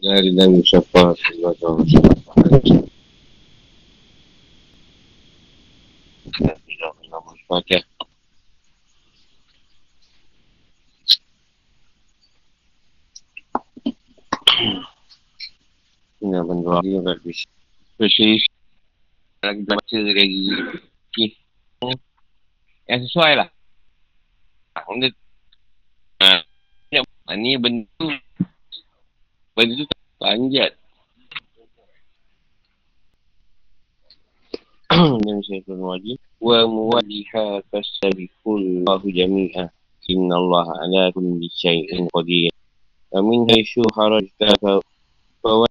wasallam. 0.00 1.84
Fatihah. 7.52 7.84
Ini 16.22 16.38
apa 16.38 16.52
doa 16.64 16.80
dia 16.80 17.02
kat 17.04 17.18
bis. 17.26 17.44
Spesialis 17.92 18.48
lagi 19.44 19.62
baca 19.68 19.98
lagi. 20.00 20.44
Okey. 21.12 21.28
Yang 22.88 23.00
sesuai 23.12 23.32
lah. 23.36 23.48
Ah, 24.72 24.88
benda 24.88 25.12
ha. 26.24 26.40
Ni 27.36 27.60
benda 27.60 27.84
tu 28.00 28.08
Benda 29.52 29.72
tu 29.76 29.91
panjat. 30.22 30.78
Yang 35.26 35.40
saya 35.50 35.60
turun 35.66 35.82
wajib. 35.82 36.22
Wa 36.38 36.62
muwadiha 36.70 37.66
kasabikul 37.74 38.86
Allahu 38.86 39.10
jami'ah. 39.10 39.66
Inna 40.06 40.34
Allah 40.38 40.66
ala 40.86 41.02
kulli 41.10 41.50
syai'in 41.50 42.06
qadir. 42.14 42.54
Amin 43.10 43.50
haisyu 43.50 43.82
harajta 43.90 44.54
fawa. 45.42 45.66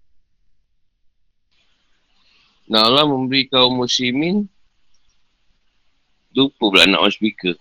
Nah 2.71 2.87
Allah 2.87 3.03
memberi 3.07 3.51
kaum 3.51 3.83
muslimin 3.83 4.47
Lupa 6.31 6.71
pula 6.71 6.87
nak 6.87 7.03
speaker 7.11 7.59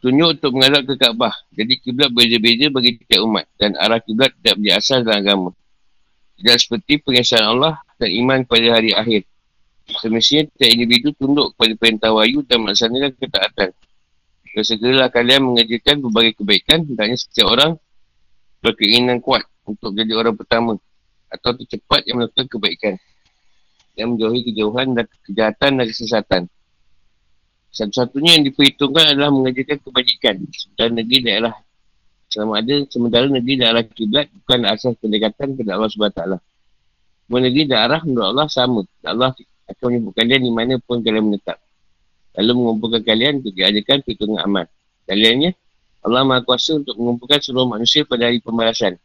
tunjuk 0.00 0.40
untuk 0.40 0.50
menghadap 0.56 0.82
ke 0.88 0.94
Kaabah. 0.96 1.34
Jadi 1.52 1.72
kiblat 1.80 2.10
berbeza-beza 2.10 2.66
bagi 2.72 2.98
tiap 3.04 3.22
umat 3.28 3.44
dan 3.60 3.76
arah 3.76 4.00
kiblat 4.00 4.32
tidak 4.40 4.54
menjadi 4.58 4.76
asal 4.80 4.98
dalam 5.04 5.20
agama. 5.20 5.50
Tidak 6.40 6.56
seperti 6.56 6.92
pengesahan 7.04 7.46
Allah 7.46 7.78
dan 8.00 8.08
iman 8.24 8.40
pada 8.48 8.80
hari 8.80 8.96
akhir. 8.96 9.22
Semestinya 10.00 10.48
tiap 10.56 10.70
individu 10.72 11.08
tunduk 11.14 11.52
kepada 11.54 11.72
perintah 11.76 12.10
wahyu 12.16 12.40
dan 12.48 12.64
melaksanakan 12.64 13.12
ketaatan. 13.20 13.68
Segeralah 14.50 15.08
kalian 15.14 15.46
mengerjakan 15.46 16.02
berbagai 16.02 16.42
kebaikan, 16.42 16.82
hendaknya 16.82 17.14
setiap 17.14 17.54
orang 17.54 17.78
berkeinginan 18.64 19.22
kuat 19.22 19.46
untuk 19.62 19.94
jadi 19.94 20.10
orang 20.18 20.34
pertama 20.34 20.74
atau 21.30 21.50
tercepat 21.54 22.02
yang 22.10 22.18
melakukan 22.18 22.50
kebaikan 22.50 22.94
yang 23.98 24.14
menjauhi 24.16 24.40
kejauhan 24.48 24.96
dan 24.96 25.06
kejahatan 25.28 25.70
dan 25.78 25.86
kesesatan. 25.86 26.42
Satu-satunya 27.70 28.38
yang 28.38 28.44
diperhitungkan 28.50 29.14
adalah 29.14 29.30
mengerjakan 29.30 29.78
kebajikan 29.78 30.34
dan 30.74 30.90
negeri 30.98 31.18
daerah 31.22 31.54
selama 32.30 32.62
ada 32.62 32.86
sementara 32.86 33.26
negeri 33.26 33.54
daerah 33.58 33.82
kiblat 33.82 34.30
bukan 34.42 34.62
asas 34.70 34.94
pendekatan 35.02 35.58
kepada 35.58 35.78
Allah 35.78 35.90
SWT. 35.90 36.22
Semua 37.26 37.40
negeri 37.42 37.62
daerah 37.66 38.00
menurut 38.06 38.26
Allah 38.34 38.46
sama. 38.50 38.82
Allah 39.02 39.34
akan 39.70 39.84
menyebut 39.86 40.14
kalian 40.14 40.40
di 40.42 40.52
mana 40.54 40.74
pun 40.82 41.02
kalian 41.02 41.30
menetap. 41.30 41.58
Lalu 42.38 42.52
mengumpulkan 42.58 43.02
kalian 43.02 43.42
untuk 43.42 43.54
diadakan 43.54 44.02
perhitungan 44.06 44.38
amal. 44.42 44.66
Kaliannya, 45.06 45.50
Allah 46.06 46.22
Maha 46.22 46.40
Kuasa 46.46 46.78
untuk 46.78 46.94
mengumpulkan 46.98 47.42
seluruh 47.42 47.66
manusia 47.66 48.06
pada 48.06 48.30
hari 48.30 48.38
pembalasan. 48.38 48.98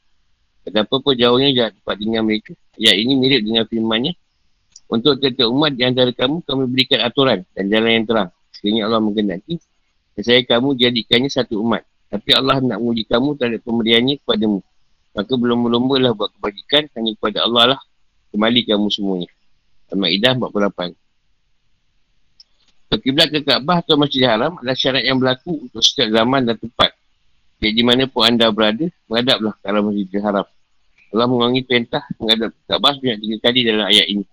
Betapa 0.66 0.98
pun 1.02 1.14
jauhnya 1.14 1.50
jahat 1.54 1.74
tempat 1.82 1.96
tinggal 2.02 2.26
mereka. 2.26 2.54
Ya 2.78 2.94
ini 2.94 3.14
mirip 3.18 3.42
dengan 3.46 3.66
firmannya. 3.70 4.14
Untuk 4.86 5.18
tiap-tiap 5.18 5.50
umat 5.50 5.74
di 5.74 5.82
antara 5.82 6.14
kamu, 6.14 6.46
kami 6.46 6.64
berikan 6.70 7.02
aturan 7.02 7.42
dan 7.58 7.66
jalan 7.74 7.90
yang 7.90 8.06
terang. 8.06 8.30
Sekiranya 8.66 8.90
Allah 8.90 8.98
mengenaki, 8.98 9.62
saya 10.18 10.42
kamu 10.42 10.74
jadikannya 10.74 11.30
satu 11.30 11.62
umat. 11.62 11.86
Tapi 12.10 12.34
Allah 12.34 12.58
nak 12.66 12.82
menguji 12.82 13.06
kamu 13.06 13.38
terhadap 13.38 13.62
pemberiannya 13.62 14.18
kepadamu. 14.26 14.66
Maka 15.14 15.34
belum 15.38 15.70
berlomba 15.70 16.02
lah 16.02 16.18
buat 16.18 16.34
kebajikan 16.34 16.90
hanya 16.98 17.14
kepada 17.14 17.46
Allah 17.46 17.78
lah. 17.78 17.80
Kembali 18.34 18.66
kamu 18.66 18.90
semuanya. 18.90 19.30
Al-Ma'idah 19.94 20.34
48. 20.50 20.98
Kiblat 23.06 23.30
ke 23.30 23.46
Kaabah 23.46 23.86
atau 23.86 24.02
Masjid 24.02 24.26
Haram 24.26 24.58
adalah 24.58 24.74
syarat 24.74 25.06
yang 25.06 25.22
berlaku 25.22 25.70
untuk 25.70 25.86
setiap 25.86 26.10
zaman 26.10 26.50
dan 26.50 26.58
tempat. 26.58 26.90
Jadi 27.62 27.70
di 27.70 27.84
mana 27.86 28.10
pun 28.10 28.26
anda 28.26 28.50
berada, 28.50 28.90
menghadaplah 29.06 29.54
ke 29.62 29.66
arah 29.70 29.86
Masjid 29.86 30.10
Haram. 30.26 30.50
Allah 31.14 31.26
mengulangi 31.30 31.62
perintah 31.62 32.02
menghadap 32.18 32.50
Kaabah 32.66 32.98
sebanyak 32.98 33.22
tiga 33.22 33.38
kali 33.46 33.62
dalam 33.62 33.86
ayat 33.94 34.10
ini. 34.10 34.26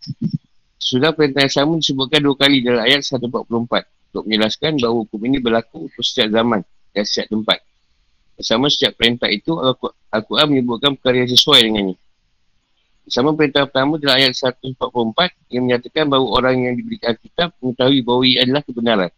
Sudah 0.81 1.13
perintah 1.13 1.45
yang 1.45 1.53
sama 1.53 1.77
disebutkan 1.77 2.25
dua 2.25 2.33
kali 2.33 2.65
dalam 2.65 2.81
ayat 2.81 3.05
144 3.05 4.01
untuk 4.13 4.29
menjelaskan 4.29 4.77
bahawa 4.77 5.09
hukum 5.09 5.21
ini 5.25 5.41
berlaku 5.41 5.89
untuk 5.89 6.05
setiap 6.05 6.29
zaman 6.29 6.61
dan 6.93 7.03
setiap 7.09 7.33
tempat. 7.33 7.59
Bersama 8.37 8.69
setiap 8.69 8.93
perintah 9.01 9.33
itu, 9.33 9.57
Al-Quran 10.13 10.47
menyebutkan 10.53 10.93
perkara 11.01 11.25
yang 11.25 11.33
sesuai 11.33 11.65
dengannya. 11.65 11.97
Bersama 13.09 13.33
perintah 13.33 13.65
pertama 13.65 13.97
dalam 13.97 14.21
ayat 14.21 14.37
144 14.37 14.77
yang 15.49 15.63
menyatakan 15.65 16.05
bahawa 16.13 16.27
orang 16.39 16.55
yang 16.61 16.75
diberikan 16.77 17.17
kitab 17.19 17.57
mengetahui 17.65 18.05
bahawa 18.05 18.23
ia 18.29 18.39
adalah 18.45 18.63
kebenaran. 18.63 19.11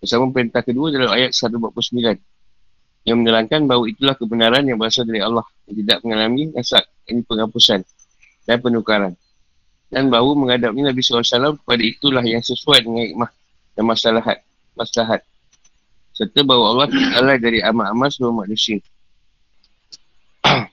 Bersama 0.00 0.24
perintah 0.32 0.62
kedua 0.64 0.86
dalam 0.88 1.10
ayat 1.12 1.30
149 1.36 2.16
yang 3.04 3.16
menerangkan 3.20 3.60
bahawa 3.68 3.84
itulah 3.84 4.16
kebenaran 4.16 4.64
yang 4.64 4.80
berasal 4.80 5.04
dari 5.04 5.20
Allah 5.20 5.44
yang 5.68 5.76
tidak 5.84 5.98
mengalami 6.00 6.48
nasak, 6.56 6.88
ini 7.12 7.20
penghapusan 7.20 7.84
dan 8.48 8.56
penukaran. 8.64 9.12
Dan 9.92 10.08
bahawa 10.08 10.32
menghadapnya 10.32 10.90
Nabi 10.90 11.04
SAW 11.04 11.60
kepada 11.60 11.82
itulah 11.84 12.24
yang 12.24 12.40
sesuai 12.40 12.82
dengan 12.82 13.04
hikmah 13.04 13.30
dan 13.74 13.84
maslahat 13.86 14.38
maslahat. 14.78 15.22
Serta 16.14 16.46
bahawa 16.46 16.86
Allah 16.86 16.86
adalah 17.18 17.36
dari 17.38 17.58
amat-amat 17.58 18.08
seluruh 18.14 18.46
manusia. 18.46 18.78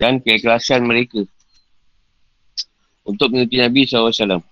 Dan 0.00 0.18
keikhlasan 0.18 0.82
mereka. 0.82 1.22
Untuk 3.06 3.30
mengikuti 3.30 3.58
Nabi 3.58 3.86
SAW 3.86 4.42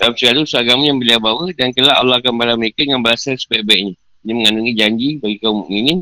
dalam 0.00 0.16
syarat 0.16 0.48
seagama 0.48 0.88
yang 0.88 0.96
beliau 0.96 1.20
bawa 1.20 1.52
dan 1.52 1.76
kelak 1.76 1.92
Allah 1.92 2.24
akan 2.24 2.32
balas 2.40 2.56
mereka 2.56 2.88
dengan 2.88 3.04
balasan 3.04 3.36
sebaik-baiknya. 3.36 3.92
Ini 4.24 4.32
mengandungi 4.32 4.72
janji 4.72 5.08
bagi 5.20 5.36
kaum 5.40 5.60
mukminin 5.64 6.00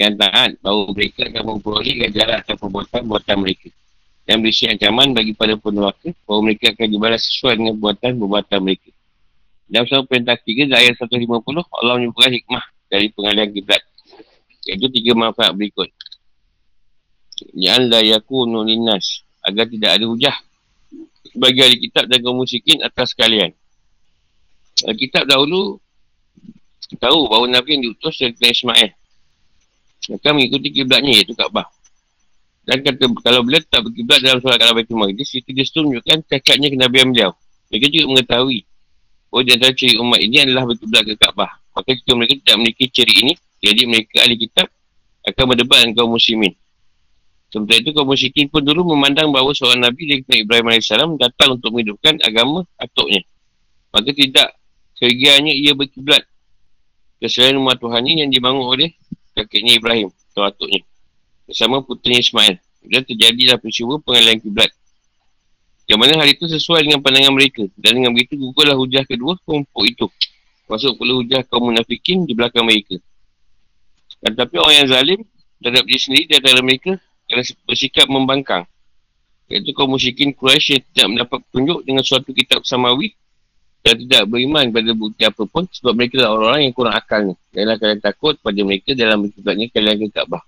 yang 0.00 0.16
taat 0.16 0.56
bahawa 0.64 0.88
mereka 0.96 1.28
akan 1.28 1.42
memperoleh 1.52 1.94
ganjaran 2.00 2.40
atas 2.40 2.56
perbuatan-buatan 2.56 3.36
mereka. 3.36 3.68
Dan 4.24 4.40
berisi 4.40 4.72
ancaman 4.72 5.12
bagi 5.12 5.36
para 5.36 5.52
peneraka 5.52 6.16
bahawa 6.24 6.40
mereka 6.48 6.72
akan 6.72 6.88
dibalas 6.88 7.20
sesuai 7.28 7.60
dengan 7.60 7.72
perbuatan-perbuatan 7.76 8.58
mereka 8.64 8.88
dalam 9.70 9.86
satu 9.86 10.02
perintah 10.02 10.34
ketiga, 10.34 10.74
ayat 10.74 10.98
150, 10.98 11.30
Allah 11.62 11.94
menyebutkan 11.94 12.34
hikmah 12.34 12.64
dari 12.90 13.06
pengalian 13.14 13.54
kiblat. 13.54 13.78
Iaitu 14.66 14.90
tiga 14.90 15.14
manfaat 15.14 15.54
berikut. 15.54 15.86
Yang 17.54 17.82
la 17.86 18.02
yakunu 18.02 18.66
linnas. 18.66 19.22
Agar 19.46 19.70
tidak 19.70 19.94
ada 19.94 20.04
hujah. 20.10 20.34
Bagi 21.38 21.62
ahli 21.62 21.78
kitab 21.86 22.10
dan 22.10 22.18
kaum 22.18 22.42
musyikin 22.42 22.82
atas 22.82 23.14
kalian. 23.14 23.54
Kitab 24.98 25.30
dahulu 25.30 25.78
tahu 26.98 27.30
bahawa 27.30 27.46
Nabi 27.46 27.78
yang 27.78 27.82
diutus 27.86 28.18
dari 28.18 28.50
Ismail. 28.50 28.90
Mereka 30.10 30.28
mengikuti 30.34 30.68
kiblatnya 30.74 31.14
iaitu 31.14 31.38
Kaabah. 31.38 31.70
Dan 32.66 32.82
kata 32.82 33.06
kalau 33.22 33.46
beliau 33.46 33.62
tak 33.70 33.86
berkiblat 33.86 34.18
dalam 34.18 34.42
solat 34.42 34.58
Kaabah 34.58 34.82
itu 34.82 34.98
Maqdis, 34.98 35.30
itu 35.38 35.48
dia 35.54 35.62
menunjukkan 35.62 36.26
tekadnya 36.26 36.68
kenabian 36.74 37.14
beliau. 37.14 37.30
Mereka 37.70 37.86
juga 37.86 38.06
mengetahui 38.18 38.66
Oh, 39.30 39.46
di 39.46 39.54
antara 39.54 39.70
ciri 39.70 39.94
umat 40.02 40.18
ini 40.18 40.42
adalah 40.42 40.66
berkiblat 40.66 41.06
ke 41.06 41.14
Kaabah. 41.14 41.50
Maka 41.70 41.90
jika 41.94 42.12
mereka 42.18 42.34
tidak 42.42 42.56
memiliki 42.58 42.86
ciri 42.90 43.14
ini, 43.22 43.32
jadi 43.62 43.82
mereka 43.86 44.26
ahli 44.26 44.34
kitab 44.34 44.66
akan 45.22 45.44
berdebat 45.54 45.78
dengan 45.86 45.92
kaum 46.02 46.10
muslimin. 46.10 46.52
Sementara 47.54 47.78
itu, 47.78 47.90
kaum 47.94 48.10
muslimin 48.10 48.46
pun 48.50 48.62
dulu 48.66 48.94
memandang 48.94 49.30
bahawa 49.30 49.54
seorang 49.54 49.86
Nabi 49.86 50.22
dari 50.26 50.42
Ibrahim 50.42 50.66
AS 50.74 50.90
datang 51.18 51.58
untuk 51.58 51.70
menghidupkan 51.70 52.18
agama 52.26 52.66
atuknya. 52.74 53.22
Maka 53.94 54.10
tidak 54.10 54.48
kegiatannya 54.98 55.54
ia 55.54 55.72
berkiblat 55.78 56.22
ke 57.22 57.26
selain 57.30 57.54
rumah 57.58 57.78
Tuhan 57.78 58.02
ini 58.06 58.26
yang 58.26 58.32
dibangun 58.34 58.66
oleh 58.66 58.90
kakeknya 59.38 59.78
Ibrahim 59.78 60.08
atau 60.34 60.42
atuknya. 60.46 60.82
Bersama 61.46 61.82
putranya 61.82 62.22
Ismail. 62.22 62.56
Dan 62.80 63.04
terjadilah 63.04 63.60
peristiwa 63.60 64.00
pengalian 64.00 64.40
kiblat. 64.40 64.72
Yang 65.90 65.98
mana 66.06 66.22
hal 66.22 66.28
itu 66.30 66.46
sesuai 66.46 66.86
dengan 66.86 67.02
pandangan 67.02 67.34
mereka. 67.34 67.66
Dan 67.74 67.98
dengan 67.98 68.14
begitu 68.14 68.38
gugurlah 68.38 68.78
hujah 68.78 69.02
kedua 69.02 69.34
kelompok 69.42 69.82
itu. 69.82 70.06
Masuk 70.70 70.94
pula 71.02 71.18
hujah 71.18 71.42
kaum 71.50 71.66
munafikin 71.66 72.22
di 72.30 72.32
belakang 72.38 72.62
mereka. 72.62 72.94
Dan 74.22 74.38
tapi 74.38 74.54
orang 74.62 74.86
yang 74.86 74.88
zalim 74.94 75.20
terhadap 75.58 75.82
diri 75.90 75.98
sendiri 75.98 76.24
di 76.30 76.34
antara 76.38 76.62
mereka 76.62 76.94
adalah 77.26 77.42
bersikap 77.66 78.06
membangkang. 78.06 78.70
Iaitu 79.50 79.74
kaum 79.74 79.90
musyikin 79.90 80.30
Quraisy 80.30 80.78
yang 80.78 80.82
tidak 80.94 81.06
mendapat 81.10 81.38
petunjuk 81.50 81.78
dengan 81.82 82.02
suatu 82.06 82.30
kitab 82.30 82.62
samawi 82.62 83.10
dan 83.82 83.98
tidak 83.98 84.30
beriman 84.30 84.70
pada 84.70 84.94
bukti 84.94 85.26
apapun 85.26 85.66
sebab 85.74 85.98
mereka 85.98 86.22
adalah 86.22 86.38
orang-orang 86.38 86.60
yang 86.70 86.74
kurang 86.78 86.94
akalnya. 86.94 87.34
Janganlah 87.50 87.78
kalian 87.82 87.98
takut 87.98 88.34
pada 88.38 88.60
mereka 88.62 88.94
dalam 88.94 89.26
berkibatnya 89.26 89.66
kalian 89.74 90.06
ke 90.06 90.08
Kaabah. 90.14 90.42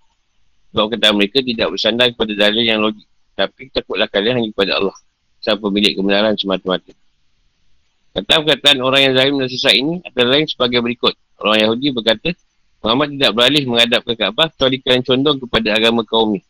Sebab 0.71 0.87
kata 0.87 1.11
mereka 1.11 1.43
tidak 1.43 1.67
bersandar 1.75 2.06
kepada 2.15 2.31
dalil 2.31 2.62
yang 2.62 2.79
logik. 2.79 3.11
Tapi 3.35 3.75
takutlah 3.75 4.06
kalian 4.06 4.39
hanya 4.39 4.55
kepada 4.55 4.79
Allah 4.79 4.94
sang 5.43 5.59
pemilik 5.59 5.99
kebenaran 5.99 6.39
semata-mata. 6.39 6.94
Kata 8.12 8.44
perkataan 8.44 8.79
orang 8.81 9.00
yang 9.11 9.12
zalim 9.19 9.35
dan 9.43 9.49
sesat 9.50 9.75
ini 9.75 9.99
adalah 10.06 10.39
lain 10.39 10.47
sebagai 10.47 10.79
berikut. 10.79 11.15
Orang 11.43 11.59
Yahudi 11.59 11.91
berkata, 11.91 12.31
Muhammad 12.83 13.19
tidak 13.19 13.33
beralih 13.35 13.65
menghadap 13.67 14.00
ke 14.06 14.15
Kaabah 14.15 14.47
kecuali 14.55 14.77
kalian 14.79 15.03
condong 15.03 15.39
kepada 15.43 15.69
agama 15.75 16.03
kaum 16.06 16.39
ini 16.39 16.43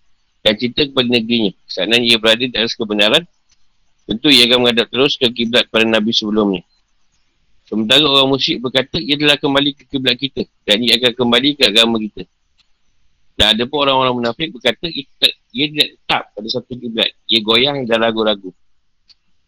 dan 0.42 0.58
cinta 0.58 0.82
kepada 0.84 1.08
negerinya. 1.08 1.52
Seandainya 1.70 2.06
ia 2.12 2.18
berada 2.18 2.44
di 2.44 2.56
atas 2.58 2.74
kebenaran, 2.74 3.22
tentu 4.10 4.28
ia 4.28 4.44
akan 4.50 4.58
menghadap 4.66 4.86
terus 4.90 5.14
ke 5.14 5.30
kiblat 5.30 5.70
pada 5.70 5.86
Nabi 5.86 6.10
sebelumnya. 6.10 6.66
Sementara 7.64 8.04
orang 8.04 8.28
musyrik 8.28 8.60
berkata, 8.60 9.00
ia 9.00 9.16
telah 9.16 9.38
kembali 9.38 9.70
ke 9.72 9.88
kiblat 9.88 10.18
kita 10.18 10.44
dan 10.66 10.82
ia 10.82 10.98
akan 10.98 11.12
kembali 11.14 11.48
ke 11.56 11.62
agama 11.70 11.96
kita. 12.02 12.26
Dan 13.32 13.46
ada 13.56 13.64
pun 13.64 13.80
orang-orang 13.86 14.14
munafik 14.20 14.52
berkata, 14.52 14.92
ia 14.92 15.66
tidak 15.72 15.88
tetap 15.96 16.22
pada 16.36 16.48
satu 16.52 16.74
kiblat. 16.76 17.08
Ia 17.30 17.40
goyang 17.40 17.86
dan 17.88 18.02
ragu-ragu. 18.02 18.52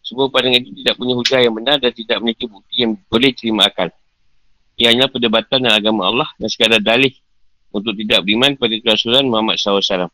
Semua 0.05 0.29
pandangan 0.29 0.61
itu 0.61 0.85
tidak 0.85 1.01
punya 1.01 1.17
hujah 1.17 1.39
yang 1.41 1.53
benar 1.57 1.81
dan 1.81 1.89
tidak 1.89 2.21
memiliki 2.21 2.45
bukti 2.45 2.85
yang 2.85 2.93
boleh 3.09 3.31
terima 3.33 3.65
akal. 3.65 3.89
Ia 4.77 4.93
hanya 4.93 5.09
perdebatan 5.09 5.65
dengan 5.65 5.73
agama 5.73 6.01
Allah 6.05 6.29
dan 6.37 6.45
sekadar 6.45 6.77
dalih 6.77 7.09
untuk 7.73 7.97
tidak 7.97 8.21
beriman 8.21 8.53
pada 8.53 8.75
kerasulan 8.77 9.25
Muhammad 9.25 9.57
SAW. 9.57 10.13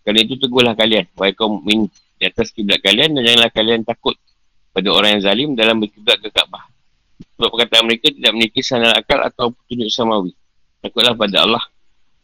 Kerana 0.00 0.18
itu 0.24 0.40
teguhlah 0.40 0.72
kalian, 0.72 1.04
wahai 1.12 1.36
kaum 1.36 1.60
mukmin 1.60 1.92
di 2.16 2.24
atas 2.24 2.56
kiblat 2.56 2.80
kalian 2.80 3.12
dan 3.12 3.22
janganlah 3.28 3.52
kalian 3.52 3.80
takut 3.84 4.16
pada 4.72 4.88
orang 4.96 5.20
yang 5.20 5.22
zalim 5.28 5.48
dalam 5.52 5.76
berkiblat 5.76 6.16
ke 6.24 6.32
Kaabah. 6.32 6.64
Sebab 7.36 7.48
perkataan 7.52 7.84
mereka 7.84 8.08
tidak 8.08 8.32
memiliki 8.32 8.64
sandal 8.64 8.96
akal 8.96 9.20
atau 9.20 9.52
petunjuk 9.52 9.92
samawi. 9.92 10.32
Takutlah 10.80 11.12
pada 11.12 11.44
Allah. 11.44 11.64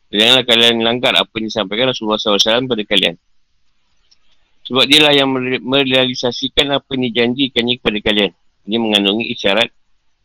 Dan 0.08 0.16
janganlah 0.24 0.44
kalian 0.48 0.74
langgar 0.80 1.12
apa 1.18 1.30
yang 1.36 1.46
disampaikan 1.52 1.92
Rasulullah 1.92 2.16
SAW 2.16 2.64
pada 2.70 2.82
kalian. 2.86 3.14
Sebab 4.64 4.84
dia 4.88 5.00
lah 5.04 5.12
yang 5.12 5.28
merealisasikan 5.60 6.72
apa 6.72 6.88
yang 6.96 7.12
dijanjikannya 7.12 7.74
kepada 7.80 7.98
kalian. 8.00 8.32
Ini 8.64 8.76
mengandungi 8.80 9.28
isyarat 9.36 9.68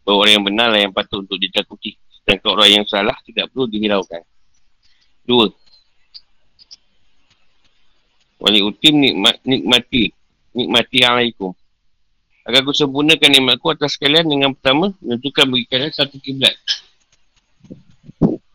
bahawa 0.08 0.18
orang 0.24 0.34
yang 0.40 0.46
benar 0.48 0.68
lah 0.72 0.80
yang 0.80 0.94
patut 0.96 1.28
untuk 1.28 1.36
ditakuti. 1.36 2.00
Sedangkan 2.24 2.56
orang 2.56 2.70
yang 2.72 2.86
salah 2.88 3.20
tidak 3.28 3.52
perlu 3.52 3.68
dihiraukan. 3.68 4.24
Dua, 5.28 5.52
Wali 8.40 8.64
utim 8.64 8.96
nikmat, 9.04 9.44
nikmati. 9.44 10.16
Nikmati 10.56 11.00
alaikum. 11.04 11.52
Agar 12.48 12.64
aku 12.64 12.72
sempurnakan 12.72 13.30
nikmatku 13.36 13.68
atas 13.76 14.00
kalian 14.00 14.26
dengan 14.26 14.56
pertama, 14.56 14.96
menentukan 15.04 15.46
bagi 15.52 15.68
kalian 15.68 15.92
satu 15.92 16.18
kiblat. 16.18 16.56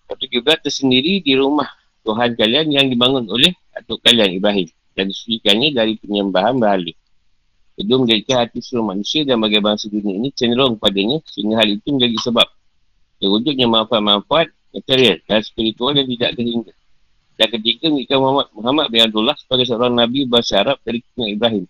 Satu 0.09 0.25
kiblat 0.27 0.65
tersendiri 0.65 1.21
di 1.21 1.37
rumah 1.37 1.69
Tuhan 2.03 2.33
kalian 2.35 2.73
yang 2.73 2.87
dibangun 2.89 3.29
oleh 3.29 3.53
atuk 3.77 4.01
kalian 4.01 4.35
Ibrahim. 4.41 4.67
Dan 4.95 5.11
disucikannya 5.11 5.75
dari 5.75 5.99
penyembahan 5.99 6.55
berhalih. 6.57 6.95
Kedua 7.75 8.07
menjadikan 8.07 8.47
hati 8.47 8.63
seluruh 8.63 8.95
manusia 8.95 9.27
dan 9.27 9.43
bagi 9.43 9.59
bangsa 9.59 9.91
dunia 9.91 10.15
ini 10.15 10.31
cenderung 10.31 10.79
padanya 10.79 11.19
sehingga 11.27 11.59
hal 11.59 11.75
itu 11.75 11.91
menjadi 11.91 12.17
sebab 12.23 12.47
terwujudnya 13.19 13.67
manfaat-manfaat 13.67 14.55
material 14.71 15.19
dan 15.27 15.43
spiritual 15.43 15.91
yang 15.91 16.07
tidak 16.07 16.39
terhingga. 16.39 16.73
Dan 17.35 17.49
ketiga 17.51 17.91
mengikat 17.91 18.19
Muhammad, 18.23 18.47
Muhammad 18.55 18.87
bin 18.95 19.01
Abdullah 19.03 19.35
sebagai 19.35 19.67
seorang 19.67 19.91
Nabi 19.91 20.23
bahasa 20.23 20.63
Arab 20.63 20.79
dari 20.87 21.03
King 21.03 21.35
Ibrahim. 21.35 21.65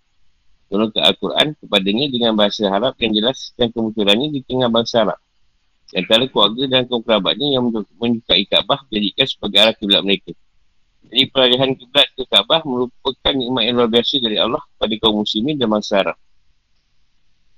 Turun 0.68 0.88
ke 0.92 1.00
Al-Quran 1.00 1.56
kepadanya 1.56 2.06
dengan 2.12 2.32
bahasa 2.36 2.68
Arab 2.68 2.92
yang 3.00 3.12
jelas 3.16 3.56
dan 3.56 3.72
kemunculannya 3.72 4.28
di 4.28 4.44
tengah 4.44 4.68
bahasa 4.68 5.08
Arab. 5.08 5.18
Antara 5.94 6.26
keluarga 6.28 6.64
dan 6.68 6.82
kerabatnya 6.84 7.48
yang 7.56 7.64
menyukai 7.96 8.44
Kaabah 8.44 8.84
jadikan 8.92 9.24
sebagai 9.24 9.58
arah 9.62 9.74
kiblat 9.76 10.02
mereka. 10.04 10.36
Jadi 11.08 11.22
peralihan 11.30 11.70
kiblat 11.76 12.08
ke 12.16 12.24
Kaabah 12.26 12.64
merupakan 12.64 13.32
nikmat 13.32 13.62
yang 13.68 13.74
luar 13.76 13.90
biasa 13.92 14.14
dari 14.18 14.36
Allah 14.40 14.62
pada 14.80 14.94
kaum 14.98 15.22
muslimin 15.22 15.60
dan 15.60 15.68
bangsa 15.68 16.00
Arab. 16.00 16.16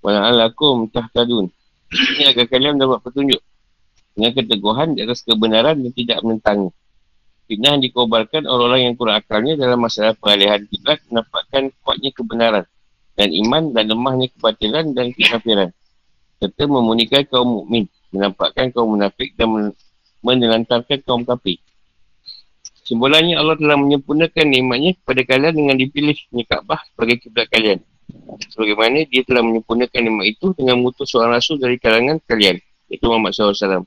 Wala'alakum. 0.02 0.90
Ini 0.90 2.34
agar 2.34 2.46
kalian 2.50 2.78
dapat 2.78 2.98
petunjuk 3.06 3.40
dengan 4.16 4.32
keteguhan 4.34 4.88
di 4.96 5.00
atas 5.06 5.22
kebenaran 5.22 5.76
dan 5.78 5.92
tidak 5.94 6.18
menentangnya. 6.24 6.72
Fitnah 7.46 7.78
yang 7.78 7.82
dikobarkan 7.86 8.42
orang-orang 8.50 8.80
yang 8.90 8.94
kurang 8.98 9.22
akalnya 9.22 9.54
dalam 9.54 9.78
masalah 9.78 10.18
peralihan 10.18 10.66
kiblat 10.66 10.98
menampakkan 11.06 11.70
kuatnya 11.86 12.10
kebenaran 12.10 12.64
dan 13.14 13.28
iman 13.30 13.70
dan 13.70 13.84
lemahnya 13.86 14.26
kebatilan 14.34 14.84
dan 14.92 15.14
kekafiran. 15.14 15.70
Serta 16.42 16.62
memunikan 16.66 17.22
kaum 17.30 17.62
mukmin, 17.62 17.86
menampakkan 18.10 18.74
kaum 18.74 18.98
munafik 18.98 19.32
dan 19.38 19.72
menelantarkan 20.26 20.98
kaum 21.06 21.22
kafir. 21.22 21.62
Simbolannya 22.86 23.34
Allah 23.34 23.58
telah 23.58 23.74
menyempurnakan 23.74 24.46
nikmatnya 24.46 24.94
kepada 25.02 25.22
kalian 25.26 25.54
dengan 25.58 25.74
dipilih 25.74 26.14
Kaabah 26.46 26.78
sebagai 26.94 27.18
kiblat 27.18 27.50
kalian. 27.50 27.82
Sebagaimana 28.54 29.02
dia 29.10 29.26
telah 29.26 29.42
menyempurnakan 29.42 30.00
nikmat 30.06 30.26
itu 30.30 30.54
dengan 30.54 30.78
mengutus 30.78 31.10
seorang 31.10 31.34
rasul 31.34 31.58
dari 31.58 31.82
kalangan 31.82 32.22
kalian, 32.30 32.62
iaitu 32.86 33.10
Muhammad 33.10 33.34
SAW. 33.34 33.82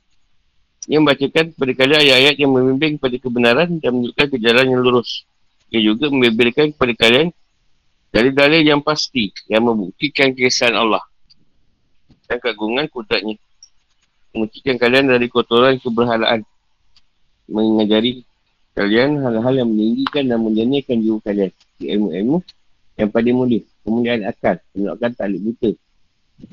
Ia 0.92 0.98
membacakan 1.00 1.56
kepada 1.56 1.72
kalian 1.80 2.00
ayat-ayat 2.04 2.36
yang 2.44 2.52
membimbing 2.52 3.00
kepada 3.00 3.16
kebenaran 3.24 3.70
dan 3.80 3.90
menunjukkan 3.96 4.28
ke 4.36 4.38
jalan 4.44 4.66
yang 4.68 4.82
lurus. 4.84 5.24
Ia 5.72 5.80
juga 5.80 6.12
membebelkan 6.12 6.76
kepada 6.76 6.94
kalian 7.00 7.28
dari 8.12 8.30
dalil 8.36 8.62
yang 8.68 8.84
pasti 8.84 9.32
yang 9.48 9.64
membuktikan 9.64 10.36
kesan 10.36 10.76
Allah 10.76 11.04
dan 12.28 12.44
keagungan 12.44 12.92
kudratnya. 12.92 13.40
Membuktikan 14.36 14.76
kalian 14.76 15.08
dari 15.08 15.32
kotoran 15.32 15.80
keberhalaan. 15.80 16.44
Mengajari 17.50 18.29
kalian 18.80 19.20
hal-hal 19.20 19.54
yang 19.60 19.68
meninggikan 19.76 20.24
dan 20.32 20.40
menjadikan 20.40 21.04
jiwa 21.04 21.20
kalian. 21.20 21.52
Ilmu-ilmu 21.84 22.40
yang 22.96 23.10
paling 23.12 23.36
mulia. 23.36 23.62
Kemuliaan 23.84 24.24
akal. 24.24 24.56
Menunjukkan 24.72 25.12
talik 25.20 25.40
buta. 25.44 25.70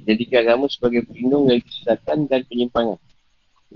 Jadikan 0.02 0.38
agama 0.42 0.66
sebagai 0.66 1.06
pelindung 1.06 1.46
dari 1.46 1.62
kesesatan 1.62 2.26
dan 2.26 2.42
penyimpangan. 2.50 2.98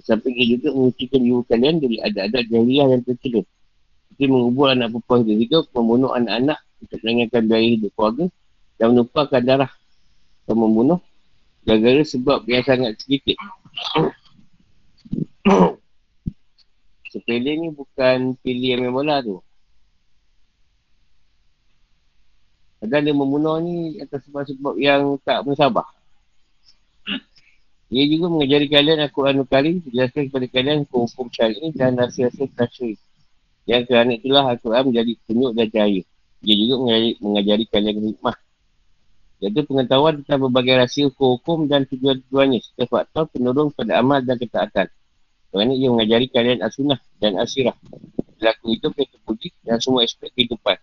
Sampai 0.03 0.35
ia 0.35 0.59
juga 0.59 0.75
mengucikan 0.75 1.23
jiwa 1.23 1.47
kalian 1.47 1.79
dari 1.79 1.97
adat-adat 2.03 2.45
jahiliah 2.51 2.87
yang 2.91 3.03
tercela. 3.07 3.43
Seperti 4.11 4.25
mengubur 4.27 4.67
anak 4.75 4.91
perempuan 4.91 5.21
yang 5.31 5.41
hidup, 5.47 5.65
membunuh 5.71 6.11
anak-anak 6.11 6.59
untuk 6.83 6.99
meninggalkan 7.07 7.43
biaya 7.47 7.69
hidup 7.79 7.91
keluarga 7.95 8.27
dan 8.83 8.87
menumpahkan 8.91 9.43
darah 9.47 9.73
atau 10.43 10.55
membunuh 10.59 10.99
gara-gara 11.63 12.03
sebab 12.03 12.43
yang 12.51 12.67
sangat 12.67 12.99
sedikit. 12.99 13.39
Sepele 17.11 17.59
ni 17.59 17.69
bukan 17.75 18.39
pilih 18.39 18.79
yang 18.79 18.95
bola 18.95 19.19
tu. 19.19 19.43
Ada 22.81 23.03
dia 23.03 23.13
membunuh 23.13 23.59
ni 23.59 23.99
atas 23.99 24.25
sebab-sebab 24.31 24.79
yang 24.79 25.19
tak 25.27 25.43
bersabar. 25.43 25.85
Ia 27.91 28.07
juga 28.07 28.31
mengajari 28.31 28.71
kalian 28.71 29.03
Al-Quran 29.03 29.43
Al-Karim 29.43 29.83
Jelaskan 29.83 30.31
kepada 30.31 30.47
kalian 30.47 30.87
hukum 30.87 31.27
syar'i 31.27 31.75
dan 31.75 31.99
nasihat 31.99 32.31
tasyri 32.55 32.95
Yang 33.67 33.83
kerana 33.91 34.15
itulah 34.15 34.47
Al-Quran 34.47 34.95
menjadi 34.95 35.13
penyuk 35.27 35.53
dan 35.59 35.67
cahaya 35.75 36.03
Ia 36.47 36.55
juga 36.55 36.75
mengajari, 36.87 37.11
mengajari 37.19 37.65
kalian 37.67 37.97
hikmah 38.15 38.37
Iaitu 39.43 39.61
pengetahuan 39.67 40.23
tentang 40.23 40.39
berbagai 40.47 40.75
rahsia 40.87 41.11
hukum-hukum 41.11 41.67
dan 41.67 41.83
tujuan-tujuannya 41.91 42.63
Serta 42.63 42.85
faktor 42.87 43.27
penurung 43.35 43.75
pada 43.75 43.99
amal 43.99 44.23
dan 44.23 44.39
ketaatan 44.39 44.87
Kerana 45.51 45.73
ia 45.75 45.89
mengajari 45.91 46.27
kalian 46.31 46.63
as-sunnah 46.63 46.99
dan 47.19 47.35
as-sirah 47.39 47.75
Berlaku 48.39 48.67
itu 48.73 48.87
yang 48.95 49.11
terpuji 49.11 49.49
dan 49.67 49.77
semua 49.83 50.07
aspek 50.07 50.31
kehidupan 50.33 50.79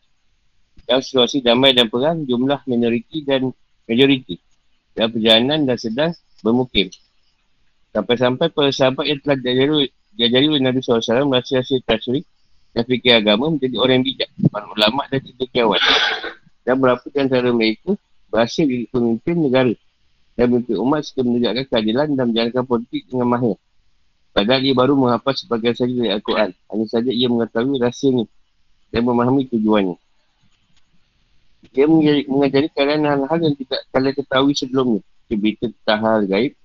Dalam 0.84 1.02
situasi 1.02 1.40
damai 1.40 1.72
dan 1.72 1.88
perang, 1.88 2.28
jumlah 2.28 2.64
minoriti 2.68 3.24
dan 3.24 3.52
majoriti 3.88 4.36
Dalam 4.94 5.10
perjalanan 5.16 5.60
dan 5.64 5.78
sedang 5.80 6.12
bermukim. 6.42 6.90
Sampai-sampai 7.94 8.54
para 8.54 8.70
sahabat 8.70 9.10
yang 9.10 9.20
telah 9.26 9.38
diajari, 9.42 10.46
oleh 10.50 10.62
Nabi 10.62 10.86
SAW 10.86 11.26
merasa 11.26 11.62
hasil 11.62 11.82
tasrik 11.82 12.26
dan 12.78 12.86
fikir 12.86 13.18
agama 13.18 13.50
menjadi 13.50 13.76
orang 13.82 14.06
bijak, 14.06 14.30
para 14.54 14.70
ulama 14.70 15.10
dan 15.10 15.18
cendekiawan. 15.26 15.82
Dan 16.62 16.78
berapa 16.78 17.02
di 17.10 17.18
antara 17.18 17.50
mereka 17.50 17.98
berhasil 18.30 18.70
jadi 18.70 18.86
pemimpin 18.92 19.36
negara 19.40 19.74
dan 20.38 20.46
memimpin 20.54 20.78
umat 20.78 21.02
serta 21.02 21.26
menegakkan 21.26 21.66
keadilan 21.74 22.08
dan 22.14 22.26
menjalankan 22.30 22.66
politik 22.70 23.02
dengan 23.10 23.28
mahir. 23.34 23.58
Padahal 24.38 24.62
dia 24.62 24.78
baru 24.78 24.94
menghafal 24.94 25.34
sebagian 25.34 25.74
saja 25.74 25.90
dari 25.90 26.14
Al-Quran. 26.14 26.54
Hanya 26.70 26.86
saja 26.86 27.10
ia 27.10 27.26
mengetahui 27.26 27.82
rahsianya 27.82 28.30
dan 28.94 29.02
memahami 29.02 29.50
tujuannya. 29.50 29.98
Dia 31.74 31.90
mengajari 32.30 32.70
kalian 32.70 33.02
hal-hal 33.02 33.40
yang 33.42 33.58
tidak 33.58 33.82
kalian 33.90 34.14
ketahui 34.14 34.54
sebelumnya. 34.54 35.02
Berita 35.28 35.68
tentang 35.68 36.00
hal 36.08 36.24
gaib 36.24 36.56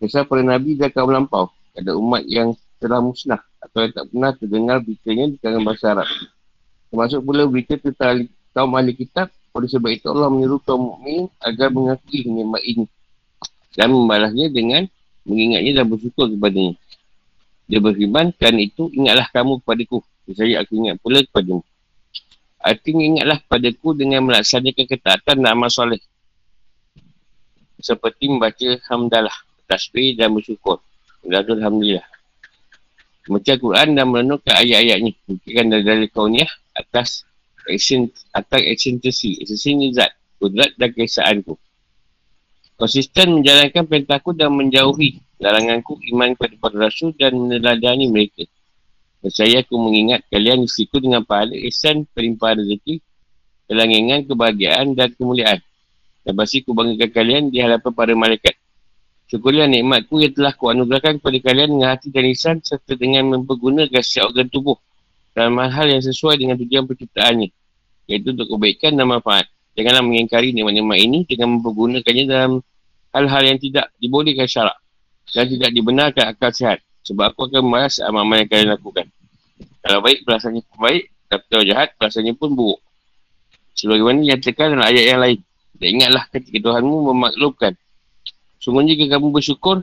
Kisah 0.00 0.24
para 0.24 0.40
Nabi 0.40 0.80
dan 0.80 0.88
kaum 0.96 1.12
melampau 1.12 1.52
Ada 1.76 1.92
umat 1.92 2.24
yang 2.24 2.56
telah 2.80 3.04
musnah 3.04 3.44
Atau 3.60 3.84
yang 3.84 3.92
tak 3.92 4.08
pernah 4.08 4.30
terdengar 4.32 4.80
beritanya 4.80 5.28
di 5.28 5.36
kalangan 5.36 5.62
bahasa 5.68 5.86
Arab. 5.92 6.08
Termasuk 6.88 7.20
pula 7.20 7.44
berita 7.44 7.76
tentang 7.76 8.32
kaum 8.56 8.72
ahli 8.78 8.96
kitab. 8.96 9.28
Oleh 9.52 9.68
sebab 9.68 9.90
itu 9.90 10.06
Allah 10.08 10.30
menyuruh 10.30 10.62
kaum 10.62 10.86
mukmin 10.86 11.28
Agar 11.42 11.68
mengakui 11.68 12.24
nikmat 12.24 12.62
ini 12.62 12.86
Dan 13.74 13.90
membalasnya 13.90 14.48
dengan 14.54 14.86
Mengingatnya 15.28 15.82
dan 15.82 15.86
bersyukur 15.90 16.30
kepadanya 16.30 16.78
Dia 17.72 17.80
beriman 17.80 18.36
dan 18.36 18.60
itu 18.60 18.92
ingatlah 18.92 19.24
kamu 19.32 19.64
kepadaku 19.64 20.04
Saya 20.36 20.60
aku 20.60 20.76
ingat 20.76 21.00
pula 21.00 21.24
kepadamu 21.24 21.64
Artinya 22.60 23.02
ingatlah 23.16 23.38
padaku 23.48 23.96
dengan 23.96 24.28
melaksanakan 24.28 24.84
ketaatan 24.86 25.36
dan 25.40 25.50
amal 25.50 25.72
soleh 25.72 25.98
seperti 27.82 28.30
membaca 28.30 28.78
hamdalah, 28.86 29.34
tasbih 29.66 30.14
dan 30.14 30.30
bersyukur. 30.30 30.78
Alhamdulillah. 31.26 32.06
Membaca 33.26 33.52
Quran 33.58 33.88
dan 33.98 34.06
merenungkan 34.06 34.54
ayat-ayatnya. 34.54 35.12
Bukan 35.26 35.66
dari, 35.66 35.82
dari 35.82 36.06
kauniyah 36.06 36.50
atas 36.78 37.26
action, 37.66 38.06
atas 38.30 38.62
eksentesi. 38.62 39.42
Eksentesi 39.42 39.98
zat, 39.98 40.14
kudrat 40.38 40.74
dan 40.78 40.94
kesaanku. 40.94 41.58
Konsisten 42.78 43.42
menjalankan 43.42 43.86
perintahku 43.86 44.34
dan 44.34 44.50
menjauhi 44.54 45.22
laranganku 45.42 45.98
iman 46.14 46.38
kepada 46.38 46.54
para 46.62 46.76
rasul 46.86 47.10
dan 47.18 47.34
meneladani 47.34 48.06
mereka. 48.06 48.46
Percaya 49.18 49.66
aku 49.66 49.74
mengingat 49.74 50.22
kalian 50.30 50.62
istiku 50.62 51.02
dengan 51.02 51.26
pahala 51.26 51.58
ihsan 51.66 52.06
perimpah 52.14 52.54
rezeki, 52.58 53.02
kelangangan, 53.66 54.22
kebahagiaan 54.30 54.94
dan 54.94 55.10
kemuliaan. 55.18 55.58
Dan 56.22 56.32
pasti 56.38 56.62
ku 56.62 56.70
banggakan 56.70 57.10
kalian 57.10 57.42
di 57.50 57.58
hadapan 57.58 57.90
para 57.90 58.14
malaikat. 58.14 58.54
Syukurlah 59.26 59.66
nikmatku 59.66 60.22
yang 60.22 60.34
telah 60.34 60.54
ku 60.54 60.70
anugerahkan 60.70 61.18
kepada 61.18 61.38
kalian 61.42 61.68
dengan 61.78 61.88
hati 61.90 62.14
dan 62.14 62.22
lisan 62.22 62.56
serta 62.62 62.94
dengan 62.94 63.26
mempergunakan 63.34 64.02
setiap 64.02 64.30
organ 64.30 64.46
tubuh 64.46 64.78
dalam 65.34 65.58
hal 65.58 65.86
yang 65.90 66.02
sesuai 66.02 66.38
dengan 66.38 66.54
tujuan 66.62 66.86
penciptaannya. 66.86 67.50
Iaitu 68.06 68.34
untuk 68.34 68.46
kebaikan 68.58 68.94
dan 68.94 69.10
manfaat. 69.10 69.50
Janganlah 69.74 70.04
mengingkari 70.04 70.54
nikmat-nikmat 70.54 70.98
ini 71.00 71.18
dengan 71.26 71.58
mempergunakannya 71.58 72.24
dalam 72.28 72.52
hal-hal 73.14 73.42
yang 73.42 73.58
tidak 73.58 73.88
dibolehkan 73.96 74.44
syarak 74.44 74.81
dan 75.30 75.44
tidak 75.46 75.70
dibenarkan 75.70 76.24
akal 76.34 76.50
sihat. 76.50 76.78
Sebab 77.02 77.34
aku 77.34 77.50
akan 77.50 77.62
membalas 77.66 77.98
amal-amal 77.98 78.42
yang 78.42 78.50
kalian 78.50 78.70
lakukan. 78.78 79.06
Kalau 79.82 79.98
baik, 80.02 80.22
perasaannya 80.22 80.62
pun 80.66 80.78
baik. 80.78 81.04
Tapi 81.26 81.44
kalau 81.50 81.64
jahat, 81.66 81.88
perasaannya 81.98 82.34
pun 82.38 82.50
buruk. 82.54 82.80
Sebagaimana 83.74 84.22
dinyatakan 84.22 84.66
dalam 84.78 84.86
ayat 84.86 85.04
yang 85.10 85.20
lain. 85.22 85.38
Dan 85.74 85.88
ingatlah 85.98 86.24
ketika 86.30 86.58
Tuhanmu 86.62 86.96
memaklumkan. 87.10 87.74
Sungguhnya 88.62 88.94
jika 88.94 89.18
kamu 89.18 89.34
bersyukur, 89.34 89.82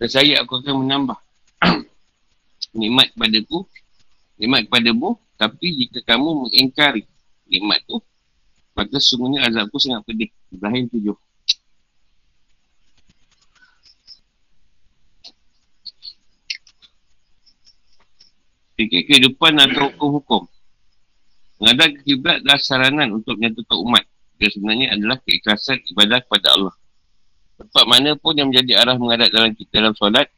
dan 0.00 0.08
saya 0.08 0.40
aku 0.40 0.64
akan 0.64 0.86
menambah 0.86 1.18
nikmat 2.80 3.12
kepadaku, 3.12 3.68
nikmat 4.40 4.64
kepadamu. 4.70 5.20
Tapi 5.36 5.66
jika 5.84 6.00
kamu 6.16 6.48
mengingkari 6.48 7.04
nikmat 7.46 7.84
tu, 7.84 8.00
maka 8.72 8.96
sungguhnya 8.96 9.44
azabku 9.44 9.76
sangat 9.76 10.08
pedih. 10.08 10.30
Ibrahim 10.48 10.88
tujuh. 10.88 11.16
Fikir 18.78 19.10
kehidupan 19.10 19.58
atau 19.58 19.90
hukum-hukum. 19.90 20.46
Mengadap 21.58 21.90
kiblat 22.06 22.38
adalah 22.46 22.62
saranan 22.62 23.18
untuk 23.18 23.34
menyatukan 23.34 23.76
umat. 23.82 24.06
Dia 24.38 24.54
sebenarnya 24.54 24.94
adalah 24.94 25.18
keikhlasan 25.26 25.82
ibadah 25.90 26.22
kepada 26.22 26.54
Allah. 26.54 26.74
Tempat 27.58 27.84
mana 27.90 28.14
pun 28.14 28.38
yang 28.38 28.54
menjadi 28.54 28.86
arah 28.86 28.94
menghadap 28.94 29.34
dalam 29.34 29.50
kita 29.50 29.82
dalam 29.82 29.94
solat, 29.98 30.30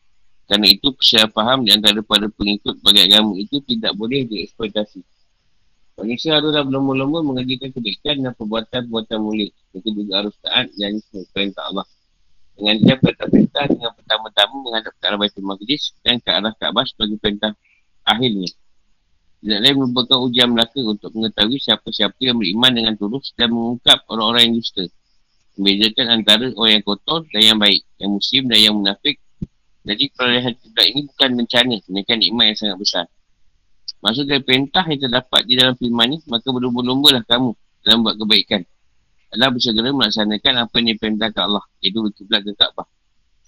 kerana 0.48 0.66
itu 0.72 0.88
persyarah 0.88 1.28
faham 1.28 1.68
di 1.68 1.76
antara 1.76 2.00
para 2.00 2.32
pengikut 2.32 2.80
bagi 2.80 3.04
agama 3.04 3.36
itu 3.36 3.60
tidak 3.68 3.92
boleh 3.92 4.24
dieksploitasi. 4.24 5.04
Manusia 6.00 6.40
haruslah 6.40 6.64
berlomba-lomba 6.64 7.20
mengajikan 7.20 7.76
kebaikan 7.76 8.24
dan 8.24 8.32
perbuatan-perbuatan 8.32 9.18
mulia. 9.20 9.52
Mereka 9.76 9.88
juga 9.92 10.12
harus 10.24 10.32
taat 10.40 10.72
dan 10.80 10.96
perintah 11.36 11.68
Allah. 11.68 11.84
Dengan 12.56 12.76
dia 12.80 12.96
perintah-perintah 12.96 13.64
dengan 13.68 13.92
pertama-tama 13.92 14.54
menghadap 14.64 14.92
ke 14.96 15.04
arah 15.04 15.18
Baitul 15.20 15.44
Maqdis 15.44 15.92
dan 16.00 16.16
ke 16.24 16.28
arah 16.32 16.56
Kaabah 16.56 16.88
sebagai 16.88 17.20
perintah 17.20 17.52
akhirnya. 18.16 18.50
Tidak 19.40 19.58
lain 19.64 19.76
merupakan 19.80 20.20
ujian 20.20 20.52
Melaka 20.52 20.80
untuk 20.84 21.16
mengetahui 21.16 21.56
siapa-siapa 21.56 22.20
yang 22.20 22.36
beriman 22.36 22.72
dengan 22.76 22.94
tulus 23.00 23.32
dan 23.40 23.48
mengungkap 23.56 24.04
orang-orang 24.12 24.52
yang 24.52 24.54
dusta. 24.60 24.84
Membezakan 25.56 26.06
antara 26.12 26.46
orang 26.52 26.72
yang 26.76 26.84
kotor 26.84 27.24
dan 27.32 27.40
yang 27.40 27.58
baik, 27.58 27.80
yang 27.96 28.10
muslim 28.12 28.42
dan 28.52 28.58
yang 28.60 28.74
munafik. 28.76 29.16
Jadi 29.80 30.04
perolehan 30.12 30.52
kiblat 30.60 30.86
ini 30.92 31.00
bukan 31.08 31.30
bencana, 31.40 31.76
melainkan 31.88 32.16
nikmat 32.20 32.44
yang 32.52 32.58
sangat 32.60 32.76
besar. 32.76 33.06
Maksud 34.04 34.24
dari 34.28 34.44
perintah 34.44 34.84
yang 34.84 35.00
terdapat 35.08 35.40
di 35.48 35.54
dalam 35.56 35.74
firman 35.76 36.06
ini, 36.12 36.18
maka 36.28 36.48
berlumba-lumba 36.52 37.08
lah 37.16 37.24
kamu 37.24 37.50
dalam 37.80 37.98
buat 38.04 38.16
kebaikan. 38.20 38.60
Allah 39.30 39.48
bersegera 39.54 39.88
melaksanakan 39.94 40.52
apa 40.68 40.74
yang 40.80 40.86
diperintahkan 40.96 41.42
Allah, 41.48 41.64
iaitu 41.80 42.02
berkiblat 42.04 42.44
ke 42.44 42.52
Kaabah. 42.60 42.86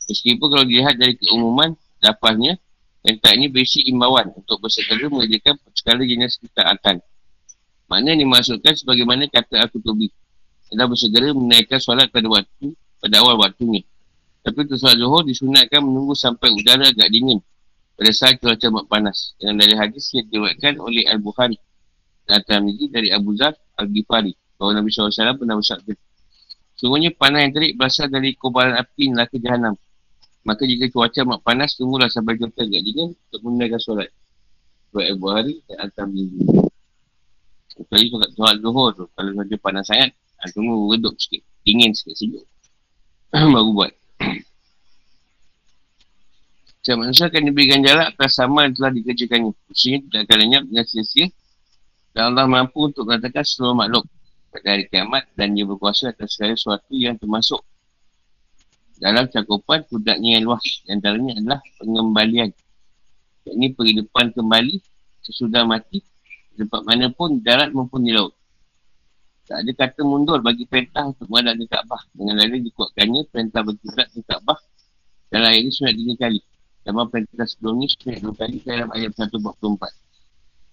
Meskipun 0.08 0.46
kalau 0.48 0.64
dilihat 0.64 0.96
dari 0.96 1.14
keumuman, 1.20 1.76
dapatnya, 2.00 2.56
Perintah 3.02 3.34
ini 3.34 3.50
berisi 3.50 3.82
imbauan 3.90 4.30
untuk 4.30 4.62
bersegera 4.62 5.10
mengerjakan 5.10 5.58
segala 5.74 6.06
jenis 6.06 6.38
ketaatan. 6.38 7.02
Mana 7.90 8.14
yang 8.14 8.30
dimaksudkan 8.30 8.78
sebagaimana 8.78 9.26
kata 9.26 9.58
aku 9.66 9.82
tubi. 9.82 10.08
Adalah 10.70 10.94
bersegera 10.94 11.34
menaikkan 11.34 11.82
solat 11.82 12.08
pada 12.14 12.30
waktu, 12.30 12.72
pada 13.02 13.20
awal 13.20 13.42
waktunya. 13.42 13.82
Tapi 14.46 14.64
untuk 14.64 14.78
solat 14.78 15.02
zuhur 15.02 15.26
disunatkan 15.26 15.82
menunggu 15.82 16.14
sampai 16.14 16.54
udara 16.54 16.94
agak 16.94 17.10
dingin 17.10 17.42
pada 17.98 18.10
saat 18.14 18.38
cuaca 18.38 18.66
amat 18.70 18.86
panas. 18.86 19.34
Dengan 19.36 19.66
dari 19.66 19.74
hadis 19.74 20.14
yang 20.14 20.30
diwakilkan 20.30 20.78
oleh 20.78 21.02
Al-Bukhari 21.10 21.58
dan 22.24 22.40
Al-Tamidi 22.40 22.86
dari 22.86 23.10
Abu 23.10 23.34
Zar 23.34 23.52
Al-Ghifari. 23.82 24.32
Bahawa 24.56 24.78
Nabi 24.78 24.94
SAW 24.94 25.10
pernah 25.42 25.58
bersabda. 25.58 25.94
Sungguhnya 26.78 27.10
panah 27.14 27.42
yang 27.42 27.52
terik 27.54 27.74
berasal 27.74 28.06
dari 28.06 28.34
kobaran 28.38 28.78
api 28.78 29.10
neraka 29.10 29.38
jahanam. 29.42 29.74
Maka 30.42 30.66
jika 30.66 30.90
cuaca 30.90 31.22
amat 31.22 31.40
panas, 31.46 31.78
tunggulah 31.78 32.10
sampai 32.10 32.34
cuaca 32.34 32.66
agak 32.66 32.82
dingin 32.82 33.14
untuk 33.14 33.40
menunaikan 33.46 33.78
solat. 33.78 34.10
Buat 34.90 35.06
Abu 35.14 35.26
Hari 35.30 35.54
dan 35.70 35.76
Al-Tam 35.86 36.08
Minggu. 36.10 36.66
Kecuali 37.72 38.06
solat 38.10 38.30
solat 38.34 38.56
zuhur 38.58 38.90
tu. 38.92 39.04
Kalau 39.14 39.30
cuaca 39.38 39.56
panas 39.62 39.86
sangat, 39.86 40.10
ha, 40.12 40.50
tunggu 40.50 40.90
redup 40.90 41.14
sikit. 41.14 41.46
Dingin 41.62 41.94
sikit, 41.94 42.18
sejuk. 42.18 42.44
Baru 43.54 43.70
buat. 43.70 43.94
Setiap 46.82 46.98
manusia 46.98 47.30
akan 47.30 47.42
diberikan 47.46 47.78
jarak 47.86 48.10
atas 48.18 48.34
sama 48.34 48.66
yang 48.66 48.74
telah 48.74 48.90
dikerjakannya. 48.90 49.54
Maksudnya 49.70 49.98
tidak 50.10 50.20
akan 50.26 50.36
lenyap 50.42 50.62
dengan 50.66 50.84
sia-sia. 50.90 51.26
Dan 52.12 52.34
Allah 52.34 52.50
mampu 52.50 52.90
untuk 52.90 53.06
mengatakan 53.06 53.46
seluruh 53.46 53.78
makhluk 53.78 54.04
pada 54.52 54.76
hari 54.76 54.84
kiamat 54.90 55.24
dan 55.32 55.56
dia 55.56 55.64
berkuasa 55.64 56.12
atas 56.12 56.36
segala 56.36 56.52
sesuatu 56.52 56.92
yang 56.92 57.16
termasuk 57.16 57.64
dalam 59.02 59.26
cakupan 59.26 59.82
kudaknya 59.90 60.38
yang 60.38 60.46
luas. 60.46 60.62
Antaranya 60.86 61.34
adalah 61.42 61.60
pengembalian. 61.82 62.54
Ini 63.42 63.74
penghidupan 63.74 64.30
kembali 64.38 64.78
sesudah 65.26 65.66
mati 65.66 66.06
tempat 66.54 66.86
mana 66.86 67.10
pun 67.10 67.42
darat 67.42 67.74
maupun 67.74 68.06
di 68.06 68.14
laut. 68.14 68.30
Tak 69.50 69.66
ada 69.66 69.72
kata 69.74 70.06
mundur 70.06 70.38
bagi 70.38 70.62
perintah 70.70 71.10
untuk 71.10 71.26
menghadap 71.26 71.58
di 71.58 71.66
Kaabah. 71.66 72.02
Dengan 72.14 72.38
lain 72.38 72.62
dikuatkannya 72.62 73.22
perintah 73.26 73.66
berkiblat 73.66 74.08
di 74.14 74.22
Kaabah 74.22 74.58
dalam 75.34 75.50
ayat 75.50 75.60
ini 75.66 75.70
sunat 75.74 75.94
tiga 75.98 76.14
kali. 76.22 76.40
Dalam 76.86 77.06
perintah 77.10 77.46
sebelum 77.50 77.74
ini 77.82 77.86
sunat 77.90 78.18
dua 78.22 78.34
kali 78.38 78.56
dalam 78.62 78.88
ayat 78.94 79.10
144. 79.18 79.50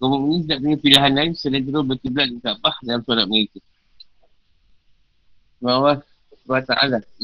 Kemudian 0.00 0.22
ini 0.30 0.38
tidak 0.46 0.58
punya 0.62 0.76
pilihan 0.78 1.12
lain 1.12 1.32
selain 1.34 1.62
terus 1.66 1.82
berkiblat 1.82 2.26
di 2.30 2.38
Kaabah 2.38 2.74
dalam 2.86 3.00
surat 3.02 3.26
mereka. 3.26 3.58
Bahawa 5.58 5.92
SWT 6.44 6.72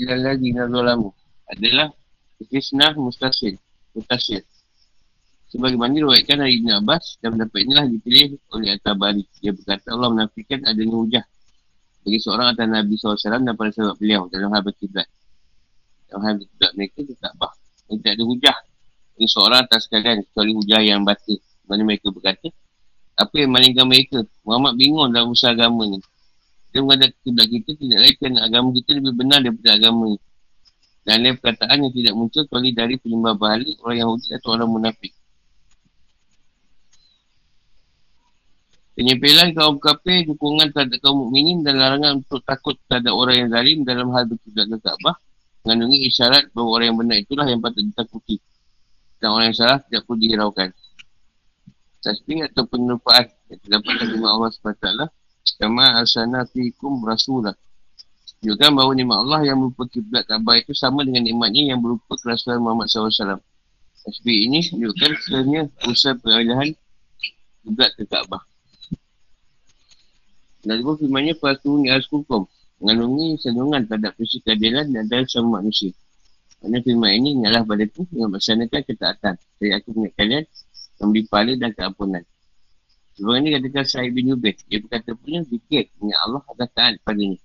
ila 0.03 0.15
lagi 0.21 0.49
nazalamu 0.53 1.11
adalah 1.49 1.89
kisnah 2.51 2.93
mustasil 2.99 3.57
mustasil 3.97 4.45
sebagaimana 5.51 5.97
diriwayatkan 5.97 6.37
dari 6.43 6.61
Ibn 6.61 6.85
Abbas 6.85 7.17
dan 7.23 7.39
pendapat 7.39 7.59
inilah 7.65 7.85
dipilih 7.89 8.37
oleh 8.53 8.77
At-Tabari 8.77 9.25
dia 9.41 9.57
berkata 9.57 9.95
Allah 9.95 10.09
menafikan 10.13 10.61
adanya 10.69 10.97
hujah 10.97 11.25
bagi 12.07 12.19
seorang 12.23 12.55
atas 12.55 12.67
Nabi 12.71 12.95
SAW 12.95 13.19
dan 13.19 13.55
pada 13.59 13.71
sahabat 13.75 13.99
beliau 13.99 14.31
dalam 14.31 14.55
hal 14.55 14.63
berkiblat. 14.63 15.11
Dalam 16.07 16.23
hal 16.23 16.35
berkiblat 16.39 16.73
mereka 16.79 16.99
tetap 17.03 17.35
bah 17.35 17.51
tidak 17.91 18.15
ada 18.15 18.23
hujah 18.23 18.57
bagi 19.19 19.27
seorang 19.27 19.61
atas 19.67 19.91
sekalian 19.91 20.23
kecuali 20.23 20.53
hujah 20.55 20.81
yang 20.87 21.03
batal 21.03 21.35
mana 21.67 21.83
mereka 21.83 22.15
berkata 22.15 22.47
apa 23.17 23.35
yang 23.41 23.51
malingkan 23.51 23.89
mereka? 23.89 24.23
Muhammad 24.45 24.77
bingung 24.77 25.09
dalam 25.09 25.33
usaha 25.33 25.57
ni 25.57 25.99
kita 26.77 26.85
menghadap 26.85 27.11
kiblat 27.25 27.49
kita 27.49 27.71
tidak 27.73 27.99
lain 28.05 28.15
kerana 28.21 28.39
agama 28.45 28.69
kita 28.77 28.91
lebih 29.01 29.13
benar 29.17 29.41
daripada 29.41 29.71
agama. 29.81 30.13
Dan 31.09 31.17
lain 31.25 31.35
perkataan 31.41 31.77
yang 31.89 31.93
tidak 31.97 32.13
muncul 32.13 32.43
kecuali 32.45 32.71
dari 32.77 32.95
penyembah 33.01 33.33
bahali 33.33 33.81
orang 33.81 33.99
Yahudi 34.05 34.29
atau 34.37 34.49
orang 34.53 34.69
munafik. 34.69 35.13
Penyempilan 38.93 39.57
kaum 39.57 39.81
kafir, 39.81 40.29
dukungan 40.29 40.69
terhadap 40.69 41.01
kaum 41.01 41.17
mukminin 41.25 41.65
dan 41.65 41.81
larangan 41.81 42.21
untuk 42.21 42.45
takut 42.45 42.77
terhadap 42.93 43.13
orang 43.17 43.37
yang 43.41 43.49
zalim 43.49 43.79
dalam 43.81 44.13
hal 44.13 44.29
berkiblat 44.29 44.69
ke 44.69 44.77
Kaabah 44.85 45.17
mengandungi 45.65 45.99
isyarat 46.13 46.53
bahawa 46.53 46.69
orang 46.77 46.87
yang 46.93 46.99
benar 47.01 47.17
itulah 47.25 47.47
yang 47.49 47.61
patut 47.65 47.89
ditakuti. 47.89 48.37
Dan 49.17 49.33
orang 49.33 49.49
yang 49.49 49.57
salah 49.57 49.81
tidak 49.89 50.05
perlu 50.05 50.21
dihiraukan. 50.21 50.69
Tasbih 52.05 52.45
atau 52.53 52.69
penyerupaat 52.69 53.33
yang 53.49 53.61
terdapat 53.65 53.93
dari 53.97 54.21
Allah 54.21 54.53
SWT 54.53 55.16
Kama 55.57 56.03
asana 56.03 56.43
fikum 56.51 57.07
rasulah. 57.07 57.55
Juga 58.43 58.69
bahawa 58.69 58.93
nikmat 58.93 59.19
Allah 59.23 59.41
yang 59.49 59.59
berupa 59.63 59.89
kiblat 59.89 60.27
Kaabah 60.29 60.61
itu 60.61 60.77
sama 60.77 61.07
dengan 61.07 61.25
nikmatnya 61.25 61.73
yang 61.73 61.81
berupa 61.81 62.19
kerasulan 62.21 62.61
Muhammad 62.61 62.91
SAW. 62.91 63.41
SB 64.07 64.27
ini 64.29 64.63
menunjukkan 64.71 65.11
sebenarnya 65.25 65.61
usaha 65.89 66.15
peralihan 66.15 66.69
kiblat 67.65 67.91
ke 67.97 68.05
Kaabah. 68.05 68.43
Dan 70.67 70.83
juga 70.83 70.99
firmannya 71.01 71.35
Fatuhuni 71.39 71.89
Askukum 71.95 72.45
mengandungi 72.83 73.41
sandungan 73.41 73.89
terhadap 73.89 74.13
prinsip 74.19 74.45
keadilan 74.45 74.93
dan 74.93 75.09
dari 75.09 75.25
semua 75.31 75.63
manusia. 75.63 75.95
Kerana 76.61 76.83
firman 76.83 77.11
ini 77.17 77.31
adalah 77.47 77.65
pada 77.65 77.87
itu 77.87 78.03
yang 78.13 78.29
melaksanakan 78.29 78.81
ketaatan. 78.85 79.35
Jadi 79.63 79.71
aku 79.73 79.89
ingat 79.97 80.13
kalian 80.19 80.45
Memberi 80.97 81.29
pahala 81.29 81.53
dan 81.61 81.71
keampunan. 81.77 82.25
Sebelum 83.17 83.41
ini 83.41 83.49
katakan 83.57 83.85
Syahid 83.89 84.13
bin 84.13 84.29
Yubeh. 84.29 84.55
Dia 84.69 84.79
berkata 84.85 85.17
punya 85.17 85.41
zikir. 85.49 85.89
Ingat 86.05 86.19
Allah 86.29 86.41
akan 86.45 86.69
taat 86.77 86.95
padanya. 87.01 87.41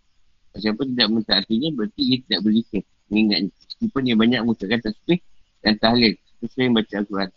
Siapa 0.51 0.83
tidak 0.83 1.07
mentaatinya 1.15 1.69
berarti 1.71 2.01
dia 2.03 2.17
tidak 2.27 2.39
berzikir. 2.43 2.83
Mengingatnya. 3.07 3.51
Meskipun 3.55 4.01
dia 4.03 4.15
banyak 4.19 4.39
mengucapkan 4.43 4.79
tasbih 4.83 5.19
dan 5.63 5.73
tahlil. 5.79 6.13
Sesuai 6.43 6.63
yang 6.67 6.75
baca 6.75 6.95
Al-Quran. 6.99 7.29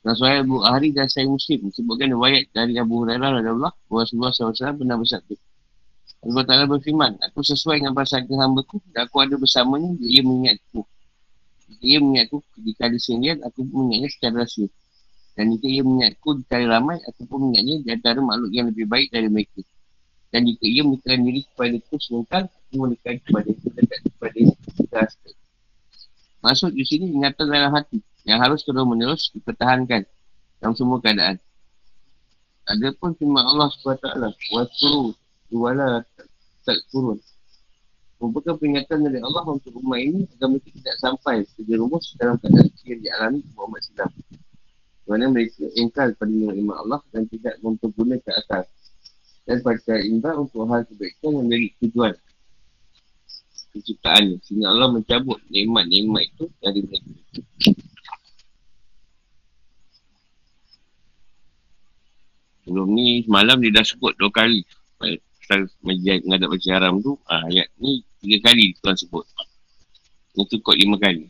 Dan 0.00 0.12
suara 0.16 0.40
Abu 0.40 0.56
Ahri 0.64 0.96
dan 0.96 1.12
saya 1.12 1.28
Muslim 1.28 1.68
disebutkan 1.68 2.08
riwayat 2.08 2.48
dari 2.56 2.80
Abu 2.80 3.04
Hurairah 3.04 3.44
dan 3.44 3.60
Allah 3.60 3.72
Rasulullah 3.92 4.32
SAW 4.32 4.80
pernah 4.80 4.96
bersabda. 4.96 5.36
Allah 6.20 6.44
Ta'ala 6.44 6.64
berfirman, 6.68 7.20
aku 7.20 7.40
sesuai 7.44 7.80
dengan 7.80 7.92
perasaan 7.92 8.28
hamba 8.28 8.64
ku 8.64 8.80
dan 8.92 9.08
aku 9.08 9.16
ada 9.20 9.36
bersamanya 9.36 9.92
dia 10.00 10.24
mengingatku. 10.24 10.84
Jika 11.68 11.84
ia 11.84 11.98
mengingatku 12.00 12.40
ketika 12.56 12.88
ada 12.88 12.98
sendirian, 13.00 13.38
aku 13.44 13.60
mengingatnya 13.68 14.08
secara 14.08 14.34
rahsia. 14.44 14.68
Dan 15.40 15.56
jika 15.56 15.66
ia 15.72 15.80
mengingatku 15.80 16.36
di 16.36 16.44
kali 16.44 16.68
ramai, 16.68 17.00
aku 17.08 17.24
pun 17.24 17.48
mengingatnya 17.48 17.76
di 17.80 17.88
antara 17.96 18.20
makhluk 18.20 18.52
yang 18.52 18.68
lebih 18.68 18.84
baik 18.84 19.08
dari 19.08 19.32
mereka. 19.32 19.64
Dan 20.28 20.44
jika 20.44 20.68
ia 20.68 20.84
menyerahkan 20.84 21.20
diri 21.24 21.40
kepada 21.48 21.76
ku 21.80 21.96
sementara, 21.96 22.44
aku 22.44 22.74
menyerahkan 22.76 23.14
kepada 23.24 23.48
ku 23.56 23.66
dekat 23.72 24.00
kepada 24.04 24.40
ku. 24.52 25.30
Maksud 26.44 26.76
di 26.76 26.84
sini 26.84 27.08
ingatan 27.08 27.48
dalam 27.48 27.72
hati 27.72 28.04
yang 28.28 28.36
harus 28.44 28.60
terus 28.68 28.84
menerus 28.84 29.32
dipertahankan 29.32 30.04
dalam 30.60 30.76
semua 30.76 31.00
keadaan. 31.00 31.40
Ada 32.68 32.92
pun 33.00 33.16
firman 33.16 33.40
Allah 33.40 33.72
SWT 33.72 34.04
Wasuru 34.52 35.16
Wala 35.56 36.04
Tak 36.68 36.76
turun 36.92 37.16
Merupakan 38.20 38.60
peringatan 38.60 39.08
dari 39.08 39.24
Allah 39.24 39.48
untuk 39.48 39.72
umat 39.80 40.04
ini 40.04 40.28
agar 40.36 40.52
mereka 40.52 40.68
tidak 40.76 40.96
sampai 41.00 41.48
terjerumus 41.56 42.12
dalam 42.20 42.36
keadaan 42.36 42.68
yang 42.84 43.00
dialami 43.00 43.40
Muhammad 43.56 43.80
SAW. 43.88 44.12
Kerana 45.10 45.26
mereka 45.26 45.66
ingkar 45.74 46.14
pada 46.14 46.30
iman 46.30 46.76
Allah 46.86 47.02
dan 47.10 47.26
tidak 47.26 47.58
mempergunakan 47.66 48.30
akal. 48.30 48.62
Dan 49.42 49.58
pada 49.58 49.98
imbang 50.06 50.46
untuk 50.46 50.70
hal 50.70 50.86
kebaikan 50.86 51.34
yang 51.34 51.50
beri 51.50 51.74
tujuan 51.82 52.14
penciptaannya. 53.74 54.38
Sehingga 54.46 54.70
Allah 54.70 54.94
mencabut 54.94 55.42
nikmat-nikmat 55.50 56.30
itu 56.30 56.46
dari 56.62 56.86
mereka. 56.86 57.10
Sebelum 62.62 62.94
ni 62.94 63.26
semalam 63.26 63.58
dia 63.58 63.74
dah 63.74 63.82
sebut 63.82 64.14
dua 64.14 64.30
kali. 64.30 64.62
Pasal 65.42 65.66
majlis 65.82 66.22
menghadap 66.22 66.54
baca 66.54 66.68
haram 66.70 67.02
tu, 67.02 67.18
ha, 67.26 67.50
ayat 67.50 67.66
ni 67.82 68.06
tiga 68.22 68.46
kali 68.46 68.78
Tuhan 68.78 68.94
sebut. 68.94 69.26
Ini 70.38 70.46
cukup 70.54 70.78
lima 70.78 71.02
kali. 71.02 71.26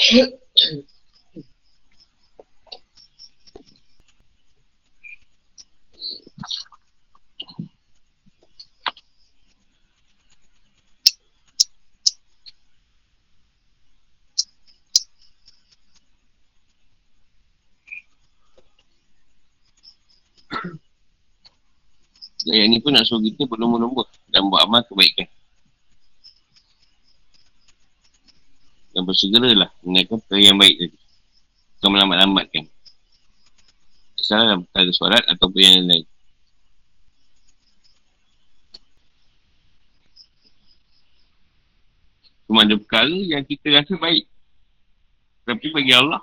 Ayat 0.00 0.32
ni 22.72 22.80
pun 22.80 22.96
nak 22.96 23.04
suruh 23.04 23.20
kita 23.20 23.44
berlumba-lumba 23.44 24.08
dan 24.32 24.48
buat 24.48 24.64
amal 24.64 24.80
kebaikan. 24.88 25.28
Dan 28.90 29.02
bersegeralah 29.06 29.70
mengenaikan 29.86 30.18
perkara 30.18 30.40
yang 30.42 30.58
baik 30.58 30.76
tadi. 30.78 30.98
Bukan 31.78 31.88
melambat-lambatkan. 31.94 32.64
Salah 34.20 34.44
dalam 34.54 34.62
perkara 34.68 34.90
suarat 34.94 35.24
ataupun 35.26 35.58
yang 35.58 35.86
lain. 35.88 36.06
Cuma 42.50 42.66
ada 42.66 42.74
perkara 42.74 43.14
yang 43.14 43.46
kita 43.46 43.78
rasa 43.78 43.94
baik. 43.94 44.26
Tapi 45.46 45.66
bagi 45.70 45.94
Allah, 45.94 46.22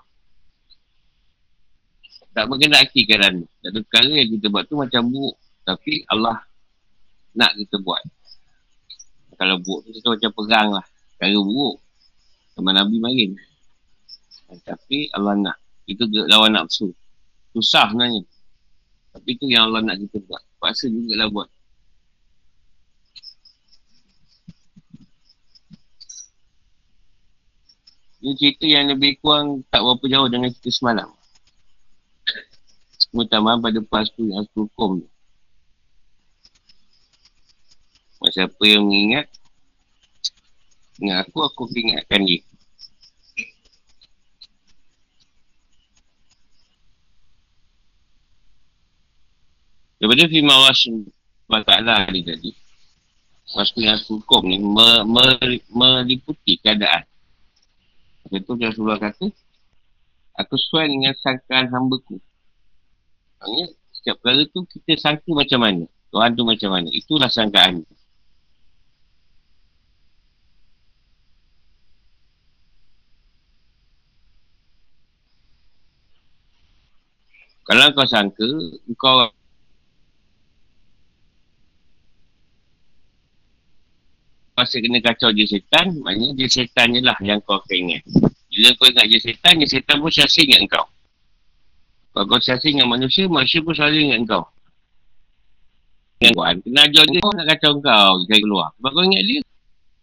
tak 2.36 2.46
mengendaki 2.52 3.08
keadaan 3.08 3.44
tu. 3.44 3.48
Tak 3.64 3.70
ada 3.72 3.80
perkara 3.82 4.12
yang 4.12 4.30
kita 4.36 4.48
buat 4.52 4.64
tu 4.68 4.76
macam 4.76 5.02
buruk. 5.08 5.36
Tapi 5.64 6.04
Allah 6.12 6.38
nak 7.32 7.52
kita 7.58 7.82
buat. 7.82 8.04
Kalau 9.40 9.56
buruk 9.64 9.90
tu 9.90 10.10
macam 10.12 10.32
perang 10.36 10.70
lah. 10.78 10.86
Kalau 11.18 11.42
buruk. 11.48 11.87
Sama 12.58 12.74
Nabi 12.74 12.98
marin. 12.98 13.38
Tapi 14.66 15.14
Allah 15.14 15.38
nak. 15.38 15.58
Itu 15.86 16.10
lawan 16.10 16.58
nafsu. 16.58 16.90
Susah 17.54 17.94
sebenarnya. 17.94 18.26
Tapi 19.14 19.38
itu 19.38 19.46
yang 19.46 19.70
Allah 19.70 19.86
nak 19.86 20.02
kita 20.02 20.18
buat. 20.26 20.42
Paksa 20.58 20.90
juga 20.90 21.14
lah 21.22 21.30
buat. 21.30 21.46
Ini 28.18 28.34
cerita 28.34 28.66
yang 28.66 28.90
lebih 28.90 29.22
kurang 29.22 29.62
tak 29.70 29.86
berapa 29.86 30.06
jauh 30.10 30.26
dengan 30.26 30.50
cerita 30.50 30.74
semalam. 30.74 31.14
Terutama 33.14 33.62
pada 33.62 33.78
pas 33.86 34.10
tu 34.10 34.26
yang 34.26 34.42
aku 34.42 34.66
hukum. 34.66 35.06
Siapa 38.28 38.60
yang 38.66 38.90
mengingat 38.90 39.30
Dengan 40.98 41.22
aku, 41.22 41.46
aku 41.46 41.70
ingatkan 41.78 42.26
dia. 42.26 42.42
Daripada 49.98 50.30
firman 50.30 50.54
Allah 50.54 50.78
SWT 50.78 52.22
tadi 52.22 52.54
Maksud 53.58 53.82
yang 53.82 53.98
aku 53.98 54.22
hukum 54.22 54.46
ni 54.46 54.62
me, 54.62 55.02
me, 55.10 55.26
Meliputi 55.74 56.62
keadaan. 56.62 57.02
Itu 58.30 58.54
Rasulullah 58.54 59.02
kata 59.02 59.26
Aku 60.38 60.54
sesuai 60.54 60.86
dengan 60.94 61.18
sangkaan 61.18 61.74
hamba 61.74 61.98
ku 62.06 62.22
Maksudnya 63.42 63.66
Setiap 63.90 64.16
perkara 64.22 64.46
tu 64.54 64.60
kita 64.70 65.02
sangka 65.02 65.34
macam 65.34 65.60
mana 65.66 65.86
Tuhan 66.08 66.40
tu 66.40 66.44
macam 66.48 66.70
mana. 66.72 66.90
Itulah 66.94 67.28
sangkaan 67.28 67.84
tu 67.84 67.97
Kalau 77.68 77.92
kau 77.92 78.08
sangka, 78.08 78.48
kau 78.96 79.28
Masa 84.58 84.82
kena 84.82 84.98
kacau 84.98 85.30
je 85.38 85.46
setan, 85.46 86.02
maknanya 86.02 86.34
je 86.34 86.50
setan 86.50 86.90
je 86.90 86.98
lah 87.06 87.14
yang 87.22 87.38
kau 87.46 87.62
ingat. 87.70 88.02
Bila 88.50 88.74
kau 88.74 88.90
ingat 88.90 89.06
je 89.06 89.22
setan, 89.22 89.62
je 89.62 89.70
setan 89.70 90.02
pun 90.02 90.10
siasa 90.10 90.42
ingat 90.42 90.66
kau. 90.66 90.90
Kalau 92.10 92.26
kau 92.26 92.42
siasa 92.42 92.66
ingat 92.66 92.90
manusia, 92.90 93.30
manusia 93.30 93.62
pun 93.62 93.78
selalu 93.78 94.10
ingat 94.10 94.26
kau. 94.26 94.50
Yang 96.26 96.34
kuat, 96.34 96.56
kena 96.66 96.90
ajar 96.90 97.06
dia 97.06 97.22
nak 97.22 97.46
kacau 97.54 97.72
kau, 97.78 98.14
dia 98.26 98.38
keluar. 98.42 98.74
Sebab 98.82 98.90
kau 98.98 99.06
ingat 99.06 99.24
dia. 99.30 99.40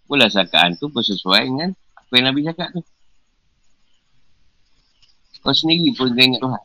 Pula 0.07 0.31
sangkaan 0.31 0.79
tu 0.79 0.87
bersesuai 0.87 1.43
dengan 1.51 1.75
apa 1.99 2.13
yang 2.15 2.25
Nabi 2.31 2.41
cakap 2.47 2.69
tu. 2.79 2.81
Kau 5.43 5.51
sendiri 5.51 5.91
pun 5.99 6.15
ingat 6.15 6.39
Tuhan. 6.39 6.65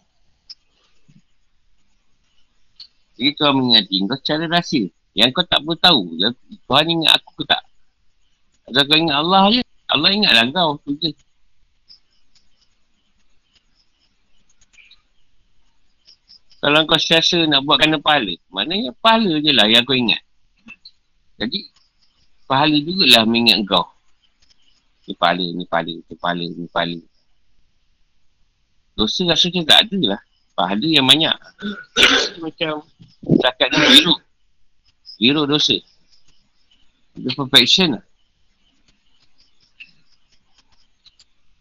Jadi 3.19 3.35
Tuhan 3.35 3.51
mengingati 3.51 3.99
kau 4.07 4.15
secara 4.15 4.47
rahsia. 4.47 4.87
Yang 5.11 5.29
kau 5.35 5.43
tak 5.43 5.59
perlu 5.59 5.75
tahu. 5.75 6.01
Tuhan 6.71 6.85
ingat 6.87 7.19
aku 7.19 7.43
ke 7.43 7.43
tak? 7.43 7.59
Atau 8.71 8.87
kau 8.87 8.95
ingat 8.95 9.19
Allah 9.19 9.43
je. 9.51 9.61
Allah 9.91 10.09
ingatlah 10.15 10.43
kau. 10.55 10.79
Tu 10.87 10.95
je. 11.03 11.11
Kalau 16.63 16.79
kau 16.87 16.95
siasa 16.95 17.43
nak 17.43 17.67
buat 17.67 17.83
kena 17.83 17.99
pahala. 17.99 18.31
Maknanya 18.55 18.95
pahala 19.03 19.43
je 19.43 19.51
lah 19.51 19.67
yang 19.67 19.83
kau 19.83 19.99
ingat. 19.99 20.23
Jadi, 21.43 21.75
pahala 22.47 22.79
jugalah 22.79 23.27
mengingat 23.27 23.67
kau. 23.67 23.83
Ni 25.11 25.13
pahala, 25.19 25.43
ni 25.43 25.67
pahala, 25.67 25.91
ni 25.91 26.15
pahala, 26.15 26.45
ni 26.47 26.67
pahala. 26.71 26.99
Dosa 28.95 29.27
rasanya 29.27 29.67
tak 29.67 29.91
ada 29.91 29.99
lah 30.15 30.21
pahala 30.59 30.87
yang 30.91 31.07
banyak. 31.07 31.35
Macam 32.43 32.83
cakap 33.39 33.71
ni 33.71 33.79
biru. 33.95 34.15
Biru 35.15 35.41
dosa. 35.47 35.79
Itu 37.15 37.31
perfection 37.39 37.95
lah. 37.95 38.03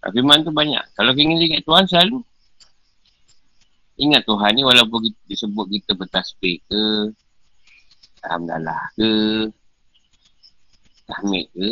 Firman 0.08 0.42
tu 0.42 0.50
banyak. 0.50 0.82
Kalau 0.98 1.14
kita 1.14 1.22
ingin 1.22 1.38
ingat 1.46 1.62
Tuhan 1.62 1.84
selalu 1.86 2.18
ingat 3.98 4.22
Tuhan 4.24 4.54
ni 4.54 4.62
walaupun 4.62 5.10
kita 5.10 5.20
disebut 5.26 5.66
kita 5.74 5.92
bertasbih 5.98 6.62
ke 6.70 6.82
Alhamdulillah 8.22 8.82
ke 8.94 9.10
Tahmid 11.10 11.46
ke 11.50 11.70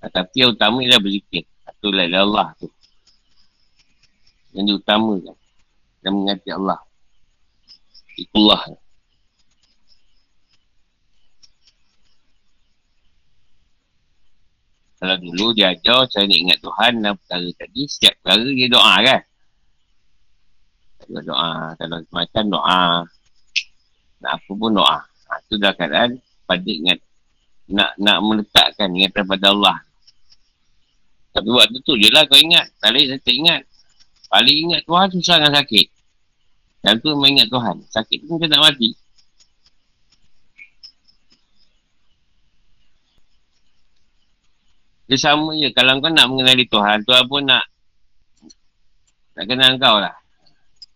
Tapi 0.00 0.34
yang 0.40 0.56
utama 0.56 0.80
ialah 0.80 0.96
berzikir. 0.96 1.44
Itulah 1.68 2.08
Allah 2.08 2.48
tu. 2.56 2.72
Yang 4.56 4.80
diutamakan. 4.80 5.36
Dan 6.00 6.12
mengati 6.16 6.48
Allah. 6.52 6.80
Itulah. 8.16 8.62
Kalau 15.00 15.16
dulu 15.16 15.56
dia 15.56 15.72
ajar 15.72 16.04
cara 16.12 16.28
nak 16.28 16.40
ingat 16.44 16.58
Tuhan 16.60 16.92
dan 17.00 17.12
perkara 17.16 17.48
tadi, 17.56 17.82
setiap 17.88 18.14
perkara 18.20 18.44
dia 18.52 18.68
doa 18.68 18.94
kan? 19.00 19.20
Dia 21.08 21.20
doa. 21.24 21.52
Kalau 21.80 21.98
macam 22.12 22.44
doa. 22.52 22.82
Nak 24.20 24.32
apa 24.36 24.50
pun 24.52 24.70
doa. 24.76 25.00
Ha, 25.00 25.32
itu 25.40 25.56
dah 25.56 25.72
keadaan 25.72 26.20
pada 26.44 26.68
ingat. 26.68 27.00
Nak 27.72 27.96
nak 27.96 28.18
meletakkan 28.20 28.92
ingatan 28.92 29.24
pada 29.24 29.56
Allah. 29.56 29.76
Tapi 31.32 31.48
waktu 31.48 31.78
tu 31.80 31.96
je 31.96 32.12
lah 32.12 32.28
kau 32.28 32.36
ingat. 32.36 32.68
Tak 32.84 32.92
lain 32.92 33.16
tak 33.16 33.32
ingat. 33.32 33.62
Paling 34.30 34.56
ingat 34.70 34.80
Tuhan 34.86 35.08
susah 35.10 35.36
dengan 35.42 35.58
sakit. 35.58 35.86
Dan 36.80 36.94
tu 37.02 37.10
memang 37.12 37.30
ingat 37.34 37.48
Tuhan. 37.50 37.76
Sakit 37.90 38.18
macam 38.30 38.48
nak 38.48 38.62
mati. 38.70 38.90
Dia 45.10 45.18
sama 45.18 45.58
je. 45.58 45.74
Kalau 45.74 45.98
kau 45.98 46.14
nak 46.14 46.30
mengenali 46.30 46.64
Tuhan, 46.70 47.02
Tuhan 47.02 47.26
pun 47.26 47.42
nak 47.42 47.66
nak 49.34 49.44
kenal 49.50 49.74
kau 49.82 49.98
lah. 49.98 50.14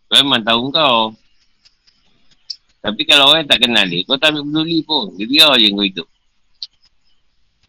Tuhan 0.07 0.23
memang 0.23 0.47
tahu 0.47 0.71
kau. 0.71 1.11
Tapi 2.79 3.01
kalau 3.03 3.35
orang 3.35 3.49
tak 3.49 3.65
kenal 3.65 3.83
dia, 3.89 4.05
kau 4.07 4.15
tak 4.15 4.31
ambil 4.31 4.47
peduli 4.47 4.79
pun. 4.87 5.11
Dia 5.19 5.27
biar 5.27 5.51
je 5.59 5.67
kau 5.75 5.83
hidup. 5.83 6.07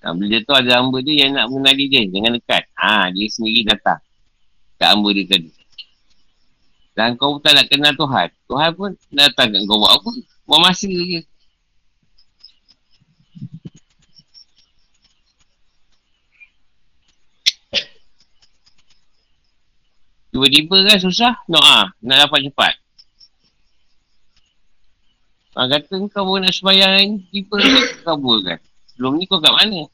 Nah, 0.07 0.14
bila 0.14 0.29
dia 0.31 0.46
tu 0.46 0.55
ada 0.55 0.70
hamba 0.79 1.02
dia 1.02 1.14
yang 1.26 1.35
nak 1.35 1.50
mengenali 1.50 1.85
dia. 1.90 2.07
Jangan 2.07 2.38
dekat. 2.38 2.64
Ha, 2.79 3.11
dia 3.11 3.26
sendiri 3.26 3.66
datang. 3.66 3.98
Tak 4.79 4.88
hamba 4.94 5.09
dia 5.11 5.26
tadi. 5.26 5.55
Dan 6.96 7.20
kau 7.20 7.37
tak 7.44 7.52
nak 7.52 7.68
kenal 7.68 7.92
Tuhan. 7.92 8.32
Tuhan 8.48 8.70
pun 8.72 8.90
datang 9.12 9.52
kat 9.52 9.62
kau 9.68 9.76
buat 9.76 10.00
apa. 10.00 10.11
Buat 10.48 10.61
masa 10.64 10.88
je. 10.88 11.20
Tiba-tiba 20.32 20.76
kan 20.88 20.98
susah, 21.00 21.32
doa. 21.48 21.92
Nak 22.00 22.16
dapat 22.24 22.48
cepat. 22.48 22.74
Ha, 25.56 25.68
kata 25.68 26.00
kau 26.12 26.24
pun 26.24 26.44
nak 26.44 26.52
sembahyang 26.56 27.28
tiba 27.28 27.61
kabur 28.09 28.40
kan. 28.40 28.56
Sebelum 28.96 29.20
ni 29.20 29.28
kau 29.28 29.40
kat 29.40 29.52
mana? 29.52 29.85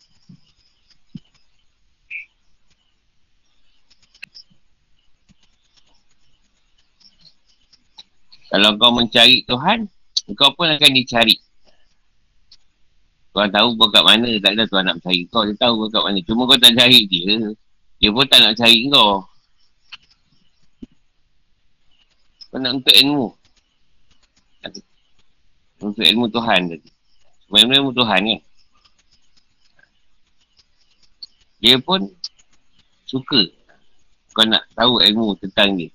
Kalau 8.52 8.76
kau 8.76 8.92
mencari 8.92 9.48
Tuhan, 9.48 9.88
kau 10.36 10.52
pun 10.52 10.68
akan 10.68 10.92
dicari. 10.92 11.40
Kau 13.32 13.48
tahu 13.48 13.80
kau 13.80 13.88
kat 13.88 14.04
mana, 14.04 14.28
tak 14.44 14.60
ada 14.60 14.68
Tuhan 14.68 14.84
nak 14.92 15.00
mencari 15.00 15.24
kau. 15.32 15.48
Dia 15.48 15.56
tahu 15.56 15.88
kau 15.88 15.88
kat 15.88 16.02
mana. 16.04 16.20
Cuma 16.28 16.44
kau 16.44 16.60
tak 16.60 16.76
cari 16.76 17.08
dia. 17.08 17.48
Dia 17.96 18.12
pun 18.12 18.28
tak 18.28 18.44
nak 18.44 18.52
cari 18.60 18.92
kau. 18.92 19.24
Kau 22.52 22.58
nak 22.60 22.76
untuk 22.76 22.92
ilmu. 22.92 23.26
Untuk 25.80 26.04
ilmu 26.04 26.28
Tuhan 26.28 26.60
tadi. 26.68 26.88
Sebenarnya 27.48 27.80
ilmu 27.80 27.90
Tuhan 27.96 28.20
kan. 28.20 28.40
Dia 31.64 31.76
pun 31.80 32.04
suka 33.08 33.48
kau 34.36 34.44
nak 34.44 34.68
tahu 34.76 35.00
ilmu 35.00 35.40
tentang 35.40 35.72
dia. 35.80 35.88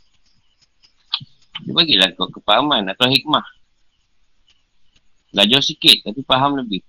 Dia 1.65 1.74
bagilah 1.74 2.08
kau 2.13 2.30
kepahaman 2.30 2.86
atau 2.93 3.10
hikmah. 3.10 3.46
Belajar 5.34 5.62
sikit 5.65 6.06
tapi 6.06 6.22
faham 6.28 6.60
lebih. 6.60 6.82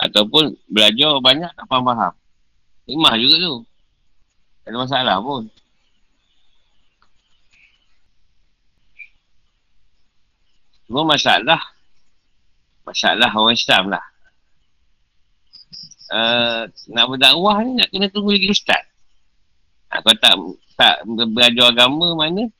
Ataupun 0.00 0.56
belajar 0.68 1.20
banyak 1.20 1.52
tak 1.52 1.66
faham-faham. 1.68 2.12
Hikmah 2.88 3.14
juga 3.20 3.36
tu. 3.40 3.54
Tak 4.64 4.70
ada 4.72 4.78
masalah 4.84 5.16
pun. 5.20 5.42
Cuma 10.90 11.06
masalah 11.06 11.62
Masalah 12.82 13.30
orang 13.30 13.54
Islam 13.54 13.94
lah 13.94 14.04
uh, 16.10 16.66
Nak 16.66 17.06
berdakwah 17.14 17.62
ni 17.62 17.78
nak 17.78 17.94
kena 17.94 18.10
tunggu 18.10 18.34
lagi 18.34 18.50
ustaz 18.50 18.82
ha, 19.94 20.02
Kalau 20.02 20.18
tak 20.18 20.34
tak 20.74 20.96
belajar 21.06 21.70
agama 21.70 22.18
mana 22.18 22.50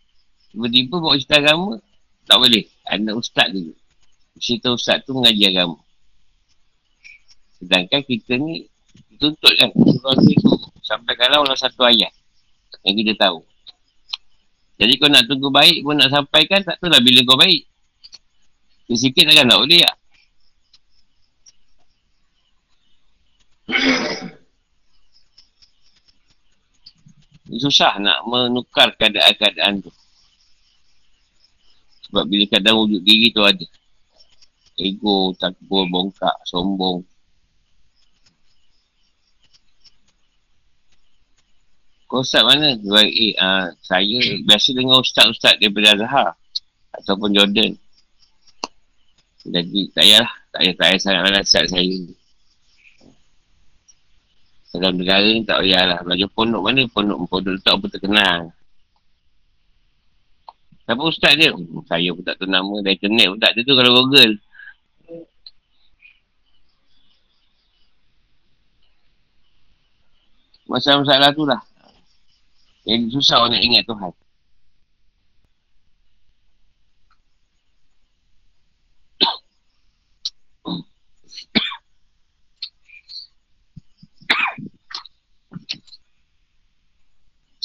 Tiba-tiba 0.51 0.95
bawa 0.99 1.15
cerita 1.15 1.39
agama 1.39 1.79
Tak 2.27 2.37
boleh. 2.39 2.65
Ada 2.87 3.11
ustaz 3.15 3.49
dulu. 3.55 3.75
Cerita 4.41 4.75
ustaz 4.75 5.03
tu 5.07 5.15
mengaji 5.15 5.45
agama. 5.51 5.79
Sedangkan 7.63 8.03
kita 8.03 8.35
ni 8.41 8.67
Tuntut 9.21 9.53
kan 9.61 9.69
Sampai 10.81 11.13
kalau 11.15 11.45
orang 11.45 11.59
satu 11.59 11.85
ayat 11.85 12.11
Yang 12.83 12.95
kita 13.05 13.29
tahu. 13.29 13.45
Jadi 14.81 14.97
kau 14.97 15.13
nak 15.13 15.29
tunggu 15.29 15.53
baik 15.53 15.85
pun 15.85 16.01
nak 16.01 16.09
sampaikan 16.09 16.65
Tak 16.65 16.81
tahu 16.81 16.89
lah 16.89 17.05
bila 17.05 17.21
kau 17.29 17.37
baik. 17.37 17.69
Sikit 18.91 19.23
takkan 19.23 19.47
tak 19.47 19.61
boleh 19.63 19.87
tak? 19.87 19.95
Susah 27.63 28.03
nak 28.03 28.27
menukar 28.27 28.91
keadaan-keadaan 28.99 29.79
tu. 29.83 29.91
Sebab 32.11 32.27
bila 32.27 32.45
kadang 32.51 32.83
wujud 32.83 33.07
diri 33.07 33.31
tu 33.31 33.39
ada. 33.47 33.63
Ego, 34.75 35.31
takbur, 35.39 35.87
bongkak, 35.87 36.35
sombong. 36.43 37.07
Kau 42.11 42.27
ustaz 42.27 42.43
mana? 42.43 42.75
Baik, 42.83 43.15
eh, 43.15 43.33
uh, 43.39 43.71
saya 43.87 44.19
biasa 44.43 44.75
dengar 44.75 44.99
ustaz-ustaz 44.99 45.55
daripada 45.63 45.95
Azhar. 45.95 46.35
Ataupun 46.99 47.31
Jordan. 47.31 47.79
Jadi 49.47 49.95
tak 49.95 50.03
payahlah. 50.03 50.33
Tak 50.51 50.59
payah, 50.59 50.75
tak 50.75 50.87
payah 50.91 50.99
sangat 50.99 51.31
nasihat 51.31 51.67
saya. 51.71 51.99
Dalam 54.75 54.99
negara 54.99 55.27
ni 55.31 55.47
tak 55.47 55.63
payahlah. 55.63 55.99
Belajar 56.03 56.29
pondok 56.35 56.63
mana 56.67 56.83
pondok 56.91 57.19
pondok 57.31 57.55
tak 57.63 57.79
apa 57.79 57.87
terkenal. 57.87 58.41
Siapa 60.91 61.07
ustaz 61.07 61.39
dia? 61.39 61.55
Saya 61.87 62.11
pun 62.11 62.27
tak 62.27 62.35
tahu 62.43 62.51
nama. 62.51 62.83
Dari 62.83 62.99
internet 62.99 63.31
pun 63.31 63.39
tak 63.39 63.55
ada 63.55 63.63
tu 63.63 63.79
kalau 63.79 63.95
google. 63.95 64.35
Masalah-masalah 70.67 71.31
tu 71.31 71.47
lah. 71.47 71.63
Yang 72.91 73.23
susah 73.23 73.39
orang 73.39 73.55
nak 73.55 73.63
ingat 73.63 73.87
Tuhan. 73.87 74.11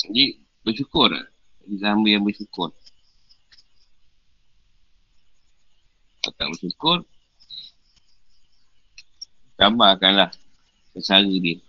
Jadi 0.06 0.38
bersyukur 0.62 1.10
Jadi 1.66 1.82
hamba 1.82 2.08
yang 2.14 2.22
bersyukur 2.22 2.70
Kalau 6.26 6.42
tak 6.42 6.45
bersyukur 6.56 7.04
Tambahkanlah 9.56 10.32
Kesara 10.96 11.28
dia. 11.28 11.60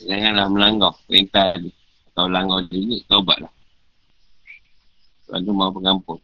Janganlah 0.00 0.48
melanggar 0.48 0.96
perintah 1.04 1.52
dia. 1.60 1.68
Kalau 2.16 2.32
langgar 2.32 2.64
juga, 2.72 2.96
taubatlah. 3.12 3.52
Tuhan 5.28 5.44
tu 5.44 5.52
mahu 5.52 5.72
pengampun. 5.76 6.18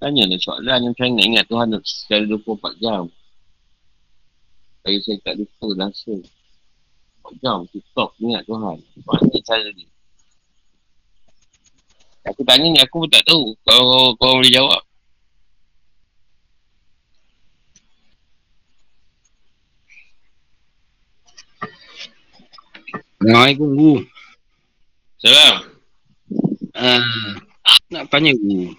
Tanya 0.00 0.24
lah 0.26 0.40
soalan 0.40 0.88
yang 0.88 0.94
saya 0.98 1.08
nak 1.14 1.26
ingat 1.28 1.44
Tuhan 1.46 1.68
secara 1.84 2.24
24 2.26 2.82
jam. 2.82 3.06
Saya 4.82 4.98
saya 5.04 5.16
tak 5.20 5.34
lupa 5.36 5.66
rasa. 5.78 6.16
24 7.22 7.42
jam, 7.42 7.58
stop 7.92 8.10
ingat 8.18 8.42
Tuhan. 8.46 8.76
Mana 9.06 9.38
cara 9.46 9.68
dia? 9.72 9.88
Aku 12.22 12.46
tanya 12.46 12.66
ni, 12.70 12.78
aku 12.78 13.02
pun 13.02 13.10
tak 13.10 13.26
tahu. 13.26 13.50
Kalau 13.66 14.14
kau, 14.14 14.14
kau 14.18 14.32
boleh 14.38 14.52
jawab. 14.54 14.82
Assalamualaikum, 23.22 23.68
Bu. 23.74 23.92
Salam. 25.22 25.54
Uh, 26.74 27.38
nak 27.94 28.10
tanya 28.10 28.34
guru. 28.34 28.74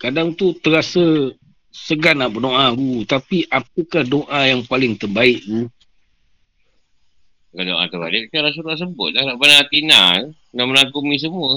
Kadang 0.00 0.32
tu 0.32 0.56
terasa 0.60 1.32
segan 1.68 2.24
nak 2.24 2.32
berdoa 2.32 2.72
guru. 2.72 3.04
Tapi 3.04 3.44
apakah 3.52 4.04
doa 4.04 4.48
yang 4.48 4.64
paling 4.64 4.96
terbaik 4.96 5.44
guru? 5.44 5.68
Kalau 7.56 7.72
doa 7.72 7.88
terbaik, 7.88 8.28
kan 8.28 8.44
Rasulullah 8.44 8.76
sebut 8.76 9.16
dah. 9.16 9.24
Nak 9.24 9.40
benar 9.40 9.64
Atina. 9.64 10.20
Nak 10.52 10.66
menakumi 10.68 11.16
semua. 11.16 11.56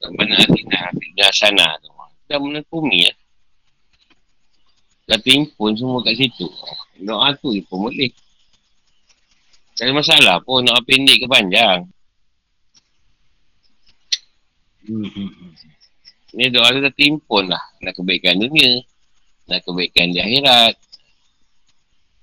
Nak 0.00 0.12
benar 0.16 0.48
Atina. 0.48 0.80
Dah 1.12 1.28
sana 1.28 1.76
tu. 1.84 1.92
Dah 2.24 2.40
menakumi 2.40 3.04
ya. 3.04 3.12
Dah 5.04 5.20
timpun 5.20 5.76
semua 5.76 6.00
kat 6.00 6.16
situ. 6.16 6.48
Doa 7.04 7.36
tu 7.36 7.52
je 7.52 7.60
pun 7.68 7.84
boleh. 7.84 8.08
Tak 9.76 9.84
ada 9.84 9.92
masalah 9.92 10.36
pun 10.40 10.64
nak 10.64 10.80
pendek 10.88 11.20
ke 11.20 11.26
panjang. 11.28 11.84
Hmm. 14.88 15.04
Ni 16.32 16.48
doa 16.48 16.72
tu 16.72 16.80
dah 16.80 16.94
timpun 16.96 17.52
lah. 17.52 17.60
Nak 17.84 17.92
kebaikan 17.92 18.40
dunia. 18.40 18.80
Nak 19.52 19.60
kebaikan 19.68 20.16
di 20.16 20.24
akhirat. 20.24 20.80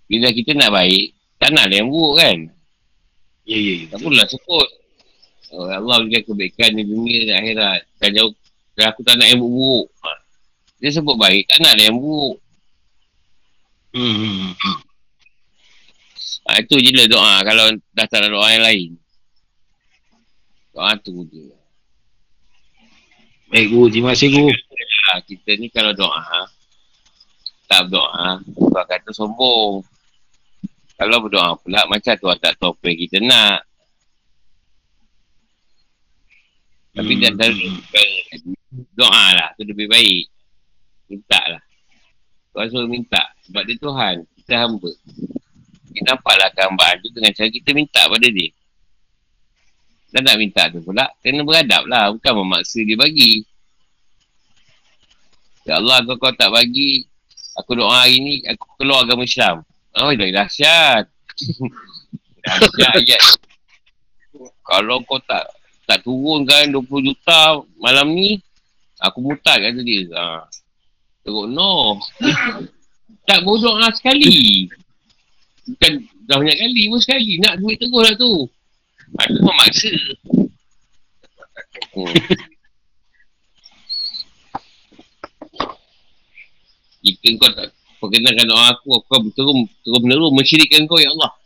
Bila 0.10 0.34
kita 0.34 0.58
nak 0.58 0.74
baik, 0.74 1.21
tak 1.42 1.50
nak 1.58 1.74
yang 1.74 1.90
buruk 1.90 2.22
kan? 2.22 2.38
Ya, 3.50 3.58
ya, 3.58 3.74
ya. 3.82 3.86
Tak 3.90 4.00
pula 4.06 4.22
sebut. 4.30 4.70
Oh, 5.58 5.66
Allah 5.66 6.06
berikan 6.06 6.22
kebaikan 6.30 6.78
di 6.78 6.86
dunia 6.86 7.26
di 7.26 7.34
akhirat. 7.34 7.82
Dan 7.98 8.10
jauh, 8.14 8.32
dan 8.78 8.94
aku 8.94 9.02
tak 9.02 9.18
nak 9.18 9.26
yang 9.26 9.42
buruk. 9.42 9.90
Ha. 10.06 10.22
Dia 10.78 10.94
sebut 10.94 11.18
baik, 11.18 11.50
tak 11.50 11.66
nak 11.66 11.82
yang 11.82 11.98
buruk. 11.98 12.38
Hmm. 13.98 14.54
Ha, 16.46 16.64
itu 16.64 16.78
je 16.80 16.92
lah 16.96 17.08
doa 17.10 17.34
kalau 17.44 17.66
dah 17.92 18.06
tak 18.06 18.22
ada 18.22 18.30
doa 18.32 18.48
yang 18.54 18.64
lain. 18.64 18.90
Doa 20.72 20.94
tu 21.02 21.26
je. 21.26 21.52
Baik 23.52 23.68
guru, 23.68 23.92
terima 23.92 24.16
kasih 24.16 24.30
guru. 24.32 24.54
Ha, 25.12 25.20
kita 25.26 25.60
ni 25.60 25.68
kalau 25.74 25.92
doa, 25.92 26.48
tak 27.68 27.92
berdoa, 27.92 28.40
sebab 28.46 28.84
kata 28.88 29.10
sombong. 29.12 29.84
Kalau 31.02 31.18
berdoa 31.26 31.58
pula, 31.58 31.82
macam 31.90 32.14
tu 32.14 32.30
tak 32.38 32.54
tahu 32.62 32.78
apa 32.78 32.86
yang 32.94 33.00
kita 33.02 33.18
nak. 33.26 33.60
Tapi 36.94 37.14
hmm. 37.18 37.22
dah 37.26 37.50
doa 38.94 39.26
lah, 39.34 39.50
tu 39.58 39.66
lebih 39.66 39.90
baik. 39.90 40.30
Minta 41.10 41.42
lah. 41.50 41.64
Tuan 42.54 42.70
suruh 42.70 42.86
minta. 42.86 43.34
Sebab 43.50 43.66
dia 43.66 43.82
Tuhan, 43.82 44.16
kita 44.38 44.54
hamba. 44.62 44.94
Kita 45.90 46.00
nampaklah 46.06 46.54
gambar 46.54 46.92
tu 47.02 47.10
dengan 47.18 47.34
cara 47.34 47.50
kita 47.50 47.70
minta 47.74 48.02
pada 48.06 48.28
dia. 48.30 48.54
Dan 50.14 50.22
nak 50.22 50.38
minta 50.38 50.70
tu 50.70 50.86
pula, 50.86 51.10
kena 51.26 51.42
beradab 51.42 51.90
lah. 51.90 52.14
Bukan 52.14 52.46
memaksa 52.46 52.86
dia 52.86 52.94
bagi. 52.94 53.42
Ya 55.66 55.82
Allah, 55.82 56.06
kau, 56.06 56.14
kau 56.22 56.34
tak 56.38 56.54
bagi, 56.54 57.10
aku 57.58 57.74
doa 57.74 58.06
hari 58.06 58.22
ni, 58.22 58.46
aku 58.46 58.70
keluar 58.78 59.02
agama 59.02 59.26
Islam. 59.26 59.66
Oh, 60.00 60.12
dah 60.16 60.30
dahsyat. 60.32 61.06
dahsyat 62.48 62.92
ayat. 62.96 63.24
Kalau 64.64 65.04
kau 65.04 65.20
tak 65.28 65.52
tak 65.84 66.08
turunkan 66.08 66.72
20 66.72 67.08
juta 67.12 67.60
malam 67.76 68.16
ni, 68.16 68.40
aku 69.04 69.20
mutat 69.20 69.60
kata 69.60 69.82
dia. 69.84 70.08
Ha. 70.16 70.48
Teruk, 71.28 71.52
no. 71.52 72.00
tak 73.28 73.44
bodoh 73.44 73.76
lah 73.76 73.92
sekali. 73.92 74.72
Bukan 75.68 75.92
dah 76.26 76.40
banyak 76.40 76.58
kali 76.58 76.84
pun 76.88 77.00
sekali. 77.04 77.38
Nak 77.44 77.60
duit 77.60 77.76
terus 77.76 78.00
lah 78.00 78.16
tu. 78.16 78.48
Ada 79.20 79.38
memaksa. 79.44 79.92
Hmm. 81.92 82.08
Jika 87.04 87.28
kau 87.36 87.52
tak 87.52 87.76
perkenalkan 88.02 88.50
doa 88.50 88.74
aku, 88.74 88.98
aku 88.98 89.06
akan 89.14 89.30
terus, 89.38 89.56
terus 89.86 90.02
menerus 90.02 90.34
mensyirikkan 90.34 90.90
kau, 90.90 90.98
Ya 90.98 91.14
Allah. 91.14 91.32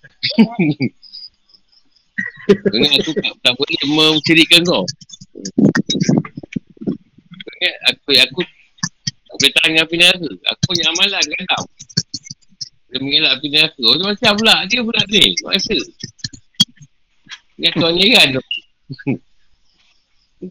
Kerana 2.46 2.96
aku 3.02 3.12
tak, 3.20 3.34
tak 3.44 3.54
boleh 3.60 3.84
mensyirikkan 3.92 4.64
kau. 4.64 4.88
Kerana 7.44 7.70
aku, 7.92 8.16
aku 8.16 8.40
tak 9.36 9.36
boleh 9.36 9.52
tahan 9.52 9.70
dengan 9.76 9.84
api 9.84 9.96
neraka. 10.00 10.30
Aku 10.56 10.62
punya 10.72 10.84
amalan 10.96 11.24
kan 11.28 11.44
tau. 11.52 11.66
Dia 12.88 13.00
mengelak 13.04 13.32
api 13.36 13.48
neraka. 13.52 13.82
Oh, 13.84 14.00
macam 14.00 14.34
pula. 14.40 14.56
Dia 14.72 14.80
pula 14.80 15.02
ni. 15.12 15.24
Masa. 15.44 15.76
Ingat 17.60 17.74
tuan 17.76 17.96
heran 18.00 18.28
tu. 18.40 18.44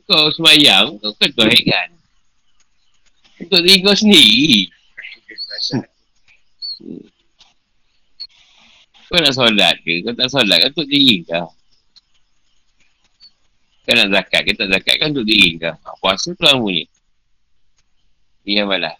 kau 0.08 0.26
semayang, 0.36 1.00
kau 1.00 1.16
kan 1.16 1.30
tuan 1.32 1.48
heran. 1.48 1.88
Untuk 3.40 3.60
diri 3.64 3.80
kau 3.80 3.96
sendiri. 3.96 4.68
Kau 9.08 9.18
nak 9.20 9.34
solat 9.36 9.74
ke? 9.84 10.02
Kau 10.02 10.14
tak 10.16 10.28
solat 10.32 10.58
kan 10.58 10.70
untuk 10.74 10.88
diri 10.90 11.22
kau. 11.28 11.46
Kau 13.84 13.94
nak 13.94 14.08
zakat 14.10 14.40
ke 14.48 14.50
tak 14.56 14.68
zakat 14.72 14.94
kan 14.98 15.08
untuk 15.12 15.26
diri 15.28 15.60
kau. 15.60 15.74
Puasa 16.02 16.34
tu 16.34 16.42
orang 16.44 16.60
punya. 16.60 16.84
Dia 18.44 18.62
balas. 18.68 18.98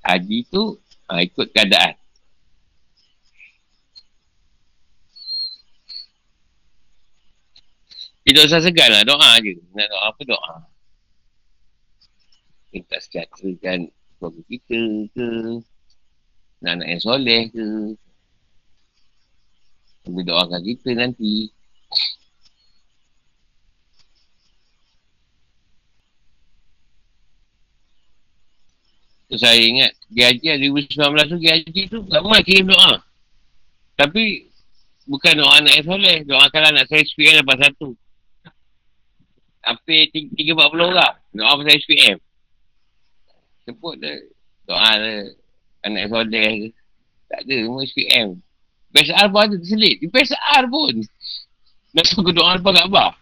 Haji 0.00 0.38
tu 0.50 0.80
Ha, 1.10 1.26
ikut 1.26 1.50
keadaan. 1.50 1.98
Tidak 8.22 8.46
usah 8.46 8.62
segan 8.62 8.94
lah. 8.94 9.02
Doa 9.02 9.42
je. 9.42 9.58
Nak 9.74 9.90
doa 9.90 10.06
apa 10.06 10.22
doa. 10.22 10.69
Minta 12.70 13.02
sejahterakan 13.02 13.90
keluarga 14.18 14.42
kita 14.46 14.80
ke. 15.10 15.28
Nak 16.62 16.72
anak 16.78 16.88
yang 16.92 17.02
soleh 17.02 17.42
ke. 17.50 17.66
Sambil 20.06 20.24
doakan 20.24 20.62
kita 20.62 20.90
nanti. 20.94 21.50
So, 29.30 29.38
saya 29.38 29.62
ingat 29.62 29.94
GHG 30.10 30.58
2019 30.58 31.30
tu 31.30 31.38
GHG 31.38 31.76
tu 31.86 31.98
ramai 32.10 32.42
kirim 32.42 32.66
doa. 32.66 32.98
Tapi 33.94 34.46
bukan 35.06 35.38
doa 35.38 35.58
anak 35.58 35.74
yang 35.78 35.86
soleh. 35.86 36.18
Doa 36.26 36.46
kalau 36.54 36.70
anak 36.70 36.86
saya 36.86 37.02
SPM 37.02 37.42
lepas 37.42 37.58
satu. 37.62 37.94
Hampir 39.62 40.10
3-40 40.14 40.54
orang. 40.82 41.14
Doa 41.34 41.52
pasal 41.58 41.78
SPM. 41.78 42.18
Sebut 43.68 43.94
dia. 43.98 44.14
Doa 44.68 44.90
dia. 45.00 45.34
Anak 45.84 46.12
soleh 46.12 46.48
ke. 46.66 46.68
Tak 47.30 47.40
ada. 47.46 47.56
Semua 47.66 47.82
SPM. 47.84 48.28
PSR 48.90 49.26
pun 49.30 49.40
ada 49.40 49.54
terselit. 49.54 49.96
PSR 50.02 50.62
pun. 50.66 50.94
Nak 51.94 52.06
suka 52.06 52.30
doa 52.34 52.58
apa 52.58 52.68
kat 52.70 52.84
Abah. 52.86 53.12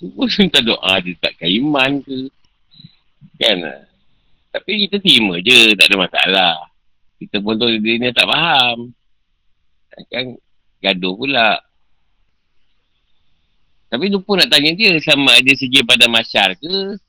Semua 0.00 0.24
minta 0.38 0.60
doa 0.60 0.92
dia 1.00 1.16
takkan 1.20 1.48
iman 1.48 1.90
ke. 2.04 2.28
Kan 3.40 3.88
tapi 4.52 4.84
kita 4.84 5.00
terima 5.00 5.40
je, 5.40 5.72
tak 5.72 5.88
ada 5.88 5.96
masalah. 5.96 6.54
Kita 7.16 7.40
pun 7.40 7.56
tu 7.56 7.72
dia 7.80 7.96
ni 7.96 8.12
tak 8.12 8.28
faham. 8.28 8.92
Kan 10.12 10.36
gaduh 10.84 11.16
pula. 11.16 11.56
Tapi 13.88 14.12
lupa 14.12 14.36
nak 14.36 14.52
tanya 14.52 14.76
dia 14.76 14.92
sama 15.00 15.40
ada 15.40 15.52
segi 15.56 15.80
pada 15.84 16.04
masyar 16.08 16.52
ke 16.60 17.00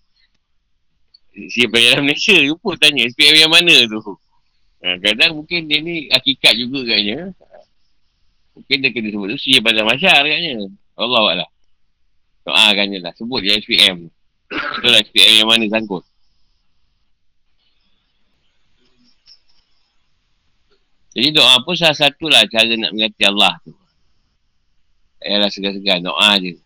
segi 1.34 1.65
pada 1.67 2.00
Malaysia. 2.00 2.38
Lupa 2.46 2.78
tanya 2.78 3.10
SPM 3.10 3.36
yang 3.46 3.52
mana 3.52 3.76
tu. 3.89 4.00
Ha, 4.84 5.00
kadang 5.00 5.41
mungkin 5.41 5.65
dia 5.65 5.80
ni 5.82 6.08
hakikat 6.13 6.54
juga 6.60 6.93
katnya. 6.93 7.34
Mungkin 8.54 8.78
dia 8.86 8.89
kena 8.93 9.10
sebut 9.10 9.28
tu 9.34 9.38
segi 9.41 9.58
pada 9.60 9.82
masyar 9.82 10.22
katnya. 10.22 10.69
Allah 10.96 11.22
Allah. 11.38 11.50
Doakan 12.46 12.86
je 12.93 13.00
lah. 13.02 13.13
Sebut 13.17 13.39
dia 13.41 13.58
SPM. 13.58 14.08
Itulah 14.54 15.00
SPM 15.02 15.34
yang 15.41 15.50
mana 15.50 15.65
sangkut. 15.72 16.06
Jadi 21.13 21.30
doa 21.30 21.62
pun 21.62 21.78
salah 21.78 21.93
satu 21.93 22.26
lah 22.26 22.41
cara 22.50 22.74
nak 22.74 22.89
mengerti 22.93 23.22
Allah 23.22 23.54
tu. 23.62 23.74
Ayalah 25.22 25.50
segar-segar 25.54 26.02
doa 26.02 26.41
je. 26.41 26.58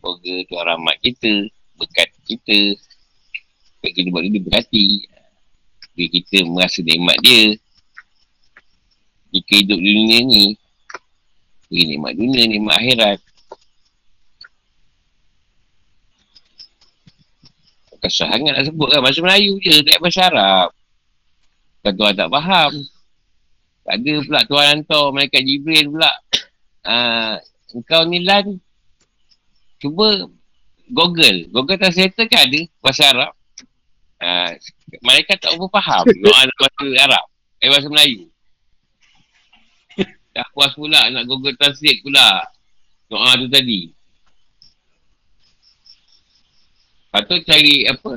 Semoga 0.00 0.34
Tuhan 0.48 0.64
rahmat 0.64 0.96
kita, 1.04 1.32
berkat 1.76 2.08
kita. 2.24 2.58
Supaya 3.76 3.92
kita 3.92 4.08
buat 4.08 4.24
dia 4.24 4.40
berhati. 4.40 4.86
Supaya 5.84 6.06
kita 6.08 6.38
merasa 6.48 6.80
nikmat 6.80 7.20
dia. 7.20 7.44
Jika 9.36 9.52
hidup 9.60 9.76
dunia 9.76 10.18
ni, 10.24 10.56
beri 11.68 11.84
nikmat 11.84 12.16
dunia, 12.16 12.42
nikmat 12.48 12.80
akhirat. 12.80 13.20
Kesah 18.00 18.32
sangat 18.32 18.56
nak 18.56 18.64
sebut 18.64 18.88
kan. 18.88 19.04
Bahasa 19.04 19.20
Melayu 19.20 19.60
je. 19.60 19.84
Tak 19.84 20.00
bahasa 20.00 20.32
Arab. 20.32 20.68
Kan 21.84 21.92
Tuhan 21.92 22.14
tak 22.16 22.32
faham. 22.32 22.72
Tak 23.84 23.96
ada 24.00 24.14
pula 24.24 24.40
Tuhan 24.48 24.66
hantar 24.72 25.04
Malaikat 25.12 25.42
Jibril 25.44 25.92
pula. 25.92 26.12
Uh, 26.80 27.36
engkau 27.76 28.08
ni 28.08 28.24
lan. 28.24 28.56
Cuba 29.80 30.28
Google. 30.92 31.48
Google 31.48 31.80
Translator 31.80 32.28
kan 32.28 32.44
ada 32.44 32.60
bahasa 32.84 33.02
Arab. 33.08 33.32
Uh, 34.20 34.52
malaikat 35.00 35.40
tak 35.40 35.56
apa 35.56 35.66
faham. 35.80 36.04
Doa 36.22 36.40
bahasa 36.60 36.84
Arab. 37.08 37.24
Eh 37.64 37.68
bahasa 37.72 37.88
Melayu. 37.88 38.28
Dah 40.36 40.46
puas 40.52 40.76
pula 40.76 41.08
nak 41.08 41.24
Google 41.24 41.56
Translate 41.56 42.04
pula. 42.04 42.44
Doa 43.08 43.40
tu 43.40 43.48
tadi. 43.48 43.90
Lepas 47.10 47.22
tu 47.26 47.36
cari 47.42 47.88
apa? 47.88 48.12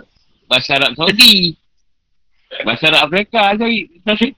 Bahasa 0.46 0.72
Arab 0.78 0.92
Saudi. 1.00 1.56
Bahasa 2.68 2.92
Arab 2.92 3.10
Afrika 3.10 3.56
cari 3.56 3.88
Translate. 4.04 4.38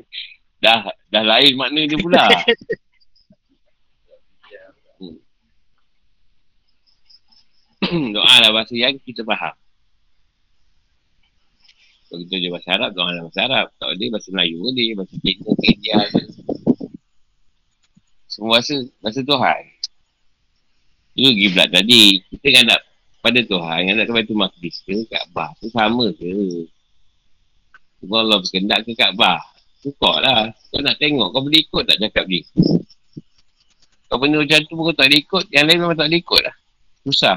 dah, 0.64 0.88
dah 1.12 1.22
lain 1.22 1.52
makna 1.60 1.84
dia 1.84 2.00
pula. 2.00 2.24
doa 8.14 8.34
lah 8.40 8.50
bahasa 8.50 8.74
yang 8.74 8.96
kita 9.00 9.24
faham. 9.24 9.54
Kalau 12.08 12.20
kita 12.24 12.34
je 12.38 12.48
bahasa 12.52 12.68
Arab, 12.78 12.90
doa 12.94 13.10
lah 13.10 13.22
bahasa 13.26 13.40
Arab. 13.44 13.66
Tak 13.80 13.86
boleh 13.90 14.08
bahasa 14.12 14.28
Melayu 14.30 14.56
boleh, 14.62 14.88
bahasa 14.94 15.14
Cina, 15.18 15.50
India 15.66 15.96
Semua 18.30 18.48
bahasa, 18.58 18.74
bahasa 19.02 19.20
Tuhan. 19.22 19.62
Itu 21.14 21.30
giblat 21.34 21.68
tadi. 21.70 22.22
Kita 22.30 22.46
ngadap 22.50 22.80
pada 23.24 23.40
Tuhan, 23.40 23.78
ngadap 23.88 24.04
kepada 24.10 24.24
Tuhan 24.26 24.40
Makdis 24.42 24.76
ke 24.84 24.94
Kaabah 25.08 25.48
tu 25.58 25.66
sama 25.72 26.06
ke? 26.12 26.30
Cuma 28.02 28.20
Allah 28.20 28.38
berkendak 28.42 28.84
ke 28.84 28.92
Kaabah. 28.92 29.40
Tukar 29.80 30.24
lah. 30.24 30.48
Kau 30.72 30.80
nak 30.80 30.96
tengok, 30.96 31.28
kau 31.32 31.44
boleh 31.44 31.60
ikut 31.60 31.82
tak 31.84 31.98
cakap 32.00 32.24
dia? 32.24 32.42
Kau 34.08 34.16
benda 34.16 34.40
macam 34.40 34.58
tu 34.64 34.74
pun 34.76 34.84
kau 34.90 34.96
tak 34.96 35.08
boleh 35.10 35.20
ikut, 35.24 35.44
yang 35.50 35.64
lain 35.66 35.78
memang 35.82 35.96
tak 35.96 36.08
boleh 36.08 36.20
ikut 36.20 36.40
lah. 36.44 36.56
Susah. 37.04 37.36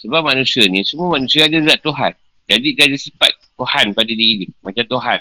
Sebab 0.00 0.24
manusia 0.24 0.64
ni, 0.64 0.80
semua 0.80 1.20
manusia 1.20 1.44
ada 1.44 1.60
zat 1.60 1.80
Tuhan. 1.84 2.12
Jadi 2.48 2.68
dia 2.72 2.84
ada 2.88 2.98
sifat 2.98 3.32
Tuhan 3.54 3.92
pada 3.92 4.08
diri 4.08 4.48
dia. 4.48 4.50
Macam 4.64 4.84
Tuhan. 4.88 5.20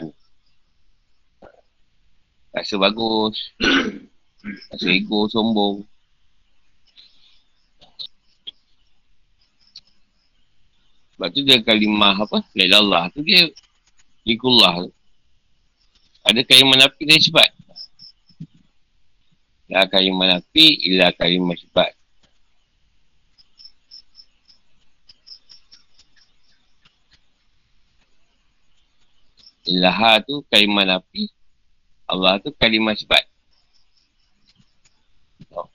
Rasa 2.56 2.76
bagus. 2.80 3.36
Rasa 4.72 4.88
ego, 4.88 5.28
sombong. 5.28 5.84
Sebab 11.20 11.28
tu 11.36 11.44
dia 11.44 11.60
kalimah 11.60 12.16
apa? 12.16 12.40
Laila 12.56 12.80
Allah 12.80 13.04
tu 13.12 13.20
dia 13.20 13.44
Ikullah 14.24 14.88
Ada 16.24 16.48
kalimah 16.48 16.80
nafi 16.80 17.04
dan 17.04 17.20
sifat. 17.20 17.52
La 19.68 19.84
kalimah 19.84 20.40
nafi 20.40 20.88
illa 20.88 21.12
kalimah 21.12 21.60
sifat. 21.60 21.99
Ilaha 29.70 30.18
tu 30.26 30.42
kalimah 30.50 30.82
nafi. 30.82 31.30
Allah 32.10 32.42
tu 32.42 32.50
kalimah 32.58 32.98
sifat. 32.98 33.22
Oh. 35.54 35.70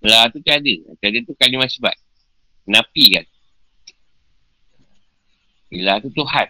Ilaha 0.00 0.32
tu 0.32 0.40
tiada. 0.40 0.74
Tiada 0.96 1.18
tu 1.28 1.36
kalimah 1.36 1.68
sifat. 1.68 1.92
Nafi 2.64 3.04
kan. 3.20 3.26
Ilaha 5.68 6.00
tu 6.00 6.08
Tuhan. 6.16 6.48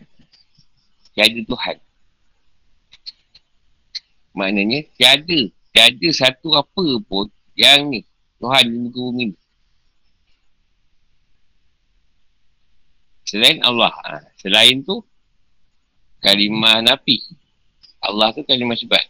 Tiada 1.18 1.40
Tuhan. 1.50 1.76
Maknanya 4.38 4.86
tiada. 4.94 5.40
Tiada 5.74 6.08
satu 6.14 6.54
apa 6.54 6.86
pun 7.10 7.26
yang 7.58 7.90
ni. 7.90 8.06
Tuhan 8.38 8.70
di 8.70 8.76
muka 8.86 9.02
bumi 9.02 9.34
ni. 9.34 9.45
Selain 13.26 13.58
Allah. 13.66 13.90
Ha. 14.06 14.22
Selain 14.38 14.78
tu, 14.86 15.02
kalimah 16.22 16.78
nafi. 16.86 17.18
Allah 17.98 18.30
tu 18.30 18.46
kalimah 18.46 18.78
sifat. 18.78 19.02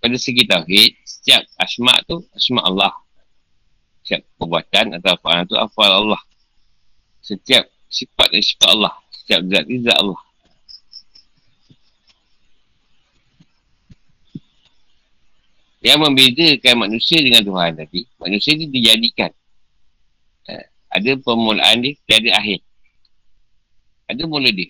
Pada 0.00 0.16
segi 0.18 0.48
tauhid, 0.48 0.96
setiap 1.04 1.44
asma' 1.60 2.00
tu, 2.08 2.24
asma' 2.32 2.64
Allah. 2.64 2.90
Setiap 4.02 4.24
perbuatan 4.40 4.98
atau 4.98 5.14
apa 5.14 5.46
tu, 5.46 5.54
afal 5.54 5.92
Allah. 5.92 6.22
Setiap 7.22 7.68
sifat 7.86 8.32
dan 8.32 8.42
sifat 8.42 8.68
Allah. 8.72 8.94
Setiap 9.12 9.40
zat 9.46 9.64
ni 9.68 9.76
zat 9.84 9.98
Allah. 10.00 10.22
Yang 15.82 15.98
membedakan 15.98 16.74
manusia 16.88 17.18
dengan 17.18 17.42
Tuhan 17.42 17.74
tadi, 17.74 18.06
manusia 18.18 18.54
ni 18.54 18.70
dijadikan 18.70 19.34
ada 20.92 21.10
permulaan 21.16 21.80
dia, 21.80 21.96
tiada 22.04 22.30
akhir. 22.36 22.60
Ada 24.12 24.22
mula 24.28 24.52
dia. 24.52 24.68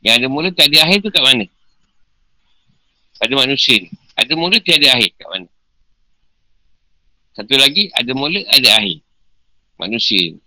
Yang 0.00 0.14
ada 0.24 0.26
mula, 0.32 0.48
tak 0.56 0.72
ada 0.72 0.88
akhir 0.88 0.98
tu 1.04 1.12
kat 1.12 1.20
mana? 1.20 1.44
Pada 3.20 3.32
manusia 3.36 3.76
ni. 3.76 3.92
Ada 4.16 4.32
mula, 4.32 4.56
tiada 4.56 4.88
akhir 4.96 5.12
kat 5.20 5.28
mana? 5.28 5.48
Satu 7.36 7.54
lagi, 7.60 7.92
ada 7.92 8.12
mula, 8.16 8.40
ada 8.48 8.68
akhir. 8.80 9.04
Manusia 9.76 10.32
ni. 10.32 10.40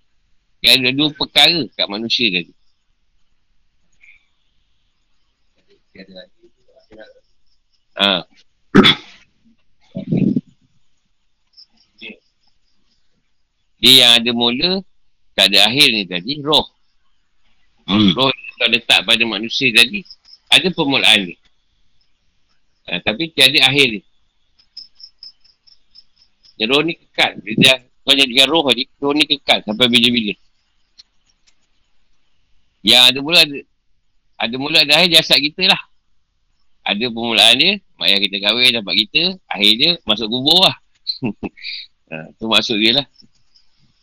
Yang 0.65 0.73
ada 0.75 0.89
dua 0.97 1.09
perkara 1.13 1.61
kat 1.77 1.87
manusia 1.87 2.27
tadi. 2.33 2.53
Ha. 7.99 8.23
Dia 13.79 13.91
yang 13.95 14.11
ada 14.19 14.31
mula, 14.35 14.71
tak 15.33 15.55
ada 15.55 15.71
akhir 15.71 15.87
ni 15.95 16.03
tadi, 16.03 16.43
roh. 16.43 16.67
Hmm. 17.87 18.11
Roh 18.11 18.27
yang 18.59 18.71
letak 18.75 19.07
pada 19.07 19.23
manusia 19.23 19.71
tadi, 19.71 20.03
ada 20.51 20.67
permulaan 20.75 21.31
ni. 21.31 21.35
Ha, 22.91 22.99
tapi 22.99 23.31
tiada 23.31 23.71
akhir 23.71 23.87
ni. 23.97 24.01
Ya, 26.59 26.67
roh 26.67 26.83
ni 26.83 26.99
kekal. 26.99 27.39
Dia 27.39 27.55
dah, 27.55 27.77
kau 28.03 28.11
jadikan 28.11 28.47
roh 28.51 28.67
tadi, 28.67 28.83
roh 28.99 29.15
ni 29.15 29.23
kekal 29.23 29.63
sampai 29.63 29.87
bila-bila. 29.87 30.35
Yang 32.83 33.03
ada 33.07 33.19
mula, 33.23 33.39
ada, 33.47 33.57
ada 34.39 34.55
mula 34.59 34.77
ada 34.83 34.93
akhir 34.99 35.09
jasad 35.15 35.39
kita 35.39 35.71
lah. 35.71 35.81
Ada 36.83 37.07
permulaan 37.07 37.55
dia, 37.55 37.71
mak 37.95 38.07
ayah 38.11 38.19
kita 38.23 38.37
kahwin 38.43 38.75
dapat 38.75 38.93
kita, 39.07 39.21
akhir 39.47 39.71
dia 39.77 39.91
masuk 40.03 40.27
kubur 40.27 40.67
lah. 40.67 40.75
ha, 42.11 42.27
tu 42.35 42.49
maksud 42.51 42.75
dia 42.75 42.99
lah. 42.99 43.05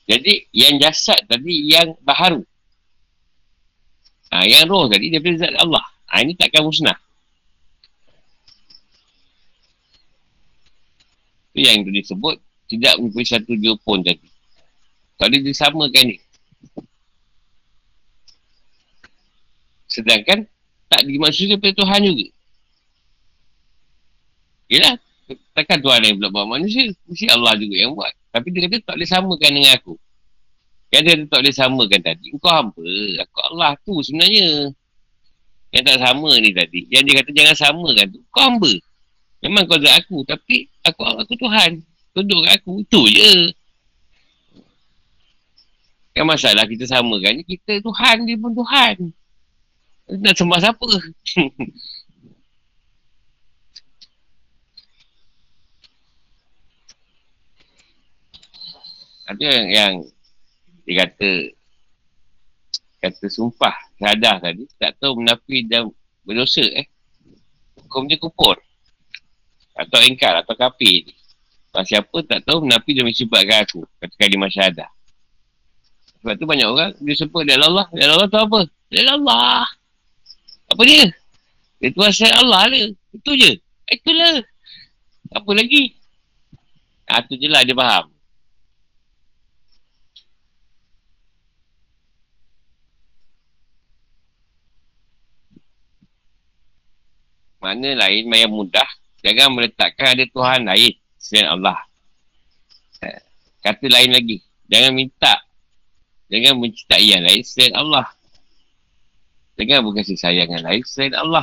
Jadi 0.06 0.46
yang 0.54 0.78
jasad 0.78 1.18
tadi 1.26 1.66
yang 1.66 1.98
baharu. 2.06 2.46
Ha, 4.30 4.46
yang 4.46 4.70
roh 4.70 4.86
tadi 4.86 5.10
dia 5.10 5.22
zat 5.34 5.54
Allah. 5.58 5.82
Ha, 6.10 6.22
ini 6.22 6.38
takkan 6.38 6.62
musnah. 6.62 6.94
Itu 11.50 11.58
yang 11.62 11.82
disebut 11.90 12.38
tidak 12.70 12.94
mempunyai 13.02 13.26
satu 13.26 13.52
pun 13.82 14.02
tadi. 14.02 14.28
Tak 15.16 15.32
boleh 15.32 15.42
disamakan 15.42 16.04
ni. 16.12 16.16
Sedangkan 19.88 20.44
tak 20.92 21.02
dimaksudkan 21.08 21.56
pada 21.56 21.72
Tuhan 21.72 22.00
juga. 22.04 22.26
Yelah, 24.66 24.94
takkan 25.56 25.78
Tuhan 25.80 26.02
yang 26.04 26.16
buat 26.20 26.44
manusia. 26.44 26.90
Mesti 27.08 27.26
Allah 27.32 27.54
juga 27.56 27.74
yang 27.74 27.96
buat. 27.96 28.12
Tapi 28.36 28.52
dia 28.52 28.68
kata 28.68 28.76
tak 28.84 28.94
boleh 29.00 29.08
samakan 29.08 29.50
dengan 29.56 29.72
aku. 29.80 29.94
Kan 30.92 31.00
dia 31.08 31.16
tak 31.24 31.40
boleh 31.40 31.54
samakan 31.56 32.00
tadi. 32.04 32.26
Kau 32.36 32.52
hamba. 32.52 32.84
Aku 33.24 33.38
Allah 33.48 33.72
tu 33.80 33.96
sebenarnya. 34.04 34.76
Yang 35.72 35.84
tak 35.88 35.98
sama 36.04 36.30
ni 36.36 36.52
tadi. 36.52 36.84
Yang 36.92 37.02
dia 37.08 37.14
kata 37.24 37.30
jangan 37.32 37.56
samakan 37.56 38.06
tu. 38.12 38.20
Kau 38.28 38.44
hamba. 38.44 38.72
Memang 39.40 39.64
kau 39.64 39.80
ada 39.80 39.96
aku. 39.96 40.20
Tapi 40.28 40.68
aku 40.84 41.00
aku 41.00 41.32
Tuhan. 41.40 41.80
Tunduk 42.12 42.44
kat 42.44 42.60
aku. 42.60 42.84
Itu 42.84 43.00
je. 43.08 43.56
Kan 46.12 46.28
masalah 46.28 46.68
kita 46.68 46.84
samakan. 46.84 47.40
Kita 47.40 47.80
Tuhan. 47.80 48.28
Dia 48.28 48.36
pun 48.36 48.52
Tuhan. 48.52 49.16
Nak 50.12 50.34
sembah 50.36 50.60
siapa? 50.60 50.88
Ada 59.26 59.42
yang, 59.42 59.66
yang 59.68 59.94
dia 60.86 61.02
kata 61.02 61.30
kata 63.02 63.26
sumpah 63.26 63.74
syahadah 63.98 64.38
tadi 64.38 64.64
tak 64.78 64.94
tahu 65.02 65.18
menafi 65.18 65.66
dan 65.66 65.90
berdosa 66.22 66.62
eh 66.62 66.86
hukum 67.82 68.06
dia 68.06 68.18
kupur 68.18 68.58
Atau 69.76 70.00
engkar 70.00 70.40
atau 70.40 70.56
kafir. 70.56 71.04
Sebab 71.68 71.84
siapa 71.84 72.16
tak 72.24 72.48
tahu 72.48 72.64
menapi 72.64 72.96
demi 72.96 73.12
sebabkan 73.12 73.68
aku. 73.68 73.84
Katakan 74.00 74.28
di 74.32 74.38
masyarakat. 74.40 74.90
Sebab 76.24 76.32
tu 76.40 76.48
banyak 76.48 76.64
orang 76.64 76.96
dia 76.96 77.12
sebut 77.12 77.44
dia 77.44 77.60
Allah. 77.60 77.84
Dia 77.92 78.08
Allah 78.08 78.24
tu 78.24 78.40
apa? 78.40 78.64
Dia 78.88 79.04
Allah. 79.12 79.68
Apa 80.72 80.80
dia? 80.80 81.12
Dia 81.76 81.92
tu 81.92 82.00
asal 82.00 82.32
Allah 82.32 82.72
dia. 82.72 82.88
Itu 83.12 83.30
je. 83.36 83.52
Itulah. 83.92 84.40
Apa 85.36 85.50
lagi? 85.52 85.92
Ha, 87.12 87.20
tu 87.28 87.36
je 87.36 87.46
lah 87.52 87.60
dia 87.60 87.76
faham. 87.76 88.15
Mana 97.66 97.98
lain 97.98 98.30
yang 98.30 98.54
mudah. 98.54 98.86
Jangan 99.26 99.50
meletakkan 99.50 100.14
ada 100.14 100.22
Tuhan 100.22 100.70
lain. 100.70 100.94
Selain 101.18 101.50
Allah. 101.50 101.74
Ha, 103.02 103.18
kata 103.66 103.90
lain 103.90 104.14
lagi. 104.14 104.38
Jangan 104.70 104.94
minta. 104.94 105.34
Jangan 106.30 106.62
mencintai 106.62 107.06
yang 107.10 107.26
lain 107.26 107.42
selain 107.42 107.74
Allah. 107.74 108.06
Jangan 109.58 109.82
berkasih 109.82 110.14
sayang 110.14 110.46
yang 110.46 110.62
lain 110.62 110.82
selain 110.86 111.18
Allah. 111.18 111.42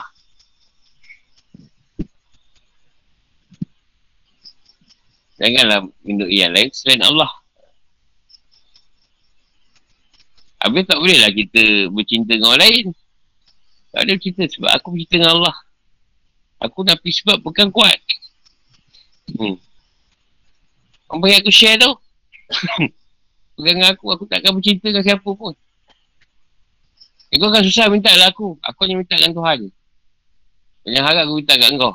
Janganlah 5.44 5.92
minum 6.08 6.32
yang 6.32 6.56
lain 6.56 6.72
selain 6.72 7.04
Allah. 7.04 7.32
Habis 10.64 10.88
tak 10.88 11.04
boleh 11.04 11.20
lah 11.20 11.32
kita 11.36 11.92
bercinta 11.92 12.40
dengan 12.40 12.56
orang 12.56 12.64
lain. 12.64 12.86
Tak 13.92 14.08
ada 14.08 14.14
cerita 14.16 14.48
sebab 14.48 14.72
aku 14.72 14.96
bercinta 14.96 15.20
dengan 15.20 15.32
Allah. 15.44 15.56
Aku 16.64 16.88
nak 16.88 17.04
sebab 17.04 17.44
bukan 17.44 17.68
kuat. 17.76 18.00
Hmm. 19.36 19.60
Orang 21.12 21.20
bagi 21.20 21.44
aku 21.44 21.52
share 21.52 21.76
tu. 21.76 21.92
Pegang 23.60 23.78
dengan 23.78 23.94
aku, 23.94 24.10
aku 24.10 24.24
takkan 24.26 24.56
bercinta 24.56 24.90
dengan 24.90 25.06
siapa 25.06 25.30
pun. 25.30 25.54
Eh, 27.30 27.38
kau 27.38 27.54
kan 27.54 27.62
susah 27.62 27.92
minta 27.92 28.10
lah 28.16 28.32
aku. 28.32 28.58
Aku 28.64 28.80
hanya 28.88 28.98
minta 28.98 29.20
dengan 29.20 29.38
Tuhan. 29.38 29.60
Banyak 30.88 31.04
harap 31.04 31.22
aku 31.28 31.34
minta 31.38 31.54
kat 31.60 31.70
kau. 31.78 31.94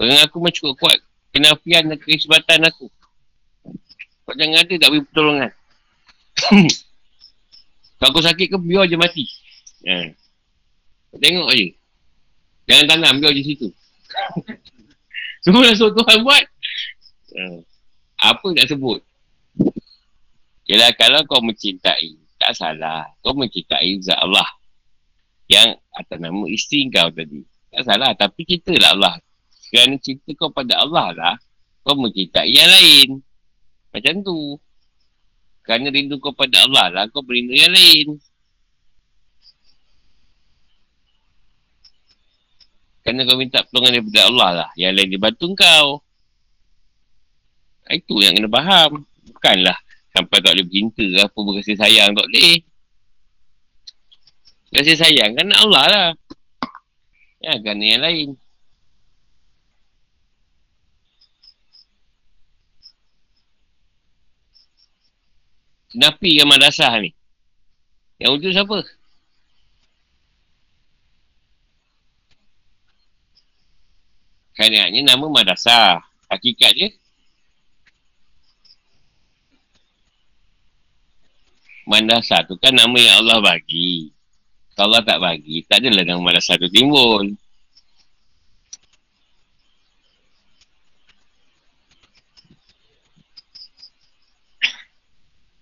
Pegang 0.00 0.20
aku 0.24 0.36
macam 0.40 0.56
cukup 0.56 0.74
kuat 0.80 0.98
kenafian 1.34 1.92
dan 1.92 1.98
keisbatan 1.98 2.60
aku. 2.64 2.86
Kau 4.24 4.34
jangan 4.38 4.62
ada 4.64 4.74
tak 4.78 4.88
beri 4.94 5.02
pertolongan. 5.10 5.50
Kalau 8.00 8.10
aku 8.10 8.20
sakit 8.22 8.46
ke, 8.50 8.56
biar 8.58 8.86
je 8.86 8.96
mati. 8.96 9.24
Ha. 9.86 10.10
Kau 11.12 11.18
tengok 11.20 11.50
je. 11.52 11.81
Jangan 12.68 12.86
tanam, 12.88 13.14
biar 13.18 13.32
je 13.34 13.42
situ. 13.42 13.68
Semua 15.44 15.74
suruh 15.74 15.94
Tuhan 15.94 16.22
buat. 16.22 16.44
Ha. 17.34 17.42
Apa 18.30 18.46
nak 18.54 18.68
sebut? 18.70 19.02
Yalah, 20.70 20.94
kalau 20.94 21.26
kau 21.26 21.42
mencintai, 21.42 22.14
tak 22.38 22.54
salah. 22.54 23.10
Kau 23.20 23.34
mencintai 23.34 23.98
Zat 23.98 24.22
Allah. 24.22 24.46
Yang 25.50 25.82
atas 25.98 26.18
nama 26.22 26.44
isteri 26.46 26.86
kau 26.86 27.10
tadi. 27.10 27.42
Tak 27.74 27.82
salah. 27.82 28.14
Tapi 28.14 28.46
kita 28.46 28.70
lah 28.78 28.94
Allah 28.94 29.14
kerana 29.72 29.96
cinta 29.96 30.28
kau 30.36 30.52
pada 30.52 30.84
Allah 30.84 31.08
lah, 31.16 31.34
kau 31.80 31.96
mencintai 31.96 32.52
yang 32.52 32.68
lain. 32.68 33.24
Macam 33.88 34.20
tu. 34.20 34.60
Kerana 35.64 35.88
rindu 35.88 36.20
kau 36.20 36.36
pada 36.36 36.68
Allah 36.68 36.92
lah, 36.92 37.04
kau 37.08 37.24
berindu 37.24 37.56
yang 37.56 37.72
lain. 37.72 38.20
Kerana 43.02 43.26
kau 43.26 43.34
minta 43.34 43.66
pertolongan 43.66 43.98
daripada 43.98 44.20
Allah 44.30 44.50
lah. 44.62 44.70
Yang 44.78 44.92
lain 44.94 45.08
dia 45.10 45.20
bantu 45.20 45.46
kau. 45.58 45.86
Itu 47.90 48.22
yang 48.22 48.38
kena 48.38 48.48
faham. 48.48 49.02
Bukanlah 49.26 49.78
sampai 50.14 50.38
tak 50.38 50.52
boleh 50.54 50.64
bercinta 50.68 51.02
ke 51.02 51.18
apa 51.18 51.38
berkasih 51.42 51.76
sayang 51.76 52.10
tak 52.14 52.26
boleh. 52.30 52.54
Kasih 54.72 54.96
sayang 54.96 55.30
kan 55.34 55.48
Allah 55.50 55.84
lah. 55.90 56.08
Ya, 57.42 57.58
kerana 57.58 57.82
yang 57.82 58.02
lain. 58.06 58.28
Nafi 65.92 66.40
yang 66.40 66.48
madrasah 66.48 67.02
ni. 67.02 67.12
Yang 68.16 68.30
wujud 68.38 68.50
siapa? 68.54 68.78
Kerana 74.52 74.92
nama 74.92 75.26
madrasah. 75.28 76.04
Hakikat 76.28 76.72
dia. 76.76 76.88
Madrasah 81.88 82.46
tu 82.46 82.54
kan 82.60 82.72
nama 82.72 82.94
yang 82.94 83.26
Allah 83.26 83.42
bagi. 83.42 84.12
Kalau 84.72 84.96
Allah 84.96 85.04
tak 85.04 85.18
bagi, 85.20 85.60
tak 85.68 85.84
adalah 85.84 86.04
nama 86.06 86.20
madrasah 86.20 86.56
tu 86.56 86.68
timbul. 86.72 87.36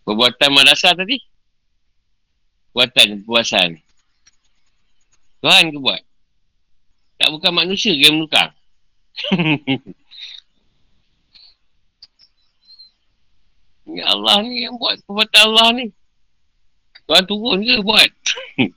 Perbuatan 0.06 0.50
madrasah 0.50 0.94
tadi? 0.94 1.18
Perbuatan, 2.70 3.22
puasan. 3.26 3.78
Tuhan 5.42 5.72
ke 5.72 5.78
buat? 5.80 6.02
Tak 7.18 7.28
bukan 7.34 7.52
manusia 7.54 7.94
ke 7.94 8.06
yang 8.06 8.18
menukang? 8.18 8.59
ya 13.96 14.04
Allah 14.10 14.42
ni 14.46 14.62
yang 14.64 14.78
buat 14.78 14.96
perbuatan 15.06 15.42
Allah 15.50 15.68
ni. 15.76 15.86
Tuhan 17.10 17.24
turun 17.26 17.66
ke 17.66 17.82
buat? 17.82 18.10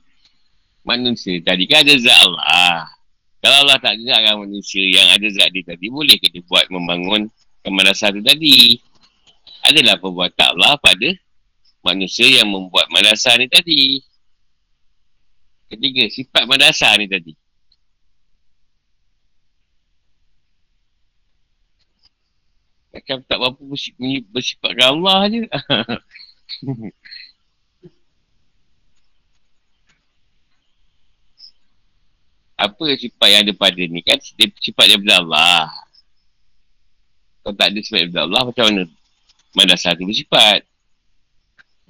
manusia 0.84 1.40
tadi 1.40 1.64
kan 1.64 1.80
ada 1.82 1.94
zat 1.96 2.18
Allah. 2.28 2.84
Kalau 3.40 3.56
Allah 3.68 3.78
tak 3.80 4.00
gerakkan 4.00 4.40
manusia 4.40 4.84
yang 4.84 5.08
ada 5.12 5.28
zat 5.32 5.52
dia 5.52 5.64
tadi, 5.64 5.88
boleh 5.92 6.16
ke 6.16 6.32
dia 6.32 6.40
buat 6.48 6.64
membangun 6.72 7.28
kemalasan 7.64 8.20
tu 8.20 8.22
tadi? 8.24 8.80
Adalah 9.64 9.96
perbuatan 10.00 10.56
Allah 10.56 10.76
pada 10.80 11.08
manusia 11.84 12.28
yang 12.28 12.48
membuat 12.48 12.88
madrasah 12.92 13.36
ni 13.36 13.48
tadi. 13.48 14.00
Ketiga, 15.68 16.08
sifat 16.08 16.44
madrasah 16.48 16.96
ni 17.00 17.08
tadi. 17.08 17.32
Macam 22.94 23.26
tak 23.26 23.42
berapa 23.42 23.58
bersifatkan 24.30 24.86
Allah 24.86 25.18
je. 25.26 25.42
Apa 32.54 32.86
sifat 32.94 33.28
yang 33.34 33.42
ada 33.42 33.52
pada 33.52 33.82
ni 33.82 33.98
kan 33.98 34.22
sifat 34.22 34.86
daripada 34.86 35.26
Allah. 35.26 35.74
Kalau 37.42 37.54
tak 37.58 37.74
ada 37.74 37.82
sifat 37.82 38.06
daripada 38.06 38.30
Allah 38.30 38.42
macam 38.46 38.64
mana 38.70 38.86
madrasah 39.58 39.98
tu 39.98 40.06
bersifat? 40.06 40.62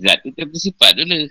Zat 0.00 0.24
tu 0.24 0.32
dia 0.34 0.48
bersifat 0.48 0.98
dulu. 0.98 1.30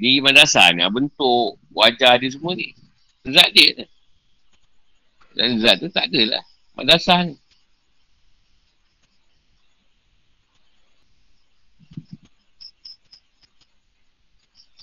Di 0.00 0.20
madrasah 0.20 0.74
ni, 0.74 0.82
bentuk, 0.90 1.56
wajah 1.72 2.18
dia 2.20 2.28
semua 2.34 2.58
ni. 2.58 2.74
Zat 3.30 3.48
dia. 3.54 3.86
Dan 5.38 5.62
zat 5.62 5.78
tu 5.80 5.88
tak 5.88 6.10
adalah. 6.12 6.44
Madrasah 6.76 7.30
ni. 7.30 7.39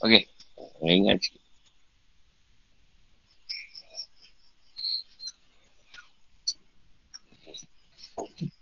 Okey. 0.06 0.24
Ingat 0.86 1.18
sikit. 1.26 1.48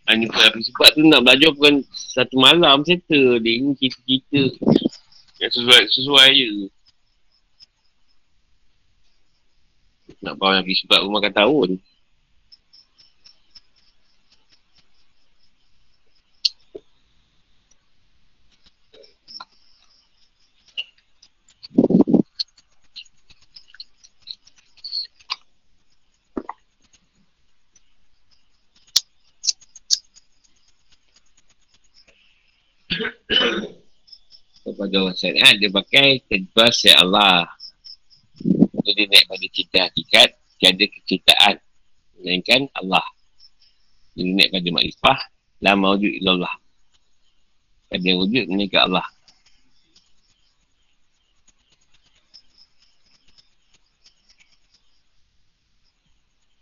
Hanya 0.05 0.29
sebab 0.29 0.89
tu 0.93 1.01
nak 1.01 1.25
belajar 1.25 1.49
bukan 1.57 1.81
satu 1.89 2.37
malam 2.37 2.85
settle 2.85 3.41
dia 3.41 3.57
ni 3.57 3.73
kita-kita 3.73 4.53
yang 5.41 5.51
sesuai 5.51 5.81
sesuai 5.89 6.29
je. 6.37 6.49
Nak 10.21 10.37
bawa 10.37 10.61
lagi 10.61 10.77
sebab 10.85 11.09
rumah 11.09 11.25
kata 11.25 11.43
tahun. 11.43 11.81
Orang 35.01 35.17
syariat 35.17 35.53
dia 35.59 35.69
pakai 35.71 36.23
kedua 36.27 36.71
ya 36.71 36.95
Allah 37.03 37.47
jadi 38.85 39.01
naik 39.09 39.25
pada 39.25 39.45
cinta 39.49 39.79
hakikat 39.89 40.29
tiada 40.61 40.85
kecintaan 40.85 41.55
Melainkan 42.25 42.71
Allah. 42.73 43.05
Jadi 44.15 44.31
naik 44.33 44.49
pada 44.55 44.69
makrifah. 44.71 45.19
La 45.63 45.71
mawujud 45.75 46.09
ilallah. 46.21 46.55
Ada 47.91 48.11
wujud 48.17 48.49
melainkan 48.51 48.91
Allah. 48.91 49.07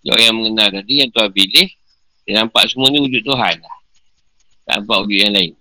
Orang 0.03 0.19
yang 0.19 0.35
mengenal 0.35 0.67
tadi 0.67 0.93
yang 0.99 1.09
Tuhan 1.15 1.31
pilih, 1.31 1.67
dia 2.27 2.33
nampak 2.43 2.67
semua 2.67 2.91
ni 2.91 2.99
wujud 2.99 3.23
Tuhan 3.23 3.55
lah. 3.63 3.77
Tak 4.67 4.83
nampak 4.83 4.97
wujud 5.07 5.15
yang 5.15 5.31
lain. 5.31 5.53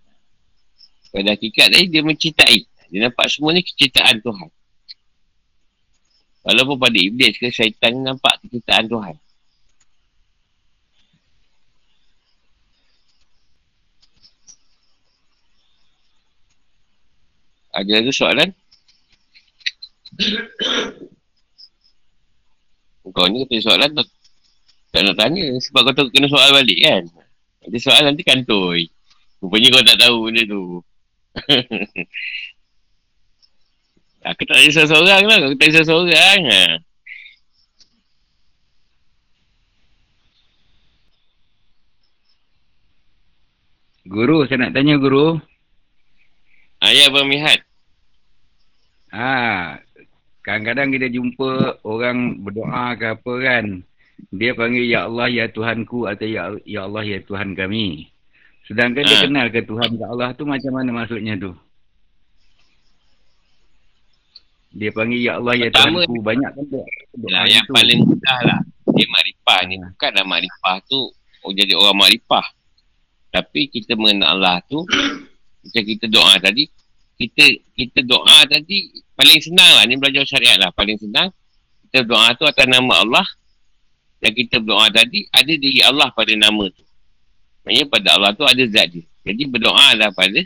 Pada 1.13 1.37
hakikat 1.37 1.69
tadi, 1.69 1.93
dia 1.93 2.01
mencintai. 2.01 2.65
Dia 2.89 3.09
nampak 3.09 3.29
semua 3.29 3.53
ni 3.53 3.61
kecintaan 3.61 4.25
Tuhan. 4.25 4.49
Walaupun 6.43 6.77
pada 6.81 6.99
iblis 6.99 7.39
ke 7.39 7.53
syaitan 7.53 7.95
nampak 8.01 8.41
kecintaan 8.43 8.89
Tuhan. 8.89 9.15
Ada 17.73 17.93
lagi 18.05 18.13
soalan? 18.13 18.49
Kau 23.13 23.29
ni 23.29 23.45
kata 23.45 23.57
soalan 23.65 23.91
tak, 23.97 24.09
tak 24.93 25.01
nak 25.05 25.17
tanya 25.17 25.45
sebab 25.57 25.81
kau 25.89 25.95
tahu 25.97 26.09
kena 26.13 26.29
soal 26.29 26.53
balik 26.53 26.81
kan. 26.85 27.05
Nanti 27.65 27.79
soal 27.81 28.03
nanti 28.05 28.23
kantoi. 28.25 28.89
Rupanya 29.41 29.69
kau 29.73 29.85
tak 29.89 29.99
tahu 30.05 30.17
benda 30.29 30.43
tu. 30.45 30.85
Aku 34.23 34.43
tak 34.47 34.59
risau 34.63 34.87
seorang 34.87 35.27
lah. 35.27 35.39
Aku 35.51 35.57
tak 35.59 35.73
risau 35.73 35.83
seorang. 35.83 36.39
Ha. 36.47 36.79
Guru, 44.07 44.45
saya 44.45 44.69
nak 44.69 44.77
tanya 44.77 45.01
guru. 45.01 45.41
Ayah 46.83 47.09
Abang 47.09 47.31
Mihat. 47.31 47.63
Ha, 49.15 49.79
kadang-kadang 50.43 50.91
kita 50.91 51.07
jumpa 51.09 51.81
orang 51.87 52.43
berdoa 52.43 52.93
ke 52.99 53.15
apa 53.15 53.33
kan. 53.41 53.87
Dia 54.31 54.55
panggil 54.55 54.87
Ya 54.87 55.09
Allah 55.09 55.27
Ya 55.33 55.47
Tuhanku 55.51 56.07
atau 56.07 56.29
Ya, 56.29 56.55
ya 56.69 56.87
Allah 56.87 57.03
Ya 57.09 57.19
Tuhan 57.25 57.57
kami. 57.57 58.12
Sedangkan 58.67 59.03
dia 59.03 59.19
kenal 59.27 59.47
ke 59.51 59.61
Tuhan 59.67 59.99
Ya 59.99 60.07
Allah 60.07 60.31
tu 60.39 60.47
macam 60.47 60.71
mana 60.75 60.91
maksudnya 60.95 61.35
tu? 61.39 61.53
Dia 64.73 64.89
panggil 64.95 65.21
Ya 65.21 65.37
Allah 65.37 65.55
Ya 65.59 65.69
Pertama, 65.69 66.07
Tuhanku. 66.07 66.23
Banyak 66.23 66.51
kan 66.55 66.65
doa, 66.71 66.87
doa 67.19 67.43
yang 67.51 67.67
tu. 67.67 67.75
paling 67.75 68.01
mudah 68.07 68.39
lah. 68.47 68.61
Dia 68.93 69.07
makrifah 69.09 69.61
ni. 69.67 69.75
Ha. 69.83 69.87
Bukanlah 69.99 70.25
makrifah 70.25 70.77
tu 70.87 71.01
oh, 71.43 71.53
jadi 71.53 71.73
orang 71.75 71.99
makrifah. 71.99 72.47
Tapi 73.33 73.61
kita 73.73 73.99
mengenal 73.99 74.39
Allah 74.39 74.63
tu 74.69 74.85
macam 75.63 75.83
kita 75.87 76.07
doa 76.11 76.35
tadi 76.43 76.67
kita 77.23 77.45
kita 77.79 78.01
doa 78.03 78.43
tadi 78.51 78.91
paling 79.15 79.39
senang 79.39 79.71
lah 79.79 79.85
ni 79.87 79.95
belajar 79.95 80.27
syariat 80.27 80.59
lah 80.59 80.75
paling 80.75 80.99
senang 80.99 81.31
kita 81.89 82.03
doa 82.03 82.35
tu 82.35 82.43
atas 82.43 82.67
nama 82.67 82.99
Allah 82.99 83.27
dan 84.19 84.35
kita 84.35 84.59
doa 84.59 84.91
tadi 84.91 85.31
ada 85.31 85.53
diri 85.55 85.79
Allah 85.87 86.11
pada 86.11 86.35
nama 86.35 86.67
tu 86.67 86.83
maksudnya 87.63 87.87
pada 87.91 88.09
Allah 88.19 88.31
tu 88.35 88.45
ada 88.47 88.65
zat 88.69 88.89
dia 88.91 89.05
jadi 89.23 89.43
berdoa 89.49 89.99
lah 89.99 90.11
pada 90.15 90.41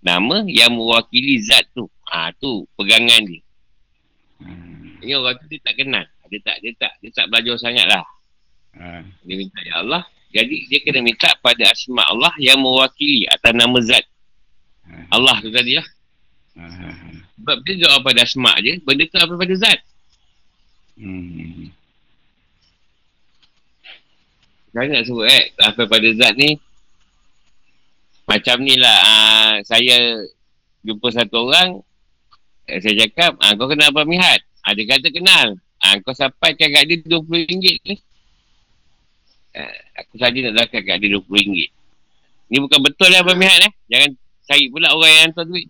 nama 0.00 0.42
yang 0.48 0.74
mewakili 0.74 1.38
zat 1.42 1.66
tu 1.74 1.86
ha, 2.10 2.32
tu 2.36 2.66
pegangan 2.74 3.22
dia 3.26 3.40
hmm. 4.42 5.02
ini 5.04 5.12
orang 5.16 5.36
tu 5.38 5.46
dia 5.50 5.60
tak 5.62 5.74
kenal 5.78 6.04
dia 6.30 6.40
tak 6.46 6.56
dia 6.62 6.72
tak 6.78 6.92
dia 7.02 7.10
tak 7.10 7.26
belajar 7.26 7.54
sangat 7.58 7.86
lah 7.86 8.04
hmm. 8.78 9.02
dia 9.26 9.34
minta 9.34 9.58
ya 9.66 9.82
Allah 9.82 10.02
jadi 10.30 10.56
dia 10.70 10.78
kena 10.86 11.02
minta 11.02 11.30
pada 11.42 11.66
asma 11.70 12.06
Allah 12.06 12.30
yang 12.38 12.62
mewakili 12.62 13.26
atas 13.26 13.50
nama 13.50 13.78
zat 13.82 14.06
Allah 15.10 15.36
tu 15.42 15.50
tadi 15.50 15.78
lah. 15.78 15.86
Sebab 17.40 17.56
dia 17.64 17.74
jawab 17.86 18.00
pada 18.04 18.20
asma' 18.26 18.56
je, 18.60 18.72
benda 18.84 19.04
tu 19.08 19.16
apa 19.16 19.34
pada 19.38 19.54
zat. 19.56 19.80
Hmm. 21.00 21.72
Saya 24.70 24.86
nak 24.86 25.02
sebut 25.02 25.26
eh, 25.26 25.50
apa 25.58 25.82
pada 25.90 26.08
zat 26.14 26.34
ni, 26.38 26.54
macam 28.30 28.62
ni 28.62 28.78
lah, 28.78 28.98
uh, 29.02 29.54
saya 29.66 30.22
jumpa 30.86 31.10
satu 31.10 31.50
orang, 31.50 31.82
eh, 32.70 32.78
saya 32.78 32.94
cakap, 33.02 33.34
uh, 33.42 33.52
kau 33.58 33.66
kenal 33.66 33.90
apa 33.90 34.06
Mihat? 34.06 34.38
Uh, 34.62 34.72
dia 34.78 34.86
kata 34.86 35.10
kenal. 35.10 35.58
Uh, 35.82 35.94
kau 36.06 36.14
sampai 36.14 36.54
kat 36.54 36.70
dia 36.86 37.02
RM20 37.02 37.58
ni. 37.58 37.94
Uh, 39.50 39.74
aku 39.98 40.14
saja 40.22 40.38
nak 40.46 40.54
zakat 40.62 40.86
kat 40.86 41.02
dia 41.02 41.18
RM20. 41.18 41.66
Ni 42.50 42.56
bukan 42.62 42.80
betul 42.86 43.10
lah 43.10 43.26
Abang 43.26 43.38
Mihat 43.38 43.66
eh. 43.66 43.72
Jangan 43.90 44.10
cari 44.46 44.66
pula 44.70 44.94
orang 44.94 45.10
yang 45.10 45.22
hantar 45.30 45.44
duit. 45.50 45.66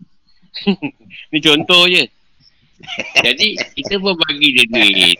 Ni 1.32 1.38
contoh 1.40 1.84
je. 1.88 2.04
Jadi, 3.20 3.48
kita 3.76 4.00
pun 4.00 4.16
bagi 4.16 4.48
dia 4.56 4.64
duit. 4.68 5.18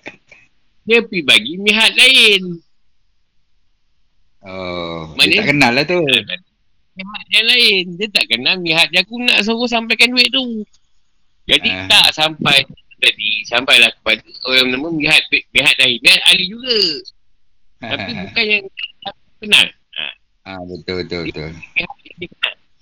Dia 0.89 1.05
pergi 1.05 1.21
bagi 1.25 1.55
mihat 1.61 1.93
lain. 1.93 2.57
Oh, 4.41 5.13
Mana 5.21 5.29
dia 5.29 5.45
tak 5.45 5.49
kenal 5.53 5.73
lah 5.77 5.85
tu. 5.85 6.01
Mihat 6.97 7.25
yang 7.29 7.47
lain. 7.47 7.85
Dia 8.01 8.09
tak 8.09 8.25
kenal 8.29 8.57
mihat 8.57 8.89
yang 8.93 9.05
aku 9.05 9.21
nak 9.21 9.45
suruh 9.45 9.69
sampaikan 9.69 10.13
duit 10.13 10.33
tu. 10.33 10.65
Jadi, 11.45 11.69
uh. 11.69 11.89
tak 11.89 12.17
sampai 12.17 12.65
jadi 13.01 13.29
sampailah 13.49 13.91
kepada 13.97 14.21
orang 14.45 14.77
nama 14.77 14.89
mihat 14.93 15.21
mihat 15.53 15.75
lain. 15.81 15.99
Mihat 16.05 16.21
ahli 16.29 16.45
juga. 16.49 16.79
Tapi 17.91 18.11
bukan 18.13 18.45
yang 18.45 18.65
kenal. 19.41 19.67
Ha. 19.97 20.05
Ah, 20.45 20.61
betul, 20.69 20.95
betul, 21.05 21.23
betul. 21.29 21.51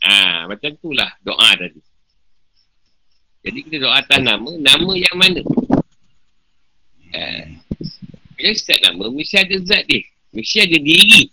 Ha, 0.03 0.47
macam 0.47 0.71
tu 0.79 0.91
lah 0.95 1.11
doa 1.23 1.51
tadi. 1.59 1.81
Jadi 3.47 3.59
kita 3.71 3.77
doa 3.87 4.03
atas 4.03 4.19
nama, 4.19 4.51
nama 4.59 4.91
yang 4.99 5.17
mana? 5.19 5.43
Ha. 7.15 7.23
Bila 8.35 8.51
setiap 8.55 8.79
nama, 8.91 9.07
mesti 9.11 9.39
ada 9.39 9.57
zat 9.63 9.87
dia. 9.87 10.03
Mesti 10.35 10.57
ada 10.67 10.79
diri. 10.79 11.31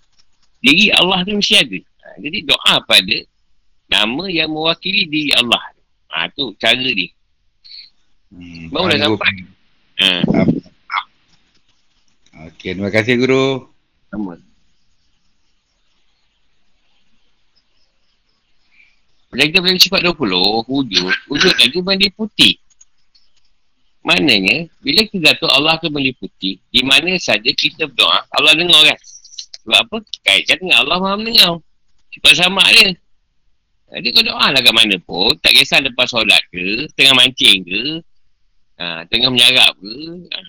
Diri 0.65 0.89
Allah 0.89 1.21
tu 1.21 1.37
mesti 1.37 1.61
ada. 1.61 1.77
Ha, 1.77 2.07
jadi 2.17 2.37
doa 2.41 2.81
pada 2.89 3.17
nama 3.85 4.25
yang 4.25 4.49
mewakili 4.49 5.05
diri 5.05 5.29
Allah. 5.37 5.61
Ha, 6.09 6.25
tu 6.33 6.57
cara 6.57 6.81
dia. 6.81 7.13
Hmm, 8.33 8.73
Baru 8.73 8.89
dah 8.89 8.97
sampai. 8.97 9.33
Ha. 10.01 10.09
Okey, 12.49 12.73
terima 12.73 12.89
kasih 12.89 13.21
guru. 13.21 13.69
Sama. 14.09 14.41
Bila 19.29 19.51
kita 19.51 19.59
belajar 19.61 19.81
sifat 19.83 20.01
20, 20.01 20.65
wujud, 20.65 21.15
wujud 21.29 21.53
tadi 21.59 21.77
meliputi. 21.83 22.49
Maknanya, 24.05 24.71
bila 24.79 25.01
kita 25.05 25.35
tahu 25.37 25.49
Allah 25.51 25.77
akan 25.77 25.91
meliputi, 25.93 26.57
di 26.71 26.81
mana 26.81 27.13
saja 27.21 27.49
kita 27.51 27.85
berdoa, 27.89 28.23
Allah 28.31 28.53
dengar 28.55 28.81
kan? 28.81 28.99
Sebab 29.65 29.79
apa? 29.81 29.97
Kaitkan 30.21 30.61
dengan 30.61 30.77
Allah 30.85 30.97
maha 31.01 31.15
mendengar. 31.17 31.57
Sifat 32.13 32.33
sama 32.37 32.63
dia. 32.69 32.93
Jadi 33.85 34.07
kau 34.13 34.23
doa 34.25 34.49
lah 34.49 34.61
kat 34.61 34.73
mana 34.73 34.97
pun, 34.97 35.33
tak 35.41 35.53
kisah 35.53 35.77
lepas 35.81 36.09
solat 36.09 36.41
ke, 36.49 36.89
tengah 36.97 37.13
mancing 37.13 37.61
ke, 37.63 37.81
ha, 38.81 39.05
tengah 39.07 39.29
menyarap 39.29 39.77
ke, 39.77 39.93
ha. 40.33 40.39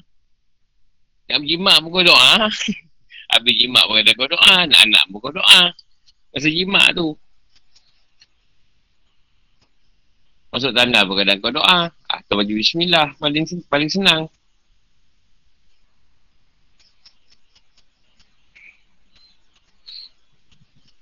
Nak 1.26 1.38
berjimat 1.44 1.76
pun 1.84 1.90
kau 1.90 2.04
doa. 2.06 2.48
Habis 3.34 3.54
jimat 3.60 3.84
pun 3.86 4.00
kau 4.02 4.28
doa, 4.30 4.52
anak-anak 4.66 5.04
pun 5.12 5.18
kau 5.20 5.32
doa. 5.36 5.60
Masa 6.32 6.48
jimat 6.48 6.92
tu, 6.96 7.16
Masuk 10.56 10.72
tanda 10.72 11.04
berkadang 11.04 11.36
kau 11.44 11.52
doa. 11.52 11.92
Atau 12.08 12.40
baju 12.40 12.52
bismillah. 12.56 13.12
Paling, 13.20 13.44
paling 13.68 13.92
senang. 13.92 14.24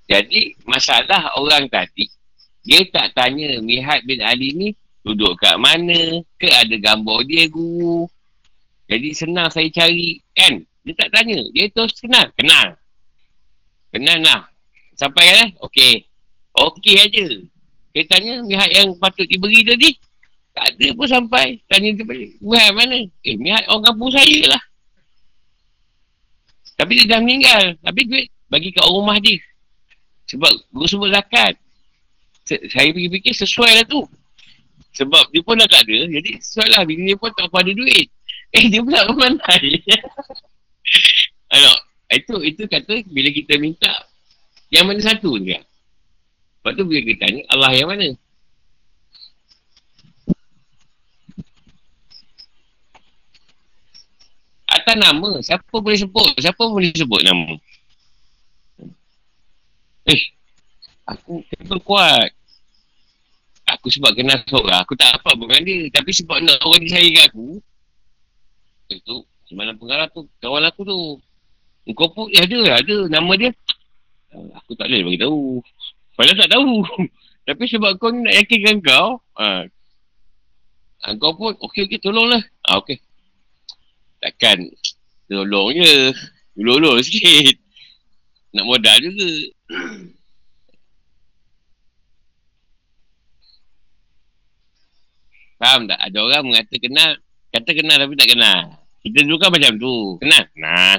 Jadi, 0.05 0.53
masalah 0.69 1.33
orang 1.41 1.65
tadi, 1.65 2.05
dia 2.61 2.81
tak 2.89 3.17
tanya 3.17 3.57
Mihat 3.61 4.05
bin 4.05 4.21
Ali 4.21 4.53
ni 4.53 4.69
duduk 5.05 5.37
kat 5.37 5.57
mana, 5.57 6.21
ke 6.37 6.49
ada 6.49 6.77
gambar 6.77 7.25
dia 7.25 7.45
guru. 7.49 8.05
Jadi, 8.85 9.13
senang 9.17 9.49
saya 9.49 9.69
cari, 9.73 10.21
kan? 10.33 10.61
Dia 10.85 10.93
tak 10.93 11.09
tanya. 11.17 11.41
Dia 11.49 11.65
terus 11.73 11.97
kenal. 11.97 12.29
Kenal. 12.37 12.77
Kenal 13.89 14.21
lah. 14.21 14.45
Sampai 14.93 15.25
kan? 15.33 15.49
Okey. 15.65 16.05
Okey 16.53 16.95
aja. 17.01 17.25
Dia 17.91 18.03
tanya 18.05 18.45
Mihat 18.45 18.69
yang 18.69 18.93
patut 19.01 19.25
diberi 19.25 19.65
tadi. 19.65 19.97
Tak 20.53 20.77
ada 20.77 20.87
pun 20.93 21.07
sampai. 21.09 21.57
Tanya 21.65 21.89
dia 21.97 22.05
balik. 22.05 22.37
Mihat 22.37 22.71
mana? 22.77 23.01
Eh, 23.25 23.35
Mihat 23.35 23.65
orang 23.65 23.91
kampung 23.91 24.13
saya 24.13 24.39
lah. 24.45 24.63
Tapi 26.77 26.91
dia 27.01 27.17
dah 27.17 27.19
meninggal. 27.19 27.63
Tapi 27.81 28.01
duit 28.05 28.25
bagi 28.45 28.69
kat 28.69 28.85
rumah 28.85 29.17
dia. 29.17 29.41
Sebab 30.35 30.51
guru 30.75 30.87
sebut 30.91 31.09
zakat. 31.15 31.55
Saya 32.43 32.91
fikir-fikir 32.91 33.31
sesuai 33.31 33.71
lah 33.81 33.85
tu. 33.87 34.03
Sebab 34.99 35.31
dia 35.31 35.41
pun 35.41 35.55
dah 35.55 35.67
tak 35.67 35.87
ada. 35.87 36.11
Jadi 36.11 36.43
sesuai 36.43 36.67
lah. 36.75 36.83
Bila 36.83 37.01
dia 37.07 37.15
pun 37.15 37.31
tak 37.31 37.47
ada 37.47 37.71
duit. 37.71 38.07
Eh, 38.55 38.71
dia 38.71 38.79
pula 38.79 39.03
ke 39.03 39.11
mana? 39.19 39.35
Anak. 41.55 41.79
Itu 42.07 42.39
itu 42.39 42.63
kata 42.71 43.03
bila 43.11 43.27
kita 43.27 43.59
minta 43.59 43.91
yang 44.71 44.87
mana 44.87 45.03
satu 45.03 45.35
dia. 45.43 45.59
Lepas 46.63 46.71
tu 46.79 46.87
bila 46.87 47.03
kita 47.03 47.27
tanya 47.27 47.41
Allah 47.51 47.71
yang 47.75 47.91
mana? 47.91 48.15
Atas 54.71 54.95
nama, 54.95 55.29
siapa 55.43 55.75
boleh 55.75 55.99
sebut? 55.99 56.31
Siapa 56.39 56.63
boleh 56.63 56.95
sebut 56.95 57.21
nama? 57.27 57.59
Eh, 60.05 60.21
aku 61.09 61.41
kenapa 61.49 61.75
kuat? 61.81 62.29
Aku 63.65 63.89
sebab 63.89 64.13
kenal 64.13 64.37
seorang, 64.45 64.85
aku 64.85 64.93
tak 64.93 65.17
apa 65.17 65.33
dengan 65.33 65.61
dia. 65.65 65.89
Tapi 65.89 66.11
sebab 66.13 66.37
nak 66.45 66.61
orang 66.61 66.85
dia 66.85 67.01
sayang 67.01 67.25
aku, 67.25 67.47
itu, 68.93 69.25
semalam 69.49 69.73
pengarah 69.81 70.05
tu, 70.13 70.29
kawan 70.37 70.69
aku 70.69 70.85
tu. 70.85 70.99
Kau 71.97 72.09
pun, 72.13 72.29
ya 72.29 72.45
ada, 72.45 72.81
ada 72.81 72.97
nama 73.09 73.33
dia. 73.33 73.49
Aku 74.61 74.77
tak 74.77 74.89
boleh 74.89 75.01
bagi 75.09 75.21
tahu. 75.25 75.41
Padahal 76.13 76.37
tak 76.45 76.51
tahu. 76.53 76.73
Tapi 77.49 77.63
sebab 77.65 77.97
kau 77.97 78.09
nak 78.13 78.33
yakinkan 78.33 78.81
kau, 78.81 79.21
ha, 79.37 79.65
kau 81.17 81.33
pun, 81.37 81.53
okey, 81.57 81.85
okey, 81.89 82.01
tolonglah. 82.01 82.41
Ha, 82.65 82.81
okey. 82.81 83.01
Takkan, 84.21 84.65
tolong 85.29 85.73
je. 85.73 86.13
Ulur-ulur 86.57 87.01
sikit. 87.01 87.64
Nak 88.55 88.63
modal 88.63 88.97
juga. 89.03 89.27
Faham 95.59 95.87
tak? 95.91 95.99
Ada 95.99 96.17
orang 96.23 96.43
mengata 96.47 96.75
kenal, 96.79 97.19
kata 97.51 97.71
kenal 97.75 97.99
tapi 97.99 98.15
tak 98.15 98.31
kenal. 98.31 98.79
Kita 99.03 99.23
dulu 99.27 99.35
kan 99.39 99.51
macam 99.51 99.75
tu. 99.75 100.15
Kenal? 100.23 100.47
Kenal. 100.55 100.97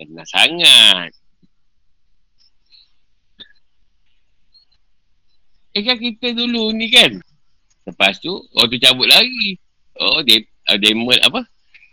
Kenal 0.00 0.26
sangat. 0.28 1.12
Eh 5.72 5.80
kan 5.84 5.96
kita 5.96 6.36
dulu 6.36 6.72
ni 6.72 6.88
kan. 6.92 7.20
Lepas 7.88 8.20
tu, 8.20 8.32
orang 8.56 8.68
tu 8.68 8.78
cabut 8.80 9.08
lagi. 9.08 9.56
Oh, 9.96 10.20
dia, 10.24 10.40
uh, 10.72 10.78
demo 10.80 11.12
apa? 11.12 11.44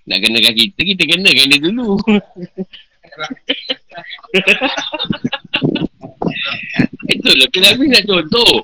Nak 0.07 0.19
kenakan 0.23 0.53
kita, 0.55 0.79
kita 0.83 1.03
kenakan 1.03 1.47
dia 1.51 1.59
dulu. 1.63 1.99
Itulah, 7.09 7.49
kenapa 7.51 7.81
nak 7.83 8.05
contoh? 8.05 8.63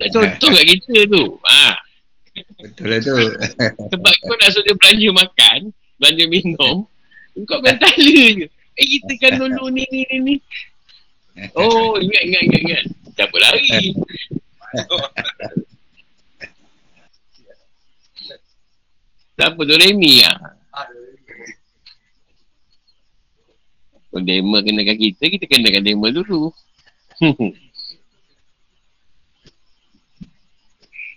Nak 0.00 0.08
contoh 0.10 0.50
kat 0.50 0.64
kita 0.66 1.06
tu. 1.08 1.38
Ha. 1.46 1.78
Betul 2.62 2.86
lah 2.88 2.98
tu. 3.02 3.16
Sebab 3.92 4.14
kau 4.24 4.36
nak 4.40 4.50
suruh 4.54 4.64
dia 4.64 4.74
belanja 4.78 5.08
makan, 5.12 5.58
belanja 6.00 6.24
minum, 6.30 6.86
kau 7.44 7.60
main 7.60 7.76
tala 7.76 8.24
je. 8.38 8.46
Eh 8.80 8.86
kita 8.88 9.12
kan 9.20 9.36
dulu 9.36 9.68
ni 9.68 9.84
ni 9.92 10.08
ni 10.08 10.16
ni. 10.24 10.40
Oh 11.56 11.96
ingat 12.00 12.22
ingat 12.24 12.42
ingat 12.48 12.60
ingat. 12.64 12.82
Cabut 13.16 13.40
lari. 13.40 13.92
Siapa 19.36 19.58
tu 19.58 19.74
Remy 19.76 20.12
lah. 20.24 20.36
Kalau 24.12 24.28
demo 24.28 24.60
kenakan 24.60 25.00
kita, 25.00 25.24
kita 25.24 25.48
kenakan 25.48 25.88
demo 25.88 26.04
dulu. 26.12 26.52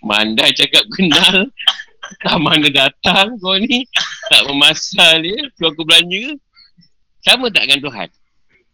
Mandai 0.08 0.56
cakap 0.56 0.88
kenal. 0.96 1.52
Tak 2.24 2.40
mana 2.40 2.72
datang 2.72 3.36
kau 3.36 3.52
ni. 3.60 3.84
Tak 4.32 4.48
memasal 4.48 5.20
dia. 5.20 5.44
Kau 5.60 5.68
aku 5.76 5.84
belanja. 5.84 6.40
Sama 7.20 7.52
tak 7.52 7.68
dengan 7.68 7.84
Tuhan? 7.84 8.08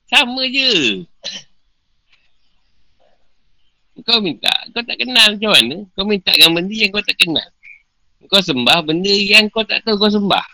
Sama 0.06 0.46
je. 0.46 1.02
Kau 4.06 4.22
minta. 4.22 4.54
Kau 4.70 4.86
tak 4.86 5.02
kenal 5.02 5.34
macam 5.34 5.50
mana? 5.50 5.76
Kau 5.98 6.06
minta 6.06 6.30
dengan 6.30 6.62
benda 6.62 6.74
yang 6.78 6.94
kau 6.94 7.02
tak 7.02 7.18
kenal. 7.18 7.48
Kau 8.30 8.38
sembah 8.38 8.86
benda 8.86 9.10
yang 9.10 9.50
kau 9.50 9.66
tak 9.66 9.82
tahu 9.82 9.98
kau 9.98 10.14
sembah. 10.14 10.46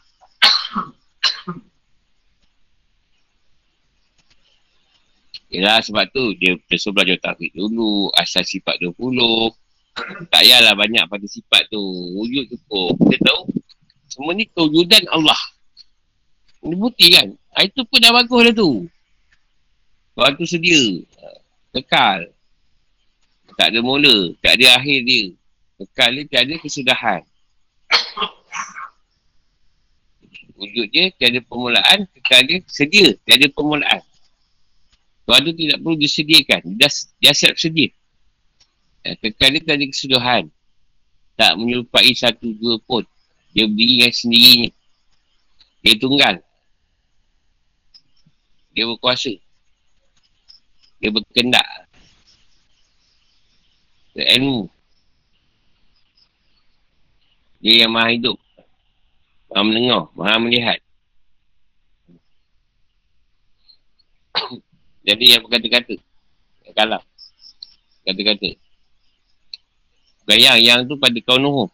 Yelah 5.48 5.80
sebab 5.80 6.12
tu 6.12 6.36
dia 6.36 6.52
suruh 6.76 6.92
belajar 6.92 7.16
takwid 7.32 7.52
dulu. 7.56 8.12
Asal 8.12 8.44
sifat 8.44 8.76
20 8.84 8.96
tak 10.28 10.42
payahlah 10.44 10.74
banyak 10.78 11.04
pada 11.10 11.26
sifat 11.26 11.66
tu. 11.72 11.80
Wujud 12.14 12.46
cukup. 12.54 12.94
Kita 13.10 13.32
tahu 13.32 13.42
semua 14.08 14.32
ni 14.34 14.46
kewujudan 14.46 15.04
Allah. 15.10 15.40
Ini 16.62 16.74
bukti 16.74 17.06
kan? 17.14 17.28
Ha, 17.54 17.66
itu 17.66 17.82
pun 17.86 17.98
dah 18.02 18.12
bagus 18.14 18.40
dah 18.50 18.54
tu. 18.54 18.70
Tuhan 20.18 20.32
tu 20.34 20.46
sedia. 20.46 20.82
Kekal. 21.74 22.30
Tak 23.54 23.74
ada 23.74 23.78
mula. 23.82 24.34
Tak 24.42 24.58
ada 24.58 24.78
akhir 24.78 24.98
dia. 25.06 25.24
Kekal 25.78 26.10
dia 26.18 26.24
tak 26.26 26.42
ada 26.46 26.54
kesudahan. 26.58 27.22
Wujud 30.58 30.86
dia 30.90 31.14
tiada 31.14 31.38
permulaan. 31.46 32.10
Kekal 32.18 32.42
dia 32.46 32.58
sedia. 32.66 33.14
Tiada 33.22 33.46
permulaan. 33.54 34.02
Tu 35.28 35.52
tidak 35.52 35.78
perlu 35.84 35.96
disediakan. 36.00 36.60
Dia, 36.80 36.88
dia 37.20 37.32
siap 37.36 37.60
sedia. 37.60 37.92
Ya, 39.04 39.12
kekal 39.20 39.52
dia 39.52 39.60
tak 39.60 39.76
ada 39.76 39.84
kesudahan. 39.84 40.44
Tak 41.36 41.52
menyerupai 41.60 42.16
satu 42.16 42.48
dua 42.56 42.80
pun. 42.80 43.04
Dia 43.52 43.68
berdiri 43.68 44.00
dengan 44.00 44.14
sendirinya. 44.16 44.70
Dia 45.84 45.94
tunggal. 46.00 46.34
Dia 48.72 48.84
berkuasa. 48.88 49.36
Dia 50.98 51.10
berkendak. 51.12 51.68
Dia 54.16 54.24
ilmu. 54.40 54.66
Dia 57.60 57.84
yang 57.84 57.92
maha 57.92 58.16
hidup. 58.16 58.36
Maha 59.52 59.62
mendengar. 59.62 60.02
Maha 60.16 60.36
melihat. 60.40 60.80
Jadi 65.08 65.24
yang 65.32 65.40
berkata-kata. 65.40 65.96
Yang 66.68 66.74
kalah. 66.76 67.02
Kata-kata. 68.04 68.50
Bukan 70.28 70.36
yang, 70.36 70.58
yang 70.60 70.78
tu 70.84 71.00
pada 71.00 71.16
kaum 71.24 71.40
Nuh. 71.40 71.72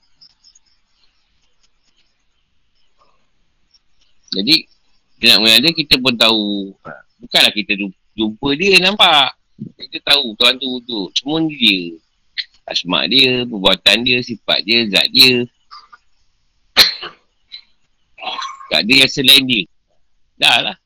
Jadi, 4.30 4.70
dia 5.18 5.35
nak 5.35 5.41
mengada 5.43 5.68
kita 5.74 5.99
pun 5.99 6.14
tahu. 6.14 6.70
Bukanlah 7.18 7.51
kita 7.51 7.74
jumpa 8.14 8.49
dia 8.55 8.78
nampak. 8.78 9.35
Kita 9.82 10.14
tahu 10.14 10.39
Tuhan 10.39 10.55
tu 10.62 10.66
wujud. 10.78 11.11
Semua 11.18 11.43
dia. 11.51 11.99
Asma 12.64 13.05
dia, 13.11 13.43
perbuatan 13.43 14.07
dia, 14.07 14.22
sifat 14.22 14.62
dia, 14.62 14.87
zat 14.89 15.11
dia. 15.11 15.43
Tak 18.70 18.80
ada 18.87 18.95
yang 18.95 19.11
selain 19.11 19.43
dia. 19.43 19.66
Dah 20.39 20.57
lah. 20.70 20.76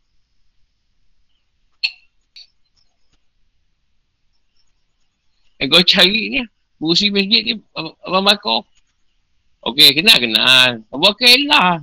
Eh, 5.58 5.66
kau 5.66 5.82
cari 5.82 6.22
ni. 6.30 6.40
Busi 6.78 7.10
masjid 7.10 7.42
ni 7.42 7.54
Abang 8.06 8.22
Bakar. 8.22 8.62
Okey, 9.66 9.98
kenal 9.98 10.18
kenal. 10.22 10.70
Abang 10.94 11.10
Bakar 11.10 11.34
lah. 11.50 11.82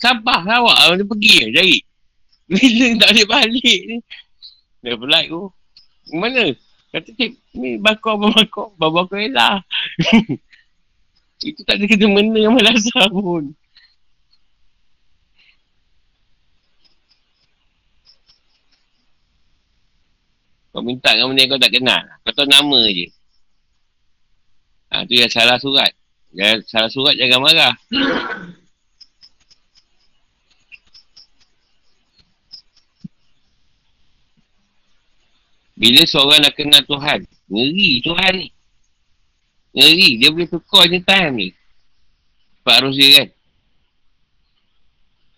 Sampah 0.00 0.40
awak 0.42 0.96
dia 0.96 1.04
pergi 1.04 1.32
je 1.36 1.48
cari. 1.52 1.78
Bila 2.50 2.86
tak 3.00 3.10
boleh 3.12 3.26
balik 3.28 3.80
ni. 3.88 3.96
Dia 4.84 4.96
flight 4.96 5.28
tu. 5.28 5.42
Mana? 6.12 6.44
Kata 6.92 7.10
cik, 7.10 7.32
ni 7.56 7.76
bakar 7.76 8.16
Abang 8.16 8.32
Bakar. 8.32 8.72
Abang 8.80 8.94
Bakar 9.04 9.20
lah. 9.28 9.60
Itu 11.44 11.60
tak 11.68 11.76
ada 11.76 11.84
kena 11.84 12.08
mena 12.08 12.38
yang 12.40 12.56
malasah 12.56 13.12
pun. 13.12 13.52
Kau 20.74 20.82
minta 20.82 21.14
dengan 21.14 21.30
benda 21.30 21.46
yang 21.46 21.50
kau 21.54 21.62
tak 21.62 21.70
kenal. 21.70 22.02
Kau 22.26 22.34
tahu 22.34 22.50
nama 22.50 22.80
je. 22.90 23.06
Ha, 24.90 25.06
tu 25.06 25.14
yang 25.14 25.30
salah 25.30 25.54
surat. 25.62 25.94
Yang 26.34 26.66
salah 26.66 26.90
surat 26.90 27.14
jangan 27.14 27.46
marah. 27.46 27.74
Bila 35.78 36.02
seorang 36.10 36.42
nak 36.42 36.54
kenal 36.58 36.82
Tuhan, 36.86 37.22
ngeri 37.50 37.90
Tuhan 38.02 38.32
ni. 38.34 38.48
Ngeri, 39.74 40.10
dia 40.18 40.30
boleh 40.34 40.50
tukar 40.50 40.90
je 40.90 40.98
time 41.02 41.34
ni. 41.38 41.48
Pak 42.66 42.82
Arus 42.82 42.98
dia 42.98 43.22
kan. 43.22 43.28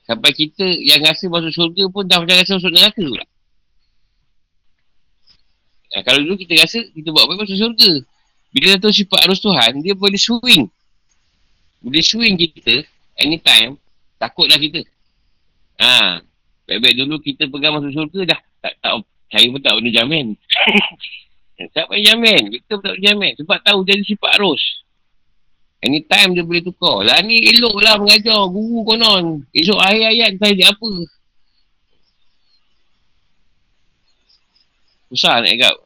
Sampai 0.08 0.32
kita 0.32 0.64
yang 0.64 1.04
rasa 1.04 1.28
masuk 1.28 1.52
syurga 1.52 1.84
pun 1.92 2.08
dah 2.08 2.24
macam 2.24 2.40
rasa 2.40 2.56
masuk 2.56 2.72
neraka 2.72 3.04
pula. 3.04 3.26
Ha, 5.94 6.02
kalau 6.02 6.18
dulu 6.24 6.34
kita 6.34 6.58
rasa 6.58 6.82
kita 6.90 7.14
buat 7.14 7.30
apa 7.30 7.38
masuk 7.38 7.56
syurga. 7.56 7.92
Bila 8.50 8.74
dah 8.74 8.88
tahu 8.88 8.94
sifat 8.94 9.20
arus 9.28 9.40
Tuhan, 9.44 9.72
dia 9.84 9.94
boleh 9.94 10.18
swing. 10.18 10.64
Boleh 11.84 12.02
swing 12.02 12.34
kita 12.40 12.82
anytime. 13.20 13.78
Takutlah 14.16 14.56
kita. 14.56 14.80
Ha. 15.78 16.24
Baik-baik 16.66 16.94
dulu 16.98 17.20
kita 17.22 17.46
pegang 17.46 17.78
masuk 17.78 17.92
surga 17.94 18.34
dah. 18.34 18.40
Tak, 18.64 18.74
tak, 18.82 18.92
saya 19.30 19.46
pun 19.52 19.60
tak 19.62 19.74
boleh 19.78 19.92
jamin. 19.94 20.26
tak 21.76 21.86
boleh 21.86 22.02
jamin. 22.02 22.42
Kita 22.50 22.80
pun 22.80 22.82
tak 22.82 22.92
boleh 22.96 23.04
jamin. 23.06 23.32
Sebab 23.38 23.58
tahu 23.62 23.78
jadi 23.86 24.02
sifat 24.02 24.30
arus. 24.40 24.62
Anytime 25.84 26.34
dia 26.34 26.42
boleh 26.42 26.64
tukar. 26.64 27.06
Lah 27.06 27.22
ni 27.22 27.46
elok 27.54 27.76
lah 27.78 28.00
mengajar. 28.00 28.50
Guru 28.50 28.82
konon. 28.82 29.46
Esok 29.54 29.78
akhir 29.78 30.04
ayat 30.10 30.30
saya 30.40 30.52
dia 30.56 30.68
apa. 30.72 30.90
Susah 35.10 35.42
nak 35.42 35.50
cakap. 35.54 35.76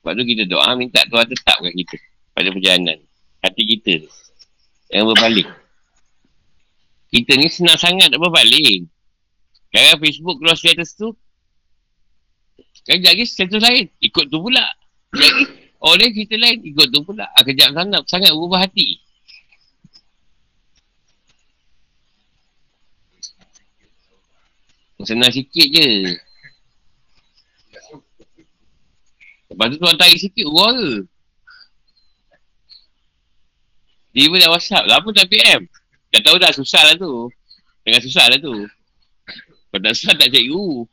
Sebab 0.00 0.12
tu 0.14 0.22
kita 0.22 0.42
doa 0.46 0.70
minta 0.78 1.02
Tuhan 1.10 1.26
tetapkan 1.26 1.72
kita. 1.74 1.98
Pada 2.30 2.48
perjalanan. 2.54 2.98
Hati 3.42 3.62
kita. 3.66 4.06
Yang 4.94 5.04
berbalik. 5.14 5.48
Kita 7.10 7.32
ni 7.34 7.50
senang 7.50 7.78
sangat 7.78 8.14
nak 8.14 8.22
berbalik. 8.22 8.86
Sekarang 9.70 9.98
Facebook 9.98 10.36
keluar 10.38 10.54
status 10.54 10.94
tu. 10.94 11.10
Kejap 12.86 13.18
lagi 13.18 13.26
status 13.26 13.58
lain. 13.58 13.90
Ikut 13.98 14.30
tu 14.30 14.38
pula. 14.38 14.62
Oleh 15.90 16.08
kita 16.14 16.38
lain. 16.38 16.62
Ikut 16.62 16.86
tu 16.94 17.02
pula. 17.02 17.26
Ah, 17.34 17.42
kejap 17.42 17.74
sangat. 17.74 18.02
Sangat 18.06 18.30
berubah 18.30 18.62
hati. 18.62 19.02
Senang 25.02 25.34
sikit 25.34 25.66
je. 25.66 26.14
Lepas 29.56 29.72
tu 29.72 29.80
tuan 29.80 29.96
tarik 29.96 30.20
sikit. 30.20 30.44
Wah 30.52 30.68
ke? 30.68 31.08
Dia 34.12 34.28
pun 34.28 34.36
dah 34.36 34.52
whatsapp. 34.52 34.84
Lama 34.84 35.08
tak 35.16 35.32
PM. 35.32 35.64
Dah 36.12 36.20
tahu 36.20 36.36
dah 36.36 36.52
susah 36.52 36.84
lah 36.84 36.92
tu. 37.00 37.32
Tengah 37.88 38.04
susah 38.04 38.28
lah 38.28 38.36
tu. 38.36 38.68
Kalau 39.72 39.80
tak 39.80 39.96
susah 39.96 40.12
tak 40.12 40.28
guru. 40.28 40.84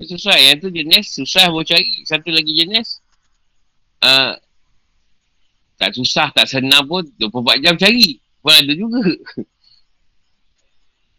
Susah. 0.00 0.36
Yang 0.40 0.64
tu 0.64 0.68
jenis 0.72 1.06
susah 1.12 1.52
boleh 1.52 1.68
cari. 1.68 2.08
Satu 2.08 2.32
lagi 2.32 2.56
jenis. 2.56 3.04
Uh, 4.00 4.32
tak 5.76 5.92
susah, 5.92 6.32
tak 6.32 6.48
senang 6.48 6.88
pun 6.88 7.04
24 7.20 7.60
jam 7.60 7.76
cari. 7.76 8.16
Pun 8.42 8.50
ada 8.50 8.72
juga. 8.74 8.98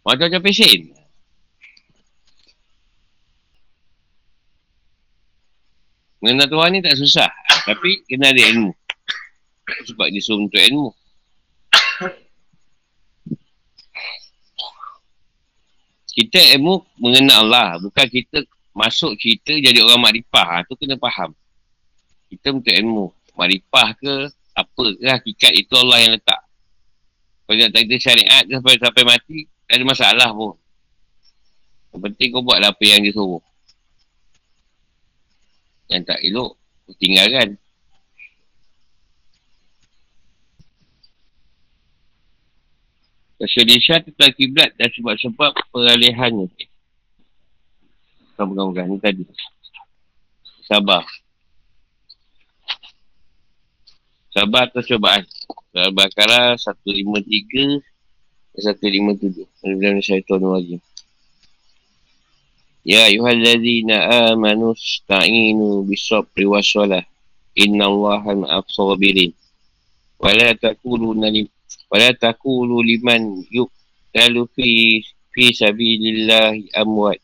Macam-macam 0.03 0.41
pesen. 0.43 0.91
Mengenal 6.19 6.47
Tuhan 6.51 6.69
ni 6.75 6.79
tak 6.83 6.99
susah. 6.99 7.31
Tapi 7.63 8.03
kena 8.11 8.35
ada 8.35 8.43
ilmu. 8.43 8.75
Sebab 9.87 10.11
dia 10.11 10.19
suruh 10.19 10.43
untuk 10.43 10.59
ilmu. 10.59 10.91
Kita 16.11 16.39
ilmu 16.59 16.83
mengenal 16.99 17.47
Allah. 17.47 17.79
Bukan 17.79 18.07
kita 18.11 18.43
masuk 18.75 19.15
cerita 19.15 19.55
jadi 19.55 19.79
orang 19.79 20.11
makrifah. 20.11 20.59
Ha, 20.59 20.67
kena 20.67 20.99
faham. 20.99 21.31
Kita 22.27 22.51
untuk 22.51 22.75
ilmu. 22.75 23.15
Makrifah 23.39 23.95
ke 23.95 24.13
apa 24.53 24.83
ke 24.99 25.07
hakikat 25.07 25.51
itu 25.55 25.73
Allah 25.79 26.03
yang 26.03 26.11
letak. 26.19 26.42
Tak 27.73 27.81
kita 27.85 27.97
syariat 28.01 28.43
sampai, 28.47 28.73
sampai 28.81 29.03
mati, 29.05 29.37
tak 29.69 29.75
ada 29.77 29.85
masalah 29.85 30.29
pun. 30.33 30.53
Yang 31.93 32.01
penting 32.09 32.27
kau 32.33 32.41
buatlah 32.41 32.73
apa 32.73 32.83
yang 32.83 33.05
dia 33.05 33.13
suruh 33.13 33.43
yang 35.93 36.03
tak 36.07 36.19
elok 36.25 36.57
tinggalkan 36.97 37.61
Kesedihan 43.43 43.99
tentang 43.99 44.31
kiblat 44.39 44.71
dan 44.79 44.87
sebab-sebab 44.87 45.51
peralihannya. 45.67 46.47
Pegang-pegang 48.39 48.87
ni 48.87 48.97
tadi. 49.03 49.27
Sabar. 50.63 51.03
Sabar 54.31 54.71
atau 54.71 54.79
cobaan. 54.79 55.27
Al-Baqarah 55.73 56.53
153 56.61 57.81
dan 58.53 58.77
157. 58.77 59.41
Alhamdulillah 59.65 60.05
syaitan 60.05 60.41
wajib. 60.45 60.77
Ya 62.85 63.09
ayuhalladzina 63.09 64.29
amanu 64.29 64.77
sta'inu 64.77 65.81
bisabri 65.89 66.45
wassalah. 66.45 67.01
Inna 67.57 67.89
allaha 67.89 68.37
ma'af 68.37 68.69
sabirin. 68.69 69.33
Wala 70.21 70.53
takulu 70.53 71.17
nalim. 71.17 71.49
Wala 71.89 72.13
takulu 72.13 72.85
liman 72.85 73.41
yuk 73.49 73.73
lalu 74.13 74.45
fi 74.53 75.01
fi 75.33 75.43
sabilillahi 75.57 76.69
amwat. 76.77 77.17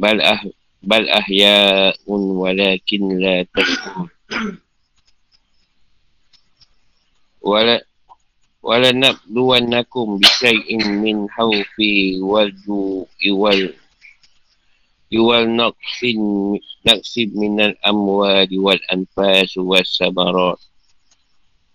Bal 0.00 0.24
ah 0.24 0.40
bal 0.80 1.04
ahya'un 1.04 2.22
walakin 2.40 3.02
la 3.20 3.44
tashkur. 3.52 4.08
Wala 7.44 7.76
ولنبلونكم 8.64 10.06
بشيء 10.18 10.88
من 10.88 11.28
خوف 11.28 11.74
والجوع 12.20 13.06
وال 13.28 13.74
والنقص 15.14 16.00
نقص 16.86 17.14
من 17.18 17.60
الأموال 17.60 18.48
والأنفاس 18.58 19.58
والثمرات. 19.58 20.60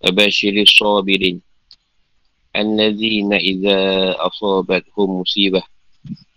وبشر 0.05 0.55
الصابرين 0.61 1.41
الذين 2.55 3.33
إذا 3.33 3.79
أصابتهم 4.17 5.21
مصيبة 5.21 5.63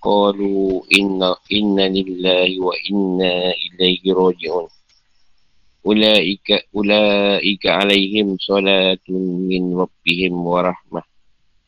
قالوا 0.03 0.83
إن 0.99 1.22
إن 1.53 1.80
لله 1.80 2.61
وإنا 2.61 3.53
إليه 3.64 4.03
راجعون. 4.12 4.68
Ulaika 5.83 6.62
ulaika 6.70 7.83
alaihim 7.83 8.39
salatun 8.39 9.51
min 9.51 9.74
rabbihim 9.74 10.35
wa 10.39 10.70
rahmah. 10.70 11.05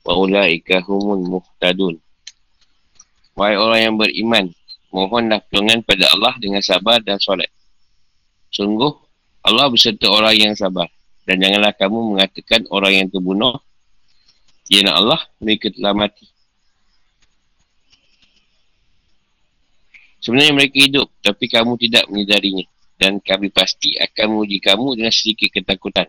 Wa 0.06 0.12
ulaika 0.14 0.82
humul 0.86 1.38
muhtadun. 1.38 1.98
Wahai 3.34 3.58
orang 3.58 3.80
yang 3.82 3.96
beriman 3.98 4.46
mohonlah 4.94 5.42
pertolongan 5.42 5.82
pada 5.82 6.06
Allah 6.14 6.34
dengan 6.38 6.62
sabar 6.62 7.02
dan 7.02 7.18
solat. 7.18 7.50
Sungguh 8.54 8.94
Allah 9.42 9.66
berserta 9.66 10.06
orang 10.06 10.38
yang 10.38 10.54
sabar. 10.54 10.86
Dan 11.24 11.40
janganlah 11.40 11.74
kamu 11.74 12.14
mengatakan 12.14 12.68
orang 12.70 12.92
yang 13.00 13.06
terbunuh 13.10 13.58
ialah 14.70 14.94
Allah 15.00 15.20
mereka 15.40 15.72
telah 15.72 15.96
mati. 15.96 16.28
Sebenarnya 20.22 20.52
mereka 20.56 20.76
hidup 20.78 21.08
tapi 21.20 21.48
kamu 21.48 21.76
tidak 21.80 22.08
menyedarinya 22.08 22.64
dan 22.94 23.18
kami 23.18 23.50
pasti 23.50 23.98
akan 23.98 24.38
menguji 24.38 24.58
kamu 24.62 24.98
dengan 24.98 25.12
sedikit 25.12 25.50
ketakutan, 25.60 26.06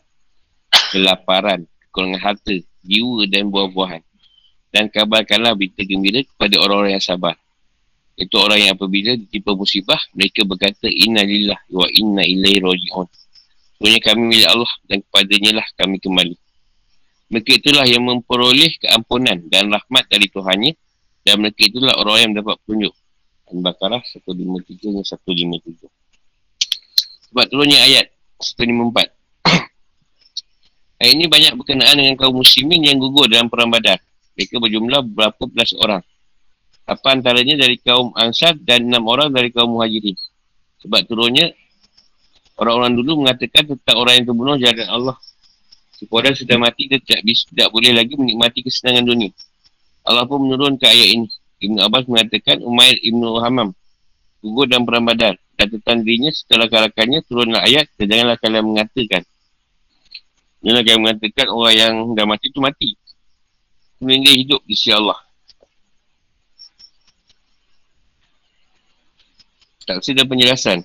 kelaparan, 0.93 1.65
kekurangan 1.89 2.21
harta, 2.21 2.55
jiwa 2.85 3.25
dan 3.25 3.49
buah-buahan. 3.49 4.01
Dan 4.69 4.91
kabarkanlah 4.91 5.55
berita 5.55 5.87
gembira 5.87 6.19
kepada 6.27 6.59
orang-orang 6.59 6.99
yang 6.99 7.05
sabar. 7.05 7.39
Itu 8.15 8.39
orang 8.39 8.59
yang 8.63 8.71
apabila 8.75 9.15
ditimpa 9.15 9.55
musibah, 9.55 9.99
mereka 10.15 10.43
berkata, 10.43 10.87
Inna 10.87 11.23
lillah 11.23 11.59
wa 11.71 11.87
inna 11.91 12.23
ilai 12.23 12.59
roji'un. 12.59 13.07
Sebenarnya 13.75 14.01
kami 14.03 14.21
milik 14.31 14.47
Allah 14.51 14.71
dan 14.87 14.97
kepadanya 15.03 15.51
lah 15.59 15.67
kami 15.75 15.99
kembali. 15.99 16.35
Mereka 17.31 17.51
itulah 17.59 17.83
yang 17.83 18.07
memperoleh 18.07 18.71
keampunan 18.79 19.43
dan 19.51 19.67
rahmat 19.67 20.07
dari 20.07 20.31
Tuhannya 20.31 20.77
dan 21.27 21.41
mereka 21.41 21.67
itulah 21.67 21.97
orang 21.99 22.17
yang 22.21 22.29
mendapat 22.37 22.55
petunjuk. 22.63 22.93
Al-Baqarah 23.51 24.01
153 24.03 24.95
dan 24.95 25.03
157. 25.03 26.04
Sebab 27.35 27.51
turunnya 27.51 27.83
ayat 27.83 28.15
154. 28.39 28.95
ayat 31.03 31.11
ini 31.19 31.27
banyak 31.27 31.59
berkenaan 31.59 31.99
dengan 31.99 32.15
kaum 32.15 32.39
muslimin 32.39 32.79
yang 32.79 32.95
gugur 32.95 33.27
dalam 33.27 33.51
perang 33.51 33.67
badar. 33.67 33.99
Mereka 34.39 34.55
berjumlah 34.55 35.03
berapa 35.03 35.43
belas 35.51 35.75
orang. 35.83 35.99
Apa 36.87 37.11
antaranya 37.11 37.59
dari 37.59 37.75
kaum 37.83 38.15
Ansar 38.15 38.55
dan 38.55 38.87
enam 38.87 39.03
orang 39.11 39.35
dari 39.35 39.51
kaum 39.51 39.75
Muhajirin. 39.75 40.15
Sebab 40.79 41.11
turunnya 41.11 41.51
orang-orang 42.55 43.03
dulu 43.03 43.27
mengatakan 43.27 43.67
tentang 43.67 43.99
orang 43.99 44.23
yang 44.23 44.25
terbunuh 44.31 44.55
jalan 44.55 44.87
Allah. 44.87 45.17
Sekolah 45.99 46.31
sudah 46.31 46.55
mati 46.55 46.87
dia 46.87 47.03
tidak, 47.03 47.19
tidak 47.51 47.67
boleh 47.67 47.91
lagi 47.99 48.15
menikmati 48.15 48.63
kesenangan 48.63 49.03
dunia. 49.11 49.35
Allah 50.07 50.23
pun 50.23 50.39
menurunkan 50.39 50.87
ayat 50.87 51.19
ini. 51.19 51.27
Ibn 51.67 51.83
Abbas 51.83 52.07
mengatakan 52.07 52.63
Umair 52.63 52.95
Ibn 52.95 53.43
Hamam 53.43 53.75
gugur 54.39 54.71
dalam 54.71 54.87
perang 54.87 55.03
badar 55.03 55.35
tentang 55.55 56.03
dirinya 56.03 56.31
setelah 56.35 56.67
kalakannya 56.67 57.23
turunlah 57.23 57.63
ayat 57.63 57.87
dan 57.95 58.05
janganlah 58.11 58.37
kalian 58.39 58.65
mengatakan 58.67 59.23
janganlah 60.59 60.83
kalian 60.83 61.01
mengatakan 61.01 61.47
orang 61.47 61.75
yang 61.75 61.93
dah 62.13 62.25
mati 62.27 62.47
tu 62.51 62.59
mati 62.59 62.89
dia 64.03 64.33
hidup 64.35 64.59
di 64.67 64.75
sisi 64.75 64.91
Allah 64.91 65.17
taksir 69.85 70.17
dan 70.17 70.27
penjelasan 70.27 70.83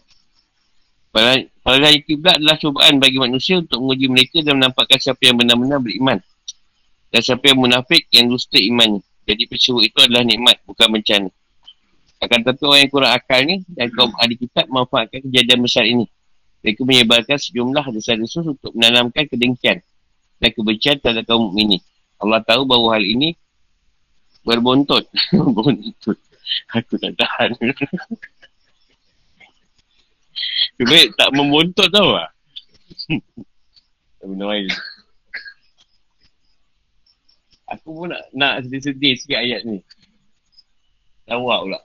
Kalau 1.10 1.42
raya 1.66 1.98
kiblat 2.06 2.38
adalah 2.38 2.54
cubaan 2.54 3.02
bagi 3.02 3.18
manusia 3.18 3.58
untuk 3.58 3.82
menguji 3.82 4.06
mereka 4.06 4.38
dan 4.46 4.62
menampakkan 4.62 4.98
siapa 5.02 5.18
yang 5.26 5.42
benar-benar 5.42 5.82
beriman. 5.82 6.22
Dan 7.10 7.20
siapa 7.20 7.50
yang 7.50 7.58
munafik 7.58 8.06
yang 8.14 8.30
dusta 8.30 8.62
iman. 8.62 9.02
Jadi 9.26 9.42
peristiwa 9.50 9.82
itu 9.82 9.98
adalah 9.98 10.22
nikmat, 10.22 10.62
bukan 10.62 10.86
bencana. 10.86 11.30
Akan 12.20 12.44
tetapi 12.44 12.62
orang 12.68 12.80
yang 12.84 12.92
kurang 12.92 13.12
akal 13.16 13.40
ni 13.48 13.64
dan 13.72 13.88
kaum 13.96 14.12
ahli 14.20 14.36
kitab 14.36 14.68
memanfaatkan 14.68 15.24
kejadian 15.24 15.64
besar 15.64 15.88
ini. 15.88 16.04
Mereka 16.60 16.84
menyebarkan 16.84 17.40
sejumlah 17.40 17.84
desas-desus 17.96 18.44
untuk 18.44 18.76
menanamkan 18.76 19.24
kedengkian 19.24 19.80
dan 20.36 20.50
kebencian 20.52 21.00
terhadap 21.00 21.24
kaum 21.24 21.56
ini. 21.56 21.80
Allah 22.20 22.44
tahu 22.44 22.68
bahawa 22.68 23.00
hal 23.00 23.04
ini 23.08 23.32
berbontot. 24.44 25.08
berbontot. 25.32 26.20
Aku 26.76 27.00
tak 27.00 27.16
tahan. 27.16 27.56
Baik 30.80 31.12
tak 31.16 31.32
membontot 31.32 31.88
tau 31.88 32.20
lah. 32.20 32.28
Minum 34.20 34.52
air. 34.52 34.68
Aku 37.70 38.04
pun 38.04 38.12
nak, 38.12 38.22
nak 38.34 38.66
sedih-sedih 38.66 39.14
sikit 39.16 39.38
ayat 39.40 39.64
ni. 39.64 39.80
Lawak 41.30 41.64
pula. 41.64 41.80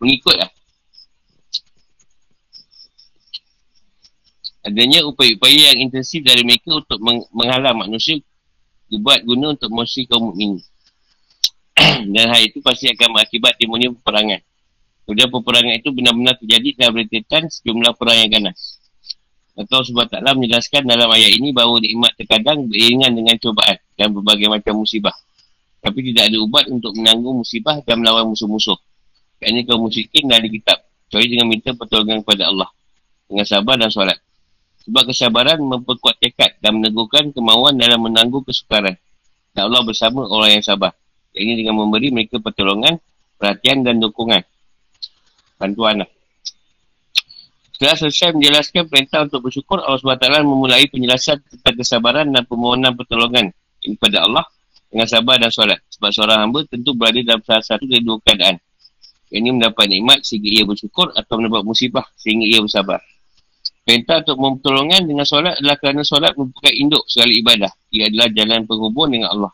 Mengikut 0.00 0.36
lah. 0.36 0.50
Adanya 4.60 5.04
upaya-upaya 5.08 5.72
yang 5.72 5.88
intensif 5.88 6.20
dari 6.20 6.44
mereka 6.44 6.76
untuk 6.76 7.00
meng- 7.00 7.28
menghalang 7.32 7.80
manusia 7.80 8.20
dibuat 8.92 9.24
guna 9.24 9.56
untuk 9.56 9.72
musuh 9.72 10.04
kaum 10.04 10.32
mukmin. 10.32 10.60
Dan 12.12 12.26
hal 12.28 12.44
itu 12.44 12.60
pasti 12.60 12.92
akan 12.92 13.16
berakibat 13.16 13.56
timbulnya 13.56 13.88
peperangan. 13.96 14.40
Kemudian 15.08 15.28
peperangan 15.32 15.74
itu 15.80 15.88
benar-benar 15.96 16.34
terjadi 16.38 16.68
dalam 16.76 16.94
rentetan 17.00 17.48
sejumlah 17.48 17.92
perang 17.96 18.18
yang 18.20 18.30
ganas. 18.30 18.80
Atau 19.56 19.80
sebab 19.84 20.08
taklah 20.08 20.36
menjelaskan 20.36 20.86
dalam 20.86 21.08
ayat 21.08 21.36
ini 21.36 21.52
bahawa 21.52 21.80
nikmat 21.80 22.12
terkadang 22.16 22.68
beriringan 22.68 23.12
dengan 23.16 23.36
cobaan 23.40 23.76
dan 23.96 24.08
berbagai 24.12 24.48
macam 24.48 24.84
musibah. 24.84 25.16
Tapi 25.80 26.12
tidak 26.12 26.28
ada 26.28 26.36
ubat 26.40 26.68
untuk 26.68 26.92
menanggung 26.96 27.40
musibah 27.40 27.80
dan 27.80 28.04
melawan 28.04 28.28
musuh-musuh. 28.28 28.76
Kerana 29.40 29.64
kaum 29.64 29.88
musyrikin 29.88 30.28
dari 30.28 30.52
kitab. 30.52 30.84
Kecuali 31.08 31.26
dengan 31.26 31.48
minta 31.48 31.72
pertolongan 31.72 32.20
kepada 32.22 32.52
Allah. 32.52 32.68
Dengan 33.26 33.46
sabar 33.48 33.74
dan 33.80 33.88
solat. 33.88 34.20
Sebab 34.84 35.02
kesabaran 35.08 35.58
memperkuat 35.60 36.20
tekad 36.20 36.60
dan 36.60 36.76
meneguhkan 36.80 37.32
kemauan 37.32 37.80
dalam 37.80 38.04
menanggung 38.04 38.44
kesukaran. 38.44 39.00
Dan 39.56 39.72
Allah 39.72 39.82
bersama 39.82 40.28
orang 40.28 40.60
yang 40.60 40.64
sabar. 40.64 40.92
Ini 41.32 41.56
dengan 41.56 41.78
memberi 41.80 42.10
mereka 42.10 42.38
pertolongan, 42.42 43.00
perhatian 43.40 43.82
dan 43.86 43.98
dukungan. 44.02 44.44
Bantuan 45.56 46.04
lah. 46.04 46.10
Setelah 47.80 47.96
selesai 47.96 48.36
menjelaskan 48.36 48.92
perintah 48.92 49.24
untuk 49.24 49.48
bersyukur, 49.48 49.80
Allah 49.80 49.96
SWT 49.96 50.44
memulai 50.44 50.84
penjelasan 50.92 51.40
tentang 51.48 51.80
kesabaran 51.80 52.28
dan 52.28 52.44
permohonan 52.44 52.92
pertolongan 52.92 53.56
kepada 53.80 54.28
Allah 54.28 54.44
dengan 54.92 55.08
sabar 55.08 55.40
dan 55.40 55.48
solat. 55.48 55.80
Sebab 55.96 56.10
seorang 56.12 56.38
hamba 56.44 56.60
tentu 56.68 56.92
berada 56.92 57.16
dalam 57.24 57.40
salah 57.40 57.64
satu 57.64 57.88
dari 57.88 58.04
dua 58.04 58.20
keadaan. 58.20 58.60
Yang 59.30 59.40
ini 59.46 59.50
mendapat 59.56 59.86
nikmat 59.86 60.18
sehingga 60.26 60.50
ia 60.50 60.62
bersyukur 60.66 61.14
atau 61.14 61.34
mendapat 61.38 61.62
musibah 61.62 62.06
sehingga 62.18 62.46
ia 62.46 62.58
bersabar. 62.60 62.98
Perintah 63.86 64.22
untuk 64.22 64.36
mempertolongan 64.38 65.02
dengan 65.06 65.26
solat 65.26 65.56
adalah 65.58 65.76
kerana 65.78 66.02
solat 66.04 66.34
merupakan 66.36 66.74
induk 66.74 67.02
segala 67.06 67.32
ibadah. 67.32 67.72
Ia 67.94 68.10
adalah 68.10 68.28
jalan 68.30 68.60
penghubung 68.66 69.08
dengan 69.10 69.28
Allah. 69.32 69.52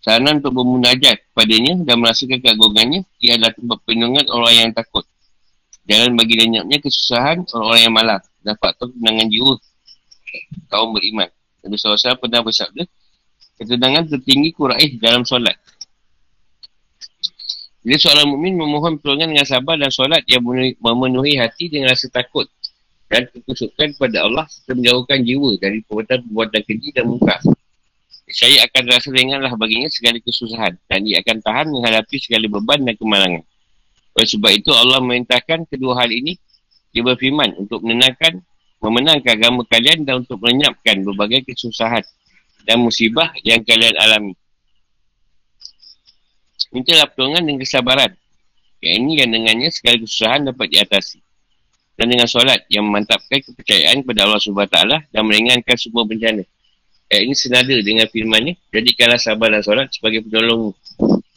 Sarana 0.00 0.40
untuk 0.40 0.56
bermunajat 0.56 1.28
kepadanya 1.28 1.84
dan 1.84 2.00
merasakan 2.00 2.40
keagungannya, 2.40 3.04
ia 3.20 3.36
adalah 3.36 3.52
tempat 3.52 3.78
perlindungan 3.84 4.24
orang 4.32 4.54
yang 4.56 4.70
takut. 4.72 5.04
Jalan 5.84 6.16
bagi 6.16 6.34
lenyapnya 6.40 6.80
kesusahan 6.80 7.44
orang-orang 7.52 7.82
yang 7.84 7.94
malam 7.94 8.20
dan 8.40 8.54
faktor 8.56 8.88
ketenangan 8.92 9.26
jiwa 9.28 9.54
kaum 10.70 10.96
beriman. 10.96 11.28
Nabi 11.60 11.76
SAW 11.76 12.16
pernah 12.16 12.40
bersabda, 12.40 12.84
ketenangan 13.60 14.08
tertinggi 14.08 14.56
kuraih 14.56 14.96
dalam 14.96 15.28
solat. 15.28 15.58
Jadi 17.80 17.96
seorang 17.96 18.28
mukmin 18.28 18.60
memohon 18.60 19.00
pertolongan 19.00 19.32
dengan 19.32 19.48
sabar 19.48 19.80
dan 19.80 19.88
solat 19.88 20.20
yang 20.28 20.44
memenuhi 20.84 21.40
hati 21.40 21.72
dengan 21.72 21.96
rasa 21.96 22.12
takut 22.12 22.44
dan 23.08 23.24
kekusukan 23.32 23.96
kepada 23.96 24.22
Allah 24.28 24.44
serta 24.46 24.76
menjauhkan 24.76 25.24
jiwa 25.24 25.56
dari 25.56 25.80
perbuatan-perbuatan 25.88 26.60
keji 26.62 26.92
dan 26.92 27.08
muka. 27.08 27.40
Saya 28.30 28.68
akan 28.68 28.82
rasa 28.86 29.08
ringanlah 29.10 29.50
baginya 29.58 29.90
segala 29.90 30.20
kesusahan 30.22 30.78
dan 30.86 31.02
ia 31.08 31.18
akan 31.24 31.42
tahan 31.42 31.66
menghadapi 31.72 32.16
segala 32.22 32.46
beban 32.46 32.84
dan 32.84 32.94
kemalangan. 32.94 33.42
Oleh 34.14 34.28
sebab 34.28 34.52
itu 34.54 34.70
Allah 34.70 35.00
memerintahkan 35.02 35.66
kedua 35.66 35.98
hal 35.98 36.12
ini 36.12 36.38
dia 36.94 37.02
berfirman 37.02 37.58
untuk 37.58 37.82
menenangkan 37.82 38.44
memenangkan 38.80 39.40
agama 39.40 39.64
kalian 39.66 40.04
dan 40.04 40.22
untuk 40.22 40.36
melenyapkan 40.40 41.00
berbagai 41.00 41.48
kesusahan 41.48 42.04
dan 42.68 42.76
musibah 42.78 43.32
yang 43.40 43.64
kalian 43.64 43.96
alami. 43.96 44.32
Mintalah 46.68 47.08
pertolongan 47.08 47.48
dengan 47.48 47.60
kesabaran. 47.64 48.12
Yang 48.84 48.94
ini 49.00 49.12
yang 49.24 49.30
dengannya 49.32 49.68
segala 49.72 49.96
kesusahan 50.00 50.40
dapat 50.52 50.66
diatasi 50.72 51.20
dan 52.00 52.08
dengan 52.08 52.24
solat 52.24 52.64
yang 52.72 52.88
memantapkan 52.88 53.44
kepercayaan 53.44 54.00
kepada 54.00 54.24
Allah 54.24 54.40
SWT 54.40 55.12
dan 55.12 55.20
meringankan 55.20 55.76
semua 55.76 56.08
bencana. 56.08 56.40
Ayat 57.12 57.22
ini 57.28 57.36
senada 57.36 57.76
dengan 57.76 58.08
firmannya, 58.08 58.56
jadikanlah 58.72 59.20
sabar 59.20 59.52
dan 59.52 59.60
solat 59.60 59.92
sebagai 59.92 60.24
penolong. 60.24 60.72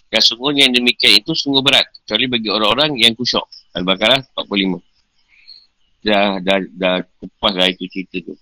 Dan 0.07 0.21
sungguhnya 0.23 0.71
yang 0.71 0.79
demikian 0.79 1.19
itu 1.19 1.35
sungguh 1.35 1.59
berat, 1.59 1.83
kecuali 1.91 2.31
bagi 2.31 2.47
orang-orang 2.47 2.95
yang 2.95 3.11
kusyok. 3.11 3.43
Al-Baqarah 3.75 4.23
45. 4.39 4.79
Dah, 6.07 6.39
dah, 6.39 6.57
dah 6.71 6.95
kupas 7.19 7.53
lah 7.59 7.67
itu 7.67 7.83
cerita 7.91 8.31
tu. 8.31 8.33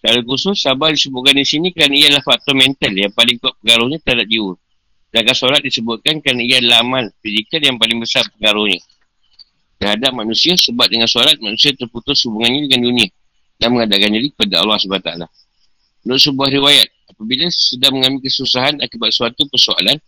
Secara 0.00 0.24
khusus, 0.24 0.56
sabar 0.56 0.96
disebutkan 0.96 1.36
di 1.36 1.44
sini 1.44 1.76
kerana 1.76 1.92
ia 1.92 2.08
adalah 2.08 2.24
faktor 2.24 2.56
mental 2.56 2.92
yang 2.96 3.12
paling 3.12 3.36
kuat 3.36 3.52
pengaruhnya 3.60 4.00
terhadap 4.00 4.28
jiwa. 4.32 4.56
Sedangkan 5.14 5.38
solat 5.38 5.62
disebutkan 5.62 6.18
kerana 6.18 6.42
ia 6.42 6.58
adalah 6.58 6.82
amal 6.82 7.06
fizikal 7.22 7.62
yang 7.62 7.78
paling 7.78 8.02
besar 8.02 8.26
pengaruhnya 8.34 8.82
terhadap 9.78 10.10
manusia 10.10 10.58
sebab 10.58 10.90
dengan 10.90 11.06
solat 11.06 11.38
manusia 11.38 11.70
terputus 11.70 12.26
hubungannya 12.26 12.66
dengan 12.66 12.90
dunia 12.90 13.08
dan 13.62 13.78
mengadakan 13.78 14.10
diri 14.10 14.34
kepada 14.34 14.66
Allah 14.66 14.74
SWT. 14.74 15.10
Menurut 16.02 16.18
sebuah 16.18 16.50
riwayat, 16.50 16.88
apabila 17.14 17.46
sedang 17.54 17.94
mengalami 17.94 18.26
kesusahan 18.26 18.74
akibat 18.82 19.14
suatu 19.14 19.46
persoalan, 19.46 20.02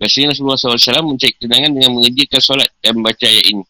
Rasulullah 0.00 0.56
SAW 0.56 1.04
mencari 1.04 1.36
ketenangan 1.36 1.76
dengan 1.76 1.90
mengerjakan 1.92 2.40
solat 2.40 2.72
dan 2.80 2.96
membaca 2.96 3.28
ayat 3.28 3.44
ini. 3.52 3.64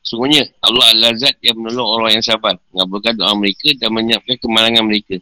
Sungguhnya, 0.00 0.48
Allah 0.64 0.88
adalah 0.88 1.12
zat 1.20 1.36
yang 1.44 1.60
menolong 1.60 2.00
orang 2.00 2.16
yang 2.16 2.24
sabar, 2.24 2.56
mengabulkan 2.72 3.12
doa 3.12 3.36
mereka 3.36 3.76
dan 3.76 3.92
menyiapkan 3.92 4.40
kemalangan 4.40 4.88
mereka. 4.88 5.20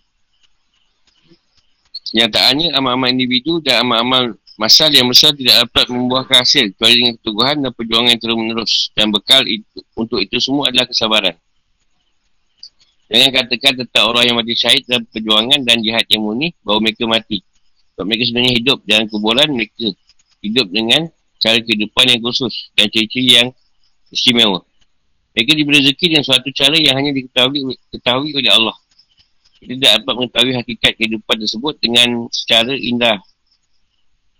Kenyataannya, 2.14 2.70
amal-amal 2.70 3.10
individu 3.10 3.58
dan 3.58 3.82
amal-amal 3.82 4.38
Masal 4.61 4.92
yang 4.92 5.08
besar 5.08 5.32
tidak 5.32 5.64
dapat 5.64 5.88
membuahkan 5.88 6.44
hasil 6.44 6.76
kecuali 6.76 7.00
dengan 7.00 7.12
keteguhan 7.16 7.56
dan 7.64 7.72
perjuangan 7.72 8.11
yang 8.12 8.20
terus 8.20 8.36
menerus. 8.36 8.72
Dan 8.92 9.08
bekal 9.08 9.40
itu, 9.48 9.78
untuk 9.96 10.20
itu 10.20 10.36
semua 10.36 10.68
adalah 10.68 10.84
kesabaran. 10.84 11.32
Jangan 13.08 13.30
katakan 13.40 13.72
tentang 13.80 14.04
orang 14.12 14.24
yang 14.28 14.36
mati 14.36 14.52
syahid 14.52 14.84
dalam 14.84 15.08
perjuangan 15.08 15.64
dan 15.64 15.80
jihad 15.80 16.04
yang 16.12 16.28
murni 16.28 16.52
bahawa 16.61 16.84
mereka 16.84 17.08
mati. 17.08 17.40
Sebab 17.96 18.04
mereka 18.04 18.22
sebenarnya 18.28 18.52
hidup 18.61 18.78
dalam 18.84 19.04
kuburan 19.08 19.48
mereka. 19.48 19.88
Hidup 20.44 20.68
dengan 20.68 21.08
cara 21.40 21.56
kehidupan 21.64 22.04
yang 22.12 22.20
khusus 22.20 22.68
dan 22.76 22.92
ciri-ciri 22.92 23.40
yang 23.40 23.48
istimewa. 24.12 24.61
Mereka 25.32 25.56
diberi 25.56 25.80
rezeki 25.80 26.04
dengan 26.12 26.24
suatu 26.28 26.52
cara 26.52 26.76
yang 26.76 27.00
hanya 27.00 27.16
diketahui, 27.16 27.80
diketahui 27.88 28.36
oleh 28.36 28.52
Allah. 28.52 28.76
Kita 29.56 29.72
tidak 29.72 29.92
dapat 30.04 30.14
mengetahui 30.20 30.52
hakikat 30.52 30.92
kehidupan 31.00 31.36
tersebut 31.48 31.80
dengan 31.80 32.28
secara 32.28 32.76
indah 32.76 33.24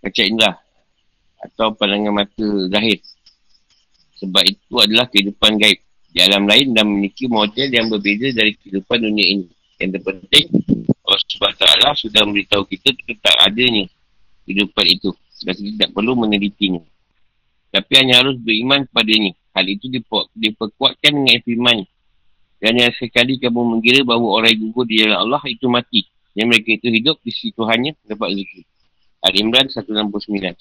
kaca 0.01 0.21
indah 0.25 0.53
atau 1.41 1.73
pandangan 1.73 2.25
mata 2.25 2.47
zahir. 2.69 2.99
Sebab 4.21 4.43
itu 4.45 4.73
adalah 4.77 5.09
kehidupan 5.09 5.57
gaib 5.57 5.81
di 6.11 6.19
alam 6.21 6.45
lain 6.45 6.75
dan 6.75 6.85
memiliki 6.85 7.25
model 7.25 7.69
yang 7.71 7.89
berbeza 7.89 8.29
dari 8.35 8.53
kehidupan 8.57 8.97
dunia 9.01 9.25
ini. 9.39 9.45
Yang 9.81 9.97
terpenting, 9.97 10.45
Allah 11.01 11.21
SWT 11.25 11.65
sudah 12.05 12.21
memberitahu 12.29 12.63
kita 12.69 12.93
tentang 13.01 13.37
adanya 13.41 13.89
kehidupan 14.45 14.85
itu 14.85 15.09
dan 15.41 15.53
kita 15.57 15.69
tidak 15.73 15.89
perlu 15.97 16.13
menelitinya. 16.13 16.85
Tapi 17.71 17.91
hanya 17.97 18.21
harus 18.21 18.37
beriman 18.37 18.85
kepadanya. 18.85 19.31
Hal 19.57 19.65
itu 19.67 19.87
diperkuatkan 20.35 21.11
dengan 21.11 21.39
firman. 21.41 21.79
Dan 22.61 22.77
yang 22.77 22.93
sekali 22.93 23.41
kamu 23.41 23.57
mengira 23.57 24.05
bahawa 24.05 24.37
orang 24.43 24.53
yang 24.53 24.69
gugur 24.69 24.85
di 24.85 25.01
jalan 25.01 25.17
Allah 25.17 25.41
itu 25.49 25.65
mati. 25.65 26.05
Yang 26.37 26.47
mereka 26.47 26.69
itu 26.77 26.87
hidup 26.93 27.17
di 27.25 27.31
situ 27.33 27.61
hanya 27.65 27.97
dapat 28.05 28.37
rezeki. 28.37 28.61
Al-Imran 29.21 29.69
169. 29.69 30.57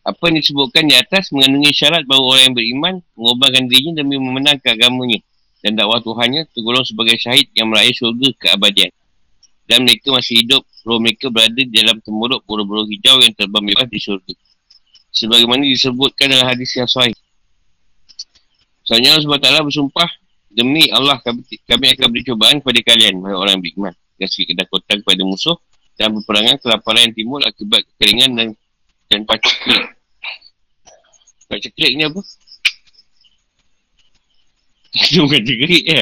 Apa 0.00 0.22
yang 0.32 0.36
disebutkan 0.42 0.90
di 0.90 0.96
atas 0.98 1.30
mengandungi 1.30 1.70
syarat 1.70 2.02
bahawa 2.08 2.34
orang 2.34 2.42
yang 2.50 2.56
beriman 2.56 2.94
mengubahkan 3.14 3.64
dirinya 3.70 4.02
demi 4.02 4.16
memenangkan 4.18 4.74
agamanya 4.74 5.20
dan 5.60 5.76
dakwah 5.76 6.00
Tuhannya 6.00 6.48
tergolong 6.50 6.82
sebagai 6.82 7.20
syahid 7.20 7.52
yang 7.52 7.68
meraih 7.68 7.92
syurga 7.92 8.32
keabadian. 8.40 8.90
Dan 9.68 9.86
mereka 9.86 10.10
masih 10.10 10.42
hidup, 10.42 10.66
roh 10.82 10.98
mereka 10.98 11.30
berada 11.30 11.54
di 11.54 11.70
dalam 11.70 12.02
temuruk 12.02 12.42
buru-buru 12.42 12.90
hijau 12.90 13.22
yang 13.22 13.30
terbang 13.38 13.62
bebas 13.70 13.86
di 13.86 14.00
syurga. 14.02 14.34
Sebagaimana 15.14 15.62
disebutkan 15.62 16.26
dalam 16.32 16.50
hadis 16.50 16.74
yang 16.74 16.90
sahih. 16.90 17.14
Soalnya 18.82 19.14
Allah 19.14 19.38
SWT 19.38 19.70
bersumpah, 19.70 20.10
demi 20.50 20.90
Allah 20.90 21.22
kami, 21.22 21.46
kami 21.70 21.86
akan 21.94 22.06
beri 22.10 22.24
cobaan 22.26 22.58
kepada 22.58 22.80
kalian, 22.82 23.22
orang 23.22 23.60
yang 23.60 23.62
beriman. 23.62 23.94
Kasih 24.18 24.50
kedakutan 24.50 25.06
kepada 25.06 25.22
musuh 25.22 25.54
dan 26.00 26.16
peperangan 26.16 26.56
kelaparan 26.64 27.12
yang 27.12 27.12
timbul 27.12 27.44
akibat 27.44 27.84
kekeringan 27.84 28.32
dan 28.32 28.48
dan 29.12 29.20
paceklik. 29.28 29.84
Paceklik 31.44 31.92
ni 31.92 32.08
apa? 32.08 32.24
Itu 34.96 35.28
bukan 35.28 35.42
ceklik 35.44 35.84
ya. 35.84 36.00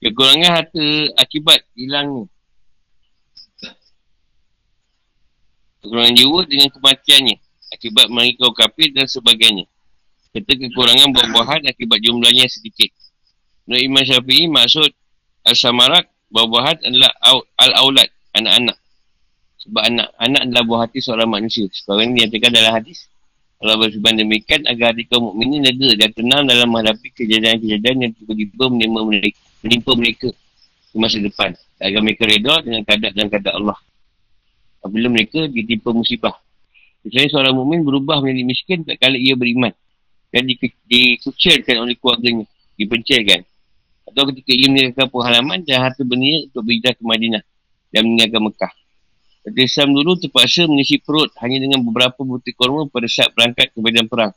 Kekurangan 0.00 0.50
harta 0.56 0.86
akibat 1.20 1.60
hilang 1.76 2.32
Kekurangan 5.84 6.16
jiwa 6.16 6.48
dengan 6.48 6.72
kematiannya. 6.72 7.36
Akibat 7.76 8.08
mereka 8.08 8.48
kafir 8.56 8.88
dan 8.96 9.04
sebagainya. 9.04 9.68
Kata 10.32 10.56
kekurangan 10.56 11.12
buah-buahan 11.12 11.68
akibat 11.68 12.00
jumlahnya 12.00 12.48
sedikit. 12.48 12.88
Menurut 13.68 13.84
Imam 13.84 14.04
Syafi'i 14.08 14.48
maksud 14.48 14.90
Al-Samarat 15.44 16.08
buah-buahan 16.32 16.88
adalah 16.88 17.10
Al-Aulad, 17.60 18.08
anak-anak. 18.32 18.76
Sebab 19.64 19.82
anak-anak 19.92 20.40
adalah 20.48 20.62
buah 20.64 20.80
hati 20.88 20.98
seorang 21.04 21.28
manusia. 21.28 21.68
Sekarang 21.72 22.16
ini 22.16 22.24
yang 22.24 22.32
dalam 22.32 22.72
hadis. 22.72 23.08
Allah 23.64 23.80
berfirman 23.80 24.20
demikian 24.20 24.68
agar 24.68 24.92
hati 24.92 25.08
kaum 25.08 25.32
mukminin 25.32 25.64
lega 25.64 25.96
dan 25.96 26.10
tenang 26.12 26.44
dalam 26.44 26.68
menghadapi 26.68 27.08
kejadian-kejadian 27.16 27.96
yang 27.96 28.12
tiba-tiba 28.12 28.64
menimpa 28.68 29.00
mereka, 29.08 29.40
menimpa 29.64 29.92
mereka 29.96 30.28
di 30.92 30.96
masa 31.00 31.16
depan. 31.20 31.56
Agar 31.80 32.00
mereka 32.04 32.22
reda 32.28 32.54
dengan 32.60 32.82
kadar 32.84 33.10
dan 33.16 33.26
kadar 33.32 33.52
Allah. 33.56 33.78
Apabila 34.84 35.08
mereka 35.08 35.48
ditimpa 35.48 35.96
musibah. 35.96 36.36
Misalnya 37.04 37.28
seorang 37.32 37.56
mukmin 37.56 37.84
berubah 37.84 38.20
menjadi 38.20 38.42
miskin 38.44 38.78
tak 38.84 39.00
kala 39.00 39.16
ia 39.16 39.36
beriman. 39.36 39.72
Dan 40.28 40.44
dikucilkan 40.48 41.76
oleh 41.78 41.96
keluarganya. 41.96 42.44
Dipencilkan. 42.76 43.53
Atau 44.14 44.30
ketika 44.30 44.54
ia 44.54 44.70
meninggalkan 44.70 45.10
penghalaman 45.10 45.66
dan 45.66 45.82
harta 45.82 46.06
berniat 46.06 46.54
untuk 46.54 46.62
berhijrah 46.70 46.94
ke 46.94 47.02
Madinah. 47.02 47.42
Dan 47.90 48.06
meninggalkan 48.06 48.46
Mekah. 48.46 48.72
Kata 49.42 49.58
Islam 49.58 49.90
dulu 49.90 50.14
terpaksa 50.14 50.70
mengisi 50.70 51.02
perut 51.02 51.34
hanya 51.42 51.58
dengan 51.58 51.82
beberapa 51.82 52.22
butir 52.22 52.54
korma 52.54 52.86
pada 52.86 53.10
saat 53.10 53.34
berangkat 53.34 53.74
ke 53.74 53.78
medan 53.82 54.06
perang. 54.06 54.30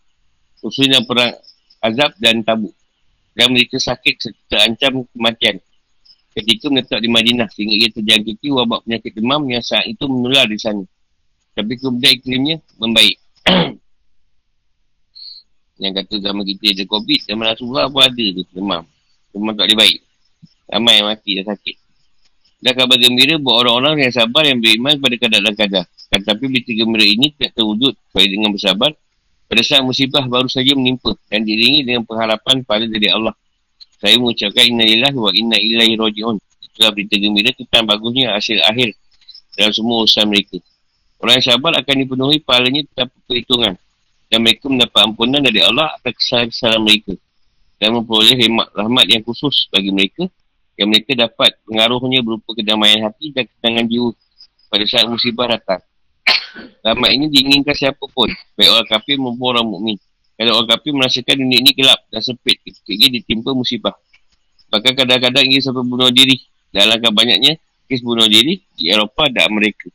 Khususnya 0.57 1.05
perang 1.05 1.38
azab 1.86 2.17
dan 2.17 2.41
tabuk. 2.41 2.73
Dan 3.38 3.53
mereka 3.53 3.78
sakit 3.78 4.17
serta 4.17 4.41
terancam 4.49 5.05
kematian. 5.13 5.61
Ketika 6.34 6.73
menetap 6.73 6.99
di 7.05 7.09
Madinah 7.13 7.47
sehingga 7.53 7.75
ia 7.78 7.89
terjangkiti 7.93 8.49
wabak 8.49 8.82
penyakit 8.84 9.13
demam 9.13 9.45
yang 9.45 9.61
saat 9.61 9.86
itu 9.86 10.09
menular 10.09 10.49
di 10.49 10.57
sana. 10.57 10.82
Tapi 11.53 11.78
kemudian 11.78 12.17
iklimnya 12.17 12.57
membaik. 12.82 13.17
yang 15.82 15.93
kata 15.93 16.17
zaman 16.17 16.41
kita 16.45 16.73
ada 16.73 16.84
COVID, 16.89 17.19
zaman 17.30 17.45
Rasulullah 17.45 17.86
pun 17.88 18.01
ada 18.01 18.25
demam. 18.53 18.84
Demam 19.38 19.53
tak 19.53 19.69
boleh 19.69 19.77
baik. 19.77 19.97
Ramai 20.67 20.93
yang 20.99 21.07
mati 21.07 21.31
dan 21.39 21.45
sakit. 21.53 21.75
Dan 22.57 22.73
kabar 22.73 22.97
gembira 22.97 23.38
buat 23.38 23.55
orang-orang 23.61 24.09
yang 24.09 24.13
sabar 24.13 24.43
yang 24.43 24.57
beriman 24.57 24.97
pada 24.97 25.15
kadar 25.21 25.41
dan 25.45 25.53
kadar. 25.53 25.85
Tetapi 26.09 26.43
berita 26.49 26.71
gembira 26.73 27.05
ini 27.05 27.29
tidak 27.38 27.53
terwujud 27.53 27.93
supaya 28.09 28.25
dengan 28.25 28.49
bersabar 28.49 28.91
pada 29.47 29.61
saat 29.63 29.85
musibah 29.85 30.25
baru 30.27 30.49
saja 30.51 30.75
menimpa 30.75 31.15
dan 31.31 31.47
diringi 31.47 31.88
dengan 31.88 32.03
pengharapan 32.03 32.65
pada 32.67 32.83
dari 32.83 33.07
Allah. 33.07 33.31
Saya 33.97 34.19
mengucapkan 34.19 34.65
inna 34.67 34.83
lillah 34.83 35.13
wa 35.15 35.31
inna 35.31 35.57
ilaihi 35.57 35.95
roji'un. 35.95 36.38
Itulah 36.65 36.91
berita 36.93 37.15
gembira 37.15 37.49
tentang 37.55 37.88
bagusnya 37.88 38.35
hasil 38.35 38.59
akhir 38.65 38.93
dalam 39.57 39.73
semua 39.73 40.05
usaha 40.05 40.25
mereka. 40.27 40.59
Orang 41.17 41.41
yang 41.41 41.47
sabar 41.49 41.73
akan 41.81 41.95
dipenuhi 42.05 42.38
pahalanya 42.45 42.85
tanpa 42.93 43.17
perhitungan. 43.25 43.73
Dan 44.27 44.43
mereka 44.43 44.67
mendapat 44.67 44.99
ampunan 45.07 45.39
dari 45.39 45.63
Allah 45.63 45.95
atas 45.95 46.13
kesalahan-kesalahan 46.19 46.83
mereka. 46.83 47.13
Dan 47.78 47.93
memperoleh 47.93 48.38
rahmat 48.73 49.05
yang 49.05 49.21
khusus 49.21 49.69
bagi 49.69 49.93
mereka 49.93 50.25
yang 50.78 50.93
mereka 50.93 51.17
dapat 51.17 51.57
pengaruhnya 51.65 52.21
berupa 52.21 52.53
kedamaian 52.53 53.09
hati 53.09 53.34
dan 53.34 53.49
ketenangan 53.49 53.86
jiwa 53.89 54.11
pada 54.69 54.86
saat 54.86 55.05
musibah 55.09 55.49
datang. 55.49 55.82
Rahmat 56.86 57.09
ini 57.13 57.25
diinginkan 57.34 57.73
siapa 57.73 58.01
pun, 58.01 58.30
baik 58.57 58.69
orang 58.69 58.88
kafir 58.89 59.17
maupun 59.17 59.57
orang 59.57 59.65
mukmin. 59.65 59.97
Kalau 60.38 60.61
orang 60.61 60.69
kafir 60.69 60.93
merasakan 60.93 61.36
dunia 61.41 61.57
ini 61.65 61.73
gelap 61.73 61.97
dan 62.13 62.21
sempit 62.21 62.61
ketika 62.61 62.93
ia 62.93 63.09
ditimpa 63.09 63.57
musibah. 63.57 63.97
Bahkan 64.69 64.93
kadang-kadang 64.93 65.49
ia 65.49 65.59
sampai 65.61 65.82
bunuh 65.82 66.13
diri. 66.13 66.38
Alangkah 66.78 67.09
banyaknya 67.09 67.57
kes 67.89 68.05
bunuh 68.05 68.30
diri 68.30 68.61
di 68.78 68.93
Eropah 68.93 69.34
dan 69.34 69.49
Amerika. 69.49 69.89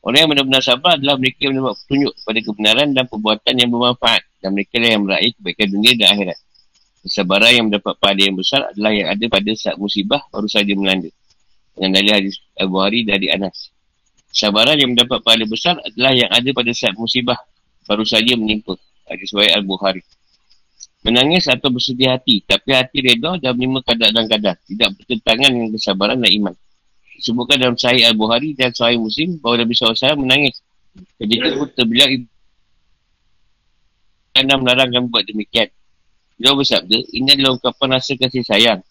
Orang 0.00 0.24
yang 0.24 0.30
benar-benar 0.32 0.64
sabar 0.64 0.96
adalah 0.96 1.20
mereka 1.20 1.46
yang 1.46 1.60
mendapat 1.60 1.84
petunjuk 1.84 2.14
pada 2.24 2.38
kebenaran 2.40 2.88
dan 2.96 3.04
perbuatan 3.06 3.54
yang 3.60 3.68
bermanfaat. 3.68 4.22
Dan 4.40 4.56
mereka 4.56 4.80
yang 4.80 5.04
meraih 5.04 5.30
kebaikan 5.36 5.68
dunia 5.68 5.92
dan 6.00 6.06
akhirat. 6.16 6.38
Kesabaran 7.02 7.50
yang 7.50 7.66
mendapat 7.66 7.98
pahala 7.98 8.22
yang 8.22 8.38
besar 8.38 8.62
adalah 8.70 8.94
yang 8.94 9.10
ada 9.10 9.24
pada 9.26 9.50
saat 9.58 9.74
musibah 9.74 10.22
baru 10.30 10.46
saja 10.46 10.70
melanda. 10.78 11.10
Dengan 11.74 11.98
dalil 11.98 12.12
hadis 12.14 12.38
Abu 12.54 12.78
Hari 12.78 13.02
dari 13.02 13.26
Anas. 13.26 13.74
Kesabaran 14.30 14.78
yang 14.78 14.94
mendapat 14.94 15.18
pahala 15.20 15.44
besar 15.44 15.76
adalah 15.82 16.14
yang 16.14 16.30
ada 16.30 16.50
pada 16.54 16.70
saat 16.70 16.94
musibah 16.94 17.36
baru 17.90 18.06
saja 18.06 18.38
menimpa. 18.38 18.78
Hadis 19.10 19.34
Wahid 19.34 19.50
Al-Bukhari. 19.58 20.00
Menangis 21.02 21.50
atau 21.50 21.74
bersedih 21.74 22.14
hati. 22.14 22.46
Tapi 22.46 22.70
hati 22.70 23.02
reda 23.02 23.34
dan 23.42 23.58
menerima 23.58 23.82
kadar 23.82 24.10
dan 24.14 24.24
kadar. 24.30 24.54
Tidak 24.62 24.88
bertentangan 24.94 25.50
dengan 25.50 25.68
kesabaran 25.74 26.18
dan 26.22 26.30
iman. 26.38 26.54
Disebutkan 27.18 27.56
dalam 27.58 27.76
Sahih 27.76 28.06
Al-Bukhari 28.06 28.54
dan 28.54 28.70
Sahih 28.70 29.02
Muslim 29.02 29.42
bahawa 29.42 29.66
Nabi 29.66 29.74
SAW 29.74 30.22
menangis. 30.22 30.62
Ketika 31.18 31.50
pun 31.58 31.68
terbilang 31.74 32.10
ibu. 32.14 32.26
Anda 34.32 34.54
melarang 34.56 34.88
kami 34.94 35.06
buat 35.10 35.24
demikian. 35.26 35.68
Beliau 36.42 36.58
bersabda, 36.58 36.98
ini 37.14 37.38
adalah 37.38 37.54
ungkapan 37.54 38.02
rasa 38.02 38.18
kasih 38.18 38.42
sayang. 38.42 38.82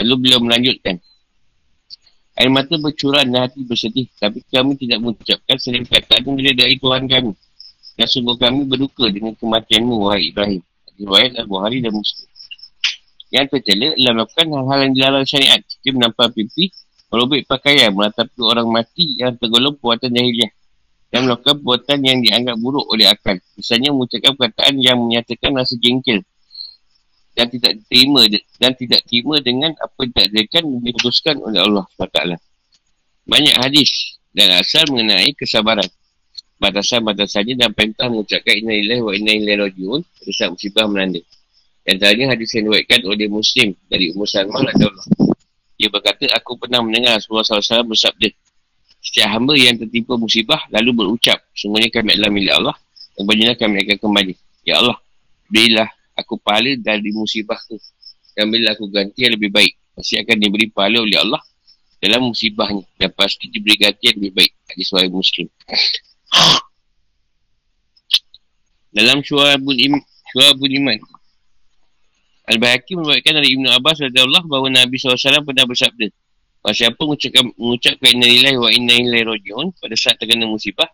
Lalu 0.00 0.14
beliau 0.16 0.40
melanjutkan. 0.40 0.96
Air 2.40 2.48
mata 2.48 2.72
bercurah 2.80 3.20
dan 3.20 3.44
hati 3.44 3.68
bersedih. 3.68 4.08
Tapi 4.16 4.40
kami 4.48 4.80
tidak 4.80 5.04
mengucapkan 5.04 5.60
selain 5.60 5.84
perkataan 5.84 6.24
dari 6.40 6.56
dari 6.56 6.80
Tuhan 6.80 7.04
kami. 7.04 7.36
Dan 8.00 8.06
sungguh 8.08 8.40
kami 8.40 8.64
berduka 8.64 9.12
dengan 9.12 9.36
kematianmu, 9.36 10.08
wahai 10.08 10.32
Ibrahim. 10.32 10.64
Riwayat 10.96 11.36
Abu 11.36 11.60
Hari 11.60 11.84
dan 11.84 11.92
Muslim. 11.92 12.28
Yang 13.28 13.46
tercela 13.52 13.92
adalah 13.92 14.12
melakukan 14.16 14.46
hal-hal 14.56 14.78
yang 14.80 14.92
dilarang 14.96 15.26
syariat. 15.28 15.60
Dia 15.84 15.92
menampar 15.92 16.32
pipi, 16.32 16.72
merobek 17.12 17.44
pakaian, 17.44 17.92
meratapi 17.92 18.40
orang 18.40 18.72
mati 18.72 19.20
yang 19.20 19.36
tergolong 19.36 19.76
perbuatan 19.76 20.16
jahiliah. 20.16 20.48
Dan 21.12 21.28
melakukan 21.28 21.60
perbuatan 21.60 21.98
yang 22.08 22.24
dianggap 22.24 22.56
buruk 22.56 22.88
oleh 22.88 23.04
akal. 23.04 23.36
Misalnya 23.52 23.92
mengucapkan 23.92 24.32
perkataan 24.32 24.80
yang 24.80 24.96
menyatakan 24.96 25.52
rasa 25.52 25.76
jengkel 25.76 26.24
dan 27.36 27.52
tidak 27.52 27.76
terima 27.92 28.24
dan 28.56 28.72
tidak 28.72 29.04
terima 29.04 29.36
dengan 29.44 29.76
apa 29.76 29.94
yang 30.00 30.10
ditakdirkan 30.16 30.62
dan 30.64 30.80
diputuskan 30.80 31.36
oleh 31.44 31.60
Allah 31.60 31.84
SWT. 31.92 32.18
Banyak 33.28 33.54
hadis 33.60 34.16
dan 34.32 34.56
asal 34.56 34.88
mengenai 34.88 35.36
kesabaran. 35.36 35.86
Batasan-batasannya 36.56 37.60
dan 37.60 37.76
perintah 37.76 38.08
mengucapkan 38.08 38.56
inna 38.56 38.80
ilaih 38.80 39.04
wa 39.04 39.12
inna 39.12 39.36
ilaih 39.36 39.68
rajiun 39.68 40.00
saat 40.32 40.48
musibah 40.48 40.88
melanda. 40.88 41.20
Yang 41.84 41.98
tadi 42.00 42.22
hadis 42.24 42.48
yang 42.56 42.64
diwakilkan 42.72 43.00
oleh 43.04 43.28
Muslim 43.28 43.68
dari 43.92 44.10
Umar 44.16 44.26
Salman 44.26 44.64
Allah. 44.64 45.06
Ia 45.76 45.92
berkata, 45.92 46.24
aku 46.32 46.56
pernah 46.56 46.80
mendengar 46.80 47.20
Rasulullah 47.20 47.44
SAW 47.44 47.92
bersabda. 47.92 48.32
Setiap 49.04 49.28
hamba 49.36 49.52
yang 49.54 49.76
tertimpa 49.76 50.16
musibah 50.16 50.64
lalu 50.72 51.04
berucap, 51.04 51.38
semuanya 51.52 51.92
kami 51.92 52.16
adalah 52.16 52.32
milik 52.32 52.52
Allah 52.56 52.76
dan 53.14 53.22
banyak 53.28 53.54
kami 53.60 53.76
akan 53.84 53.96
kembali. 54.00 54.34
Ya 54.66 54.80
Allah, 54.80 54.96
berilah 55.52 55.88
aku 56.16 56.40
pahala 56.40 56.74
dari 56.80 57.12
musibah 57.12 57.60
tu. 57.68 57.76
Dan 58.32 58.48
bila 58.52 58.72
aku 58.72 58.88
ganti 58.88 59.22
yang 59.24 59.36
lebih 59.36 59.52
baik. 59.52 59.76
Pasti 59.96 60.20
akan 60.20 60.36
diberi 60.36 60.68
pahala 60.68 61.00
oleh 61.00 61.16
Allah 61.20 61.40
dalam 62.00 62.32
musibahnya. 62.32 62.84
Dan 62.96 63.12
pasti 63.12 63.48
diberi 63.52 63.76
ganti 63.76 64.08
yang 64.08 64.16
lebih 64.20 64.32
baik. 64.32 64.52
Hadis 64.72 64.86
suara 64.88 65.08
Muslim. 65.08 65.46
dalam 68.96 69.20
syuabul 69.20 69.76
iman, 69.76 70.00
syuabul 70.32 70.72
iman. 70.72 70.96
Al-Bahaki 72.48 72.96
membuatkan 72.96 73.36
dari 73.36 73.52
Ibn 73.58 73.76
Abbas 73.76 74.00
Allah 74.00 74.40
bahawa 74.46 74.72
Nabi 74.72 74.96
SAW 74.96 75.44
pernah 75.44 75.66
bersabda. 75.68 76.08
Bahawa 76.64 76.72
siapa 76.72 76.96
mengucapkan, 76.96 77.44
mengucapkan 77.60 78.08
inna 78.16 78.26
lillahi 78.26 78.56
wa 78.56 78.70
inna 78.72 78.94
ilaihi 78.96 79.26
roji'un 79.26 79.74
pada 79.76 79.94
saat 79.98 80.16
terkena 80.16 80.48
musibah, 80.48 80.88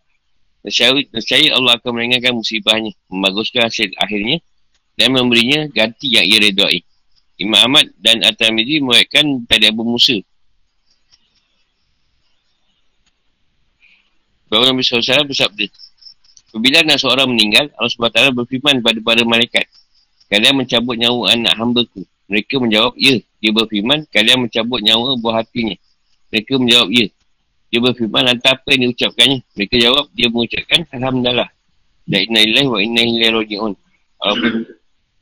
Nescaya 0.62 1.58
Allah 1.58 1.74
akan 1.74 1.90
meringankan 1.90 2.38
musibahnya, 2.38 2.94
membaguskan 3.10 3.66
hasil 3.66 3.90
akhirnya 3.98 4.38
dan 4.96 5.08
memberinya 5.12 5.68
ganti 5.72 6.12
yang 6.12 6.26
ia 6.26 6.38
redai. 6.40 6.80
Imam 7.40 7.58
Ahmad 7.58 7.90
dan 7.98 8.22
At-Tirmidzi 8.22 8.84
meriwayatkan 8.84 9.48
dari 9.48 9.66
Abu 9.72 9.82
Musa. 9.82 10.20
Bahawa 14.52 14.70
Nabi 14.76 14.84
SAW 14.84 15.24
bersabda, 15.26 15.64
Apabila 16.52 16.84
anak 16.84 17.00
seorang 17.00 17.32
meninggal, 17.32 17.72
Allah 17.80 17.88
SWT 17.88 18.36
berfirman 18.36 18.84
kepada 18.84 19.00
para 19.00 19.22
malaikat, 19.24 19.64
Kalian 20.28 20.64
mencabut 20.64 20.96
nyawa 20.96 21.36
anak 21.36 21.54
hamba 21.56 21.84
ku. 21.92 22.04
Mereka 22.28 22.56
menjawab, 22.56 22.96
ya. 22.96 23.20
Dia 23.44 23.52
berfirman, 23.52 24.08
kalian 24.08 24.48
mencabut 24.48 24.80
nyawa 24.80 25.16
buah 25.20 25.44
hatinya. 25.44 25.76
Mereka 26.32 26.56
menjawab, 26.56 26.88
ya. 26.88 27.06
Dia 27.68 27.80
berfirman 27.80 28.22
lantas 28.28 28.52
apa 28.52 28.68
yang 28.72 28.92
diucapkannya. 28.92 29.38
Mereka 29.56 29.76
jawab, 29.80 30.08
dia 30.16 30.28
mengucapkan 30.32 30.84
Alhamdulillah. 30.92 31.48
Dan 32.08 32.20
inna 32.28 32.40
ilaih 32.44 32.66
wa 32.68 32.80
inna 32.80 33.00
ilaih 33.04 33.30
roji'un. 33.32 33.72
Walaupun 34.20 34.52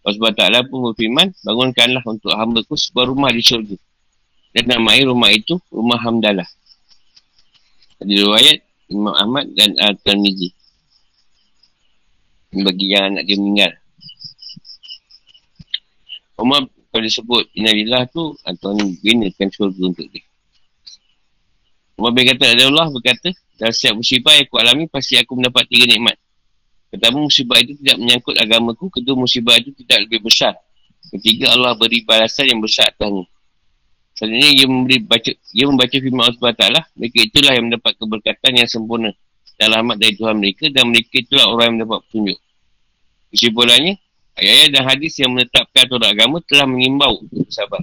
Allah 0.01 0.17
SWT 0.33 0.73
pun 0.73 0.79
berfirman, 0.91 1.29
bangunkanlah 1.45 2.01
untuk 2.09 2.33
hamba 2.33 2.65
ku 2.65 2.73
sebuah 2.73 3.13
rumah 3.13 3.29
di 3.29 3.45
syurga. 3.45 3.77
Dan 4.57 4.65
namai 4.67 5.05
rumah 5.05 5.29
itu, 5.29 5.61
rumah 5.69 6.01
Hamdalah. 6.01 6.49
Ada 8.01 8.09
riwayat 8.09 8.59
Imam 8.89 9.13
Ahmad 9.13 9.53
dan 9.53 9.77
Al-Tirmizi. 9.77 10.57
Bagi 12.51 12.87
yang 12.91 13.15
anak 13.15 13.29
dia 13.29 13.37
meninggal. 13.39 13.73
Umar 16.41 16.65
kalau 16.91 17.05
disebut 17.05 17.45
Innalillah 17.55 18.09
tu 18.11 18.35
Tuhan 18.43 18.97
binakan 19.05 19.49
syurga 19.53 19.83
untuk 19.93 20.09
dia 20.11 20.25
Umar 22.01 22.17
bin 22.17 22.25
kata 22.27 22.57
ada 22.57 22.65
Allah 22.67 22.89
berkata 22.91 23.31
Dalam 23.61 23.75
setiap 23.77 23.95
musibah 24.01 24.33
yang 24.35 24.49
aku 24.49 24.57
alami 24.59 24.85
Pasti 24.89 25.21
aku 25.21 25.37
mendapat 25.37 25.69
tiga 25.69 25.87
nikmat 25.87 26.17
Pertama 26.91 27.23
musibah 27.23 27.59
itu 27.63 27.79
tidak 27.79 27.97
menyangkut 28.03 28.35
agamaku 28.37 28.91
Kedua 28.91 29.15
musibah 29.15 29.57
itu 29.57 29.71
tidak 29.83 30.11
lebih 30.11 30.27
besar 30.27 30.59
Ketiga 31.11 31.55
Allah 31.55 31.79
beri 31.79 32.03
balasan 32.03 32.51
yang 32.51 32.61
besar 32.61 32.91
atasnya 32.91 33.25
Selanjutnya 34.19 34.51
ia, 34.53 34.67
memberi 34.69 34.99
baca, 35.01 35.33
ia 35.33 35.65
membaca 35.65 35.97
firman 35.97 36.23
Allah 36.29 36.37
SWT 36.37 36.65
Mereka 36.99 37.19
itulah 37.31 37.53
yang 37.57 37.65
mendapat 37.71 37.93
keberkatan 37.97 38.53
yang 38.59 38.69
sempurna 38.69 39.11
Dan 39.57 39.73
rahmat 39.73 39.97
dari 39.97 40.13
Tuhan 40.19 40.37
mereka 40.37 40.69
Dan 40.69 40.93
mereka 40.93 41.15
itulah 41.23 41.47
orang 41.49 41.65
yang 41.73 41.75
mendapat 41.81 41.99
petunjuk 42.11 42.39
Kesimpulannya 43.33 43.95
Ayat-ayat 44.41 44.71
dan 44.73 44.83
hadis 44.89 45.13
yang 45.21 45.37
menetapkan 45.37 45.85
aturan 45.85 46.09
agama 46.09 46.41
telah 46.49 46.65
mengimbau 46.65 47.21
bersabar. 47.29 47.77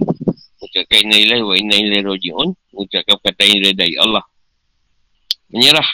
Mengucapkan 0.58 0.98
inna 1.06 1.16
ilahi 1.22 1.42
wa 1.46 1.54
inna 1.54 1.76
ilahi 1.78 2.02
roji'un. 2.02 2.48
Mengucapkan 2.74 3.16
kata 3.22 3.42
ini 3.46 3.70
dari 3.78 3.94
Allah. 3.94 4.26
Menyerah 5.54 5.86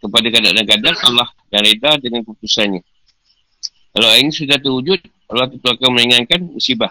kepada 0.00 0.26
kadang-kadang 0.32 0.96
Allah 1.04 1.28
dan 1.52 1.60
reda 1.62 2.00
dengan 2.00 2.24
keputusannya. 2.24 2.82
Kalau 3.90 4.10
ini 4.16 4.30
sudah 4.32 4.56
terwujud, 4.56 5.00
Allah 5.28 5.46
tentu 5.50 5.66
akan 5.68 5.88
meringankan 5.92 6.40
musibah. 6.56 6.90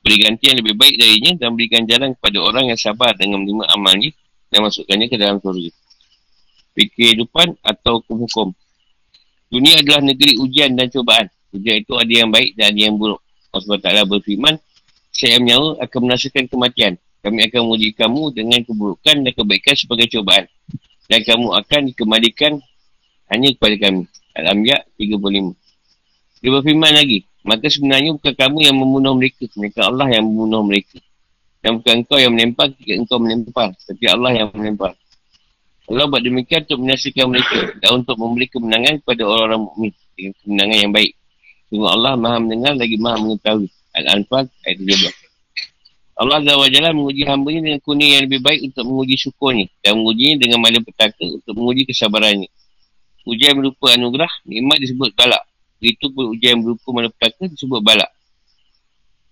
Beri 0.00 0.16
ganti 0.24 0.48
yang 0.48 0.58
lebih 0.58 0.74
baik 0.80 0.96
darinya 0.96 1.32
dan 1.36 1.52
berikan 1.52 1.84
jalan 1.84 2.16
kepada 2.16 2.38
orang 2.40 2.72
yang 2.72 2.78
sabar 2.80 3.12
dengan 3.14 3.44
menerima 3.44 3.64
amalnya 3.76 4.10
dan 4.48 4.64
masukkannya 4.64 5.06
ke 5.12 5.16
dalam 5.20 5.36
surga. 5.38 5.70
Fikir 6.72 7.12
kehidupan 7.12 7.60
atau 7.60 8.00
hukum. 8.08 8.56
Dunia 9.52 9.82
adalah 9.82 10.00
negeri 10.00 10.40
ujian 10.40 10.72
dan 10.72 10.88
cobaan. 10.88 11.28
Ujian 11.52 11.82
itu 11.84 11.92
ada 11.98 12.12
yang 12.12 12.32
baik 12.32 12.56
dan 12.56 12.72
ada 12.72 12.80
yang 12.80 12.96
buruk. 12.96 13.20
Allah 13.50 14.06
SWT 14.06 14.08
berfirman, 14.08 14.54
saya 15.10 15.36
yang 15.36 15.44
nyawa 15.44 15.68
akan 15.84 16.00
merasakan 16.06 16.44
kematian. 16.46 16.94
Kami 17.20 17.44
akan 17.52 17.60
menguji 17.68 17.92
kamu 17.92 18.32
dengan 18.32 18.60
keburukan 18.64 19.16
dan 19.20 19.32
kebaikan 19.36 19.74
sebagai 19.76 20.08
cobaan. 20.08 20.48
Dan 21.10 21.26
kamu 21.26 21.46
akan 21.58 21.80
dikembalikan 21.90 22.52
hanya 23.34 23.50
kepada 23.58 23.76
kami. 23.82 24.06
Al-Ambiya 24.38 24.86
35. 24.94 25.58
Dia 26.40 26.50
berfirman 26.54 26.92
lagi, 26.94 27.26
maka 27.42 27.66
sebenarnya 27.66 28.14
bukan 28.14 28.32
kamu 28.38 28.58
yang 28.62 28.76
membunuh 28.78 29.18
mereka. 29.18 29.44
Mereka 29.58 29.80
Allah 29.90 30.06
yang 30.14 30.24
membunuh 30.30 30.62
mereka. 30.62 31.02
Dan 31.60 31.82
bukan 31.82 31.94
engkau 32.06 32.16
yang 32.16 32.32
menempah 32.32 32.72
ketika 32.72 32.92
engkau 32.96 33.18
menempah. 33.18 33.68
Tapi 33.74 34.04
Allah 34.06 34.30
yang 34.32 34.48
menempah. 34.54 34.94
Allah 35.90 36.06
buat 36.06 36.22
demikian 36.22 36.62
untuk 36.70 36.78
menyaksikan 36.86 37.26
mereka 37.26 37.58
dan 37.82 37.90
untuk 37.98 38.14
memberi 38.14 38.46
kemenangan 38.46 39.02
kepada 39.02 39.26
orang-orang 39.26 39.60
mukmin 39.66 39.90
dengan 40.14 40.32
kemenangan 40.38 40.78
yang 40.78 40.92
baik. 40.94 41.12
Sungguh 41.66 41.90
Allah 41.90 42.12
maha 42.14 42.36
mendengar 42.38 42.72
lagi 42.78 42.96
maha 42.96 43.16
mengetahui. 43.18 43.68
Al-Anfal 43.98 44.46
ayat 44.64 44.76
17. 44.78 45.19
Allah 46.20 46.44
Azza 46.44 46.52
wa 46.52 46.68
Jalla 46.68 46.92
menguji 46.92 47.24
hamba 47.24 47.48
ini 47.48 47.60
dengan 47.64 47.80
kuning 47.80 48.10
yang 48.12 48.22
lebih 48.28 48.44
baik 48.44 48.60
untuk 48.68 48.84
menguji 48.84 49.16
syukurnya. 49.16 49.66
Dan 49.80 50.04
mengujinya 50.04 50.44
dengan 50.44 50.58
malam 50.60 50.84
petaka 50.84 51.24
untuk 51.24 51.56
menguji 51.56 51.88
kesabarannya. 51.88 52.48
Ujian 53.24 53.56
berupa 53.56 53.96
anugerah, 53.96 54.28
nikmat 54.44 54.84
disebut 54.84 55.16
balak. 55.16 55.40
Itu 55.80 56.12
pun 56.12 56.36
ujian 56.36 56.60
berupa 56.60 56.92
malam 56.92 57.08
petaka 57.16 57.48
disebut 57.48 57.80
balak. 57.80 58.12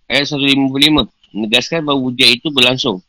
Ayat 0.08 0.32
155 0.32 1.36
menegaskan 1.36 1.84
bahawa 1.84 2.00
ujian 2.08 2.30
itu 2.32 2.48
berlangsung. 2.48 3.04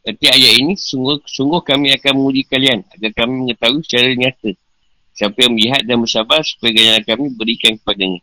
Ketika 0.00 0.32
ayat 0.32 0.64
ini, 0.64 0.72
sungguh, 0.80 1.20
sungguh 1.28 1.60
kami 1.60 1.92
akan 1.92 2.12
menguji 2.24 2.48
kalian 2.48 2.88
agar 2.88 3.12
kami 3.12 3.44
mengetahui 3.44 3.84
secara 3.84 4.08
nyata 4.16 4.56
Siapa 5.14 5.46
yang 5.46 5.54
melihat 5.54 5.82
dan 5.86 6.02
bersabar 6.02 6.42
supaya 6.42 6.74
ganjaran 6.74 7.04
kami 7.06 7.24
berikan 7.38 7.78
kepadanya. 7.78 8.18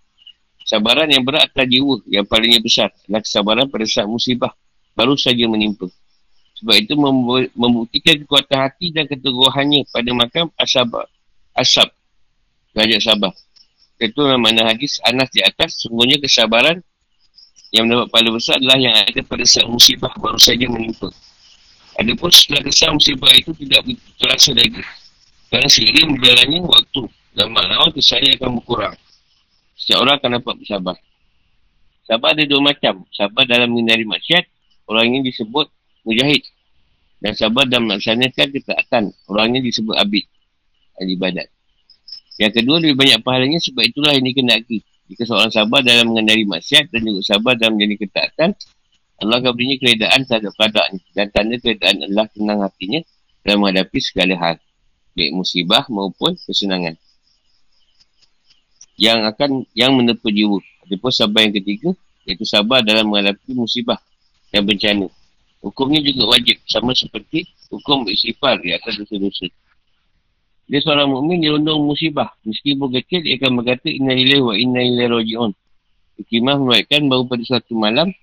Sabaran 0.71 1.11
yang 1.11 1.27
berat 1.27 1.51
atas 1.51 1.67
jiwa 1.67 1.99
yang 2.07 2.23
palingnya 2.23 2.63
besar 2.63 2.95
adalah 3.03 3.19
kesabaran 3.19 3.67
pada 3.67 3.83
saat 3.83 4.07
musibah 4.07 4.55
baru 4.95 5.19
saja 5.19 5.43
menimpa. 5.43 5.91
Sebab 6.63 6.75
itu 6.79 6.95
membuktikan 7.51 8.15
kekuatan 8.23 8.55
hati 8.55 8.95
dan 8.95 9.03
keteguhannya 9.03 9.83
pada 9.91 10.09
makam 10.15 10.47
asab. 10.55 10.87
Asab. 11.51 11.91
Derajat 12.71 13.03
sabar. 13.03 13.35
Itu 13.99 14.23
mana 14.39 14.71
hadis 14.71 15.03
Anas 15.03 15.27
di 15.35 15.43
atas. 15.43 15.83
Sungguhnya 15.83 16.23
kesabaran 16.23 16.79
yang 17.75 17.91
mendapat 17.91 18.07
pahala 18.07 18.31
besar 18.31 18.55
adalah 18.55 18.79
yang 18.79 18.95
ada 18.95 19.19
pada 19.27 19.43
saat 19.43 19.67
musibah 19.67 20.15
baru 20.23 20.39
saja 20.39 20.71
menimpa. 20.71 21.11
Adapun 21.99 22.31
setelah 22.31 22.63
kesan 22.63 22.95
musibah 22.95 23.35
itu 23.35 23.51
tidak 23.59 23.83
terasa 24.15 24.55
lagi. 24.55 24.79
Kerana 25.51 25.67
seiring 25.67 26.15
berjalannya 26.15 26.59
waktu 26.63 27.01
dan 27.35 27.51
makna 27.51 27.91
kesannya 27.91 28.39
akan 28.39 28.63
berkurang. 28.63 28.95
Setiap 29.81 30.05
orang 30.05 30.21
akan 30.21 30.29
dapat 30.37 30.53
bersabar. 30.61 30.95
Sabar 32.05 32.37
ada 32.37 32.45
dua 32.45 32.61
macam. 32.61 33.01
Sabar 33.09 33.49
dalam 33.49 33.73
menghindari 33.73 34.05
maksiat, 34.05 34.45
orang 34.85 35.09
ini 35.09 35.33
disebut 35.33 35.65
mujahid. 36.05 36.45
Dan 37.17 37.33
sabar 37.33 37.65
dalam 37.65 37.89
melaksanakan 37.89 38.47
ketaatan, 38.53 39.03
orang 39.25 39.57
ini 39.57 39.73
disebut 39.73 39.97
abid. 39.97 40.25
Ahli 41.01 41.17
ibadat. 41.17 41.49
Yang 42.37 42.61
kedua, 42.61 42.77
lebih 42.77 42.97
banyak 42.97 43.19
pahalanya 43.25 43.57
sebab 43.57 43.81
itulah 43.81 44.13
ini 44.13 44.33
dikenaki. 44.33 44.85
Jika 45.09 45.25
seorang 45.25 45.49
sabar 45.49 45.81
dalam 45.81 46.13
menghindari 46.13 46.45
maksiat 46.45 46.93
dan 46.93 47.01
juga 47.01 47.21
sabar 47.25 47.57
dalam 47.57 47.81
menjadi 47.81 48.05
ketaatan, 48.05 48.53
Allah 49.21 49.37
akan 49.41 49.51
berinya 49.57 49.77
keredaan 49.81 50.21
terhadap 50.29 50.53
keadaannya. 50.57 51.05
Dan 51.13 51.25
tanda 51.33 51.55
keredaan 51.57 51.95
adalah 52.05 52.25
tenang 52.29 52.59
hatinya 52.65 53.01
dalam 53.41 53.57
menghadapi 53.65 53.99
segala 54.01 54.33
hal 54.37 54.55
baik 55.15 55.31
musibah 55.35 55.83
maupun 55.91 56.39
kesenangan 56.39 56.95
yang 59.01 59.25
akan 59.25 59.65
yang 59.73 59.97
menerpa 59.97 60.29
jiwa 60.29 60.61
ataupun 60.85 61.09
sabar 61.09 61.49
yang 61.49 61.57
ketiga 61.57 61.89
iaitu 62.29 62.45
sabar 62.45 62.85
dalam 62.85 63.09
menghadapi 63.09 63.57
musibah 63.57 63.97
dan 64.53 64.61
bencana. 64.61 65.09
Hukum 65.65 65.89
ni 65.89 66.05
juga 66.05 66.37
wajib 66.37 66.61
sama 66.69 66.93
seperti 66.93 67.49
hukum 67.73 68.05
bersifar 68.05 68.61
di 68.61 68.77
atas 68.77 69.01
dosa-dosa. 69.01 69.49
Dia 70.69 70.79
seorang 70.85 71.09
mukmin 71.09 71.41
dia 71.41 71.57
undang 71.57 71.81
musibah. 71.81 72.29
Meskipun 72.45 72.93
kecil 73.01 73.25
dia 73.25 73.41
akan 73.41 73.61
berkata 73.61 73.89
inna 73.89 74.13
ilaih 74.13 74.41
wa 74.45 74.53
inna 74.53 74.85
ilaih 74.85 75.09
roji'un 75.09 75.51
hikimah 76.21 76.61
menuatkan 76.61 77.09
bahawa 77.09 77.25
pada 77.25 77.43
suatu 77.43 77.73
malam 77.73 78.13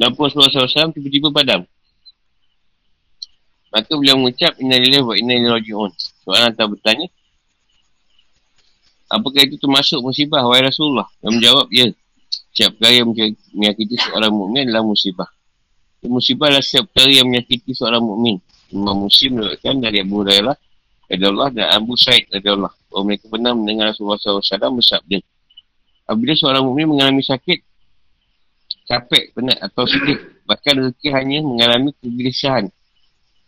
lampu 0.00 0.24
Rasulullah 0.24 0.48
SAW 0.48 0.96
tiba-tiba 0.96 1.28
padam. 1.28 1.68
Maka 3.68 3.92
beliau 3.92 4.16
mengucap 4.16 4.56
Inna 4.64 4.80
lillahi 4.80 5.04
wa 5.04 5.12
inna 5.12 5.34
ilaihi 5.36 5.52
raji'un. 5.60 5.90
Soalan 6.24 6.44
hantar 6.48 6.66
bertanya. 6.72 7.06
Apakah 9.08 9.40
itu 9.44 9.56
termasuk 9.56 10.04
musibah 10.04 10.44
wahai 10.44 10.68
Rasulullah? 10.68 11.08
Yang 11.24 11.32
menjawab 11.40 11.66
ya. 11.72 11.86
Setiap 12.52 12.70
perkara 12.76 12.94
yang 13.00 13.08
menyakiti 13.56 13.96
seorang 13.96 14.32
mukmin 14.34 14.68
adalah 14.68 14.84
musibah. 14.84 15.28
Musibah 16.04 16.52
adalah 16.52 16.64
setiap 16.64 16.92
perkara 16.92 17.10
yang 17.10 17.26
menyakiti 17.32 17.72
seorang 17.72 18.02
mukmin. 18.04 18.36
Imam 18.68 19.08
Muslim 19.08 19.40
menyebutkan 19.40 19.74
dari 19.80 20.04
Abu 20.04 20.14
Hurairah 20.20 20.56
dari 21.08 21.24
Allah 21.24 21.48
dan 21.56 21.66
Abu 21.72 21.92
Said 21.96 22.28
dari 22.28 22.48
Allah. 22.52 22.72
Bahawa 22.92 23.02
mereka 23.08 23.24
pernah 23.32 23.52
mendengar 23.56 23.84
Rasulullah 23.92 24.20
SAW 24.20 24.76
bersabda. 24.76 25.18
Apabila 26.08 26.32
seorang 26.36 26.62
mukmin 26.64 26.88
mengalami 26.88 27.24
sakit, 27.24 27.58
capek, 28.88 29.32
penat 29.32 29.56
atau 29.60 29.84
sedih, 29.88 30.20
bahkan 30.44 30.76
rezeki 30.76 31.08
hanya 31.12 31.44
mengalami 31.44 31.92
kegelisahan 32.00 32.72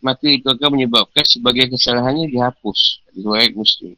maka 0.01 0.25
itu 0.25 0.49
akan 0.49 0.69
menyebabkan 0.75 1.21
sebagai 1.23 1.69
kesalahannya 1.69 2.27
dihapus. 2.27 3.05
Riwayat 3.13 3.53
Muslim. 3.53 3.93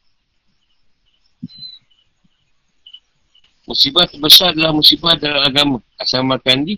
Musibah 3.64 4.03
terbesar 4.11 4.52
adalah 4.52 4.76
musibah 4.76 5.15
dalam 5.15 5.40
agama. 5.40 5.77
Asal 5.95 6.27
Makandi, 6.27 6.76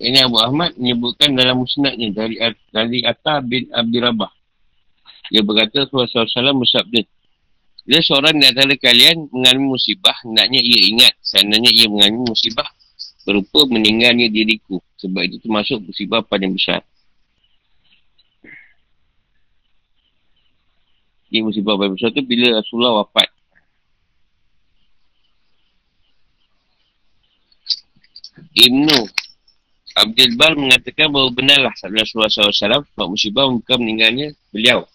ini 0.00 0.18
Abu 0.20 0.36
Ahmad 0.36 0.76
menyebutkan 0.76 1.32
dalam 1.32 1.64
musnadnya 1.64 2.12
dari 2.12 2.36
dari 2.68 3.00
Atta 3.08 3.40
bin 3.40 3.72
Abdi 3.72 3.98
Rabah. 4.00 4.32
Dia 5.32 5.40
berkata 5.40 5.88
Rasulullah 5.88 6.28
SAW 6.28 6.60
bersabda, 6.60 7.00
Bila 7.88 8.00
seorang 8.04 8.36
di 8.36 8.44
antara 8.44 8.74
kalian 8.76 9.32
mengalami 9.32 9.80
musibah, 9.80 10.12
hendaknya 10.26 10.60
ia 10.60 10.80
ingat 10.92 11.14
seandainya 11.24 11.70
ia 11.72 11.86
mengalami 11.88 12.28
musibah 12.28 12.68
berupa 13.24 13.64
meninggalnya 13.70 14.28
diriku. 14.28 14.82
Sebab 15.00 15.22
itu 15.24 15.40
termasuk 15.40 15.80
musibah 15.88 16.20
paling 16.20 16.52
besar. 16.52 16.84
Ini 21.32 21.46
musibah 21.46 21.78
paling 21.78 21.96
besar 21.96 22.12
tu 22.12 22.20
bila 22.26 22.60
Rasulullah 22.60 23.06
wafat. 23.06 23.29
Ibnu 28.50 28.98
Abdul 29.94 30.38
Bar 30.38 30.54
mengatakan 30.54 31.10
bahawa 31.10 31.30
benarlah 31.34 31.74
Rasulullah 31.74 32.30
SAW 32.30 32.54
sebab 32.54 33.06
musibah 33.10 33.46
bukan 33.50 33.78
meninggalnya 33.82 34.34
beliau. 34.54 34.86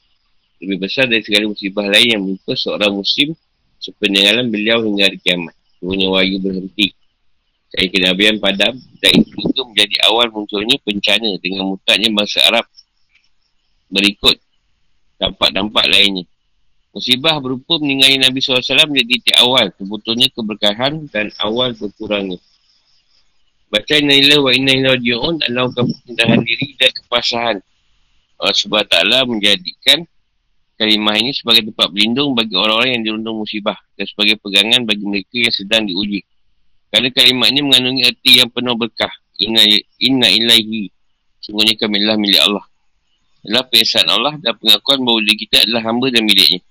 Lebih 0.63 0.87
besar 0.87 1.11
dari 1.11 1.19
segala 1.19 1.51
musibah 1.51 1.83
lain 1.83 2.07
yang 2.15 2.21
menimpa 2.23 2.55
seorang 2.55 2.95
muslim 2.95 3.35
sepeninggalan 3.79 4.47
beliau 4.47 4.83
hingga 4.87 5.11
hari 5.11 5.19
kiamat. 5.19 5.55
Turunnya 5.79 6.07
wahyu 6.07 6.39
berhenti. 6.39 6.95
Saya 7.75 7.91
kenabian 7.91 8.39
padam 8.39 8.71
dan 9.03 9.15
itu 9.19 9.61
menjadi 9.67 9.95
awal 10.07 10.31
munculnya 10.31 10.79
bencana 10.79 11.35
dengan 11.43 11.75
mutatnya 11.75 12.07
bangsa 12.15 12.39
Arab 12.47 12.65
berikut 13.91 14.39
dampak-dampak 15.19 15.85
lainnya. 15.91 16.23
Musibah 16.95 17.35
berupa 17.43 17.75
meninggalnya 17.83 18.31
Nabi 18.31 18.39
SAW 18.39 18.87
menjadi 18.87 19.19
titik 19.19 19.35
awal 19.43 19.67
sebetulnya 19.75 20.31
keberkahan 20.31 21.11
dan 21.11 21.27
awal 21.43 21.75
berkurangnya. 21.75 22.39
Baca 23.69 23.93
inna 23.97 24.13
ilah 24.13 24.39
wa 24.39 24.51
inna 24.53 24.71
ilah 24.77 24.95
ji'un 25.01 25.41
adalah 25.41 25.73
kemudahan 25.73 26.39
diri 26.45 26.77
dan 26.77 26.91
kepasahan. 26.93 27.57
Allah 28.35 28.55
SWT 28.55 28.95
menjadikan 29.25 30.05
kalimah 30.75 31.15
ini 31.15 31.31
sebagai 31.31 31.71
tempat 31.71 31.87
berlindung 31.89 32.35
bagi 32.35 32.53
orang-orang 32.53 32.99
yang 32.99 33.03
dirundung 33.07 33.41
musibah 33.41 33.79
dan 33.95 34.05
sebagai 34.05 34.37
pegangan 34.43 34.83
bagi 34.83 35.05
mereka 35.07 35.35
yang 35.39 35.55
sedang 35.55 35.83
diuji. 35.87 36.21
Kerana 36.91 37.09
kalimah 37.11 37.47
ini 37.51 37.61
mengandungi 37.63 38.01
arti 38.07 38.31
yang 38.39 38.49
penuh 38.51 38.75
berkah. 38.77 39.11
Inna, 39.35 39.63
inna 39.99 40.27
ilahi. 40.31 40.87
Sungguhnya 41.43 41.75
kami 41.75 41.99
adalah 41.99 42.15
milik 42.15 42.39
Allah. 42.39 42.65
Adalah 43.43 43.63
perasaan 43.67 44.07
Allah 44.07 44.33
dan 44.39 44.53
pengakuan 44.55 45.03
bahawa 45.03 45.19
kita 45.35 45.57
adalah 45.67 45.81
hamba 45.91 46.07
dan 46.09 46.23
miliknya. 46.23 46.63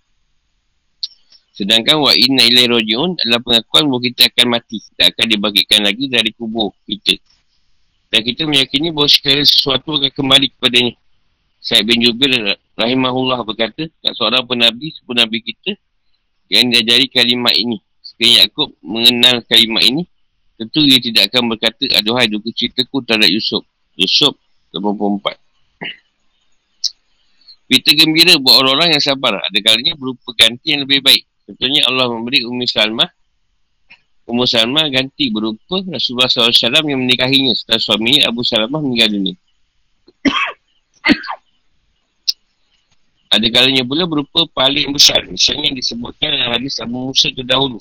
Sedangkan 1.55 2.03
wa 2.03 2.11
inna 2.11 2.43
ilai 2.51 2.67
roji'un 2.67 3.15
adalah 3.15 3.39
pengakuan 3.39 3.87
bahawa 3.87 4.03
kita 4.03 4.27
akan 4.27 4.47
mati. 4.59 4.83
Tak 4.99 5.15
akan 5.15 5.25
dibangkitkan 5.31 5.81
lagi 5.87 6.11
dari 6.11 6.35
kubur 6.35 6.75
kita. 6.83 7.15
Dan 8.11 8.21
kita 8.27 8.43
meyakini 8.51 8.91
bahawa 8.91 9.07
sekali 9.07 9.47
sesuatu 9.47 10.03
akan 10.03 10.11
kembali 10.11 10.51
kepadanya. 10.59 10.99
Syed 11.63 11.87
bin 11.87 12.03
Jubir 12.03 12.35
rahimahullah 12.75 13.47
berkata, 13.47 13.87
tak 14.03 14.13
seorang 14.19 14.43
pun 14.45 14.59
Nabi 14.61 14.93
sebelum 14.99 15.25
Nabi 15.25 15.41
kita 15.47 15.79
yang 16.51 16.75
diajari 16.75 17.07
kalimat 17.07 17.55
ini. 17.55 17.79
Sekali 18.03 18.37
Yaakob 18.37 18.75
mengenal 18.83 19.41
kalimat 19.47 19.87
ini, 19.87 20.03
tentu 20.59 20.83
dia 20.85 20.99
tidak 21.01 21.33
akan 21.33 21.55
berkata, 21.55 21.87
aduhai 21.97 22.29
duka 22.29 22.51
ceritaku 22.51 23.01
terhadap 23.07 23.31
Yusuf. 23.31 23.63
Yusuf 23.95 24.35
84. 24.75 25.39
Kita 27.65 27.91
gembira 27.97 28.37
buat 28.43 28.61
orang-orang 28.61 28.99
yang 28.99 29.03
sabar. 29.03 29.41
Ada 29.41 29.59
kalanya 29.65 29.97
berupa 29.97 30.35
ganti 30.37 30.75
yang 30.75 30.85
lebih 30.85 31.01
baik. 31.01 31.25
Contohnya 31.45 31.85
Allah 31.89 32.09
memberi 32.09 32.45
Ummi 32.45 32.65
Salmah 32.65 33.09
Ummu 34.25 34.49
Salmah 34.49 34.89
ganti 34.89 35.29
berupa 35.29 35.85
Rasulullah 35.85 36.33
SAW 36.33 36.89
yang 36.89 36.97
menikahinya 36.97 37.53
setelah 37.53 37.77
suami 37.77 38.25
Abu 38.25 38.41
Salmah 38.41 38.81
meninggal 38.81 39.13
dunia. 39.13 39.37
Ada 43.35 43.51
kalanya 43.53 43.85
pula 43.85 44.09
berupa 44.09 44.49
paling 44.49 44.95
besar. 44.97 45.27
Misalnya 45.29 45.69
yang 45.69 45.77
disebutkan 45.77 46.33
dalam 46.33 46.57
hadis 46.57 46.81
Abu 46.81 47.11
Musa 47.11 47.29
terdahulu. 47.35 47.77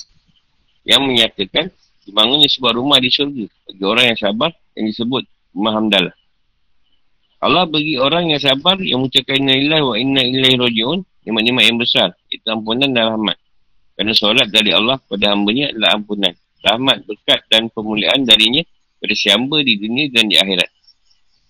Yang 0.83 1.01
menyatakan 1.07 1.71
dibangunnya 2.03 2.49
sebuah 2.51 2.75
rumah 2.75 2.99
di 2.99 3.07
syurga. 3.07 3.47
Bagi 3.69 3.83
orang 3.87 4.05
yang 4.11 4.19
sabar 4.19 4.51
yang 4.75 4.85
disebut 4.91 5.23
Rumah 5.53 5.73
Hamdalah. 5.77 6.15
Allah 7.39 7.63
bagi 7.69 8.01
orang 8.01 8.33
yang 8.33 8.41
sabar 8.41 8.81
yang 8.81 9.05
mengucapkan 9.05 9.37
inna 9.37 9.53
ilaih 9.53 9.83
wa 9.85 9.95
inna 9.95 10.21
ilaih 10.25 10.57
roji'un. 10.57 10.99
Nikmat-nikmat 11.23 11.63
yang 11.69 11.77
besar. 11.79 12.09
Itu 12.27 12.49
ampunan 12.49 12.91
dan 12.91 13.15
rahmat. 13.15 13.37
Kerana 13.93 14.13
solat 14.17 14.47
dari 14.49 14.73
Allah 14.73 14.97
pada 15.05 15.33
hambanya 15.33 15.69
adalah 15.69 16.01
ampunan. 16.01 16.33
Rahmat, 16.63 17.05
berkat 17.05 17.45
dan 17.51 17.69
pemuliaan 17.69 18.25
darinya 18.25 18.63
pada 18.97 19.13
siamba 19.13 19.61
di 19.61 19.77
dunia 19.77 20.09
dan 20.09 20.31
di 20.31 20.39
akhirat. 20.39 20.69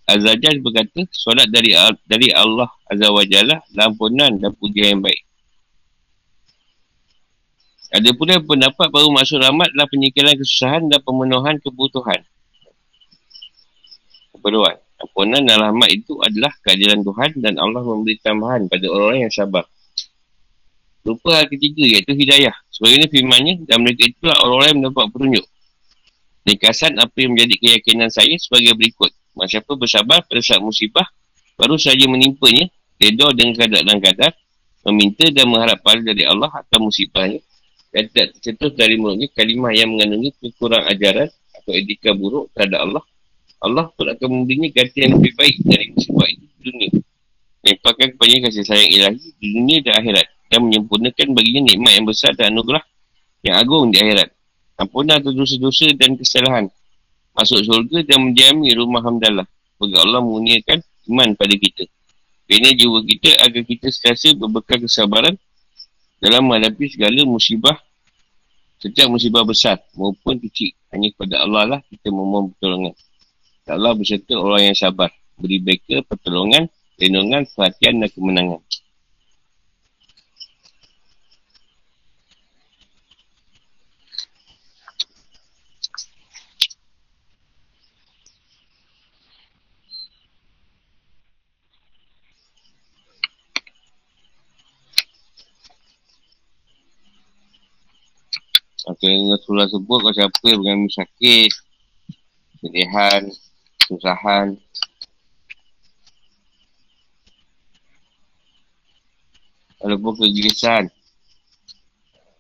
Az-Zajjaj 0.04 0.60
berkata, 0.60 1.08
solat 1.16 1.48
dari 1.48 1.72
dari 2.04 2.28
Allah 2.36 2.68
Azza 2.92 3.08
wa 3.08 3.24
Jalla 3.24 3.64
adalah 3.64 3.86
ampunan 3.88 4.32
dan 4.36 4.52
pujian 4.60 5.00
yang 5.00 5.04
baik. 5.06 5.24
Ada 7.94 8.10
pula 8.18 8.42
pendapat 8.42 8.90
bahawa 8.90 9.22
maksud 9.22 9.38
rahmat 9.38 9.70
adalah 9.70 9.86
penyingkiran 9.86 10.34
kesusahan 10.34 10.90
dan 10.90 11.00
pemenuhan 11.06 11.62
kebutuhan. 11.62 12.26
Keperluan. 14.34 14.82
Ampunan 14.98 15.46
dan 15.46 15.58
rahmat 15.62 15.90
itu 15.94 16.18
adalah 16.26 16.52
keadilan 16.66 17.06
Tuhan 17.06 17.32
dan 17.38 17.54
Allah 17.62 17.86
memberi 17.86 18.18
tambahan 18.18 18.66
pada 18.66 18.90
orang-orang 18.90 19.30
yang 19.30 19.34
sabar. 19.36 19.64
Lupa 21.04 21.36
hal 21.36 21.52
ketiga 21.52 21.84
iaitu 21.84 22.16
hidayah. 22.16 22.56
Sebagainya 22.72 23.08
firmannya 23.12 23.68
dan 23.68 23.84
mereka 23.84 24.08
itulah 24.08 24.40
orang-orang 24.44 24.68
yang 24.72 24.80
mendapat 24.84 25.06
petunjuk. 25.12 25.46
Nikasan 26.44 26.92
apa 27.00 27.16
yang 27.20 27.32
menjadi 27.36 27.56
keyakinan 27.60 28.10
saya 28.12 28.36
sebagai 28.40 28.76
berikut. 28.76 29.12
Siapa 29.48 29.76
bersabar 29.76 30.24
pada 30.24 30.42
saat 30.44 30.64
musibah 30.64 31.08
baru 31.60 31.76
saja 31.76 32.08
menimpanya, 32.08 32.72
redor 33.00 33.36
dengan 33.36 33.54
kadar 33.60 33.82
dan 33.84 34.00
kadar, 34.00 34.32
meminta 34.88 35.26
dan 35.32 35.46
mengharap 35.52 35.80
pahala 35.84 36.02
dari 36.08 36.24
Allah 36.24 36.52
atau 36.52 36.88
musibahnya 36.88 37.40
dan 37.94 38.10
tidak 38.10 38.28
tercetus 38.36 38.74
dari 38.74 38.98
mulutnya 38.98 39.30
kalimah 39.38 39.70
yang 39.70 39.94
mengandungi 39.94 40.34
kekurang 40.42 40.82
ajaran 40.90 41.30
atau 41.30 41.72
etika 41.78 42.12
buruk 42.18 42.50
terhadap 42.58 42.90
Allah. 42.90 43.04
Allah 43.64 43.86
pun 43.96 44.10
akan 44.10 44.28
memberinya 44.28 44.68
ganti 44.74 45.06
yang 45.06 45.16
lebih 45.22 45.34
baik 45.40 45.56
dari 45.64 45.86
musibah 45.94 46.28
itu 46.28 46.46
dunia. 46.60 46.90
Mempakan 47.64 48.08
kepada 48.18 48.36
kasih 48.50 48.66
sayang 48.68 48.90
ilahi 48.92 49.30
dunia 49.40 49.78
dan 49.88 49.94
akhirat 50.04 50.28
dan 50.54 50.70
menyempurnakan 50.70 51.34
baginya 51.34 51.74
nikmat 51.74 51.92
yang 51.98 52.06
besar 52.06 52.38
dan 52.38 52.54
anugerah 52.54 52.86
yang 53.42 53.58
agung 53.58 53.90
di 53.90 53.98
akhirat. 53.98 54.30
Ampunlah 54.78 55.18
dosa-dosa 55.18 55.90
dan 55.98 56.14
kesalahan. 56.14 56.70
Masuk 57.34 57.66
surga 57.66 58.06
dan 58.06 58.30
mendiami 58.30 58.70
rumah 58.78 59.02
hamdalah. 59.02 59.50
Bagi 59.82 59.98
Allah 59.98 60.22
menguniakan 60.22 60.86
iman 61.10 61.34
pada 61.34 61.58
kita. 61.58 61.90
Kerana 62.46 62.70
jiwa 62.78 63.02
kita 63.02 63.30
agar 63.42 63.62
kita 63.66 63.90
setiasa 63.90 64.38
berbekal 64.38 64.86
kesabaran 64.86 65.34
dalam 66.22 66.46
menghadapi 66.46 66.94
segala 66.94 67.26
musibah 67.26 67.82
setiap 68.78 69.08
musibah 69.10 69.48
besar 69.48 69.82
maupun 69.98 70.38
kecil. 70.44 70.76
Hanya 70.94 71.10
kepada 71.16 71.42
Allah 71.42 71.64
lah 71.66 71.80
kita 71.90 72.14
memohon 72.14 72.54
pertolongan. 72.54 72.94
Allah 73.66 73.96
berserta 73.96 74.36
orang 74.36 74.70
yang 74.70 74.78
sabar. 74.78 75.10
Beri 75.40 75.58
mereka 75.64 76.04
pertolongan, 76.06 76.68
lindungan, 77.00 77.48
perhatian 77.56 78.04
dan 78.04 78.10
kemenangan. 78.12 78.62
Maka 98.84 99.08
Rasulullah 99.08 99.70
sebut 99.72 100.00
kau 100.04 100.12
siapa 100.12 100.44
yang 100.44 100.60
mengalami 100.60 100.92
sakit, 100.92 101.52
kesedihan, 102.60 103.22
kesusahan. 103.80 104.48
Walaupun 109.80 110.14
kegelisahan. 110.20 110.92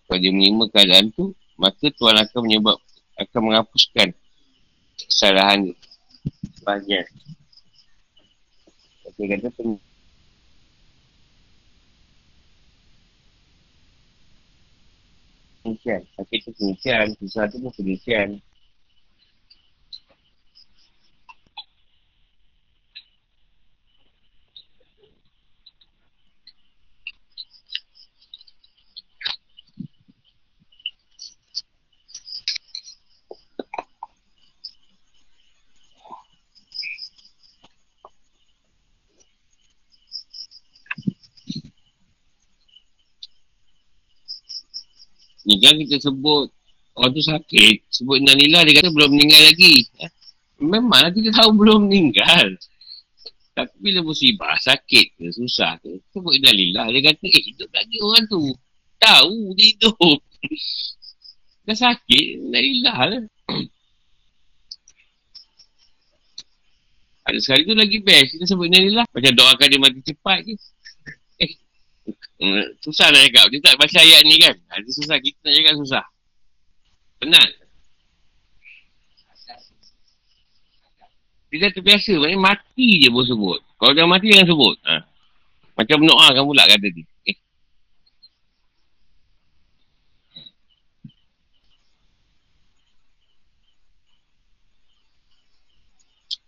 Kalau 0.07 0.19
dia 0.19 0.31
menerima 0.35 0.65
keadaan 0.71 1.07
tu, 1.15 1.31
maka 1.55 1.87
Tuhan 1.91 2.15
akan 2.19 2.39
menyebab, 2.43 2.77
akan 3.19 3.39
menghapuskan 3.39 4.11
kesalahan 5.07 5.71
dia. 5.71 5.77
Banyak. 6.63 7.05
Dia 9.15 9.25
kata 9.39 9.47
penelitian. 15.64 16.02
Tapi 16.19 16.34
itu 16.38 16.49
penelitian, 16.53 17.06
sesuatu 17.18 17.56
pun 17.64 17.72
penelitian. 17.73 18.30
Kan 45.64 45.80
kita 45.80 45.95
sebut 46.03 46.52
orang 46.99 47.11
tu 47.15 47.23
sakit. 47.23 47.76
Sebut 47.88 48.19
Nalila 48.19 48.68
dia 48.68 48.84
kata 48.84 48.91
belum 48.91 49.15
meninggal 49.15 49.41
lagi. 49.48 49.88
Eh? 50.03 50.11
Memanglah 50.60 51.11
kita 51.15 51.31
tahu 51.31 51.56
belum 51.64 51.88
meninggal. 51.88 52.60
Tapi 53.53 53.76
bila 53.80 54.02
musibah, 54.02 54.57
sakit 54.60 55.14
ke, 55.15 55.26
susah 55.31 55.80
ke. 55.80 56.03
Sebut 56.11 56.35
Nalila 56.44 56.91
dia 56.91 56.99
kata 56.99 57.26
eh 57.31 57.44
hidup 57.48 57.72
lagi 57.72 57.95
orang 58.03 58.27
tu. 58.27 58.44
Tahu 58.99 59.56
dia 59.56 59.65
hidup. 59.72 60.19
Dah 61.65 61.77
sakit, 61.80 62.44
Nalila 62.52 63.07
lah. 63.07 63.23
Ada 67.23 67.40
sekali 67.40 67.64
tu 67.64 67.72
lagi 67.72 68.03
best. 68.03 68.35
Kita 68.35 68.45
sebut 68.52 68.68
ni 68.68 68.91
lah. 68.91 69.07
Macam 69.15 69.31
doakan 69.31 69.68
dia 69.72 69.80
mati 69.80 70.02
cepat 70.03 70.44
je. 70.44 70.56
Eh. 71.41 71.49
Susah 72.84 73.07
nak 73.07 73.21
cakap. 73.31 73.45
Dia 73.47 73.59
tak 73.63 73.75
baca 73.80 73.97
ayat 74.03 74.21
ni 74.27 74.35
kan. 74.35 74.55
Ha, 74.71 74.84
susah. 74.91 75.17
Kita 75.23 75.47
nak 75.47 75.53
cakap 75.55 75.73
susah. 75.80 76.03
Penat. 77.23 77.49
Dia 81.53 81.57
dah 81.63 81.71
terbiasa. 81.71 82.11
Maksudnya 82.19 82.39
mati 82.41 82.88
je 82.99 83.07
pun 83.07 83.23
sebut. 83.23 83.59
Kalau 83.80 83.93
dah 83.95 84.09
mati 84.09 84.34
jangan 84.34 84.49
sebut. 84.49 84.75
Ha. 84.84 85.05
Macam 85.80 85.97
doa 86.03 86.27
kan 86.35 86.43
pula 86.43 86.63
kata 86.67 86.88
dia. 86.91 87.05
Eh. 87.30 87.38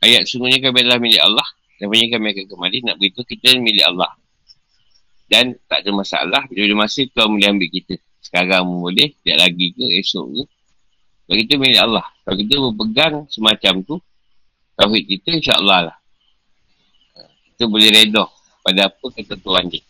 Ayat 0.06 0.28
sungguhnya 0.28 0.60
kami 0.60 0.84
adalah 0.84 1.00
milik 1.00 1.24
Allah. 1.24 1.48
Dan 1.80 1.92
punya 1.92 2.08
kami 2.12 2.32
akan 2.36 2.46
kembali 2.52 2.78
nak 2.84 2.96
beritahu 3.00 3.24
kita 3.24 3.56
milik 3.60 3.86
Allah. 3.88 4.12
Dan 5.26 5.58
tak 5.66 5.82
ada 5.82 5.92
masalah 5.94 6.46
bila 6.48 6.86
masa 6.86 7.02
Tuhan 7.10 7.28
boleh 7.34 7.50
ambil 7.50 7.70
kita. 7.74 7.96
Sekarang 8.22 8.66
boleh, 8.70 9.14
tidak 9.22 9.50
lagi 9.50 9.74
ke, 9.74 9.86
esok 10.02 10.26
ke. 10.34 10.44
Kalau 11.26 11.38
kita 11.42 11.54
milik 11.58 11.82
Allah. 11.82 12.06
Kalau 12.22 12.38
kita 12.38 12.54
berpegang 12.62 13.16
semacam 13.30 13.74
tu, 13.82 13.96
tauhid 14.78 15.04
kita 15.10 15.30
insyaAllah 15.42 15.80
lah. 15.90 15.98
Kita 17.56 17.66
boleh 17.66 17.90
redha 17.90 18.26
pada 18.62 18.90
apa 18.90 19.06
kata 19.14 19.34
Tuhan 19.38 19.66
dia. 19.70 19.84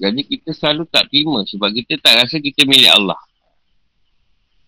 Jadi 0.00 0.20
kita 0.24 0.56
selalu 0.56 0.88
tak 0.88 1.12
terima 1.12 1.44
sebab 1.44 1.68
kita 1.76 2.00
tak 2.00 2.24
rasa 2.24 2.40
kita 2.40 2.64
milik 2.64 2.88
Allah. 2.88 3.20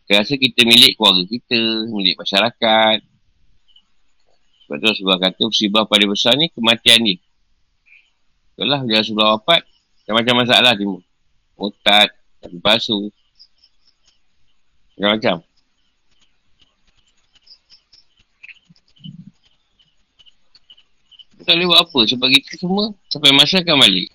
Kita 0.04 0.20
rasa 0.20 0.36
kita 0.36 0.60
milik 0.68 1.00
keluarga 1.00 1.24
kita, 1.24 1.88
milik 1.88 2.20
masyarakat. 2.20 3.11
Sebab 4.72 4.88
Rasulullah 4.88 5.20
kata 5.20 5.44
musibah 5.44 5.84
paling 5.84 6.08
besar 6.08 6.32
ni 6.32 6.48
kematian 6.48 7.04
ni. 7.04 7.20
Itulah 8.56 8.80
dia 8.88 9.04
Rasulullah 9.04 9.36
wafat, 9.36 9.68
macam-macam 10.08 10.34
masalah 10.48 10.72
timbul. 10.72 11.04
Mutad, 11.60 12.08
tapi 12.40 12.56
palsu. 12.56 13.12
Macam-macam. 14.96 15.44
Tak 21.42 21.52
boleh 21.52 21.68
buat 21.68 21.80
apa 21.84 22.00
sebab 22.08 22.28
kita 22.32 22.52
semua 22.56 22.96
sampai 23.12 23.30
masa 23.36 23.60
akan 23.60 23.76
balik. 23.76 24.08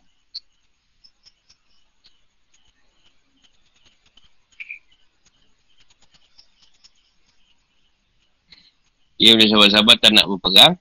Ia 9.18 9.34
boleh 9.34 9.49
sahabat-sahabat 9.49 9.98
tak 9.98 10.11
nak 10.14 10.30
berperang. 10.30 10.73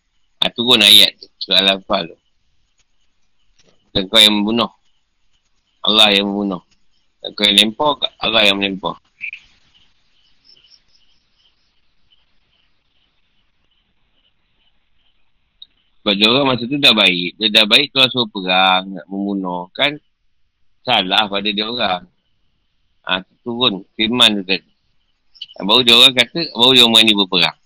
Ha, 0.44 0.52
turun 0.52 0.84
ayat 0.84 1.16
tu. 1.16 1.26
Surah 1.40 1.64
Al-Anfal 1.64 2.12
tu. 2.12 2.18
Kau 4.12 4.20
yang 4.20 4.36
membunuh. 4.36 4.68
Allah 5.80 6.12
yang 6.12 6.28
membunuh. 6.28 6.60
Dan 7.24 7.32
kau 7.32 7.48
yang 7.48 7.56
lempar, 7.56 7.96
Allah 8.20 8.42
yang 8.44 8.60
melempar. 8.60 9.00
Sebab 16.04 16.14
dia 16.22 16.26
orang 16.30 16.46
masa 16.54 16.68
tu 16.68 16.78
dah 16.78 16.94
baik. 16.94 17.40
Dia 17.40 17.48
dah 17.50 17.66
baik 17.66 17.90
tu 17.90 17.98
suruh 18.12 18.28
perang, 18.30 18.94
nak 18.94 19.06
membunuh. 19.08 19.66
Kan 19.72 19.96
salah 20.84 21.26
pada 21.26 21.48
dia 21.48 21.66
orang. 21.66 22.04
Ha, 23.08 23.24
turun 23.42 23.82
firman 23.96 24.38
tu 24.38 24.44
tadi. 24.44 24.70
Baru 25.56 25.80
dia 25.80 25.96
orang 25.96 26.12
kata, 26.12 26.52
baru 26.52 26.70
dia 26.76 26.84
orang 26.84 26.94
berani 27.00 27.12
berperang. 27.16 27.58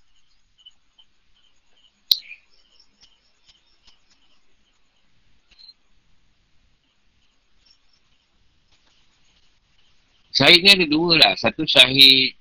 Syahid 10.40 10.64
ni 10.64 10.70
ada 10.72 10.86
dua 10.88 11.20
lah. 11.20 11.32
Satu 11.36 11.68
syahid 11.68 12.32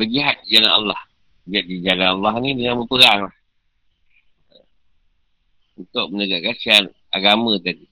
berjihad 0.00 0.40
jalan 0.48 0.72
Allah. 0.72 1.00
Berjihad 1.44 1.64
di 1.68 1.76
jalan 1.84 2.08
Allah 2.16 2.32
ni 2.40 2.56
dengan 2.56 2.80
berperang 2.80 3.28
lah. 3.28 3.34
Untuk 5.76 6.08
menegakkan 6.08 6.56
syiar 6.56 6.84
agama 7.12 7.60
tadi. 7.60 7.84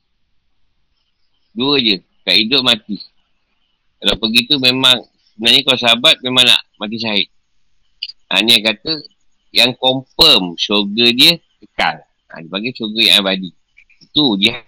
Dua 1.53 1.77
je. 1.85 2.01
Tak 2.25 2.33
hidup 2.33 2.65
mati. 2.65 2.97
Kalau 4.01 4.17
pergi 4.17 4.41
tu 4.49 4.57
memang, 4.57 5.05
sebenarnya 5.37 5.61
kalau 5.69 5.79
sahabat 5.81 6.17
memang 6.25 6.49
nak 6.49 6.61
mati 6.81 6.97
syahid. 6.97 7.29
Ha, 8.33 8.41
ni 8.41 8.57
yang 8.57 8.73
kata, 8.73 8.93
yang 9.53 9.73
confirm 9.77 10.57
syurga 10.57 11.13
dia 11.13 11.37
kekal. 11.61 12.05
Ha, 12.33 12.41
dia 12.41 12.49
panggil 12.49 12.73
syurga 12.73 13.01
yang 13.05 13.17
abadi. 13.21 13.53
Itu 14.01 14.37
jihad 14.37 14.68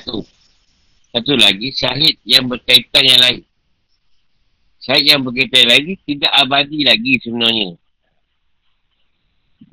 satu. 0.00 0.24
Satu 1.12 1.36
lagi, 1.36 1.68
syahid 1.76 2.16
yang 2.24 2.48
berkaitan 2.48 3.04
yang 3.04 3.20
lain. 3.20 3.42
Syahid 4.80 5.04
yang 5.12 5.20
berkaitan 5.20 5.68
yang 5.68 5.70
lain 5.76 6.00
tidak 6.08 6.32
abadi 6.32 6.78
lagi 6.88 7.12
sebenarnya. 7.20 7.68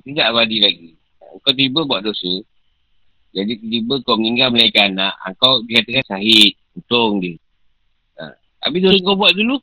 Tidak 0.04 0.26
abadi 0.28 0.58
lagi. 0.60 0.90
Kau 1.40 1.56
tiba 1.56 1.88
buat 1.88 2.04
dosa. 2.04 2.44
Jadi 3.32 3.62
tiba 3.62 4.02
kau 4.04 4.20
meninggal 4.20 4.52
melahirkan 4.52 4.98
anak. 5.00 5.16
Kau 5.40 5.64
dikatakan 5.64 6.04
syahid. 6.12 6.60
Untung 6.76 7.24
dia. 7.24 7.40
Ha. 8.20 8.36
Habis 8.68 8.80
dosa 8.84 9.00
kau 9.06 9.16
buat 9.16 9.32
dulu. 9.32 9.56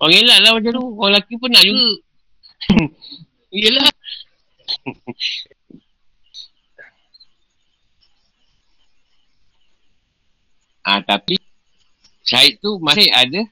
Orang 0.00 0.16
elak 0.16 0.38
lah 0.40 0.50
macam 0.56 0.72
tu. 0.72 0.84
Orang 0.96 1.12
lelaki 1.12 1.34
pun 1.36 1.50
nak 1.52 1.64
juga. 1.64 1.90
Yelah. 3.52 3.90
Ah, 10.86 11.02
tapi 11.02 11.34
Syahid 12.22 12.62
tu 12.62 12.78
masih 12.78 13.10
ada 13.10 13.42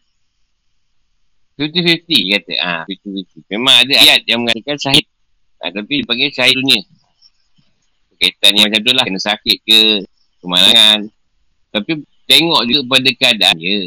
50-50 1.58 2.30
kata. 2.38 2.54
Ah, 2.62 2.82
50-50. 2.86 3.50
Memang 3.58 3.74
ada 3.82 3.94
ayat 3.98 4.22
yang 4.30 4.46
mengatakan 4.46 4.78
Syahid. 4.78 5.06
Ah, 5.58 5.74
tapi 5.74 6.02
dia 6.02 6.06
panggil 6.06 6.30
Syahid 6.30 6.54
dunia. 6.62 6.80
Berkaitan 8.14 8.50
yang 8.54 8.66
macam 8.70 8.80
tu 8.86 8.92
lah. 8.94 9.04
Kena 9.06 9.20
sakit 9.22 9.56
ke, 9.66 9.78
kemalangan. 10.42 11.10
Tapi 11.74 11.90
tengok 12.30 12.62
juga 12.70 12.82
pada 12.86 13.10
keadaan 13.18 13.56
dia. 13.58 13.78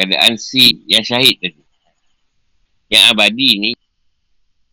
Keadaan 0.00 0.32
si 0.40 0.84
yang 0.88 1.04
syahid 1.04 1.36
tadi. 1.42 1.60
Yang 2.88 3.04
abadi 3.12 3.48
ni, 3.60 3.70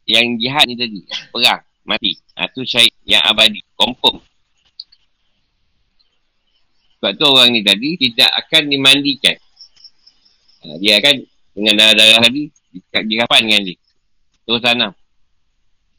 yang 0.07 0.39
jihad 0.39 0.71
ni 0.71 0.79
tadi. 0.79 1.03
Perang, 1.35 1.59
mati. 1.83 2.15
Ah, 2.35 2.47
tu 2.47 2.63
syahid 2.63 2.95
yang 3.03 3.23
abadi. 3.27 3.59
Confirm. 3.75 4.23
Sebab 7.05 7.21
tu 7.21 7.29
orang 7.29 7.53
ni 7.53 7.61
tadi 7.61 8.01
tidak 8.01 8.33
akan 8.33 8.65
dimandikan. 8.65 9.37
Ha, 10.65 10.73
dia 10.81 10.97
akan 10.97 11.21
dengan 11.53 11.73
darah-darah 11.77 12.17
tadi 12.25 12.49
dirapankan 12.81 13.61
dia. 13.61 13.77
Terus 14.41 14.57
tanam. 14.65 14.89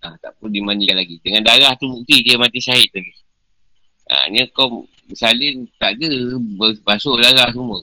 Ha, 0.03 0.19
tak 0.19 0.35
perlu 0.35 0.51
dimandikan 0.51 0.99
lagi. 0.99 1.23
Dengan 1.23 1.47
darah 1.47 1.78
tu 1.78 1.87
bukti 1.87 2.27
dia 2.27 2.35
mati 2.35 2.59
syahid 2.59 2.91
tadi. 2.91 3.15
Ha, 4.11 4.35
ni 4.35 4.51
kau 4.51 4.83
salin 5.15 5.70
tak 5.78 5.95
ada 5.95 6.43
basuh 6.83 7.15
darah 7.23 7.55
semua. 7.55 7.78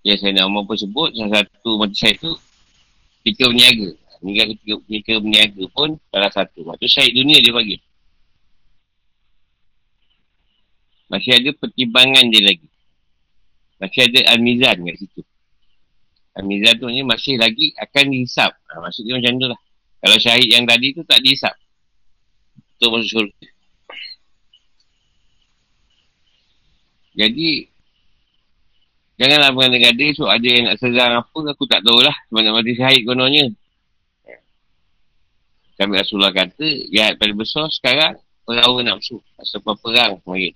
Ya 0.00 0.16
saya 0.16 0.32
nak 0.32 0.64
pun 0.64 0.80
sebut 0.80 1.12
salah 1.12 1.44
satu 1.44 1.76
mati 1.76 1.92
syahid 1.92 2.24
tu 2.24 2.32
tiga 3.20 3.52
berniaga 3.52 3.99
meninggal 4.20 4.52
ketika 4.54 4.74
mereka 4.84 5.12
berniaga 5.20 5.64
pun 5.72 5.88
salah 6.12 6.32
satu. 6.32 6.60
Waktu 6.68 6.86
syahid 6.86 7.12
dunia 7.16 7.40
dia 7.40 7.52
bagi. 7.52 7.76
Masih 11.10 11.32
ada 11.34 11.50
pertimbangan 11.58 12.24
dia 12.30 12.42
lagi. 12.44 12.68
Masih 13.82 14.00
ada 14.06 14.20
al-mizan 14.36 14.76
kat 14.86 14.96
situ. 15.00 15.20
Al-mizan 16.38 16.78
tu 16.78 16.86
ni 16.86 17.02
masih 17.02 17.34
lagi 17.40 17.74
akan 17.74 18.04
dihisap. 18.14 18.52
Ha, 18.54 18.78
maksudnya 18.78 19.18
macam 19.18 19.32
tu 19.40 19.46
lah. 19.50 19.60
Kalau 20.00 20.16
syahid 20.22 20.48
yang 20.48 20.64
tadi 20.68 20.94
tu 20.94 21.02
tak 21.02 21.18
dihisap. 21.24 21.52
Tu 22.78 22.86
masuk 22.86 23.10
surga. 23.10 23.46
Jadi, 27.10 27.68
janganlah 29.18 29.50
mengada-gada 29.52 30.06
so 30.14 30.30
ada 30.30 30.46
yang 30.46 30.70
nak 30.70 30.78
serang 30.78 31.18
apa, 31.18 31.40
aku 31.52 31.64
tak 31.66 31.82
tahulah. 31.82 32.14
Sebab 32.30 32.40
nak 32.40 32.54
mati 32.54 32.72
syahid 32.78 33.02
kononnya. 33.02 33.50
Kami 35.80 35.96
Rasulullah 35.96 36.28
kata, 36.28 36.92
jahat 36.92 37.16
paling 37.16 37.40
besar 37.40 37.64
sekarang, 37.72 38.20
perang 38.44 38.84
nafsu. 38.84 39.16
Sebab 39.40 39.80
perang 39.80 40.20
mungkin. 40.28 40.52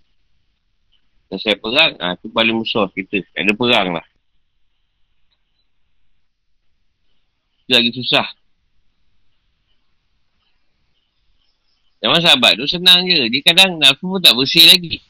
Dan 1.32 1.40
saya 1.40 1.56
perang, 1.56 1.96
ha, 1.96 2.12
tu 2.20 2.28
paling 2.28 2.60
besar 2.60 2.92
kita. 2.92 3.24
Ada 3.32 3.56
perang 3.56 3.96
lah. 3.96 4.05
Itu 7.64 7.72
lagi 7.72 7.90
susah. 7.96 8.28
Zaman 12.05 12.20
sahabat 12.20 12.60
tu 12.60 12.68
senang 12.68 13.09
je. 13.09 13.24
Dia 13.32 13.40
kadang 13.48 13.80
nafsu 13.80 14.05
pun 14.05 14.20
tak 14.20 14.36
bersih 14.36 14.68
lagi. 14.68 15.01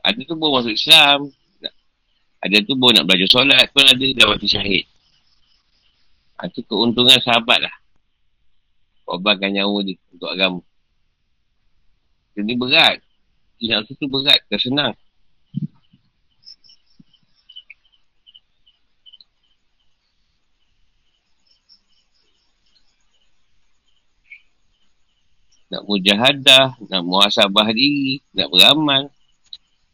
Ada 0.00 0.16
tu 0.24 0.32
pun 0.32 0.48
masuk 0.48 0.72
Islam. 0.72 1.28
Ada 2.40 2.56
tu 2.64 2.72
pun 2.72 2.96
nak 2.96 3.04
belajar 3.04 3.28
solat 3.28 3.68
pun 3.68 3.84
ada 3.84 4.00
dah 4.00 4.26
mati 4.32 4.48
syahid. 4.48 4.88
Itu 6.40 6.64
ha, 6.64 6.68
keuntungan 6.72 7.20
sahabat 7.20 7.68
lah. 7.68 7.79
Korbankan 9.10 9.50
nyawa 9.50 9.82
dia 9.82 9.98
untuk 10.14 10.30
agama. 10.30 10.62
Jadi 12.38 12.52
berat. 12.54 13.02
Nafsu 13.58 13.98
tu 13.98 14.06
berat. 14.06 14.38
Tak 14.46 14.62
senang. 14.62 14.94
nak 25.70 25.86
mujahadah, 25.86 26.74
nak 26.90 27.02
muhasabah 27.06 27.70
diri, 27.70 28.18
nak 28.34 28.50
beramal, 28.50 29.06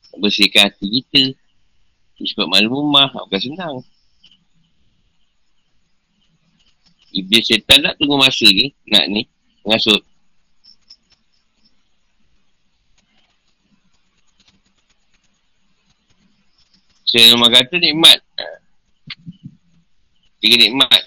nak 0.08 0.18
bersihkan 0.24 0.72
hati 0.72 0.88
kita, 0.88 1.36
sebab 2.24 2.48
malu 2.48 2.72
rumah, 2.72 3.12
bukan 3.12 3.40
senang. 3.44 3.74
Iblis 7.16 7.48
syaitan 7.48 7.80
nak 7.80 7.96
tunggu 7.96 8.20
masa 8.20 8.44
ni, 8.44 8.76
nak 8.92 9.08
ni, 9.08 9.24
mengasut. 9.64 10.04
Saya 17.08 17.32
nama 17.32 17.48
kata 17.48 17.80
nikmat. 17.80 18.20
Tiga 20.44 20.56
nikmat. 20.60 21.02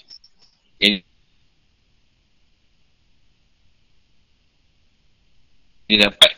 Dia 5.90 6.06
dapat 6.06 6.38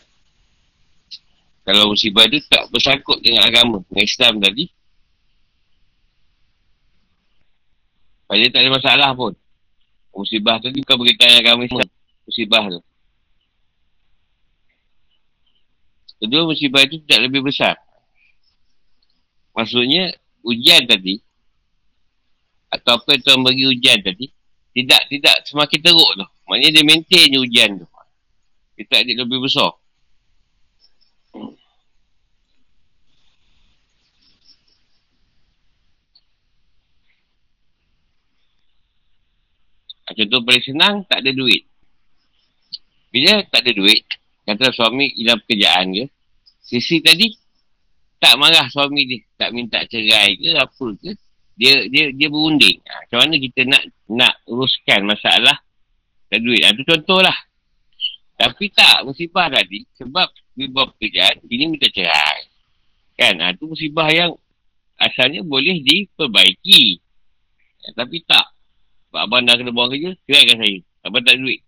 kalau 1.68 1.91
musibah 1.91 2.23
tu 2.31 2.39
tak 2.48 2.72
bersangkut 2.72 3.19
dengan 3.19 3.43
agama 3.43 3.84
dengan 3.91 4.03
Islam 4.07 4.34
tadi 4.39 4.65
Pada 8.31 8.48
tak 8.48 8.61
ada 8.64 8.69
masalah 8.72 9.10
pun 9.11 9.35
musibah 10.12 10.60
tu 10.60 10.70
bukan 10.70 10.96
berkaitan 11.00 11.40
agama 11.40 11.66
Islam 11.66 11.88
musibah 12.28 12.64
tu. 12.68 12.82
Kedua 16.22 16.46
musibah 16.46 16.86
itu 16.86 17.02
tidak 17.02 17.32
lebih 17.32 17.42
besar. 17.42 17.76
Maksudnya 19.58 20.14
ujian 20.46 20.86
tadi 20.86 21.18
atau 22.72 23.02
apa 23.02 23.10
yang 23.12 23.22
Tuhan 23.26 23.42
bagi 23.44 23.64
ujian 23.68 24.00
tadi 24.00 24.32
tidak 24.72 25.02
tidak 25.12 25.36
semakin 25.50 25.80
teruk 25.82 26.12
tu. 26.16 26.26
Maknanya 26.48 26.70
dia 26.78 26.84
maintain 26.86 27.30
ujian 27.36 27.70
tu. 27.82 27.88
Kita 28.78 29.02
adik 29.02 29.18
lebih 29.18 29.44
besar. 29.44 29.81
Contoh 40.18 40.42
paling 40.44 40.66
senang, 40.66 40.96
tak 41.08 41.24
ada 41.24 41.32
duit. 41.32 41.64
Bila 43.12 43.44
tak 43.52 43.68
ada 43.68 43.72
duit, 43.76 44.02
kata 44.48 44.72
suami 44.72 45.12
hilang 45.16 45.40
pekerjaan 45.44 45.92
ke, 45.92 46.06
sisi 46.64 47.04
tadi 47.04 47.28
tak 48.22 48.38
marah 48.38 48.70
suami 48.70 49.04
dia, 49.10 49.20
tak 49.36 49.50
minta 49.52 49.82
cerai 49.90 50.38
ke 50.38 50.54
apa 50.56 50.86
ke, 51.02 51.12
dia 51.58 51.86
dia 51.90 52.10
dia 52.16 52.28
berunding. 52.32 52.80
Ha, 52.88 53.06
macam 53.06 53.20
mana 53.28 53.36
kita 53.38 53.62
nak 53.68 53.84
nak 54.10 54.34
uruskan 54.48 55.06
masalah 55.06 55.58
tak 56.32 56.40
duit. 56.40 56.64
Itu 56.64 56.82
ha, 56.88 56.90
contoh 56.96 57.20
lah. 57.20 57.38
Tapi 58.42 58.66
tak, 58.74 59.06
musibah 59.06 59.52
tadi. 59.54 59.86
Sebab 60.02 60.26
dia 60.58 60.66
buat 60.74 60.98
pekerjaan, 60.98 61.46
ini 61.46 61.78
minta 61.78 61.86
cerai. 61.92 62.50
Kan? 63.14 63.38
Ha, 63.38 63.54
tu 63.54 63.70
musibah 63.70 64.10
yang 64.10 64.34
asalnya 64.98 65.46
boleh 65.46 65.78
diperbaiki. 65.86 66.98
Ya, 67.86 67.90
tapi 67.94 68.24
tak. 68.26 68.50
Sebab 69.12 69.28
abang 69.28 69.44
dah 69.44 69.60
kena 69.60 69.76
buang 69.76 69.92
kerja, 69.92 70.16
ceraikan 70.24 70.64
saya. 70.64 70.80
Abang 71.04 71.24
tak 71.28 71.36
duit. 71.36 71.60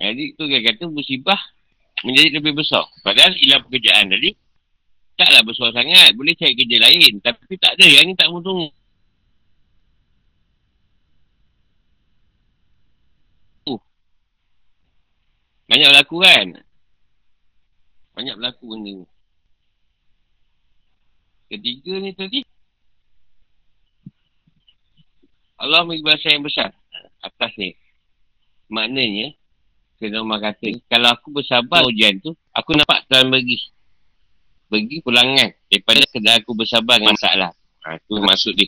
Jadi 0.00 0.34
tu 0.34 0.48
dia 0.48 0.64
kata 0.64 0.88
musibah 0.88 1.36
menjadi 2.00 2.40
lebih 2.40 2.56
besar. 2.56 2.88
Padahal 3.04 3.36
hilang 3.36 3.60
pekerjaan 3.68 4.08
tadi, 4.08 4.32
taklah 5.20 5.44
besar 5.44 5.68
sangat. 5.76 6.16
Boleh 6.16 6.32
cari 6.32 6.56
kerja 6.56 6.80
lain. 6.80 7.20
Tapi 7.20 7.54
tak 7.60 7.76
ada. 7.76 7.84
Yang 7.84 8.04
ni 8.08 8.14
tak 8.16 8.32
mau 8.32 8.40
tunggu. 8.40 8.72
Banyak 15.72 15.88
berlaku 15.88 16.16
kan? 16.20 16.46
Banyak 18.12 18.34
berlaku 18.36 18.64
benda 18.76 18.92
ni. 18.92 19.06
Ketiga 21.48 21.92
ni 21.96 22.12
tadi. 22.12 22.40
Allah 25.62 25.86
bagi 25.86 26.02
bahasa 26.02 26.26
yang 26.26 26.42
besar. 26.42 26.74
Atas 27.22 27.54
ni. 27.54 27.78
Maknanya. 28.66 29.30
Kena 30.02 30.26
Umar 30.26 30.42
kata. 30.42 30.74
Kalau 30.90 31.14
aku 31.14 31.30
bersabar 31.30 31.86
ujian 31.86 32.18
tu. 32.18 32.34
Aku 32.50 32.74
nampak 32.74 33.06
Tuhan 33.06 33.30
bagi. 33.30 33.62
Bagi 34.66 34.98
pulangan. 35.06 35.54
Daripada 35.70 36.02
kedai 36.10 36.42
aku 36.42 36.58
bersabar 36.58 36.98
dengan 36.98 37.14
masalah. 37.14 37.54
Ha, 37.86 37.94
tu 38.02 38.18
maksud 38.18 38.58
dia. 38.58 38.66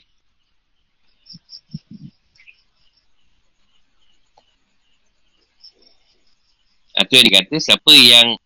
Itu 6.95 7.11
yang 7.19 7.27
dikata 7.27 7.59
siapa 7.59 7.91
yang 7.91 8.39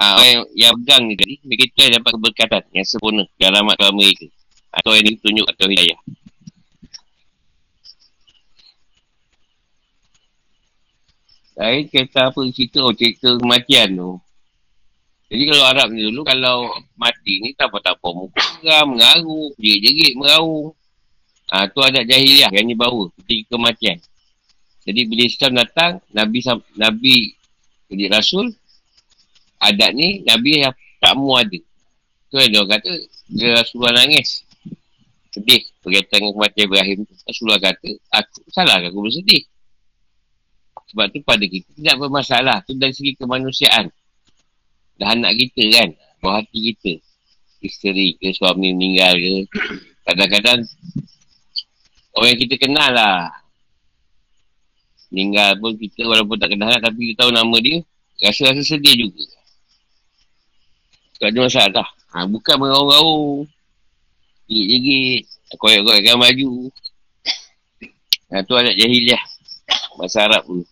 orang 0.00 0.28
yang, 0.32 0.42
yang 0.56 0.72
pegang 0.80 1.02
ni 1.06 1.14
tadi, 1.14 1.34
mereka 1.44 1.82
dapat 1.92 2.10
keberkatan 2.16 2.62
yang 2.72 2.86
sempurna 2.88 3.28
dalam 3.36 3.68
mereka. 3.68 4.26
Atau 4.72 4.96
yang 4.96 5.04
ditunjuk 5.12 5.44
atau 5.44 5.68
hidayah. 5.68 6.00
Lain 11.62 11.86
kata 11.86 12.34
apa 12.34 12.42
cerita, 12.50 12.82
oh 12.82 12.90
cerita 12.90 13.38
kematian 13.38 13.94
tu. 13.94 14.18
Jadi 15.30 15.42
kalau 15.46 15.64
Arab 15.64 15.88
ni 15.94 16.02
dulu, 16.10 16.26
kalau 16.26 16.66
mati 16.98 17.38
ni 17.38 17.54
tak 17.54 17.70
apa-apa. 17.70 18.08
Muka 18.10 18.42
geram, 18.58 18.98
mengaruk, 18.98 19.54
jerit-jerit, 19.62 20.18
meraung. 20.18 20.74
Ha, 21.54 21.70
tu 21.70 21.78
ada 21.86 22.02
jahiliah 22.02 22.50
yang 22.50 22.66
ni 22.66 22.74
bawa 22.74 23.06
ketika 23.22 23.54
kematian. 23.54 24.02
Jadi 24.82 25.00
bila 25.06 25.22
Islam 25.22 25.52
datang, 25.62 25.92
Nabi 26.10 26.42
Nabi 26.74 27.14
jadi 27.86 28.10
Rasul, 28.10 28.50
adat 29.62 29.94
ni 29.94 30.26
Nabi 30.26 30.66
yang 30.66 30.74
tak 30.98 31.14
mau 31.14 31.38
ada. 31.38 31.60
Tu 32.32 32.36
yang 32.42 32.50
dia 32.50 32.62
kata, 32.66 32.92
dia 33.30 33.48
Rasulullah 33.54 34.02
nangis. 34.02 34.42
Sedih 35.30 35.62
berkaitan 35.86 36.26
dengan 36.26 36.32
kematian 36.34 36.64
Ibrahim. 36.66 36.98
Rasulullah 37.06 37.60
kata, 37.62 37.88
aku 38.10 38.36
salah 38.50 38.82
aku 38.82 38.98
bersedih. 38.98 39.46
Sebab 40.92 41.08
tu 41.08 41.24
pada 41.24 41.44
kita 41.48 41.68
tidak 41.72 41.96
bermasalah. 41.96 42.60
Tu 42.68 42.76
dari 42.76 42.92
segi 42.92 43.16
kemanusiaan. 43.16 43.88
Dah 45.00 45.16
anak 45.16 45.40
kita 45.40 45.62
kan, 45.72 45.88
buah 46.20 46.44
hati 46.44 46.58
kita. 46.72 47.00
Isteri 47.64 48.20
ke, 48.20 48.36
suami 48.36 48.76
meninggal 48.76 49.16
ke. 49.16 49.34
Kadang-kadang 50.04 50.60
orang 52.16 52.28
yang 52.36 52.40
kita 52.44 52.54
kenal 52.60 52.90
lah 52.92 53.32
meninggal 55.12 55.60
pun 55.60 55.76
kita 55.76 56.08
walaupun 56.08 56.40
tak 56.40 56.56
kenal 56.56 56.72
tapi 56.80 57.12
kita 57.12 57.24
tahu 57.28 57.30
nama 57.36 57.56
dia 57.60 57.84
rasa-rasa 58.24 58.64
sedih 58.64 58.96
juga 58.96 59.24
tak 61.20 61.36
ada 61.36 61.38
masalah 61.44 61.86
ha, 62.16 62.24
bukan 62.24 62.56
meraung-raung 62.56 63.44
gigit-gigit 64.48 65.28
koyak-koyakkan 65.60 66.16
baju 66.16 66.50
ha, 68.32 68.40
tu 68.40 68.52
adat 68.56 68.74
jahiliah 68.76 69.20
bahasa 70.00 70.24
Arab 70.24 70.42
pun 70.48 70.64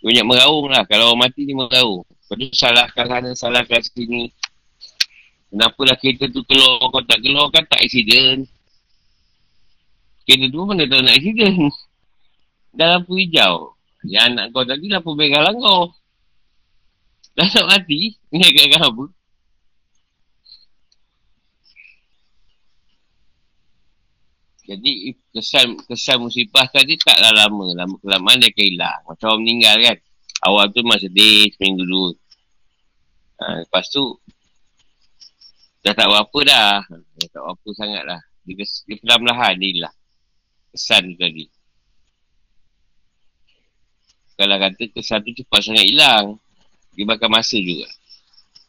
banyak 0.00 0.24
meraung 0.24 0.66
lah 0.72 0.82
kalau 0.88 1.12
orang 1.12 1.28
mati 1.28 1.44
ni 1.44 1.52
meraung 1.52 2.04
lepas 2.04 2.34
tu 2.36 2.46
salahkan 2.56 3.06
sana 3.06 3.30
salahkan 3.36 3.80
sini 3.84 4.32
Kenapa 5.50 5.82
lah 5.82 5.98
kereta 5.98 6.30
tu 6.30 6.46
keluar 6.46 6.78
kau 6.94 7.02
tak 7.02 7.18
keluar 7.26 7.50
kan 7.50 7.66
tak 7.66 7.82
accident 7.82 8.46
kereta 10.22 10.46
tu 10.46 10.62
mana 10.62 10.86
tahu 10.86 11.02
nak 11.02 11.18
accident 11.18 11.58
dah 12.76 12.98
lampu 12.98 13.18
hijau. 13.18 13.74
Yang 14.06 14.24
anak 14.32 14.44
kau 14.54 14.64
tadi 14.64 14.86
lampu 14.88 15.12
merah 15.18 15.52
kau. 15.52 15.92
Dah 17.36 17.46
tak 17.46 17.66
mati. 17.66 18.16
Ni 18.30 18.42
agak-agak 18.42 18.82
apa? 18.90 19.04
Jadi 24.70 25.18
kesan 25.34 25.82
kesan 25.82 26.22
musibah 26.22 26.62
tadi 26.70 26.94
taklah 26.94 27.34
lama. 27.34 27.74
Lama 27.74 27.98
kelamaan 27.98 28.38
dia 28.38 28.54
akan 28.54 28.66
hilang. 28.70 29.00
Macam 29.02 29.26
orang 29.34 29.42
meninggal 29.42 29.76
kan. 29.82 29.96
Awal 30.46 30.64
tu 30.70 30.80
masih 30.86 31.10
sedih 31.10 31.50
seminggu 31.58 31.82
dulu. 31.82 32.06
Ha, 33.42 33.66
lepas 33.66 33.90
tu 33.90 34.14
dah 35.82 35.90
tak 35.90 36.06
apa 36.06 36.38
dah. 36.46 36.86
Dah 36.86 37.28
tak 37.34 37.44
apa 37.50 37.68
sangat 37.74 38.02
lah. 38.06 38.20
Dia, 38.46 38.62
dia 38.62 38.96
perlahan-lahan 39.02 39.58
dia 39.58 39.68
hilang. 39.74 39.96
Kesan 40.70 41.02
tu 41.10 41.14
tadi. 41.18 41.46
Kalau 44.38 44.54
kata 44.54 44.84
kesan 44.94 45.18
tu 45.26 45.34
cepat 45.34 45.60
sangat 45.66 45.82
hilang. 45.90 46.38
Dia 46.94 47.04
bakal 47.10 47.26
masa 47.26 47.58
juga. 47.58 47.90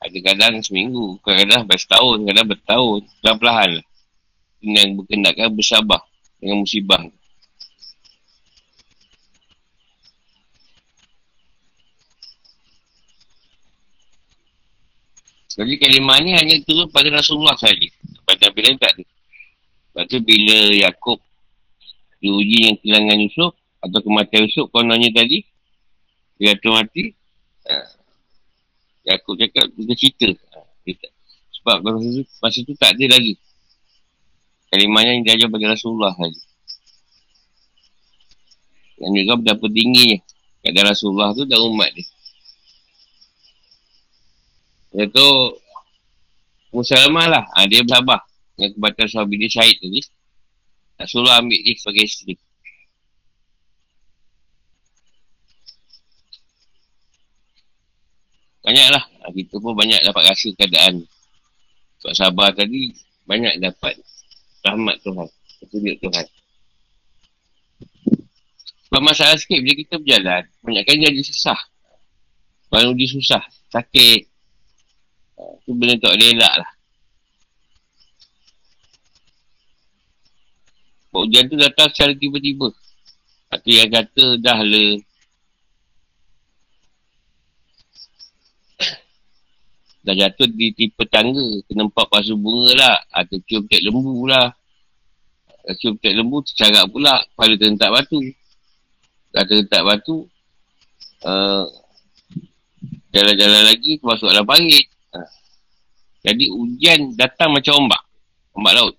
Ada 0.02 0.18
kadang 0.18 0.66
seminggu. 0.66 1.22
Kadang-kadang 1.22 1.70
bersetahun. 1.70 2.26
Kadang 2.26 2.48
bertahun. 2.50 3.00
Perlahan-lahan 3.22 3.70
lah. 3.78 3.86
Yang 4.62 5.04
berkendakan 5.04 5.58
bersabar 5.58 6.02
dengan 6.38 6.62
musibah. 6.62 7.02
Jadi 15.52 15.74
kalimah 15.78 16.18
ni 16.24 16.32
hanya 16.32 16.56
turun 16.64 16.88
pada 16.90 17.12
Rasulullah 17.12 17.58
saja. 17.60 17.90
Pada 18.24 18.50
Nabi 18.50 18.60
lain 18.64 18.78
tak 18.80 18.96
ada. 18.96 19.04
Lepas 19.92 20.04
tu 20.08 20.18
bila 20.24 20.58
Yaakob 20.72 21.20
diuji 22.24 22.70
yang 22.70 22.76
kehilangan 22.80 23.18
Yusuf 23.28 23.52
atau 23.82 24.00
kematian 24.00 24.46
Yusuf 24.46 24.70
kononnya 24.70 25.10
tadi 25.12 25.42
dia 26.38 26.54
tu 26.56 26.70
mati 26.70 27.12
uh, 27.66 27.90
Yaakob 29.10 29.36
cakap 29.42 29.68
kita 29.74 29.94
cerita 29.98 30.30
uh, 30.30 30.66
sebab 31.60 31.78
masa 31.82 32.08
tu, 32.08 32.24
masa 32.40 32.58
tu 32.62 32.74
tak 32.78 32.94
ada 32.96 33.18
lagi 33.18 33.34
kalimahnya 34.72 35.20
yang 35.20 35.24
diajar 35.28 35.48
bagi 35.52 35.68
Rasulullah 35.68 36.16
saja. 36.16 36.42
Dan 39.02 39.12
juga 39.18 39.34
berapa 39.36 39.68
tinggi 39.68 40.24
keadaan 40.64 40.88
Rasulullah 40.96 41.36
tu 41.36 41.44
dan 41.44 41.60
umat 41.60 41.92
dia. 41.92 42.08
Iaitu 44.92 45.28
Musalamah 46.72 47.28
lah. 47.28 47.44
Ha, 47.52 47.68
dia 47.68 47.84
bersabar. 47.84 48.24
Dengan 48.56 48.72
kebatan 48.80 49.08
suami 49.12 49.36
dia 49.36 49.52
syahid 49.52 49.76
tadi. 49.84 50.00
Rasulullah 50.96 51.44
ambil 51.44 51.60
dia 51.60 51.76
sebagai 51.76 52.04
isteri. 52.08 52.36
Banyaklah. 58.64 59.04
Ha, 59.04 59.36
kita 59.36 59.56
pun 59.60 59.76
banyak 59.76 60.00
dapat 60.00 60.24
rasa 60.32 60.48
keadaan. 60.56 61.04
Sebab 62.00 62.14
sabar 62.16 62.50
tadi, 62.56 62.96
banyak 63.28 63.60
dapat 63.60 64.00
rahmat 64.66 64.96
Tuhan. 65.02 65.28
Ketunjuk 65.62 65.96
Tuhan. 66.02 66.26
Sebab 68.90 69.02
masalah 69.08 69.40
sikit, 69.40 69.60
bila 69.64 69.74
kita 69.78 69.96
berjalan, 70.02 70.44
banyak 70.62 70.84
kali 70.84 71.08
jadi 71.08 71.24
susah. 71.24 71.60
Kalau 72.72 72.92
dia 72.96 73.08
susah, 73.08 73.44
sakit, 73.72 74.28
tu 75.64 75.72
benda 75.76 75.96
tak 76.00 76.12
boleh 76.12 76.30
elak 76.36 76.56
lah. 76.60 76.72
Hujan 81.12 81.52
tu 81.52 81.60
datang 81.60 81.92
secara 81.92 82.16
tiba-tiba. 82.16 82.72
Atau 83.52 83.72
yang 83.72 83.92
kata 83.92 84.40
dah 84.40 84.60
le. 84.64 85.04
Dah 90.02 90.16
jatuh 90.18 90.50
di 90.50 90.74
tipe 90.74 91.04
tangga. 91.10 91.62
Kena 91.70 91.88
empat 91.88 92.06
pasu 92.10 92.34
bunga 92.38 92.72
lah. 92.78 92.98
Atau 93.14 93.38
cium 93.46 93.66
tek 93.70 93.82
lembu 93.86 94.26
lah. 94.26 94.52
Cium 95.78 95.98
tek 96.02 96.14
lembu 96.18 96.42
tercarak 96.46 96.90
pula. 96.90 97.22
Pada 97.38 97.54
tentak 97.58 97.90
batu. 97.94 98.20
Dah 99.32 99.44
tentak 99.46 99.82
batu. 99.86 100.26
Uh, 101.22 101.70
jalan-jalan 103.14 103.70
lagi 103.70 104.02
masuk 104.02 104.30
dalam 104.30 104.46
parit. 104.46 104.90
Jadi 106.22 106.54
hujan 106.54 107.18
datang 107.18 107.50
macam 107.54 107.82
ombak. 107.86 108.02
Ombak 108.54 108.74
laut. 108.78 108.96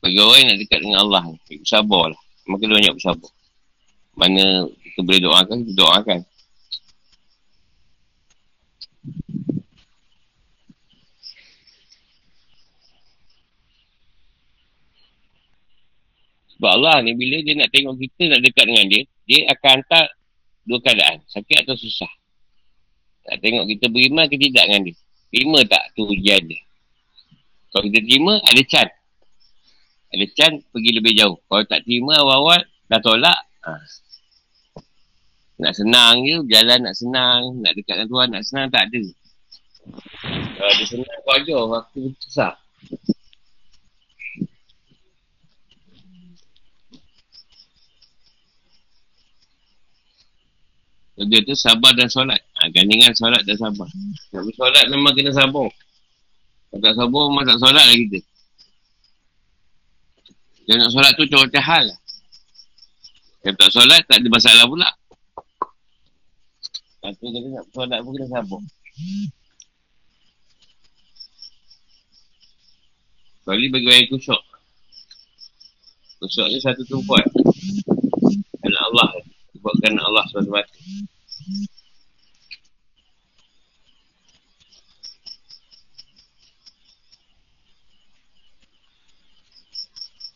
Bagi 0.00 0.16
orang 0.16 0.38
yang 0.38 0.48
nak 0.54 0.58
dekat 0.62 0.78
dengan 0.78 0.98
Allah. 1.02 1.22
Bersabar 1.46 2.04
lah. 2.14 2.20
Maka 2.46 2.62
dia 2.66 2.76
banyak 2.78 2.94
bersabar. 2.98 3.30
Mana 4.14 4.44
kita 4.82 5.00
boleh 5.06 5.20
doakan, 5.22 5.56
kita 5.66 5.74
doakan. 5.74 6.20
Sebab 16.60 16.76
Allah 16.76 17.00
ni 17.00 17.16
bila 17.16 17.40
dia 17.40 17.56
nak 17.56 17.72
tengok 17.72 17.96
kita 17.96 18.36
nak 18.36 18.44
dekat 18.44 18.68
dengan 18.68 18.84
dia, 18.92 19.02
dia 19.24 19.48
akan 19.48 19.80
hantar 19.80 20.12
dua 20.68 20.76
keadaan. 20.84 21.24
Sakit 21.24 21.64
atau 21.64 21.72
susah. 21.72 22.12
Nak 23.32 23.40
tengok 23.40 23.64
kita 23.64 23.88
beriman 23.88 24.28
ke 24.28 24.36
tidak 24.36 24.68
dengan 24.68 24.92
dia. 24.92 24.96
Terima 25.32 25.58
tak 25.64 25.88
tu 25.96 26.04
ujian 26.04 26.44
dia? 26.44 26.60
Kalau 27.72 27.88
kita 27.88 28.04
terima, 28.04 28.44
ada 28.44 28.62
can. 28.68 28.88
Ada 30.12 30.26
can, 30.36 30.52
pergi 30.68 30.90
lebih 31.00 31.16
jauh. 31.16 31.40
Kalau 31.48 31.64
tak 31.64 31.80
terima 31.88 32.20
awal-awal, 32.20 32.60
dah 32.92 33.00
tolak. 33.00 33.40
Ha. 33.64 33.72
Nak 35.64 35.72
senang 35.72 36.20
je, 36.28 36.44
jalan 36.44 36.84
nak 36.84 36.92
senang. 36.92 37.56
Nak 37.64 37.72
dekat 37.72 38.04
dengan 38.04 38.08
Tuhan, 38.12 38.28
nak 38.36 38.44
senang, 38.44 38.66
tak 38.68 38.84
ada. 38.84 39.02
Kalau 40.60 40.70
ada 40.76 40.84
senang, 40.84 41.18
kau 41.24 41.32
ajar. 41.40 41.60
Aku 41.88 42.00
susah. 42.20 42.52
Dia 51.20 51.44
tu 51.44 51.52
sabar 51.52 51.92
dan 51.92 52.08
solat. 52.08 52.40
Ha, 52.56 52.72
gandingan 52.72 53.12
solat 53.12 53.44
dan 53.44 53.52
sabar. 53.60 53.84
Nak 54.32 54.40
bersolat 54.40 54.84
memang 54.88 55.12
kena 55.12 55.32
sabar. 55.36 55.68
Kalau 56.70 56.80
tak 56.80 56.94
sabar, 56.96 57.22
memang 57.28 57.44
tak 57.44 57.58
solat 57.60 57.84
lah 57.84 57.96
kita. 57.98 58.18
Dan 60.64 60.76
nak 60.80 60.90
solat 60.94 61.12
tu 61.18 61.28
macam 61.28 61.64
hal 61.66 61.84
lah. 61.92 61.98
Kalau 63.44 63.56
tak 63.60 63.70
solat, 63.74 64.00
tak 64.08 64.16
ada 64.22 64.28
masalah 64.32 64.64
pula. 64.64 64.88
Tapi 67.04 67.24
kita 67.28 67.48
nak 67.52 67.66
solat 67.68 67.98
pun 68.00 68.10
kena 68.16 68.28
sabar. 68.32 68.60
Kali 73.44 73.66
bagi 73.66 73.88
orang 73.90 74.00
yang 74.04 74.10
kusuk. 74.14 74.42
Kusuk 76.22 76.46
ni 76.48 76.58
satu 76.62 76.86
tumpuan. 76.86 77.24
Anak 78.62 78.82
Allah. 78.94 79.10
Buatkan 79.58 79.98
Allah 79.98 80.24
SWT. 80.30 80.70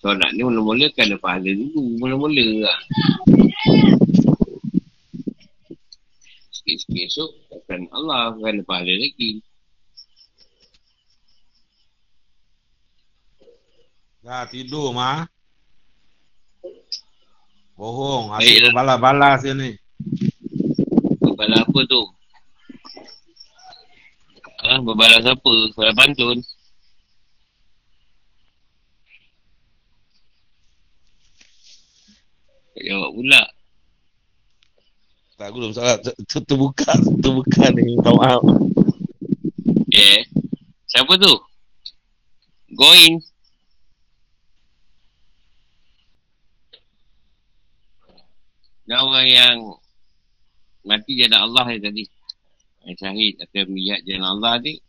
Solat 0.05 0.37
ni 0.37 0.45
mula-mula 0.45 0.85
kan 0.93 1.09
ada 1.09 1.17
pahala 1.17 1.49
dulu. 1.49 1.97
Mula-mula 1.97 2.69
lah. 2.69 2.79
Sikit-sikit 6.53 7.09
esok, 7.09 7.31
akan 7.57 7.89
Allah 7.89 8.37
kan 8.37 8.53
ada 8.61 8.65
pahala 8.69 8.93
lagi. 9.01 9.41
Dah 14.21 14.45
tidur 14.49 14.93
mah. 14.93 15.34
Bohong, 17.75 18.31
asyik 18.39 18.71
balas-balas 18.71 19.43
je 19.43 19.51
ni. 19.51 19.71
Berbalas 21.19 21.67
apa 21.67 21.81
tu? 21.91 22.03
Ah, 24.63 24.79
berbalas 24.79 25.27
apa? 25.27 25.53
Balas 25.75 25.95
pantun. 25.99 26.39
Tak 32.79 32.83
jawab 32.87 33.11
pula. 33.11 33.43
Tak 35.35 35.47
aku 35.51 35.57
belum 35.59 35.75
salah. 35.75 35.99
Terbuka, 36.31 36.95
terbuka 36.95 37.75
ni. 37.75 37.99
Minta 37.99 38.15
maaf. 38.15 38.43
Yeah. 39.91 40.31
Siapa 40.87 41.19
tu? 41.19 41.35
Going. 42.79 43.19
Dan 48.85 48.97
orang 49.01 49.27
yang 49.29 49.57
mati 50.85 51.17
jalan 51.17 51.41
Allah 51.41 51.65
ni 51.73 51.81
tadi. 51.81 52.05
Yang 52.85 52.97
syahid 53.01 53.35
atau 53.41 53.65
miyat 53.69 54.01
jalan 54.05 54.29
Allah 54.39 54.61
ni. 54.61 54.81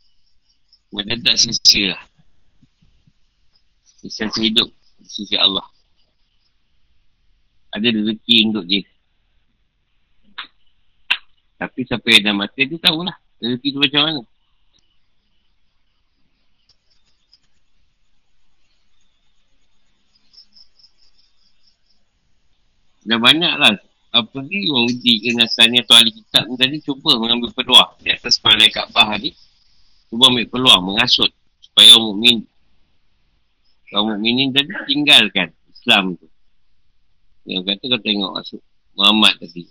Mereka 0.91 1.23
tak 1.23 1.37
sisi 1.39 1.87
lah. 1.87 2.03
Sisi 4.03 4.23
hidup. 4.43 4.67
Sisi 5.03 5.35
Allah. 5.39 5.63
Ada 7.71 7.91
rezeki 7.91 8.35
untuk 8.51 8.67
dia. 8.67 8.83
Tapi 11.55 11.87
siapa 11.87 12.07
yang 12.11 12.23
dah 12.31 12.35
mati 12.35 12.67
dia 12.67 12.79
tahulah. 12.79 13.15
Rezeki 13.39 13.67
tu 13.75 13.79
macam 13.79 14.01
mana. 14.03 14.21
Dah 23.05 23.19
banyak 23.21 23.53
lah. 23.61 23.73
Apa 24.15 24.41
ni 24.47 24.65
orang 24.71 24.89
uji 24.89 25.27
kenasan 25.27 25.75
atau 25.75 25.93
ahli 25.99 26.09
kitab 26.09 26.47
ni 26.49 26.55
tadi 26.57 26.77
cuba 26.81 27.21
mengambil 27.21 27.53
peluang. 27.53 27.93
Di 28.01 28.09
atas 28.15 28.41
pandai 28.41 28.73
Kaabah 28.73 29.21
ni. 29.21 29.31
Cuba 30.09 30.33
ambil 30.33 30.49
peluang, 30.49 30.81
mengasut. 30.93 31.29
Supaya 31.61 31.93
orang 31.93 32.05
mukmin 32.09 32.37
Orang 33.93 34.17
mukminin 34.17 34.49
tadi 34.49 34.73
tinggalkan 34.89 35.53
Islam 35.69 36.17
tu. 36.17 36.27
Yang 37.45 37.63
kata 37.69 37.83
kau 37.93 38.01
tengok 38.01 38.31
masuk 38.33 38.61
Muhammad 38.97 39.37
tadi. 39.37 39.69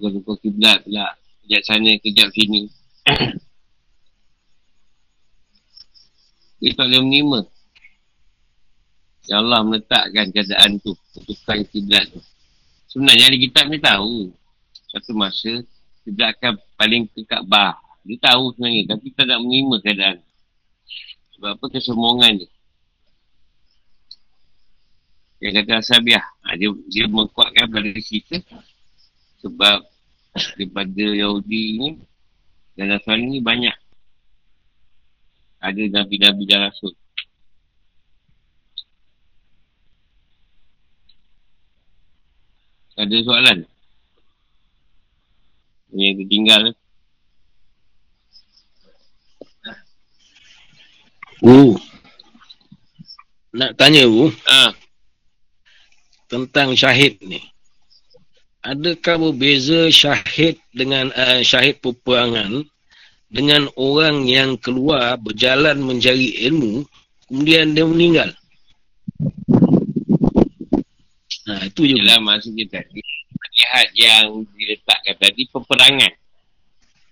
Tukar-tukar 0.00 0.36
kiblat 0.40 0.80
pula. 0.82 1.12
Kejap 1.44 1.62
sana, 1.68 1.92
kejap 2.00 2.32
sini. 2.32 2.72
Dia 6.64 6.72
tak 6.72 6.88
boleh 6.88 7.00
menerima. 7.04 7.40
Yang 9.26 9.38
Allah 9.42 9.60
meletakkan 9.66 10.26
keadaan 10.30 10.70
tu. 10.78 10.94
Tukar 11.26 11.58
kiblat 11.66 12.06
tu. 12.10 12.22
Sebenarnya 12.90 13.30
ahli 13.30 13.38
kitab 13.50 13.66
ni 13.66 13.78
tahu. 13.82 14.30
Satu 14.94 15.12
masa, 15.18 15.62
kiblat 16.06 16.38
akan 16.38 16.54
paling 16.78 17.10
ke 17.10 17.26
Kaabah. 17.26 17.74
Dia 18.06 18.16
tahu 18.22 18.54
sebenarnya. 18.54 18.94
Tapi 18.94 19.06
tak 19.12 19.26
nak 19.26 19.38
menerima 19.42 19.76
keadaan. 19.82 20.18
Sebab 21.36 21.50
apa 21.58 21.64
kesombongan 21.68 22.32
dia. 22.40 22.50
Yang 25.42 25.52
kata 25.62 25.72
Asabiah. 25.84 26.24
Ha, 26.46 26.56
dia, 26.56 26.70
dia 26.88 27.04
mengkuatkan 27.10 27.68
pada 27.68 27.90
kita. 27.98 28.40
Sebab 29.44 29.84
daripada 30.56 31.04
Yahudi 31.04 31.62
ni 31.76 31.88
dan 32.76 32.92
Nasrani 32.92 33.26
ni 33.36 33.40
banyak. 33.40 33.76
Ada 35.60 35.82
Nabi-Nabi 35.88 36.44
dan 36.44 36.68
Rasul. 36.68 36.92
Ada 42.96 43.16
soalan? 43.28 43.58
Yang 45.92 46.24
tertinggal. 46.24 46.62
Oh. 51.44 51.76
Nak 53.56 53.76
tanya 53.76 54.04
Bu, 54.08 54.32
Ah, 54.48 54.72
tentang 56.28 56.76
syahid 56.76 57.20
ni. 57.20 57.40
Adakah 58.64 59.30
berbeza 59.30 59.92
syahid 59.92 60.58
dengan 60.74 61.12
uh, 61.14 61.40
syahid 61.40 61.78
peperangan 61.78 62.66
dengan 63.30 63.70
orang 63.78 64.26
yang 64.26 64.58
keluar 64.58 65.14
berjalan 65.22 65.78
mencari 65.78 66.34
ilmu 66.50 66.82
kemudian 67.30 67.72
dia 67.76 67.86
meninggal? 67.86 68.30
Nah, 71.46 71.62
itu 71.62 71.86
je. 71.86 71.94
Bu. 71.94 72.02
Ialah 72.02 72.18
maksudnya 72.18 72.66
tadi 72.66 73.00
Jihad 73.56 73.88
yang 73.94 74.42
diletakkan 74.52 75.14
tadi 75.16 75.42
Peperangan 75.48 76.12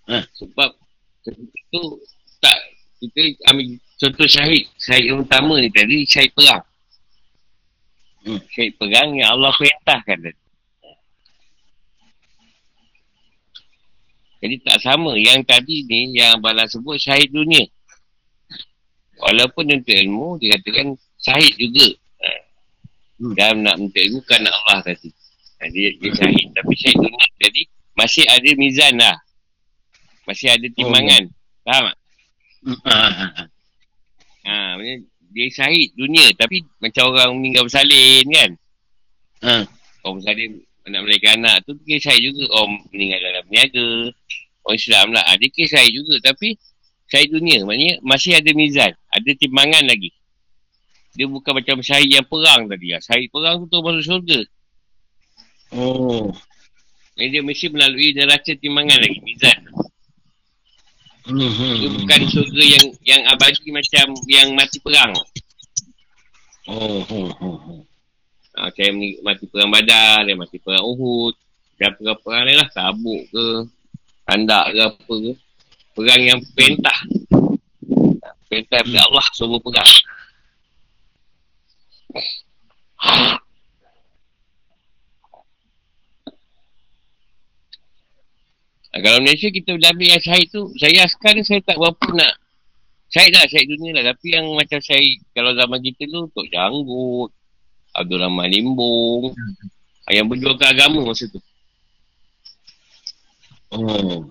Ha. 0.05 0.21
Sebab 0.37 0.71
Ketika 1.25 1.61
tu 1.73 1.83
Tak 2.43 2.57
Kita 3.01 3.23
ambil 3.49 3.81
Contoh 3.97 4.29
syahid 4.29 4.69
Syahid 4.77 5.09
yang 5.09 5.25
utama 5.25 5.57
ni 5.63 5.73
tadi 5.73 6.05
Syahid 6.05 6.35
perang 6.37 6.61
Hmm. 8.25 8.41
Syahid 8.53 8.73
perang 8.81 9.17
yang 9.17 9.37
Allah 9.37 9.53
perintahkan 9.53 10.17
tadi 10.17 10.43
Jadi 14.45 14.57
tak 14.65 14.79
sama 14.85 15.17
Yang 15.17 15.41
tadi 15.49 15.89
ni 15.89 16.17
Yang 16.21 16.37
Abang 16.37 16.57
sebut 16.69 16.97
Syahid 17.01 17.33
dunia 17.33 17.65
Walaupun 19.25 19.73
untuk 19.73 19.93
ilmu 19.93 20.37
Dia 20.37 20.61
katakan 20.61 21.01
Syahid 21.17 21.53
juga 21.57 21.87
ha. 21.89 22.04
Dan 23.19 23.63
nak 23.63 23.79
minta 23.79 23.99
ilmu 24.03 24.21
Kan 24.27 24.43
Allah 24.43 24.83
tadi. 24.83 25.11
Ha, 25.63 25.71
dia, 25.71 25.95
dia 26.03 26.11
syahid. 26.13 26.47
Tapi 26.51 26.73
syahid 26.75 26.99
dunia 26.99 27.27
Jadi 27.39 27.63
Masih 27.95 28.25
ada 28.27 28.51
mizan 28.59 28.95
lah. 28.99 29.17
Masih 30.27 30.49
ada 30.51 30.67
timbangan. 30.75 31.31
Faham 31.63 31.85
tak? 31.93 31.97
Ah, 32.89 33.13
ah, 33.13 33.33
ah. 33.45 33.47
Ha, 34.45 34.53
maksudnya 34.77 34.97
dia 35.35 35.47
syahid 35.51 35.89
dunia. 35.95 36.27
Tapi 36.35 36.65
macam 36.83 37.13
orang 37.15 37.31
meninggal 37.39 37.63
bersalin 37.69 38.25
kan? 38.29 38.51
Ah. 39.45 39.65
Orang 40.03 40.21
bersalin 40.21 40.51
Nak 40.85 41.01
melahirkan 41.01 41.41
anak 41.41 41.65
tu 41.65 41.79
Dia 41.87 42.03
syahid 42.03 42.35
juga. 42.35 42.45
Orang 42.51 42.83
meninggal 42.91 43.21
dalam 43.23 43.45
niaga. 43.47 43.89
Orang 44.67 44.77
Islam 44.81 45.07
lah. 45.15 45.23
Ha, 45.23 45.39
Dia 45.39 45.65
syahid 45.71 45.93
juga. 45.95 46.15
Tapi 46.33 46.59
Syahid 47.05 47.31
dunia. 47.31 47.63
Maknanya 47.63 48.01
masih 48.03 48.33
ada 48.35 48.51
mizan. 48.57 48.91
Ada 49.13 49.31
timbangan 49.39 49.87
lagi 49.87 50.11
Dia 51.15 51.31
bukan 51.31 51.53
macam 51.63 51.79
syahid 51.79 52.11
yang 52.11 52.27
perang 52.27 52.67
tadi 52.67 52.91
lah. 52.91 53.01
Syahid 53.01 53.31
perang 53.31 53.71
tu 53.71 53.79
masuk 53.79 54.03
syurga 54.03 54.41
Oh. 55.75 56.31
Jadi 57.15 57.29
dia 57.31 57.43
mesti 57.43 57.67
melalui 57.71 58.15
neraca 58.15 58.53
timbangan 58.59 58.99
lagi 58.99 59.19
Mizan 59.23 59.59
Hmm, 61.25 61.41
hmm, 61.41 61.75
Dia 61.81 61.89
hmm. 61.89 61.97
bukan 62.03 62.21
syurga 62.29 62.63
yang 62.63 62.87
Yang 63.07 63.23
abadi 63.31 63.69
macam 63.71 64.07
Yang 64.27 64.49
mati 64.55 64.79
perang 64.83 65.13
Oh, 66.69 67.01
oh, 67.07 67.29
oh, 67.43 67.59
oh. 67.59 67.81
ha, 68.59 68.69
Macam 68.71 68.93
mati 69.25 69.45
perang 69.47 69.71
badar 69.71 70.27
Dia 70.27 70.35
mati 70.35 70.59
perang 70.59 70.85
Uhud 70.85 71.35
Dan 71.79 71.91
perang-perang 71.97 72.43
lain 72.45 72.59
lah 72.61 72.69
Tabuk 72.71 73.23
ke 73.31 73.47
Tandak 74.27 74.75
ke 74.75 74.81
apa 74.85 75.15
ke 75.15 75.33
Perang 75.95 76.23
yang 76.23 76.41
perintah 76.55 76.99
Perintah 78.51 78.83
daripada 78.83 79.01
Allah 79.07 79.27
Semua 79.33 79.59
perang 79.63 79.91
Ha, 88.95 89.03
kalau 89.03 89.19
Malaysia 89.19 89.51
kita 89.51 89.75
dah 89.75 89.91
ambil 89.91 90.15
yang 90.15 90.23
syahid 90.23 90.47
tu 90.55 90.71
Saya 90.79 91.03
askar 91.03 91.35
ni 91.35 91.43
saya 91.43 91.59
tak 91.67 91.75
berapa 91.75 92.07
nak 92.15 92.39
Syahid 93.11 93.35
lah, 93.35 93.45
syahid 93.51 93.67
dunia 93.75 93.91
lah 93.99 94.15
Tapi 94.15 94.27
yang 94.39 94.47
macam 94.55 94.79
syahid 94.79 95.19
Kalau 95.35 95.51
zaman 95.59 95.83
kita 95.83 96.07
tu 96.07 96.31
Tok 96.31 96.47
Janggut 96.47 97.35
Abdul 97.99 98.23
Rahman 98.23 98.47
Limbong 98.47 99.35
ha, 100.07 100.09
Yang 100.15 100.27
berjuang 100.31 100.59
ke 100.63 100.67
agama 100.71 101.03
masa 101.03 101.27
tu 101.27 101.43
Oh. 103.75 104.31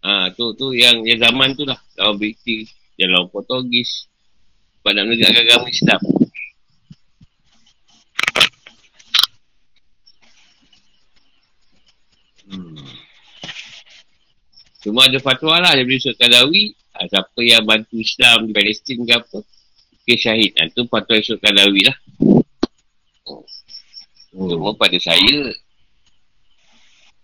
Ha, 0.00 0.32
tu 0.32 0.56
tu 0.56 0.72
yang 0.72 1.04
yang 1.04 1.20
zaman 1.20 1.52
tu 1.52 1.68
lah. 1.68 1.76
Lawan 2.00 2.16
British, 2.16 2.72
yang 2.96 3.12
lawan 3.12 3.28
Portugis. 3.28 4.08
Sebab 4.80 4.96
nak 4.96 5.04
menegakkan 5.12 5.44
agama 5.44 5.66
Islam. 5.68 6.00
Cuma 14.80 15.04
ada 15.04 15.20
fatwa 15.20 15.60
lah 15.60 15.76
daripada 15.76 15.96
Yusuf 16.00 16.16
Kadawi. 16.16 16.72
Ha, 16.96 17.04
siapa 17.04 17.40
yang 17.44 17.68
bantu 17.68 18.00
Islam 18.00 18.48
di 18.48 18.52
Palestin 18.56 19.04
ke 19.04 19.12
apa. 19.12 19.38
Ke 20.08 20.14
syahid. 20.16 20.56
Ha, 20.56 20.72
tu 20.72 20.88
fatwa 20.88 21.20
Yusuf 21.20 21.36
Kadawi 21.36 21.84
lah. 21.84 21.96
Oh. 23.28 23.44
Cuma 24.32 24.72
pada 24.72 24.96
saya. 24.96 25.52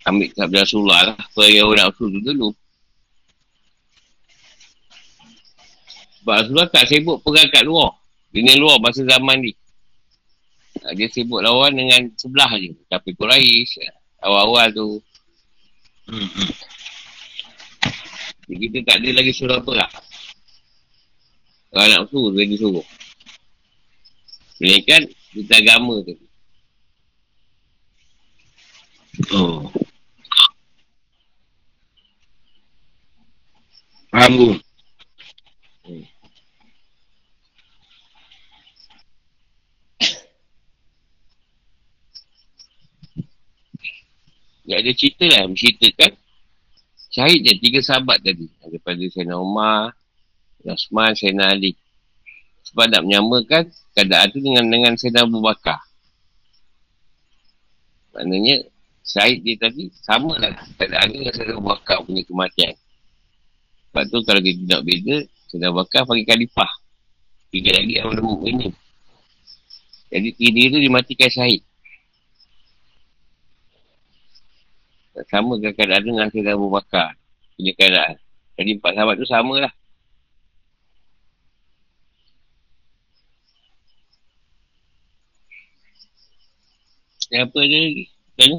Ambil 0.04 0.28
sabda 0.36 0.68
Rasulullah 0.68 1.00
lah. 1.12 1.16
Apa 1.16 1.42
yang 1.48 1.72
orang 1.72 1.88
Rasul 1.88 2.12
tu 2.12 2.20
dulu. 2.20 2.48
Sebab 6.20 6.34
Rasulullah 6.44 6.68
tak 6.68 6.84
sibuk 6.92 7.24
perang 7.24 7.48
kat 7.48 7.64
luar. 7.64 7.96
Dunia 8.36 8.52
luar 8.60 8.76
masa 8.84 9.00
zaman 9.00 9.40
ni. 9.40 9.52
Ha, 10.84 10.92
Dia 10.92 11.08
sibuk 11.08 11.40
lawan 11.40 11.72
dengan 11.72 12.04
sebelah 12.20 12.52
je. 12.60 12.76
Tapi 12.92 13.16
Quraisy 13.16 13.80
awal-awal 14.20 14.68
tu. 14.76 15.00
Jadi 18.46 18.58
kita 18.70 18.78
tak 18.86 18.96
ada 19.02 19.10
lagi 19.10 19.32
suruh 19.34 19.58
apa 19.58 19.72
lah. 19.74 19.90
Kalau 21.74 21.82
anak 21.82 22.02
suruh, 22.14 22.30
dia 22.30 22.46
disuruh. 22.46 22.86
Melainkan 24.62 25.02
kita 25.34 25.54
agama 25.58 26.00
tu. 26.06 26.14
Oh. 29.34 29.66
Faham 34.14 34.32
tu? 34.38 34.50
Dia 44.66 44.82
ada 44.82 44.90
cerita 44.94 45.24
lah. 45.30 45.50
Menceritakan 45.50 46.25
syahid 47.16 47.40
dia 47.40 47.56
tiga 47.56 47.80
sahabat 47.80 48.20
tadi. 48.20 48.44
Daripada 48.60 49.00
Sayyidina 49.00 49.40
Umar, 49.40 49.96
Osman, 50.68 51.16
Sayyidina 51.16 51.48
Ali. 51.48 51.72
Sebab 52.68 52.92
nak 52.92 53.08
menyamakan 53.08 53.72
keadaan 53.96 54.28
tu 54.28 54.44
dengan 54.44 54.68
dengan 54.68 54.92
Sayyidina 55.00 55.24
Abu 55.24 55.40
Bakar. 55.40 55.80
Maknanya 58.12 58.68
syahid 59.00 59.40
dia 59.40 59.56
tadi 59.56 59.88
sama 60.04 60.36
lah 60.36 60.52
keadaan 60.76 61.08
dia 61.08 61.18
dengan 61.24 61.32
Sayyidina 61.32 61.56
Abu 61.56 61.66
Bakar 61.72 61.96
punya 62.04 62.22
kematian. 62.28 62.76
Sebab 63.88 64.04
tu 64.12 64.18
kalau 64.28 64.40
kita 64.44 64.60
nak 64.68 64.82
beza, 64.84 65.16
Sayyidina 65.48 65.72
Abu 65.72 65.76
Bakar 65.80 66.00
panggil 66.04 66.28
khalifah. 66.28 66.72
Tiga 67.48 67.70
lagi 67.72 67.92
yang 67.96 68.12
menemuk 68.12 68.44
ini. 68.44 68.68
Jadi 70.12 70.28
tiga 70.36 70.62
tu 70.68 70.78
dimatikan 70.84 71.30
syahid. 71.32 71.65
Sama 75.32 75.56
ke 75.56 75.72
keadaan 75.72 76.04
dengan 76.04 76.28
Sayyidina 76.28 76.56
Abu 76.56 76.68
Bakar 76.68 77.16
punya 77.56 77.72
keadaan. 77.72 78.16
Jadi 78.56 78.70
empat 78.76 78.92
sahabat 78.92 79.16
tu 79.16 79.28
sama 79.28 79.54
lah. 79.64 79.72
Yang 87.32 87.42
apa 87.50 87.58
dia 87.66 87.78
lagi? 87.82 88.04
Tanya? 88.36 88.58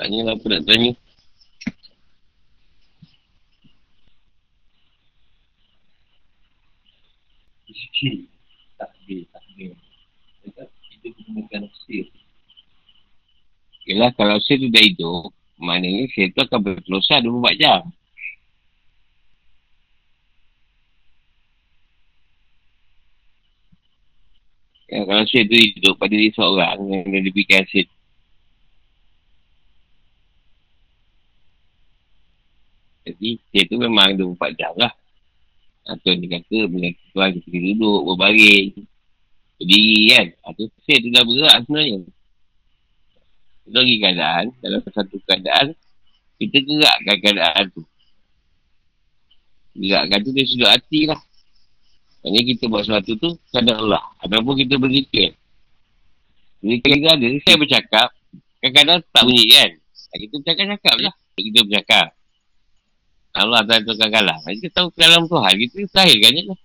Tanya 0.00 0.18
lah 0.26 0.34
apa 0.34 0.46
nak 0.48 0.62
tanya. 0.66 0.92
Takbir, 8.80 9.20
takbir. 9.28 9.70
Kita 10.40 11.08
gunakan 11.14 11.62
sir. 11.84 12.08
Yelah 13.90 14.14
kalau 14.14 14.38
saya 14.38 14.62
tu 14.62 14.70
dah 14.70 14.84
hidup, 14.86 15.34
maknanya 15.58 16.06
saya 16.14 16.30
tu 16.30 16.40
akan 16.46 16.60
berterusan 16.62 17.26
24 17.26 17.58
jam. 17.58 17.80
Ya, 24.86 25.02
kalau 25.02 25.24
saya 25.26 25.42
tu 25.42 25.56
hidup 25.58 25.94
pada 25.98 26.14
diri 26.14 26.30
seorang 26.30 26.78
yang 26.86 27.24
diberikan 27.26 27.66
hasil. 27.66 27.86
Jadi, 33.10 33.30
saya 33.50 33.62
tu 33.66 33.74
memang 33.74 34.14
24 34.14 34.54
jam 34.54 34.70
lah. 34.78 34.94
Atau 35.82 36.14
dia 36.14 36.38
kata, 36.38 36.58
bila 36.70 36.94
Tuhan 37.10 37.30
kita 37.42 37.58
duduk, 37.58 38.00
berbaring, 38.06 38.70
berdiri 39.58 39.98
kan. 40.14 40.26
Atau 40.46 40.70
saya 40.86 40.98
tu 41.02 41.10
dah 41.10 41.24
berat 41.26 41.58
sebenarnya. 41.66 42.19
Lagi 43.70 43.94
keadaan, 44.02 44.44
dalam 44.58 44.82
satu 44.82 45.16
keadaan, 45.22 45.78
kita 46.42 46.58
gerakkan 46.66 47.16
keadaan 47.22 47.64
tu. 47.70 47.82
Gerakkan 49.78 50.18
tu 50.26 50.30
dia 50.34 50.44
sudah 50.50 50.68
hati 50.74 51.06
lah. 51.06 51.20
Maksudnya 52.20 52.42
kita 52.52 52.64
buat 52.68 52.82
sesuatu 52.84 53.12
tu, 53.16 53.30
kadang 53.54 53.78
Allah. 53.86 54.02
Ataupun 54.20 54.58
kita 54.58 54.74
berzikir. 54.76 55.32
Berzikir 56.60 56.90
kita 57.00 57.08
ada. 57.16 57.26
Saya 57.46 57.56
bercakap, 57.56 58.08
kadang-kadang 58.60 58.98
tak 59.08 59.22
bunyi 59.24 59.46
kan. 59.54 59.70
Kita 60.10 60.34
bercakap-cakap 60.42 60.96
lah. 61.00 61.14
Kita 61.38 61.58
bercakap. 61.64 62.06
Allah 63.30 63.62
tak 63.62 63.86
tukar 63.86 64.10
kalah. 64.10 64.38
Kita 64.42 64.68
tahu 64.74 64.90
dalam 64.98 65.30
Tuhan, 65.30 65.54
kita 65.54 65.76
sahilkan 65.94 66.30
je 66.34 66.42
lah. 66.50 66.60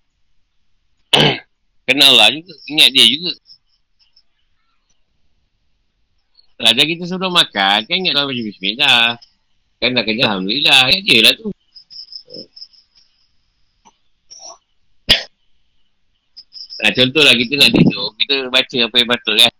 Kenal 1.85 2.17
Allah 2.17 2.33
juga. 2.33 2.53
Ingat 2.73 2.89
dia 2.89 3.05
juga. 3.05 3.31
Dan 6.73 6.85
kita 6.87 7.03
suruh 7.05 7.29
makan, 7.29 7.85
kan 7.85 7.95
ingat 7.99 8.15
macam 8.15 8.31
bismillah. 8.31 9.19
Kan 9.77 9.93
dah 9.93 10.03
kerja 10.07 10.23
Alhamdulillah. 10.25 10.81
Ingat 10.89 11.03
je 11.03 11.17
lah 11.21 11.33
tu. 11.37 11.47
Nah, 16.75 16.91
contohlah 16.91 17.33
kita 17.33 17.53
nak 17.55 17.71
tidur, 17.71 18.07
kita 18.19 18.35
baca 18.51 18.77
apa 18.83 18.95
yang 18.99 19.09
patut 19.09 19.35
kan. 19.39 19.53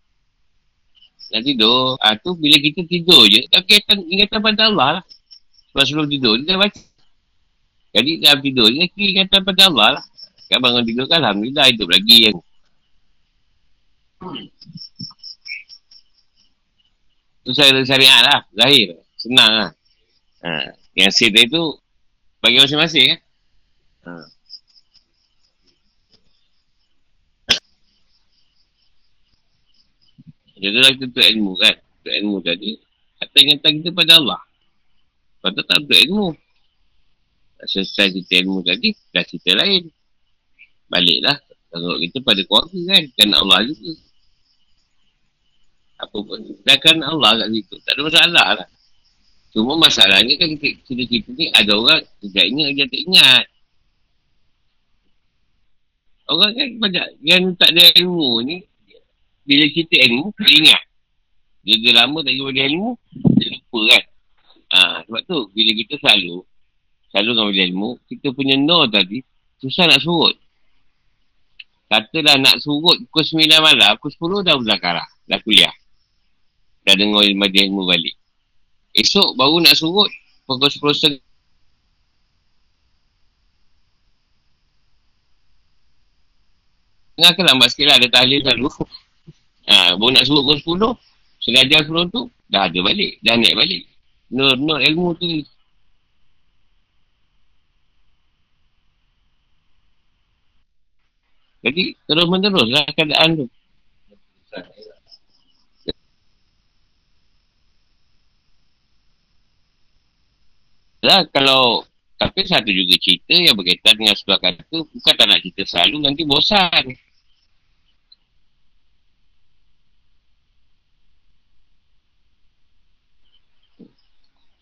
Nak 1.34 1.41
tidur, 1.41 1.98
ah, 2.03 2.14
tu 2.19 2.36
bila 2.38 2.57
kita 2.60 2.86
tidur 2.86 3.26
je, 3.32 3.41
tapi 3.49 3.80
ingatan, 3.80 3.98
ingatan 4.06 4.40
pada 4.44 4.61
Allah 4.69 4.90
lah. 4.99 5.03
Sebab 5.72 5.84
sebelum 5.88 6.07
tidur, 6.11 6.38
kita 6.38 6.60
baca. 6.60 6.82
Jadi 7.95 8.11
dalam 8.19 8.40
tidur 8.44 8.68
je, 8.68 8.84
kita 8.91 9.03
ingatan 9.15 9.41
pada 9.41 9.61
Allah 9.72 9.90
lah. 9.99 10.03
Kan 10.52 10.60
bangun 10.61 10.84
tidur 10.86 11.06
kan, 11.10 11.23
Alhamdulillah 11.23 11.65
hidup 11.72 11.88
lagi 11.90 12.30
yang 12.30 12.38
syariat 17.53 18.22
lah, 18.26 18.39
zahir. 18.57 18.97
Senang 19.19 19.51
lah. 19.53 19.72
Ha. 20.41 20.73
Yang 20.97 21.11
set 21.13 21.38
tu, 21.51 21.63
bagi 22.41 22.57
masing-masing 22.57 23.05
kan. 23.13 23.19
Ha. 24.05 24.11
Lah 30.55 30.91
kita 30.93 31.09
tutup 31.09 31.26
ilmu 31.26 31.51
kan. 31.59 31.76
Tutup 31.77 32.13
ilmu 32.15 32.38
tadi. 32.41 32.72
Kata 33.22 33.38
ingatan 33.38 33.72
kita 33.81 33.89
pada 33.93 34.13
Allah. 34.17 34.41
Tu 35.41 35.61
tak 35.65 35.77
tutup 35.85 35.97
ilmu. 36.05 36.27
Tak 37.55 37.67
selesai 37.72 38.11
cerita 38.11 38.34
ilmu 38.45 38.59
tadi, 38.61 38.89
dah 39.13 39.23
cerita 39.26 39.51
lain. 39.57 39.89
Baliklah. 40.89 41.38
Tengok 41.73 41.97
kita 42.07 42.17
pada 42.23 42.41
keluarga 42.45 42.80
kan. 42.93 43.03
Kan 43.17 43.30
Allah 43.35 43.59
juga. 43.67 44.05
Apa 45.95 46.17
pun. 46.19 46.39
Dah 46.67 46.77
kan 46.80 46.99
Allah 46.99 47.45
kat 47.45 47.47
situ. 47.55 47.76
Tak 47.84 47.93
ada 47.95 48.01
masalah 48.03 48.47
lah. 48.59 48.67
Cuma 49.55 49.80
masalahnya 49.80 50.35
kan 50.35 50.51
kita, 50.59 50.67
kita, 50.84 51.03
kita 51.07 51.30
ni 51.31 51.47
ada 51.55 51.72
orang 51.80 52.03
tidak 52.19 52.43
ingat, 52.43 52.69
dia 52.76 52.85
tak 52.91 53.01
ingat. 53.07 53.43
Orang 56.27 56.51
kan 56.51 56.67
banyak 56.84 57.07
yang 57.23 57.55
tak 57.55 57.72
ada 57.72 57.95
ilmu 57.95 58.43
ni, 58.43 58.59
bila 59.47 59.65
kita 59.72 59.95
ilmu, 60.11 60.35
dia 60.43 60.51
ingat. 60.59 60.84
Bila 61.63 61.76
dia 61.80 61.91
lama 61.95 62.17
tak 62.19 62.34
jumpa 62.35 62.51
dia 62.51 62.65
ilmu, 62.67 62.91
dia 63.39 63.47
lupa 63.55 63.80
kan. 63.95 64.03
Ha, 64.65 64.80
sebab 65.07 65.22
tu, 65.23 65.38
bila 65.55 65.72
kita 65.72 65.93
selalu, 66.03 66.35
selalu 67.15 67.31
dengan 67.31 67.65
ilmu, 67.72 67.89
kita 68.11 68.27
punya 68.35 68.59
no 68.59 68.84
tadi, 68.91 69.23
susah 69.63 69.88
nak 69.88 70.03
surut. 70.03 70.35
Katalah 71.88 72.35
nak 72.43 72.59
surut 72.59 72.99
pukul 73.07 73.23
9 73.23 73.47
malam, 73.63 73.95
pukul 74.01 74.43
10 74.43 74.51
dah 74.51 74.55
berzakarah, 74.59 75.07
dah 75.31 75.39
kuliah. 75.39 75.72
Dah 76.86 76.94
dengar 76.94 77.26
ilmu 77.26 77.45
dia 77.49 77.66
ilmu 77.66 77.90
balik. 77.90 78.14
Esok 78.94 79.34
baru 79.34 79.60
nak 79.60 79.76
surut, 79.76 80.07
pukul 80.45 80.70
10 80.70 80.94
setengah. 80.94 81.24
Tengah 87.16 87.32
ke 87.34 87.41
lambat 87.41 87.68
sikit 87.74 87.86
lah, 87.90 87.95
ada 87.98 88.07
tahlil 88.12 88.40
selalu. 88.45 88.70
Ha, 89.66 89.98
baru 89.98 90.12
nak 90.14 90.26
suruh 90.30 90.45
pukul 90.45 90.94
10, 90.94 91.41
sengaja 91.41 91.78
sebelum 91.82 92.06
tu, 92.14 92.30
dah 92.53 92.70
ada 92.70 92.80
balik, 92.86 93.18
dah 93.26 93.34
naik 93.34 93.57
balik. 93.57 93.82
Nur, 94.30 94.53
nur 94.56 94.78
ilmu 94.78 95.18
tu. 95.18 95.28
Jadi, 101.66 101.98
terus 102.06 102.30
menerus 102.30 102.70
lah 102.70 102.86
keadaan 102.94 103.41
tu. 103.41 103.45
Lah, 111.06 111.22
kalau 111.30 111.86
tapi 112.18 112.48
satu 112.48 112.72
juga 112.72 112.95
cerita 112.98 113.38
yang 113.38 113.53
berkaitan 113.53 113.94
dengan 113.94 114.15
sebuah 114.18 114.40
kata 114.41 114.77
bukan 114.90 115.14
tak 115.14 115.27
nak 115.30 115.40
cerita 115.44 115.61
selalu 115.68 115.98
nanti 116.02 116.23
bosan. 116.26 116.84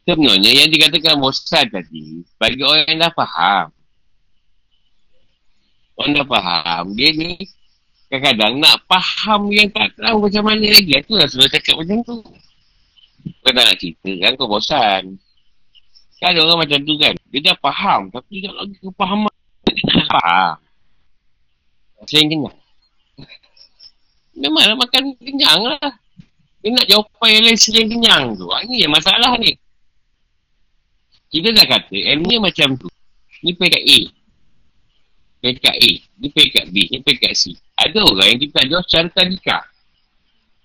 Sebenarnya 0.03 0.51
yang 0.51 0.67
dikatakan 0.67 1.15
bosan 1.15 1.63
tadi, 1.71 2.27
bagi 2.35 2.59
orang 2.59 2.91
yang 2.91 3.07
dah 3.07 3.13
faham. 3.15 3.67
Orang 5.95 6.11
dah 6.19 6.27
faham, 6.27 6.83
dia 6.97 7.15
ni 7.15 7.39
kadang-kadang 8.11 8.59
nak 8.59 8.83
faham 8.83 9.47
yang 9.47 9.71
tak 9.71 9.95
tahu 9.95 10.27
macam 10.27 10.43
mana 10.43 10.67
lagi. 10.67 10.91
Itulah 10.91 11.27
sudah 11.31 11.47
cakap 11.47 11.79
macam 11.79 12.03
tu. 12.03 12.19
Kau 13.39 13.51
tak 13.55 13.63
nak 13.63 13.77
cerita 13.79 14.11
kan, 14.19 14.31
kau 14.35 14.51
bosan. 14.51 15.22
Kan 16.23 16.31
ada 16.31 16.39
orang 16.47 16.63
macam 16.63 16.79
tu 16.87 16.95
kan. 16.95 17.11
Dia 17.35 17.51
dah 17.51 17.55
faham, 17.59 18.07
tapi 18.07 18.39
tak 18.39 18.55
lagi 18.55 18.79
kepahaman. 18.79 19.35
Dia 19.67 20.03
faham. 20.07 20.55
Saya 22.07 22.23
kenyang. 22.31 22.55
Memanglah 24.31 24.79
makan 24.79 25.03
kenyang 25.19 25.61
lah. 25.67 25.91
Dia 26.63 26.71
nak 26.71 26.87
jawapan 26.87 27.27
yang 27.27 27.43
lain 27.43 27.59
selain 27.59 27.87
kenyang 27.91 28.23
tu. 28.39 28.47
Ha, 28.47 28.63
ni 28.63 28.87
yang 28.87 28.95
masalah 28.95 29.35
ni. 29.35 29.51
Kita 31.27 31.51
dah 31.51 31.67
kata, 31.67 31.91
ilmu 31.91 32.39
macam 32.39 32.79
tu. 32.79 32.87
Ni 33.43 33.51
pekat 33.51 33.83
A. 33.83 33.99
Pekat 35.43 35.75
A. 35.75 35.91
Ni 36.23 36.27
pekat 36.31 36.71
B. 36.71 36.87
Ni 36.87 37.03
pekat 37.03 37.35
C. 37.35 37.51
Ada 37.75 37.99
orang 37.99 38.31
yang 38.31 38.39
kita 38.47 38.63
ajar 38.63 38.79
secara 38.87 39.07
tadika. 39.11 39.57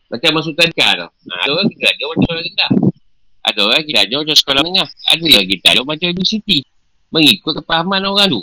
Macam 0.07 0.31
masuk 0.39 0.55
tadika 0.55 0.87
tau. 0.95 1.11
Nah, 1.27 1.37
ada 1.43 1.51
orang 1.51 1.67
kita 1.67 1.83
ajar 1.91 2.07
macam 2.15 2.29
orang 2.31 2.47
rendah. 2.47 2.73
Ada 3.49 3.61
orang 3.65 3.83
kita 3.85 3.99
ajar 4.05 4.17
macam 4.21 4.37
sekolah 4.37 4.63
menengah. 4.65 4.89
Ada 5.09 5.27
yang 5.27 5.47
kita 5.49 5.67
ajar 5.73 5.85
macam 5.85 6.07
universiti. 6.13 6.59
Mengikut 7.09 7.53
kepahaman 7.65 8.05
orang 8.05 8.29
tu. 8.29 8.43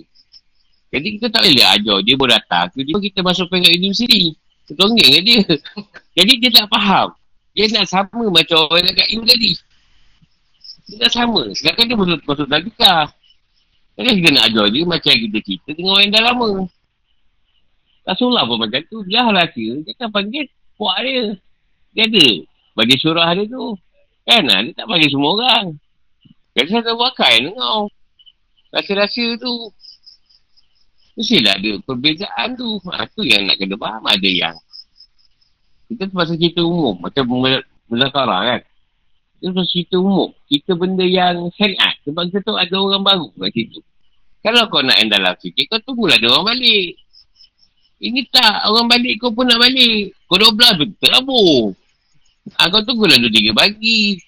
Jadi 0.90 1.08
kita 1.20 1.28
tak 1.30 1.46
boleh 1.46 1.68
ajar. 1.68 1.98
Dia 2.02 2.16
boleh 2.18 2.34
datang. 2.34 2.66
Tiba 2.74 2.98
kita 2.98 3.20
masuk 3.22 3.46
pekat 3.52 3.72
universiti. 3.76 4.34
Ketonggeng 4.66 5.12
ke 5.14 5.20
dia. 5.22 5.40
Jadi 6.18 6.34
dia 6.42 6.50
tak 6.50 6.66
faham. 6.74 7.14
Dia 7.56 7.72
nak 7.72 7.86
sama 7.88 8.24
macam 8.34 8.58
orang 8.68 8.82
yang 8.84 8.96
kat 8.98 9.08
you 9.14 9.22
tadi. 9.24 9.52
Dia 10.90 10.96
tak 11.08 11.12
sama. 11.14 11.42
Sedangkan 11.54 11.86
dia 11.86 11.96
masuk, 11.98 12.20
masuk 12.26 12.48
tadika. 12.50 12.96
Jadi 13.96 14.10
kita 14.20 14.30
nak 14.36 14.44
ajar 14.52 14.66
dia 14.68 14.84
macam 14.84 15.14
kita 15.14 15.38
cerita 15.40 15.70
dengan 15.72 15.92
orang 15.96 16.04
yang 16.04 16.14
dah 16.14 16.24
lama. 16.26 16.50
Rasulullah 18.06 18.44
pun 18.46 18.58
macam 18.60 18.82
tu. 18.90 18.98
Dia 19.08 19.24
rahsia. 19.30 19.72
Dia 19.82 19.92
kan 19.98 20.10
panggil 20.10 20.46
puak 20.76 20.98
dia. 21.06 21.38
Dia 21.96 22.04
ada. 22.12 22.28
Bagi 22.76 22.96
surah 23.00 23.30
dia 23.34 23.46
tu. 23.48 23.78
Kan 24.26 24.44
lah. 24.50 24.60
Dia 24.66 24.74
tak 24.74 24.86
panggil 24.90 25.10
semua 25.14 25.32
orang. 25.38 25.66
Jadi 26.58 26.68
saya 26.74 26.82
tak 26.82 26.96
buat 26.98 27.14
kain 27.14 27.54
kau. 27.54 27.88
Rahsia-rahsia 28.74 29.38
tu. 29.38 29.70
Mestilah 31.16 31.56
ada 31.56 31.72
perbezaan 31.86 32.48
tu. 32.58 32.82
Ha, 32.90 33.06
tu 33.14 33.22
yang 33.24 33.46
nak 33.46 33.56
kena 33.62 33.78
faham. 33.78 34.04
Ada 34.04 34.30
yang. 34.30 34.58
Kita 35.88 36.10
terpaksa 36.10 36.34
cerita 36.36 36.66
umum. 36.66 36.98
Macam 36.98 37.24
Muzakarah 37.86 38.42
kan. 38.50 38.62
Itu 39.40 39.54
tu 39.54 39.64
cerita 39.70 39.96
umum. 40.02 40.34
Cerita 40.50 40.74
benda 40.74 41.06
yang 41.06 41.54
hangat. 41.54 41.96
Sebab 42.10 42.34
kita 42.34 42.50
tahu 42.50 42.58
ada 42.58 42.76
orang 42.82 43.04
baru 43.06 43.28
kat 43.38 43.54
situ. 43.54 43.80
Kalau 44.42 44.70
kau 44.70 44.82
nak 44.82 45.02
yang 45.02 45.10
dalam 45.10 45.34
sikit, 45.42 45.66
kau 45.70 45.82
tunggulah 45.82 46.18
ada 46.22 46.30
orang 46.34 46.54
balik. 46.54 46.98
Ini 47.98 48.22
tak, 48.30 48.70
orang 48.70 48.86
balik 48.90 49.18
kau 49.18 49.34
pun 49.34 49.50
nak 49.50 49.58
balik. 49.58 50.14
Kau 50.30 50.38
12 50.38 50.82
tu 50.82 50.86
terabur. 51.02 51.74
Kau 52.54 52.82
tunggulah 52.86 53.18
dua 53.18 53.34
tiga 53.34 53.52
pagi. 53.58 54.22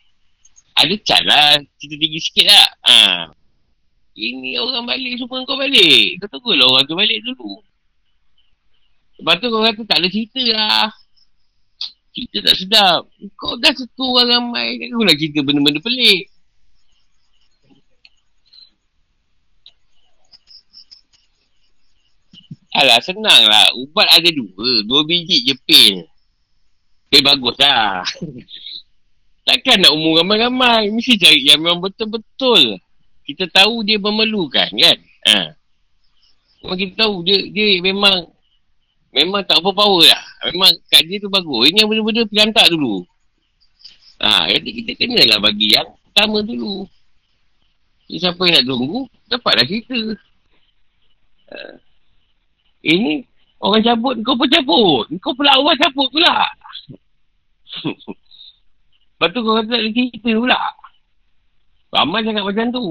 Ada 0.78 0.94
cat 1.02 1.22
lah, 1.26 1.58
cerita 1.82 1.96
tinggi 1.98 2.22
sikit 2.22 2.46
lah. 2.50 2.68
Ha. 2.86 2.96
Ini 4.18 4.58
orang 4.58 4.86
balik 4.90 5.18
semua 5.22 5.46
kau 5.46 5.58
balik. 5.58 6.22
Kau 6.22 6.30
tunggulah 6.38 6.66
orang 6.66 6.86
tu 6.90 6.98
balik 6.98 7.22
dulu. 7.22 7.62
Lepas 9.22 9.42
tu 9.42 9.50
kau 9.50 9.62
kata 9.66 9.82
tak 9.86 9.98
ada 10.02 10.08
cerita 10.10 10.42
lah. 10.54 10.90
Cerita 12.14 12.38
tak 12.46 12.56
sedap. 12.58 13.02
Kau 13.38 13.58
dah 13.62 13.74
satu 13.74 14.06
orang 14.14 14.54
ramai. 14.54 14.90
Kau 14.90 15.06
nak 15.06 15.18
cerita 15.18 15.42
benda-benda 15.46 15.82
pelik. 15.82 16.30
Alah 22.78 23.02
senang 23.02 23.42
lah. 23.50 23.74
Ubat 23.78 24.06
ada 24.14 24.30
dua. 24.30 24.86
Dua 24.86 25.02
biji 25.06 25.42
je 25.46 25.58
pil. 25.66 26.06
Pil 27.18 27.26
bagus 27.26 27.58
lah. 27.58 28.06
Takkan 29.50 29.82
nak 29.82 29.98
umur 29.98 30.22
ramai-ramai. 30.22 30.94
Mesti 30.94 31.18
cari 31.18 31.50
yang 31.50 31.66
memang 31.66 31.82
betul-betul. 31.82 32.78
Kita 33.26 33.50
tahu 33.50 33.82
dia 33.82 33.98
memerlukan 33.98 34.70
kan. 34.70 34.98
Ha. 35.26 35.58
Memang 36.62 36.78
kita 36.78 36.94
tahu 37.10 37.26
dia, 37.26 37.42
dia 37.50 37.82
memang 37.82 38.30
memang 39.10 39.42
tak 39.50 39.58
apa 39.66 39.70
power 39.74 40.06
lah. 40.06 40.24
Memang 40.54 40.78
kat 40.94 41.10
dia 41.10 41.18
tu 41.18 41.26
bagus. 41.26 41.74
Ini 41.74 41.82
yang 41.82 41.90
betul-betul 41.90 42.30
pelantak 42.30 42.70
dulu. 42.70 43.02
Ha, 44.22 44.46
jadi 44.54 44.70
kita 44.70 44.92
kena 44.94 45.22
lah 45.26 45.40
bagi 45.42 45.74
yang 45.74 45.90
pertama 46.14 46.46
dulu. 46.46 46.86
Jadi 48.06 48.18
siapa 48.22 48.42
yang 48.46 48.62
nak 48.62 48.66
tunggu, 48.70 49.00
dapatlah 49.26 49.66
cerita. 49.66 50.00
Ha. 51.50 51.58
Ini 52.86 53.26
orang 53.58 53.82
cabut, 53.82 54.14
kau 54.22 54.38
pun 54.38 54.50
cabut. 54.54 55.06
Kau 55.18 55.34
pula 55.34 55.58
awal 55.58 55.74
cabut 55.82 56.14
pula. 56.14 56.46
Lepas 59.18 59.30
tu 59.34 59.40
kau 59.42 59.58
kata 59.58 59.70
tak 59.74 59.82
ada 59.82 59.90
cerita 59.90 60.30
pula. 60.38 60.60
Ramai 61.90 62.22
cakap 62.22 62.44
macam 62.46 62.68
tu. 62.70 62.86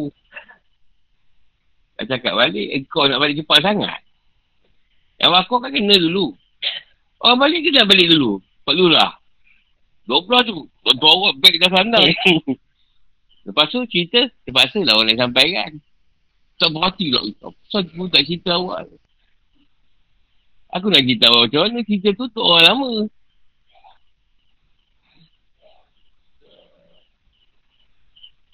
Tak 1.96 2.06
cakap 2.10 2.34
balik, 2.34 2.66
eh, 2.66 2.82
kau 2.90 3.06
nak 3.06 3.22
balik 3.22 3.38
cepat 3.38 3.62
sangat. 3.62 4.00
Yang 5.22 5.32
aku 5.32 5.62
kan 5.62 5.70
kena 5.72 5.96
dulu. 5.96 6.36
Orang 7.22 7.40
balik 7.40 7.64
ke 7.64 7.70
dah 7.72 7.86
balik 7.88 8.10
dulu? 8.12 8.42
Dulu 8.66 8.86
lah. 8.92 9.16
Dua 10.04 10.20
puluh 10.22 10.42
tu. 10.44 10.58
Tuan-tuan 10.84 11.12
awak 11.14 11.32
baik 11.40 11.56
dah 11.62 11.70
sana. 11.72 12.00
Lepas 13.46 13.70
tu 13.70 13.86
cerita, 13.86 14.26
terpaksa 14.42 14.82
lah 14.82 14.98
orang 14.98 15.14
nak 15.14 15.30
sampaikan. 15.30 15.70
Tak 16.58 16.70
berhati 16.74 17.14
lah. 17.14 17.22
Kenapa 17.70 17.90
pun 17.94 18.08
tak 18.10 18.26
cerita 18.26 18.58
awal? 18.58 18.86
Aku 20.74 20.90
nak 20.90 21.02
cerita 21.06 21.30
awal 21.30 21.46
macam 21.46 21.60
mana 21.64 21.78
cerita 21.86 22.08
tu 22.18 22.26
tu 22.28 22.40
orang 22.42 22.64
lama. 22.66 22.90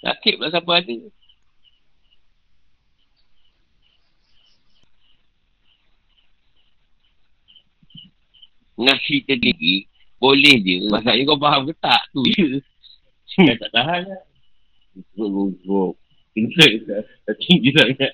Sakit 0.02 0.34
pula 0.34 0.50
siapa 0.50 0.72
ada. 0.82 0.96
Cerita 9.02 9.34
lagi, 9.34 9.86
boleh 10.18 10.54
je. 10.62 10.76
Masalahnya 10.90 11.22
kau 11.26 11.38
faham 11.38 11.62
ke 11.70 11.74
tak? 11.78 12.02
Tu 12.10 12.22
je. 12.34 12.46
Dah 13.46 13.56
tak 13.58 13.70
tahan 13.74 14.02
lah. 14.10 14.22
Dah 17.26 17.34
tinggi 17.38 17.70
sangat. 17.74 18.12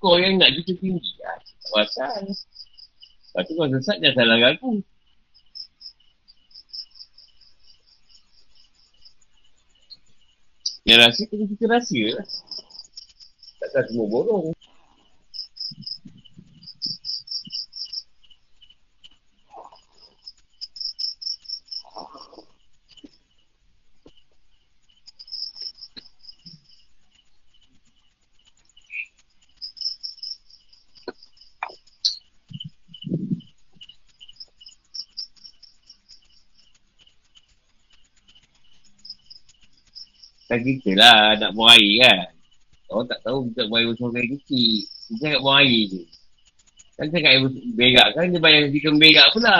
Kau 0.00 0.16
yang 0.16 0.40
nak 0.40 0.52
cerita 0.56 0.72
tinggi 0.80 1.12
lah. 1.20 1.36
Tak 1.40 1.70
pasal. 1.76 2.24
Lepas 2.28 3.42
tu 3.44 3.52
kau 3.52 3.68
sesat 3.68 3.96
jangan 4.00 4.16
salahkan 4.16 4.52
aku. 4.56 4.70
Yang 10.88 11.00
rahsia 11.04 11.24
kena 11.28 11.44
cerita 11.44 11.66
rahsia 11.68 12.06
lah. 12.16 12.26
Takkan 13.60 13.84
semua 13.92 14.06
borong. 14.08 14.57
Kan 40.58 40.66
kita 40.66 40.90
lah 40.98 41.38
nak 41.38 41.54
buang 41.54 41.70
air 41.78 42.02
kan. 42.02 42.18
Orang 42.90 43.06
tak 43.06 43.22
tahu 43.22 43.46
kita 43.54 43.70
buang 43.70 43.78
air 43.78 43.88
besar 43.94 44.08
kali 44.10 44.28
kecil. 44.34 44.74
Kita 44.82 45.14
cakap 45.22 45.40
buang 45.46 45.58
air 45.62 45.82
je. 45.86 46.02
Kan 46.98 47.06
cakap 47.14 47.30
air 47.30 47.40
berak 47.78 48.08
kan 48.18 48.26
dia 48.26 48.40
bayang 48.42 48.74
kita 48.74 48.90
berak 48.90 49.28
pula. 49.30 49.58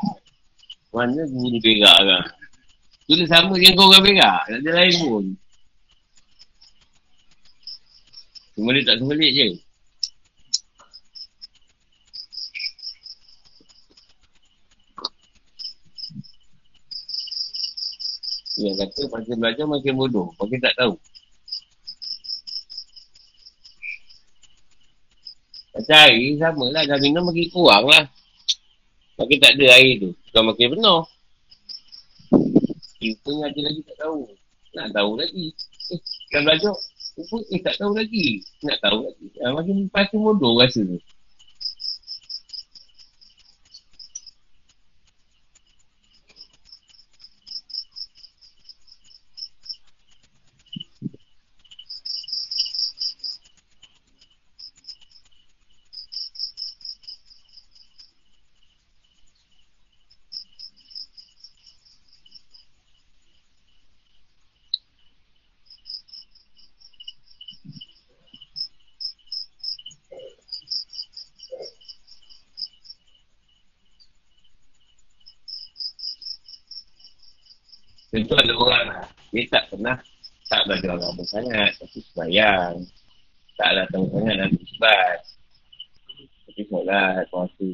Mana 0.96 1.22
bunyi 1.28 1.60
berak 1.60 1.98
kan. 2.08 2.24
Tu 3.04 3.20
dia 3.20 3.28
sama 3.28 3.52
dengan 3.52 3.76
kau 3.76 3.92
orang 3.92 4.00
berak. 4.00 4.40
Tak 4.48 4.58
ada 4.64 4.70
lain 4.80 4.94
pun. 4.96 5.24
Semelit 8.56 8.84
tak 8.88 8.96
semelit 8.96 9.30
je. 9.36 9.48
Yang 18.58 18.76
kata 18.82 19.02
makin 19.14 19.36
belajar 19.38 19.64
makin 19.70 19.94
bodoh. 19.94 20.28
Makin 20.34 20.58
tak 20.58 20.74
tahu. 20.74 20.98
Macam 25.78 25.98
air 26.10 26.34
sama 26.42 26.66
lah. 26.74 26.82
Dah 26.82 26.98
minum 26.98 27.22
makin 27.22 27.46
kurang 27.54 27.86
lah. 27.86 28.04
Makin 29.14 29.38
tak 29.38 29.54
ada 29.54 29.66
air 29.78 30.02
tu. 30.02 30.10
Bukan 30.10 30.42
makin 30.50 30.66
penuh. 30.74 31.02
Kita 32.98 33.30
ni 33.30 33.42
ada 33.46 33.60
lagi 33.62 33.80
tak 33.86 33.96
tahu. 34.02 34.20
Nak 34.74 34.88
tahu 34.90 35.10
lagi. 35.14 35.46
Eh, 35.94 36.00
dah 36.34 36.40
belajar. 36.42 36.74
Rupa, 37.18 37.38
eh 37.50 37.60
tak 37.62 37.74
tahu 37.78 37.92
lagi. 37.94 38.26
Nak 38.66 38.78
tahu 38.82 38.98
lagi. 39.06 39.26
Ha, 39.38 39.54
makin 39.54 39.76
pasti 39.86 40.16
bodoh 40.18 40.58
rasa 40.58 40.82
tu. 40.82 40.98
Tentu 78.18 78.34
ada 78.34 78.50
orang 78.58 78.84
lah. 78.90 79.06
Dia 79.30 79.46
tak 79.46 79.70
pernah 79.70 79.94
tak 80.50 80.66
belajar 80.66 80.98
agama 80.98 81.22
sangat. 81.22 81.70
Tapi 81.78 81.98
sebayang. 82.02 82.82
Taklah 83.54 83.86
tahu 83.94 84.10
sangat 84.10 84.34
dalam 84.42 84.58
isbat. 84.58 85.18
Tapi 86.50 86.62
solat, 86.66 87.22
puasa. 87.30 87.70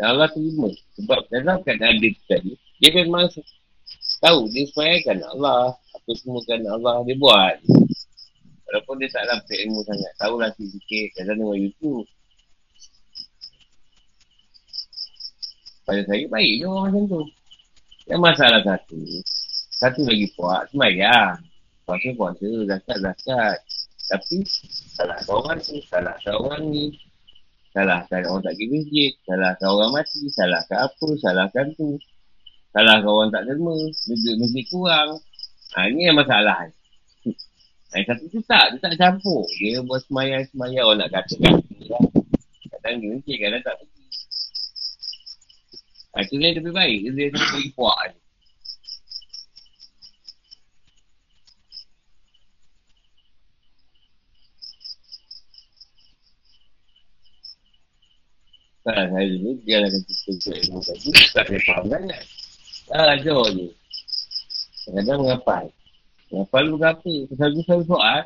Dan 0.00 0.06
Allah 0.16 0.28
terima. 0.32 0.72
Sebab 0.96 1.20
dalam 1.28 1.60
keadaan 1.60 2.00
dia 2.00 2.16
tadi, 2.24 2.56
dia 2.80 2.90
memang 3.04 3.28
tahu 4.24 4.48
dia 4.48 4.64
semayangkan 4.72 5.28
Allah. 5.28 5.76
Apa 5.76 6.10
semua 6.24 6.40
kan 6.48 6.64
Allah 6.72 7.04
dia 7.04 7.20
buat. 7.20 7.60
Walaupun 8.64 8.96
dia 8.96 9.12
tak 9.12 9.28
dapat 9.28 9.60
ilmu 9.68 9.84
sangat. 9.84 10.12
Tahulah 10.16 10.48
sikit-sikit. 10.56 11.20
Kadang 11.20 11.36
dengan 11.36 11.60
YouTube. 11.60 12.08
Pada 15.84 16.00
saya 16.08 16.24
baik 16.28 16.52
je 16.60 16.64
orang 16.64 16.84
macam 16.92 17.02
tu. 17.08 17.22
Yang 18.08 18.20
masalah 18.20 18.60
satu. 18.64 19.00
Satu 19.76 20.00
lagi 20.04 20.26
puak, 20.36 20.68
semayang. 20.72 21.36
Puasa 21.84 22.08
puasa, 22.16 22.48
zakat 22.68 22.96
zakat. 23.04 23.56
Tapi 24.04 24.36
salah 24.96 25.18
seorang 25.24 25.60
ni, 25.60 25.76
salah 25.88 26.16
seorang 26.20 26.62
ni. 26.68 26.84
Salahkan 27.74 28.22
orang 28.30 28.46
tak 28.46 28.54
pergi 28.54 28.66
masjid. 28.70 29.10
Salahkan 29.26 29.66
orang 29.66 29.90
mati. 29.98 30.22
Salahkan 30.30 30.78
apa. 30.86 31.06
Salahkan 31.18 31.66
tu. 31.74 31.98
Salahkan 32.70 33.10
orang 33.10 33.30
tak 33.34 33.42
derma. 33.50 33.74
Masjid, 33.90 34.34
masjid 34.38 34.64
kurang. 34.70 35.18
Ha, 35.74 35.90
ni 35.90 36.06
yang 36.06 36.14
masalah. 36.14 36.70
Ha, 36.70 37.98
satu 38.06 38.30
tu 38.30 38.38
tak. 38.46 38.78
Dia 38.78 38.78
tak 38.78 38.94
campur. 38.94 39.42
Dia 39.58 39.82
buat 39.82 40.06
semayang-semayang. 40.06 40.86
Orang 40.86 41.02
nak 41.02 41.10
katakan. 41.18 41.58
Kadang 42.78 42.94
dia 43.02 43.08
mencik. 43.10 43.36
Kadang 43.42 43.62
tak 43.66 43.74
itu 46.22 46.34
dia 46.38 46.54
lebih 46.54 46.70
baik. 46.70 46.98
Dia 47.10 47.26
tak 47.34 47.42
pergi 47.50 47.70
puak 47.74 47.98
ni. 48.14 48.18
Kan, 58.84 59.08
hari 59.16 59.40
ni 59.40 59.56
dia 59.64 59.80
akan 59.80 60.02
cerita 60.04 60.28
untuk 60.30 60.54
ilmu 60.60 60.78
tadi. 60.84 61.08
Tak 61.32 61.42
boleh 61.48 61.62
faham 61.64 61.84
sangat. 61.88 62.24
Ah, 62.92 63.16
ajar 63.16 63.40
je. 63.56 63.66
Kadang-kadang 64.84 65.20
mengapal. 65.24 65.64
Mengapal 66.28 66.64
apa? 66.84 67.00
Selalu 67.32 67.58
selalu 67.64 67.84
soal. 67.88 68.22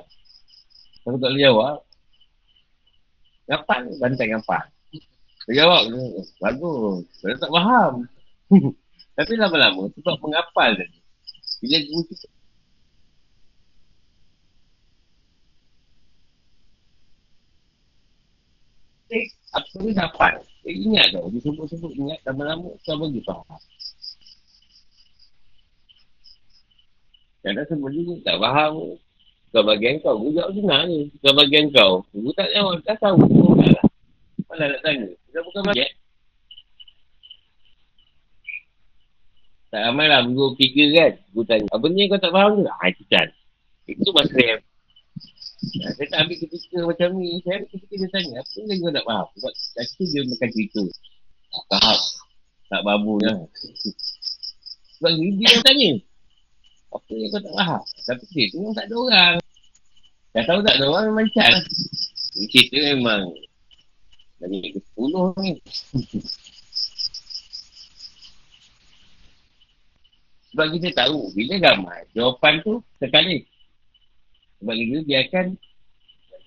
Aku 1.07 1.17
tak 1.23 1.31
boleh 1.31 1.41
jawab. 1.47 1.79
Ngapal, 3.47 3.83
bantai 4.03 4.27
ngapal. 4.35 4.67
Dia 5.49 5.65
jawab 5.65 5.89
tu. 5.89 6.05
Bagus. 6.45 7.09
Saya 7.25 7.35
tak 7.41 7.49
faham. 7.49 7.93
Tapi 9.19 9.33
lama-lama 9.35 9.89
sebab 9.97 10.15
mengapal 10.21 10.77
tadi. 10.77 11.01
Bila 11.65 11.77
guru 11.89 12.05
tu 12.07 12.15
apa 19.49 19.75
ni 19.81 19.93
dapat? 19.97 20.33
Eh, 20.69 20.77
ingat 20.85 21.17
tau. 21.17 21.33
Dia 21.33 21.41
sebut-sebut 21.41 21.93
ingat 21.97 22.21
lama-lama 22.29 22.69
kau 22.85 22.97
bagi 23.01 23.25
faham. 23.25 23.61
Kadang 27.41 27.67
sebut 27.73 27.91
juga 27.97 28.15
tak 28.29 28.37
faham. 28.37 29.01
Kau 29.49 29.65
bagian 29.65 29.97
kau, 30.05 30.21
guru 30.21 30.37
jawab 30.37 30.53
senang 30.53 30.85
ni. 30.93 31.09
Kau 31.25 31.33
bagian 31.33 31.73
kau, 31.73 32.05
guru 32.13 32.31
tak 32.37 32.53
jawab. 32.53 32.85
Tak 32.85 33.01
tahu. 33.01 33.17
Tak 33.57 33.71
lah. 33.81 33.87
Mana 34.49 34.65
nak 34.73 34.81
tanya? 34.81 35.09
Kita 35.29 35.39
bukan 35.45 35.63
bagian. 35.69 35.93
Tak 39.69 39.81
ramai 39.85 40.09
lah 40.09 40.25
guru 40.25 40.57
tiga 40.57 40.85
kan. 40.97 41.13
Guru 41.37 41.45
tanya, 41.45 41.69
apa 41.69 41.85
ni 41.93 42.09
kau 42.09 42.17
tak 42.17 42.33
faham 42.33 42.65
ke? 42.65 42.73
Ah, 42.73 42.89
itu 42.89 43.05
kan. 43.13 43.29
Itu 43.85 44.11
masa 44.17 44.41
yang 44.41 44.61
Ya, 45.59 45.91
saya 45.91 46.07
tak 46.07 46.19
ambil 46.23 46.37
ketika 46.39 46.79
macam 46.87 47.09
ni. 47.19 47.43
Saya 47.43 47.59
ambil 47.59 47.69
ketika 47.75 47.95
dia 47.99 48.09
tanya, 48.15 48.35
apa 48.39 48.59
lagi 48.63 48.79
kau 48.79 48.95
tak 48.95 49.07
faham? 49.11 49.27
Sebab 49.35 49.53
kata 49.75 50.03
dia 50.07 50.21
makan 50.23 50.49
cerita. 50.55 50.83
Tak 51.51 51.65
faham. 51.67 51.99
Tak 52.69 52.81
babu 52.87 53.15
lah. 53.27 53.39
Sebab 54.97 55.11
dia 55.19 55.49
yang 55.51 55.65
tanya. 55.67 55.91
Apa 56.95 57.11
yang 57.11 57.31
kau 57.35 57.43
tak 57.43 57.55
faham? 57.59 57.83
Tapi 58.07 58.25
dia 58.31 58.45
tu 58.55 58.57
memang 58.63 58.75
tak 58.79 58.87
ada 58.87 58.95
orang. 58.95 59.35
Dah 60.29 60.45
tahu 60.47 60.61
tak 60.63 60.75
ada 60.79 60.85
orang 60.87 61.05
memang 61.11 61.29
cat 61.35 61.49
lah. 61.51 61.63
Cerita 62.55 62.77
memang 62.95 63.23
lagi 64.39 64.59
ke 64.75 64.81
sepuluh 64.83 65.35
ni. 65.43 65.59
Sebab 70.55 70.67
kita 70.75 70.89
tahu, 70.97 71.31
bila 71.37 71.55
ramai, 71.61 72.03
jawapan 72.17 72.59
tu 72.65 72.83
sekali. 72.99 73.47
Sebab 74.59 74.75
itu 74.75 75.07
dia 75.07 75.23
akan 75.27 75.55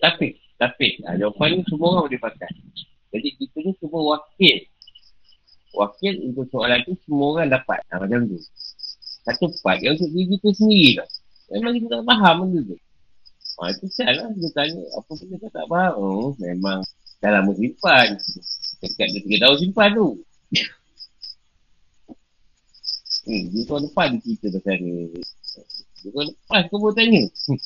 tapik. 0.04 0.36
Tapik. 0.60 1.00
Ha, 1.08 1.16
jawapan 1.16 1.58
ni 1.58 1.62
semua 1.70 1.88
orang 1.96 2.04
boleh 2.12 2.22
pakai. 2.22 2.52
Jadi 3.12 3.30
kita 3.40 3.58
ni 3.64 3.72
semua 3.80 4.02
wakil. 4.18 4.58
Wakil 5.72 6.14
untuk 6.28 6.46
soalan 6.52 6.84
tu 6.84 6.94
semua 7.08 7.26
orang 7.40 7.48
dapat. 7.50 7.80
Ha, 7.88 8.04
macam 8.04 8.28
tu. 8.28 8.38
Satu 9.22 9.48
part 9.62 9.80
yang 9.80 9.96
untuk 9.96 10.12
diri 10.12 10.36
kita 10.36 10.50
sendiri 10.60 10.90
tau. 11.00 11.10
Memang 11.56 11.72
kita 11.78 11.88
tak 11.94 12.04
faham 12.10 12.36
benda 12.44 12.60
tu. 12.68 12.78
Ha, 13.62 13.62
itu 13.70 13.86
sial 13.94 14.14
lah. 14.18 14.28
Dia 14.34 14.50
tanya 14.52 14.82
apa 14.98 15.12
pun 15.14 15.28
kita 15.30 15.48
tak 15.54 15.66
faham. 15.70 15.94
Oh, 15.96 16.30
memang 16.42 16.82
dah 17.22 17.30
lama 17.30 17.52
simpan. 17.54 18.18
Dekat 18.82 19.08
dia 19.14 19.22
tiga 19.22 19.38
tahun 19.46 19.58
simpan 19.62 19.90
tu. 19.94 20.08
Hmm, 23.22 23.44
dia 23.54 23.62
tahun 23.70 23.82
depan 23.86 24.08
dia 24.18 24.34
cerita 24.42 24.58
pasal 24.58 24.78
ni. 24.82 24.92
Dia 26.02 26.10
tahun 26.10 26.28
lepas 26.34 26.62
kau 26.74 26.78
boleh 26.82 26.96
tanya. 26.98 27.24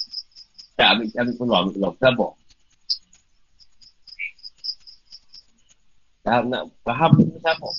Tak 0.76 0.92
ambil, 0.92 1.08
ambil 1.08 1.36
peluang, 1.40 1.62
ambil 1.64 1.72
peluang. 1.72 1.96
Sabar. 2.04 2.32
Tak 6.28 6.42
nak 6.52 6.64
faham 6.84 7.12
pun 7.16 7.40
sabar. 7.40 7.74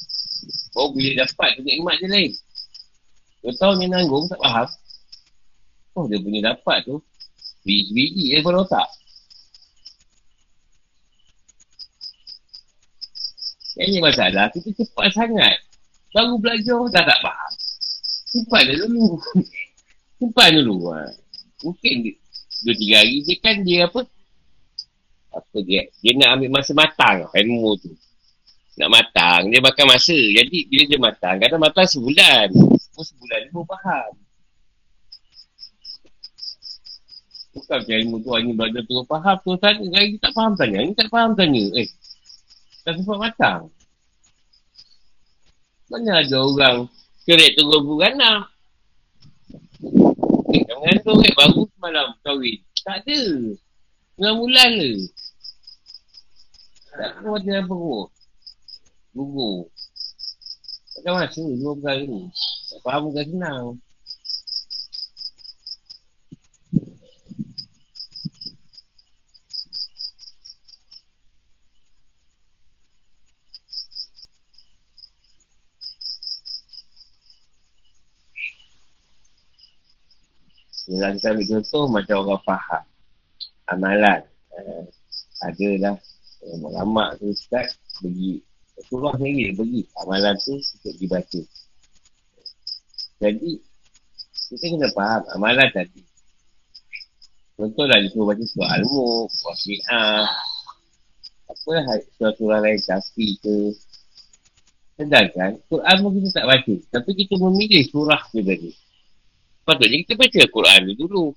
Oh, 0.81 0.89
bila 0.97 1.29
dapat 1.29 1.49
tu 1.57 1.61
nikmat 1.61 2.01
je 2.01 2.09
lain. 2.09 2.33
Dua 3.45 3.53
tahun 3.61 3.85
dia 3.85 3.89
nanggung, 3.93 4.25
tak 4.33 4.41
faham. 4.41 4.69
Oh, 5.93 6.09
dia 6.09 6.17
punya 6.25 6.41
dapat 6.57 6.89
tu. 6.89 7.05
Biji-biji 7.69 8.33
je 8.33 8.39
pada 8.41 8.65
otak. 8.65 8.89
Yang 13.77 13.89
ni 13.93 13.99
masalah, 14.01 14.49
kita 14.53 14.69
cepat 14.73 15.13
sangat. 15.13 15.57
Baru 16.17 16.41
belajar, 16.41 16.81
dah 16.89 17.05
tak 17.05 17.19
faham. 17.21 17.53
Simpan 18.33 18.63
dia 18.69 18.77
dulu. 18.85 19.21
Simpan 20.19 20.49
dulu. 20.57 20.77
Ha. 20.97 21.13
Mungkin 21.61 21.95
dia, 22.05 22.13
dua 22.65 22.75
tiga 22.77 22.95
hari 23.05 23.21
je 23.21 23.35
kan 23.37 23.57
dia 23.61 23.85
apa 23.85 24.01
apa 25.37 25.57
dia 25.61 25.85
dia 26.01 26.13
nak 26.17 26.41
ambil 26.41 26.51
masa 26.57 26.73
matang 26.73 27.29
ilmu 27.29 27.77
tu 27.77 27.93
nak 28.81 28.91
matang 28.93 29.53
dia 29.53 29.61
makan 29.61 29.87
masa 29.93 30.17
jadi 30.17 30.59
bila 30.69 30.83
dia 30.89 30.99
matang 31.01 31.37
kadang 31.37 31.61
matang 31.61 31.85
sebulan 31.85 32.49
oh 32.97 33.05
sebulan 33.05 33.39
dia 33.45 33.53
pun 33.53 33.65
faham 33.69 34.11
bukan 37.53 37.77
macam 37.81 37.97
ilmu 38.01 38.17
tu 38.25 38.31
hanya 38.33 38.53
belajar 38.57 38.83
tu 38.85 38.95
faham 39.05 39.37
tu 39.45 39.51
tanya 39.61 39.87
lagi 39.93 40.17
tak 40.21 40.33
faham 40.33 40.53
tanya 40.57 40.79
ni 40.81 40.93
tak 40.97 41.09
faham 41.13 41.31
tanya 41.37 41.65
eh 41.77 41.89
tak 42.87 43.03
sempat 43.03 43.19
matang 43.19 43.61
mana 45.91 46.23
ada 46.23 46.37
orang 46.39 46.79
kerek 47.27 47.59
turun 47.59 47.83
beranak 47.83 48.55
Eh, 50.57 50.63
jangan 50.65 50.97
tu 51.05 51.13
eh, 51.21 51.33
baru 51.37 51.63
semalam 51.77 52.09
kahwin. 52.25 52.59
Tak 52.81 53.05
ada. 53.05 53.21
Tengah 54.17 54.35
bulan 54.41 54.71
ke. 54.73 54.93
Tak 56.97 57.11
tahu 57.21 57.31
macam 57.37 57.53
apa 57.53 57.67
perut. 57.69 58.09
Gugur. 59.13 59.59
Tak 61.05 61.13
masa 61.13 61.45
dua 61.45 61.73
perkara 61.77 62.03
ni. 62.09 62.23
Tak 62.73 62.79
faham 62.81 63.01
bukan 63.13 63.27
senang. 63.29 63.65
Bila 80.87 81.11
kita 81.19 81.35
ambil 81.35 81.47
contoh 81.51 81.85
macam 81.91 82.17
orang 82.23 82.43
faham. 82.47 82.85
Amalan. 83.67 84.21
Eh, 84.55 84.83
ada 85.43 85.69
lah. 85.83 85.97
Eh, 86.47 87.17
tu 87.19 87.27
Ustaz 87.35 87.75
bagi. 88.01 88.39
Surah 88.87 89.15
sendiri 89.19 89.51
dia 89.51 89.59
bagi. 89.59 89.83
Amalan 89.99 90.35
tu 90.39 90.55
untuk 90.55 90.95
dibaca. 91.03 91.41
Jadi, 93.17 93.51
kita 94.47 94.65
kena 94.71 94.89
faham 94.95 95.23
amalan 95.35 95.69
tadi. 95.75 96.07
Contohlah 97.57 97.99
dia 98.05 98.13
suruh 98.13 98.29
baca 98.29 98.45
surah 98.45 98.71
Al-Mulk, 98.77 99.33
Wafi'ah, 99.33 100.29
apalah 101.49 101.99
surah-surah 102.21 102.59
lain, 102.61 102.79
Kafi 102.85 103.27
ke. 103.41 103.57
Sedangkan, 105.01 105.57
Quran 105.69 105.97
pun 106.05 106.11
kita 106.21 106.29
tak 106.37 106.47
baca. 106.53 106.75
Tapi 106.93 107.11
kita 107.17 107.35
memilih 107.41 107.85
surah 107.89 108.21
tu 108.29 108.45
tadi. 108.45 108.71
Patutnya 109.67 109.99
kita 110.07 110.15
baca 110.15 110.41
Quran 110.47 110.81
dulu. 110.95 111.35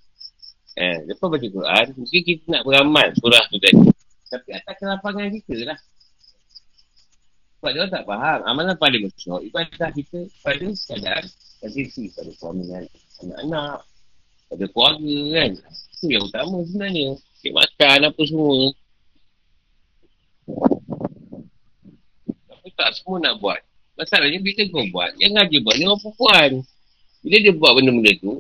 Eh, 0.78 0.98
lepas 1.10 1.28
baca 1.28 1.48
Quran, 1.50 1.86
mungkin 1.98 2.22
kita 2.22 2.46
nak 2.46 2.62
beramal 2.62 3.08
surah 3.18 3.44
tu 3.50 3.58
tadi. 3.58 3.90
Tapi 4.30 4.50
atas 4.54 4.76
kelapangan 4.78 5.34
kita 5.34 5.56
lah. 5.66 5.80
Sebab 7.60 7.72
dia 7.74 7.90
tak 7.90 8.06
faham. 8.06 8.40
Amalan 8.46 8.78
paling 8.78 9.10
besar, 9.10 9.42
ibadah 9.42 9.90
kita 9.92 10.30
pada 10.46 10.68
keadaan 10.70 11.26
kondisi 11.60 12.08
pada 12.16 12.32
suami 12.38 12.64
dan 12.72 12.86
anak-anak, 13.26 13.84
pada 14.48 14.66
keluarga 14.72 15.18
kan. 15.36 15.52
Itu 15.98 16.06
yang 16.08 16.24
utama 16.24 16.58
sebenarnya. 16.64 17.10
Cik 17.44 17.54
makan 17.58 18.00
apa 18.14 18.22
semua. 18.24 18.58
Tapi 22.48 22.68
tak 22.78 22.90
semua 22.96 23.16
nak 23.20 23.36
buat. 23.42 23.60
Masalahnya 24.00 24.40
bila 24.40 24.64
kau 24.72 24.86
buat, 24.96 25.12
jangan 25.20 25.44
je 25.52 25.60
buat 25.60 25.76
ni 25.76 25.84
orang 25.84 26.00
perempuan. 26.00 26.52
Bila 27.20 27.36
dia 27.44 27.52
buat 27.52 27.76
benda-benda 27.76 28.12
tu, 28.24 28.40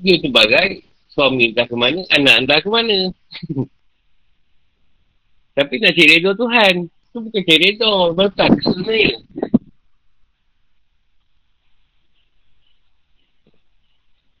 dia 0.00 0.16
sebagai 0.20 0.80
suami 1.12 1.52
entah 1.52 1.68
ke 1.68 1.76
mana, 1.76 2.00
anak 2.08 2.34
entah 2.44 2.58
ke 2.64 2.68
mana. 2.72 2.98
Tapi 5.60 5.76
nak 5.76 5.92
cari 5.92 6.08
redha 6.16 6.30
Tuhan. 6.32 6.74
Tu 6.88 7.18
bukan 7.20 7.42
cari 7.44 7.58
redha. 7.60 7.92
Betul 8.16 8.50
sebenarnya. 8.64 9.16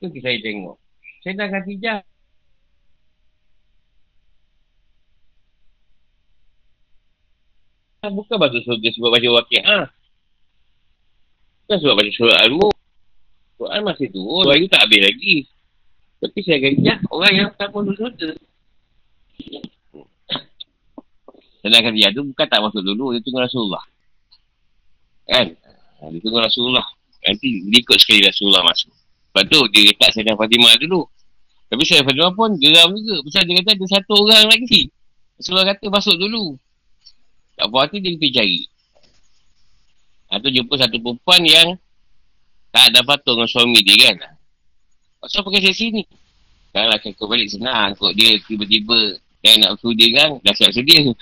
Tu 0.00 0.06
saya 0.24 0.38
tengok. 0.40 0.76
Saya 1.20 1.32
dah 1.36 1.48
ganti 1.52 1.76
jam. 1.76 2.00
Bukan 8.00 8.36
masuk 8.40 8.64
surga 8.64 8.88
sebab 8.96 9.12
baca 9.12 9.28
wakil. 9.28 9.60
Ha? 9.60 9.80
Bukan 11.68 11.76
sebab 11.84 11.94
baca 12.00 12.10
surat 12.16 12.38
Al-Mulk. 12.48 12.79
Quran 13.60 13.80
masih 13.84 14.08
turun. 14.08 14.48
Wahyu 14.48 14.64
tak 14.72 14.88
habis 14.88 15.04
lagi. 15.04 15.44
Tapi 16.24 16.38
saya 16.40 16.58
ganti 16.64 16.88
orang 17.12 17.32
yang 17.36 17.48
tak 17.60 17.68
masuk 17.68 17.92
surga. 17.92 18.30
Sedangkan 21.60 21.92
dia 21.92 22.08
tu 22.08 22.24
bukan 22.24 22.46
tak 22.48 22.60
masuk 22.64 22.80
dulu. 22.80 23.12
Dia 23.12 23.20
tunggu 23.20 23.44
Rasulullah. 23.44 23.84
Kan? 25.28 25.52
Ha, 26.00 26.08
dia 26.08 26.20
tunggu 26.24 26.40
Rasulullah. 26.40 26.88
Nanti 27.20 27.68
dia 27.68 27.78
ikut 27.84 27.98
sekali 28.00 28.24
Rasulullah 28.24 28.64
masuk. 28.64 28.92
Lepas 28.96 29.44
tu 29.52 29.60
dia 29.76 29.80
letak 29.92 30.08
Sayyidina 30.16 30.40
Fatimah 30.40 30.74
dulu. 30.80 31.04
Tapi 31.68 31.82
Sayyidina 31.84 32.08
Fatimah 32.08 32.32
pun 32.32 32.50
geram 32.56 32.96
juga. 32.96 33.20
Pasal 33.28 33.44
dia 33.44 33.54
kata 33.60 33.70
ada 33.76 33.86
satu 33.92 34.12
orang 34.24 34.44
lagi. 34.48 34.82
Rasulullah 35.36 35.66
kata 35.68 35.84
masuk 35.92 36.16
dulu. 36.16 36.56
Tak 37.60 37.68
puas 37.68 37.84
hati 37.84 38.00
dia 38.00 38.16
pergi 38.16 38.32
cari. 38.32 38.60
Ha, 40.32 40.40
tu 40.40 40.48
jumpa 40.48 40.74
satu 40.80 40.96
perempuan 40.96 41.44
yang 41.44 41.68
tak 42.70 42.84
ada 42.90 43.00
patung 43.02 43.38
dengan 43.38 43.50
suami 43.50 43.82
dia 43.82 43.96
kan. 44.10 44.16
Pasal 45.20 45.42
pakai 45.42 45.62
seksi 45.68 45.86
ni. 45.90 46.02
Kalau 46.70 46.86
lah 46.86 46.98
kau 47.02 47.26
balik 47.26 47.50
senang. 47.50 47.98
Kok 47.98 48.14
dia 48.14 48.38
tiba-tiba 48.46 49.18
yang 49.42 49.56
nak 49.60 49.82
suruh 49.82 49.96
dia 49.96 50.08
kan, 50.14 50.38
dah 50.40 50.54
siap 50.54 50.70
sedia. 50.70 51.02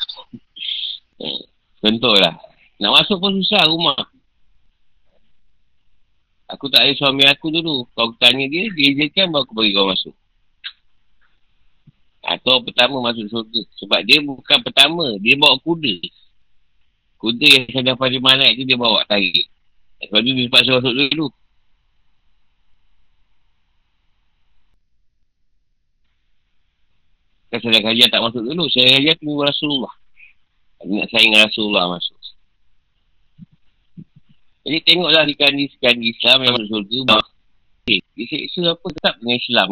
Contohlah. 1.83 2.37
Nak 2.79 2.93
masuk 2.95 3.19
pun 3.19 3.33
susah 3.41 3.65
rumah. 3.67 3.99
Aku 6.49 6.69
tak 6.73 6.85
ada 6.85 6.93
suami 6.97 7.25
aku 7.25 7.49
dulu. 7.49 7.89
Kau 7.97 8.13
tanya 8.21 8.45
dia, 8.49 8.69
dia 8.73 8.87
izinkan 8.93 9.33
baru 9.33 9.45
aku 9.45 9.53
bagi 9.57 9.73
kau 9.77 9.89
masuk. 9.89 10.15
Atau 12.25 12.61
pertama 12.65 13.01
masuk 13.01 13.27
surga. 13.33 13.61
Sebab 13.81 14.01
dia 14.05 14.21
bukan 14.21 14.59
pertama. 14.61 15.17
Dia 15.21 15.35
bawa 15.41 15.57
kuda. 15.65 15.97
Kuda 17.19 17.47
yang 17.47 17.65
saya 17.73 17.85
dapat 17.97 18.09
di 18.15 18.21
mana 18.21 18.47
itu 18.53 18.63
dia 18.69 18.79
bawa 18.79 19.03
tarik. 19.09 19.49
Sebab 19.99 20.19
tu 20.23 20.31
dia 20.31 20.47
terpaksa 20.47 20.71
masuk 20.79 20.95
dulu. 20.95 21.27
Kan 27.49 27.59
saya 27.65 27.81
kajian 27.81 28.09
tak 28.13 28.23
masuk 28.23 28.43
dulu. 28.45 28.65
Saya 28.71 29.01
kajian 29.01 29.17
tunggu 29.19 29.43
Rasulullah. 29.43 29.95
Nak 30.85 31.09
saing 31.11 31.35
Rasulullah 31.35 31.91
masuk. 31.91 32.19
Jadi 34.69 34.79
tengoklah 34.85 35.25
di 35.25 35.35
kandi-kandi 35.35 36.13
Islam 36.13 36.45
yang 36.45 36.53
masuk 36.61 36.69
surga. 36.85 37.19
Eh, 37.89 38.05
dia 38.13 38.25
seksa 38.29 38.77
apa 38.77 38.87
tetap 38.93 39.15
dengan 39.17 39.41
Islam. 39.41 39.69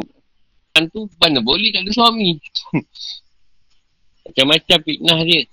Kan 0.72 0.88
tu 0.88 1.04
mana 1.20 1.38
boleh 1.44 1.68
tak 1.68 1.84
ada 1.84 1.92
suami. 1.92 2.40
Macam-macam 4.24 4.78
fitnah 4.82 5.20
dia. 5.22 5.44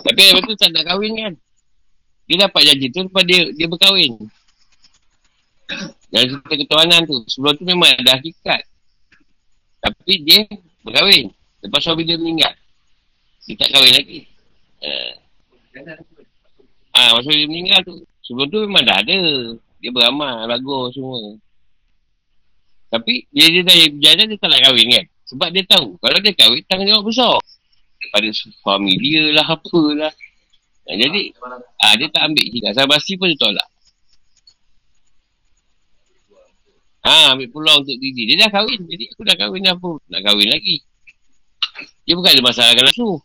Tapi 0.00 0.20
lepas 0.32 0.42
tu 0.48 0.54
tak 0.56 0.70
nak 0.72 0.84
kahwin 0.88 1.12
kan. 1.16 1.32
Dia 2.30 2.46
dapat 2.46 2.62
janji 2.62 2.86
tu 2.94 3.02
lepas 3.04 3.24
dia, 3.26 3.50
dia 3.52 3.66
berkahwin. 3.66 4.14
Dari 6.10 6.26
cerita 6.30 6.54
ketuanan 6.54 7.02
tu. 7.06 7.18
Sebelum 7.26 7.54
tu 7.58 7.64
memang 7.66 7.90
ada 7.90 8.18
hakikat. 8.18 8.62
Tapi 9.82 10.12
dia 10.22 10.46
berkahwin. 10.86 11.30
Lepas 11.60 11.80
suami 11.84 12.06
dia 12.06 12.16
meninggal. 12.16 12.54
Dia 13.46 13.54
tak 13.58 13.68
kahwin 13.74 13.92
lagi. 13.94 14.20
Uh. 14.80 15.12
Ah, 16.94 17.14
masa 17.18 17.30
dia 17.30 17.46
meninggal 17.46 17.80
tu. 17.82 18.02
Sebelum 18.26 18.46
tu 18.50 18.58
memang 18.66 18.84
dah 18.86 18.98
ada. 19.02 19.18
Dia 19.80 19.90
beramal, 19.90 20.44
bagus 20.44 20.92
semua. 20.94 21.34
Tapi 22.90 23.24
dia, 23.30 23.46
dia 23.48 23.62
dah 23.62 23.76
berjalan 23.96 24.24
dia 24.26 24.38
tak 24.38 24.50
nak 24.50 24.60
kahwin 24.66 24.86
kan. 24.90 25.04
Sebab 25.30 25.48
dia 25.54 25.62
tahu. 25.66 25.86
Kalau 26.02 26.18
dia 26.18 26.32
kahwin, 26.34 26.62
tanggungjawab 26.66 27.06
besar. 27.06 27.38
Pada 28.10 28.28
suami 28.34 28.98
dia 28.98 29.30
lah, 29.30 29.46
apalah. 29.46 30.12
Nah, 30.90 30.96
jadi, 30.98 31.30
ah, 31.78 31.94
dia 31.94 32.08
tak 32.10 32.26
ambil 32.26 32.46
juga. 32.50 32.74
Sabasi 32.74 33.14
pun 33.14 33.30
dia 33.30 33.38
tolak. 33.38 33.68
Ha, 37.00 37.32
ambil 37.32 37.48
peluang 37.48 37.86
untuk 37.86 37.96
diri. 37.96 38.28
Dia 38.28 38.46
dah 38.46 38.50
kahwin. 38.52 38.84
Jadi 38.84 39.04
aku 39.14 39.22
dah 39.24 39.36
kahwin 39.38 39.64
dah 39.64 39.76
pun. 39.78 39.96
Nak 40.10 40.20
kahwin 40.20 40.50
lagi. 40.52 40.84
Dia 42.04 42.18
bukan 42.18 42.34
ada 42.34 42.42
masalah 42.44 42.72
kan 42.76 42.84
nafsu. 42.90 43.22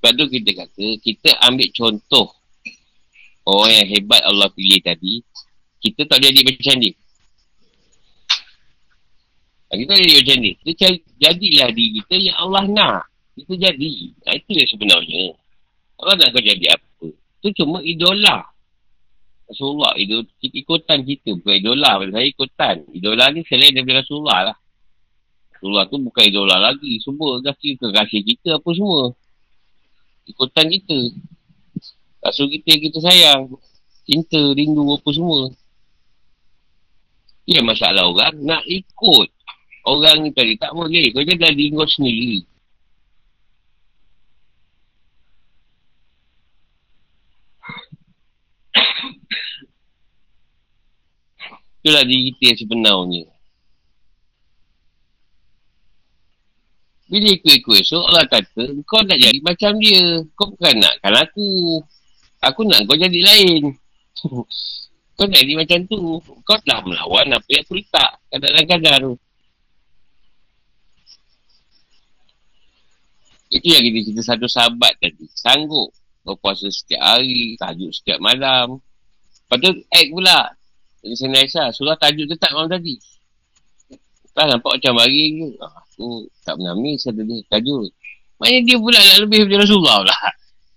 Sebab 0.00 0.16
tu 0.16 0.24
kita 0.32 0.50
kata, 0.56 0.86
kita 1.04 1.30
ambil 1.44 1.68
contoh 1.76 2.32
orang 3.44 3.84
yang 3.84 3.88
hebat 3.92 4.24
Allah 4.24 4.48
pilih 4.48 4.80
tadi, 4.80 5.20
kita 5.84 6.08
tak 6.08 6.24
jadi 6.24 6.40
macam 6.40 6.74
dia. 6.80 6.96
Kita 9.70 9.94
tak 9.94 9.98
jadi 10.02 10.14
macam 10.18 10.36
dia. 10.42 10.54
Kita 10.66 10.86
jadilah 11.22 11.68
diri 11.70 11.90
kita 12.02 12.14
yang 12.18 12.36
Allah 12.42 12.64
nak. 12.66 13.02
Kita 13.38 13.54
jadi. 13.54 13.92
Nah, 14.26 14.34
itu 14.34 14.50
yang 14.50 14.68
sebenarnya. 14.74 15.24
Allah 16.02 16.14
nak 16.18 16.28
kau 16.34 16.42
jadi 16.42 16.66
apa? 16.74 17.06
Itu 17.38 17.48
cuma 17.62 17.78
idola. 17.86 18.50
Rasulullah. 19.46 19.94
Idol, 19.94 20.26
ikutan 20.42 21.06
kita. 21.06 21.38
Bukan 21.38 21.54
idola. 21.54 22.02
Pada 22.02 22.10
saya 22.18 22.26
ikutan. 22.26 22.76
Idola 22.90 23.24
ni 23.30 23.46
selain 23.46 23.70
daripada 23.70 24.02
Rasulullah 24.02 24.38
lah. 24.50 24.56
Rasulullah 25.54 25.86
tu 25.86 25.96
bukan 26.02 26.24
idola 26.26 26.56
lagi. 26.58 26.92
Semua 26.98 27.38
kasih 27.38 27.78
kekasih 27.78 28.20
kita 28.26 28.58
apa 28.58 28.70
semua. 28.74 29.14
Ikutan 30.26 30.66
kita. 30.66 30.98
Rasul 32.26 32.50
kita 32.58 32.66
yang 32.74 32.82
kita 32.90 32.98
sayang. 33.06 33.40
Cinta, 34.02 34.42
rindu 34.50 34.82
apa 34.82 35.10
semua. 35.14 35.46
Ya 37.46 37.62
masalah 37.62 38.10
orang 38.10 38.34
nak 38.42 38.66
ikut. 38.66 39.30
Orang 39.88 40.28
ni 40.28 40.30
tadi 40.36 40.54
tak 40.60 40.76
boleh. 40.76 41.08
Kau 41.12 41.24
jaga 41.24 41.48
diri 41.52 41.72
kau 41.72 41.88
sendiri. 41.88 42.44
Itulah 51.80 52.04
diri 52.04 52.28
kita 52.36 52.42
yang 52.52 52.58
sebenarnya. 52.60 53.22
Bila 57.10 57.26
ikut-ikut 57.34 57.76
esok, 57.82 58.04
Allah 58.06 58.28
kata, 58.28 58.64
kau 58.86 59.02
nak 59.02 59.18
jadi 59.18 59.40
macam 59.42 59.80
dia. 59.80 60.22
Kau 60.36 60.46
bukan 60.52 60.76
nakkan 60.78 61.14
aku. 61.18 61.82
Aku 62.44 62.60
nak 62.68 62.84
kau 62.84 62.94
jadi 62.94 63.18
lain. 63.18 63.74
kau 65.16 65.26
nak 65.26 65.40
jadi 65.40 65.56
macam 65.56 65.78
tu. 65.88 66.20
Kau 66.44 66.60
telah 66.62 66.84
melawan 66.84 67.32
apa 67.32 67.48
yang 67.48 67.64
aku 67.64 67.80
letak. 67.80 68.10
Kadang-kadang 68.28 68.96
tu. 69.00 69.29
Itu 73.50 73.66
yang 73.66 73.82
kita 73.82 73.98
cerita 74.06 74.22
satu 74.22 74.46
sahabat 74.46 74.94
tadi. 75.02 75.26
Sanggup 75.34 75.90
berpuasa 76.22 76.70
setiap 76.70 77.02
hari, 77.02 77.58
tajuk 77.58 77.90
setiap 77.90 78.22
malam. 78.22 78.78
Lepas 79.50 79.56
tu, 79.58 79.70
act 79.90 80.08
pula. 80.14 80.40
Jadi 81.02 81.14
saya 81.18 81.28
Aisyah, 81.42 81.66
surah 81.74 81.96
tajuk 81.98 82.30
tetap 82.30 82.54
malam 82.54 82.70
tadi. 82.70 82.94
Tak 84.30 84.46
nampak 84.46 84.78
macam 84.78 85.02
hari 85.02 85.42
ke. 85.42 85.48
Ah, 85.58 85.82
aku 85.82 86.30
tak 86.46 86.54
pernah 86.54 86.74
miss 86.78 87.02
ada 87.10 87.22
dia 87.26 87.42
tajuk. 87.50 87.90
Maknanya 88.38 88.60
dia 88.62 88.76
pula 88.78 88.98
nak 89.02 89.18
lebih 89.26 89.38
daripada 89.44 89.62
Rasulullah 89.66 89.96
pula. 90.06 90.18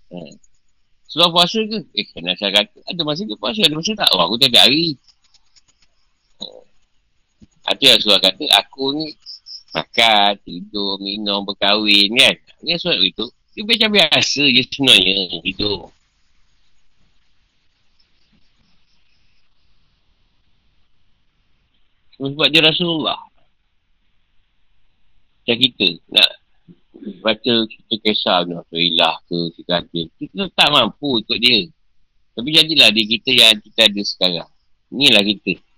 Hmm. 0.09 0.33
Surah 1.13 1.29
puasa 1.29 1.61
ke? 1.61 1.77
Eh, 1.93 2.09
kena 2.09 2.33
saya 2.33 2.49
kata, 2.49 2.81
ada 2.89 3.01
masa 3.05 3.21
dia 3.21 3.37
puasa, 3.37 3.61
ada 3.61 3.77
masa 3.77 3.93
tak. 3.93 4.09
Oh, 4.17 4.25
aku 4.25 4.41
tiap 4.41 4.57
hari. 4.57 4.97
Hmm. 6.41 6.65
Itu 7.77 7.83
yang 7.85 8.01
surah 8.01 8.17
kata, 8.17 8.43
aku 8.57 8.97
ni 8.97 9.13
makan, 9.73 10.37
tidur, 10.45 11.01
minum, 11.01 11.41
berkahwin 11.43 12.13
kan. 12.13 12.35
Ini 12.61 12.77
sebab 12.77 13.01
itu. 13.01 13.25
Dia 13.53 13.61
macam 13.65 13.89
biasa 13.93 14.41
je 14.49 14.61
sebenarnya 14.65 15.15
hidup. 15.45 15.89
Sebab 22.17 22.47
dia 22.53 22.61
Rasulullah. 22.63 23.19
Macam 25.43 25.57
kita 25.59 25.87
nak 26.07 26.29
baca 27.19 27.53
cerita 27.67 27.95
kisah 27.99 28.47
ni, 28.47 28.53
Rasulullah 28.55 29.15
ke, 29.27 29.37
cerita 29.57 29.73
hati. 29.83 30.01
Kita 30.15 30.47
tak 30.55 30.69
mampu 30.71 31.19
ikut 31.19 31.37
dia. 31.41 31.67
Tapi 32.33 32.49
jadilah 32.49 32.89
dia 32.89 33.05
kita 33.05 33.29
yang 33.29 33.59
kita 33.59 33.91
ada 33.91 34.01
sekarang. 34.01 34.49
Inilah 34.93 35.21
kita. 35.25 35.72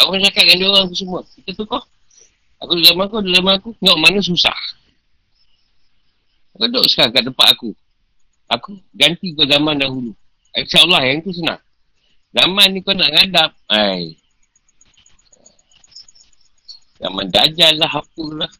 Aku 0.00 0.16
pun 0.16 0.24
cakap 0.24 0.48
dengan 0.48 0.56
dia 0.56 0.68
orang 0.72 0.88
semua. 0.96 1.20
Kita 1.36 1.50
tu 1.52 1.64
kau. 1.68 1.82
Aku 2.64 2.72
dalam 2.80 2.98
aku, 3.04 3.16
dalam 3.20 3.46
aku. 3.52 3.68
Tengok 3.76 3.98
mana 4.00 4.18
susah. 4.24 4.56
Kau 6.56 6.68
duduk 6.68 6.88
sekarang 6.88 7.12
kat 7.12 7.24
tempat 7.28 7.46
aku. 7.52 7.76
Aku 8.48 8.80
ganti 8.96 9.36
kau 9.36 9.44
zaman 9.44 9.76
dahulu. 9.76 10.16
InsyaAllah 10.56 11.04
yang 11.04 11.20
tu 11.20 11.36
senang. 11.36 11.60
Zaman 12.32 12.68
ni 12.72 12.80
kau 12.80 12.96
nak 12.96 13.12
ngadap. 13.12 13.50
Ay. 13.68 14.16
Zaman 17.00 17.28
dajal 17.28 17.74
lah, 17.80 17.92
apa 17.92 18.24
lah. 18.40 18.52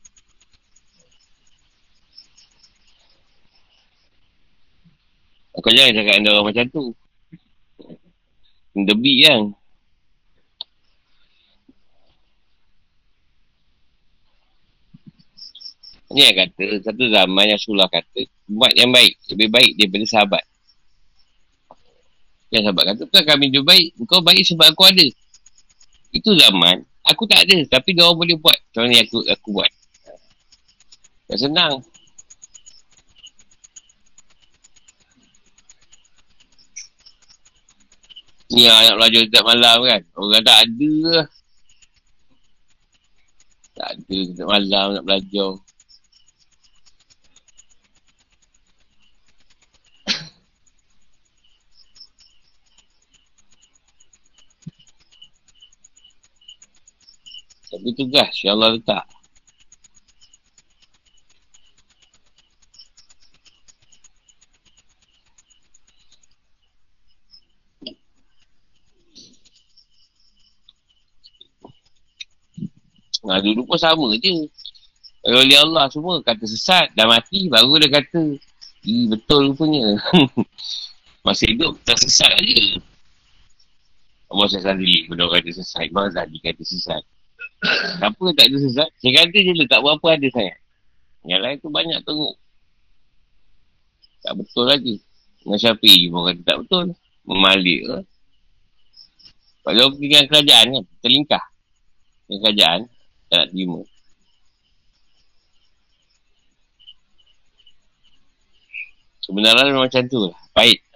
Kau 5.60 5.68
jangan 5.76 5.92
cakap 5.92 6.14
dengan 6.20 6.32
orang 6.36 6.46
macam 6.48 6.64
tu. 6.72 6.84
Debit 8.72 9.16
kan. 9.28 9.40
Ni 16.10 16.26
yang 16.26 16.34
kata, 16.42 16.82
satu 16.82 17.06
zaman 17.06 17.44
yang 17.46 17.54
Rasulullah 17.54 17.86
kata, 17.86 18.26
buat 18.50 18.74
yang 18.74 18.90
baik, 18.90 19.14
lebih 19.30 19.48
baik 19.54 19.70
daripada 19.78 20.06
sahabat. 20.10 20.44
Yang 22.50 22.62
sahabat 22.66 22.84
kata, 22.90 23.02
bukan 23.06 23.24
kami 23.30 23.44
lebih 23.54 23.62
baik, 23.62 23.86
kau 24.10 24.18
baik 24.18 24.42
sebab 24.42 24.74
aku 24.74 24.90
ada. 24.90 25.06
Itu 26.10 26.34
zaman, 26.34 26.82
aku 27.06 27.30
tak 27.30 27.46
ada, 27.46 27.62
tapi 27.70 27.94
dia 27.94 28.02
orang 28.10 28.26
boleh 28.26 28.36
buat. 28.42 28.58
Macam 28.58 28.90
ni 28.90 28.98
aku, 28.98 29.22
aku 29.22 29.48
buat. 29.54 29.70
Tak 31.30 31.38
senang. 31.46 31.78
Ni 38.50 38.66
lah 38.66 38.82
nak 38.82 38.96
belajar 38.98 39.22
setiap 39.30 39.44
malam 39.46 39.78
kan. 39.86 40.02
Orang 40.18 40.42
tak 40.42 40.58
ada 40.66 40.90
lah. 41.06 41.26
Tak 43.78 43.88
ada 43.94 44.18
setiap 44.26 44.48
malam 44.50 44.86
nak 44.98 45.04
belajar. 45.06 45.69
Tapi 57.70 57.88
tugas 57.94 58.34
yang 58.42 58.58
Allah 58.58 58.74
letak. 58.74 59.06
Nah, 73.20 73.38
dulu 73.38 73.68
pun 73.68 73.78
sama 73.78 74.10
je. 74.18 74.48
Kalau 75.20 75.38
oleh 75.44 75.58
Allah 75.60 75.86
semua 75.92 76.18
kata 76.24 76.48
sesat, 76.48 76.96
dah 76.96 77.04
mati, 77.04 77.46
baru 77.46 77.76
dia 77.76 77.92
kata, 77.92 78.40
Ih, 78.88 79.12
betul 79.12 79.52
punya. 79.52 80.00
Masih 81.26 81.52
hidup, 81.52 81.76
tak 81.84 82.00
sesat 82.00 82.32
aja. 82.40 82.80
Allah 84.32 84.46
saya 84.48 84.72
sendiri, 84.72 85.04
benda 85.06 85.28
orang 85.28 85.44
kata 85.44 85.60
sesat. 85.60 85.92
Imam 85.92 86.08
Zali 86.08 86.40
kata 86.40 86.64
sesat. 86.64 87.04
Siapa 88.00 88.24
tak 88.32 88.46
ada 88.48 88.56
sesat? 88.56 88.88
Saya 89.00 89.12
kata 89.20 89.36
je 89.36 89.52
lah, 89.52 89.68
tak 89.68 89.80
berapa 89.84 90.06
ada 90.16 90.28
saya. 90.32 90.54
Yang 91.28 91.40
lain 91.44 91.56
tu 91.60 91.68
banyak 91.68 92.00
teruk. 92.04 92.34
Tak 94.24 94.32
betul 94.36 94.64
lagi. 94.68 94.96
Dengan 95.44 95.58
Syafi'i 95.60 96.08
pun 96.08 96.24
kata 96.28 96.42
tak 96.44 96.56
betul. 96.64 96.84
Memalik 97.28 97.80
ke. 97.84 97.98
Kalau 99.60 99.92
pergi 99.92 100.06
dengan 100.08 100.26
kerajaan 100.32 100.66
kan, 100.72 100.84
terlingkah. 101.04 101.44
Dengan 102.24 102.38
kerajaan, 102.48 102.80
tak 103.28 103.36
nak 103.44 103.48
terima. 103.52 103.80
Kebenaran 109.30 109.64
memang 109.70 109.86
macam 109.86 110.02
tu 110.10 110.18
lah. 110.26 110.38
Baik. 110.56 110.89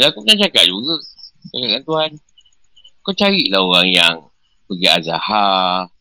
Ya 0.00 0.08
aku 0.08 0.24
pernah 0.24 0.48
cakap 0.48 0.64
juga. 0.64 0.96
Cakap 1.52 1.60
dengan 1.60 1.82
Tuhan. 1.84 2.10
Kau 3.04 3.12
carilah 3.12 3.60
orang 3.60 3.88
yang 3.92 4.16
pergi 4.64 4.88
Azhar. 4.88 5.92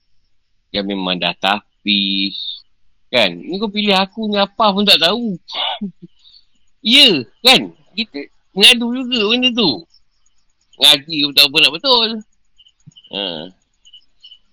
Yang 0.72 0.86
memang 0.88 1.20
dah 1.20 1.36
tahfiz. 1.36 2.64
Kan? 3.12 3.44
Ni 3.44 3.60
kau 3.60 3.68
pilih 3.68 3.92
aku 4.00 4.32
ni 4.32 4.40
apa 4.40 4.72
pun 4.72 4.88
tak 4.88 5.04
tahu. 5.04 5.36
ya, 6.96 7.28
kan? 7.44 7.76
Kita 7.92 8.24
mengadu 8.56 8.88
juga 9.04 9.20
benda 9.36 9.52
tu. 9.52 9.84
Ngaji 10.80 11.18
pun 11.28 11.34
tak 11.36 11.52
nak 11.52 11.74
betul. 11.76 12.10
Ha. 13.12 13.52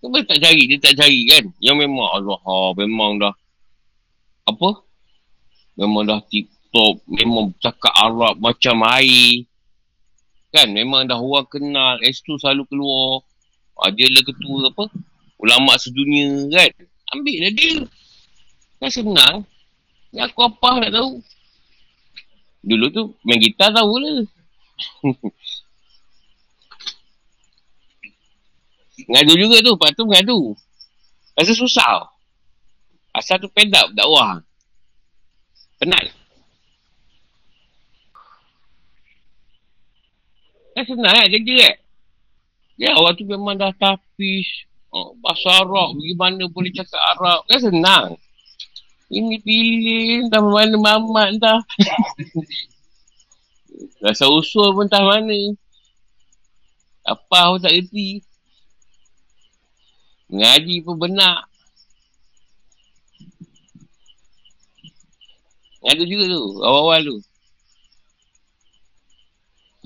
Kau 0.03 0.11
tak 0.27 0.43
cari, 0.43 0.63
dia 0.67 0.79
tak 0.83 0.99
cari 0.99 1.23
kan? 1.31 1.45
Yang 1.63 1.87
memang 1.87 2.07
ha, 2.19 2.75
memang 2.75 3.23
dah 3.23 3.35
apa? 4.51 4.83
Memang 5.79 6.03
dah 6.03 6.19
tip 6.27 6.51
top, 6.77 7.01
memang 7.09 7.57
cakap 7.57 7.93
Arab 7.97 8.37
macam 8.37 8.85
air. 8.93 9.49
Kan? 10.53 10.77
Memang 10.77 11.09
dah 11.09 11.17
orang 11.17 11.49
kenal, 11.49 11.97
S2 12.05 12.37
selalu 12.37 12.69
keluar. 12.69 13.25
Ha, 13.81 13.93
dia 13.97 14.13
lah 14.13 14.25
ketua 14.25 14.69
apa? 14.69 14.85
Ulama 15.41 15.73
sedunia 15.81 16.53
kan? 16.53 16.69
Ambil 17.17 17.49
lah 17.49 17.53
dia. 17.57 17.81
Kan 18.77 18.91
senang. 18.93 19.37
Ya 20.13 20.29
aku 20.29 20.45
apa 20.45 20.85
nak 20.85 20.93
tahu. 20.93 21.25
Dulu 22.61 22.87
tu 22.93 23.03
main 23.25 23.41
gitar 23.41 23.73
tahu 23.73 24.01
lah. 24.01 24.21
ngadu 29.13 29.35
juga 29.37 29.57
tu. 29.65 29.73
Lepas 29.77 29.93
tu 29.97 30.05
ngadu. 30.09 30.41
Rasa 31.37 31.53
susah. 31.53 32.09
Asal 33.17 33.41
tu 33.41 33.49
pedap 33.53 33.93
dakwah. 33.97 34.41
Penat. 35.81 36.26
Kan 40.77 40.85
senang 40.85 41.17
kan 41.17 41.33
kerja 41.33 41.57
kan? 41.57 41.77
Ya 42.77 42.93
awak 42.93 43.17
tu 43.17 43.25
memang 43.25 43.57
dah 43.57 43.73
tapis. 43.81 44.69
Oh, 44.93 45.17
bahasa 45.25 45.65
Arab. 45.65 45.97
Bagaimana 45.97 46.45
boleh 46.53 46.69
cakap 46.77 47.01
Arab. 47.17 47.49
Kan 47.49 47.65
senang. 47.65 48.07
Ini 49.09 49.41
pilih 49.41 50.29
entah 50.29 50.45
mana 50.45 50.77
mamat 50.77 51.29
entah. 51.33 51.61
Rasa 54.05 54.29
usul 54.29 54.77
pun 54.77 54.85
entah 54.85 55.01
mana. 55.01 55.57
Apa 57.09 57.57
pun 57.57 57.65
tak 57.65 57.73
kerti. 57.73 58.21
Mengaji 60.29 60.85
pun 60.85 61.01
benar. 61.01 61.49
Ada 65.87 66.03
juga 66.03 66.25
tu, 66.27 66.43
awal-awal 66.61 67.01
tu. 67.07 67.17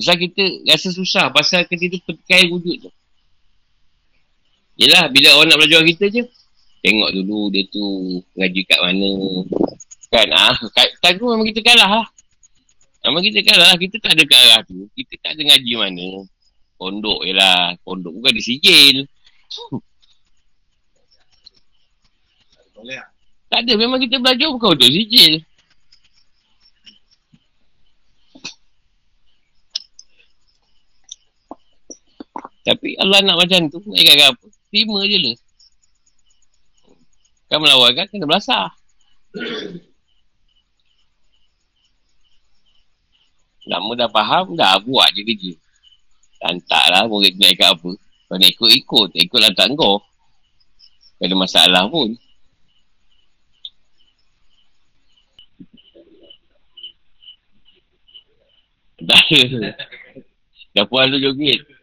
Pasal 0.01 0.17
kita 0.17 0.45
rasa 0.65 0.89
susah, 0.97 1.29
pasal 1.29 1.69
kita 1.69 1.93
tu 1.93 2.01
terkai 2.09 2.49
wujud 2.49 2.89
tu. 2.89 2.91
Yelah, 4.81 5.13
bila 5.13 5.37
orang 5.37 5.53
nak 5.53 5.59
belajar 5.61 5.85
kita 5.85 6.09
je, 6.09 6.23
Tengok 6.81 7.11
dulu 7.13 7.53
dia 7.53 7.69
tu 7.69 7.85
ngaji 8.41 8.61
kat 8.65 8.81
mana. 8.81 9.13
Kan? 10.09 10.29
Ah, 10.33 10.57
kat, 10.73 10.89
kat 11.05 11.13
tu 11.21 11.29
memang 11.29 11.45
kita 11.45 11.61
kalah 11.61 12.01
lah. 12.01 12.07
Memang 13.05 13.21
kita 13.21 13.45
kalah 13.45 13.69
lah. 13.69 13.77
Kita 13.77 13.97
tak 14.01 14.17
ada 14.17 14.23
kat 14.25 14.41
arah 14.49 14.61
tu. 14.65 14.89
Kita 14.97 15.13
tak 15.21 15.37
ada 15.37 15.43
ngaji 15.45 15.73
mana. 15.77 16.25
Pondok 16.81 17.21
je 17.29 17.33
lah. 17.37 17.77
Pondok 17.85 18.17
bukan 18.17 18.33
ada 18.33 18.41
sijil. 18.41 19.05
tak 23.53 23.61
ada. 23.61 23.73
Memang 23.77 24.01
kita 24.01 24.17
belajar 24.17 24.49
bukan 24.49 24.81
untuk 24.81 24.89
sijil. 24.89 25.45
Tapi 32.61 32.97
Allah 33.01 33.25
nak 33.25 33.41
macam 33.41 33.61
tu. 33.73 33.81
Nak 33.89 34.01
ikat 34.05 34.29
apa? 34.37 34.47
Terima 34.69 35.01
je 35.09 35.19
lah. 35.19 35.37
Kan 37.51 37.59
melawan 37.59 37.91
kan 37.97 38.07
kena 38.07 38.29
belasah. 38.31 38.71
Lama 43.67 43.93
dah 43.99 44.11
faham, 44.11 44.55
dah 44.55 44.79
buat 44.83 45.11
je 45.15 45.23
kerja. 45.27 45.53
Lantak 46.41 46.85
lah 46.91 47.05
murid 47.11 47.37
nak 47.37 47.51
ikut 47.53 47.69
apa. 47.69 47.91
Kau 48.31 48.37
nak 48.39 48.51
ikut-ikut, 48.55 49.07
tak 49.11 49.21
ikut 49.27 49.41
lantak 49.43 49.67
kau. 49.75 49.99
Tak 51.19 51.27
ada 51.27 51.35
masalah 51.37 51.85
pun. 51.91 52.15
Ada. 59.01 59.19
Dah 60.77 60.85
puas 60.87 61.11
tu 61.11 61.19
joget. 61.19 61.80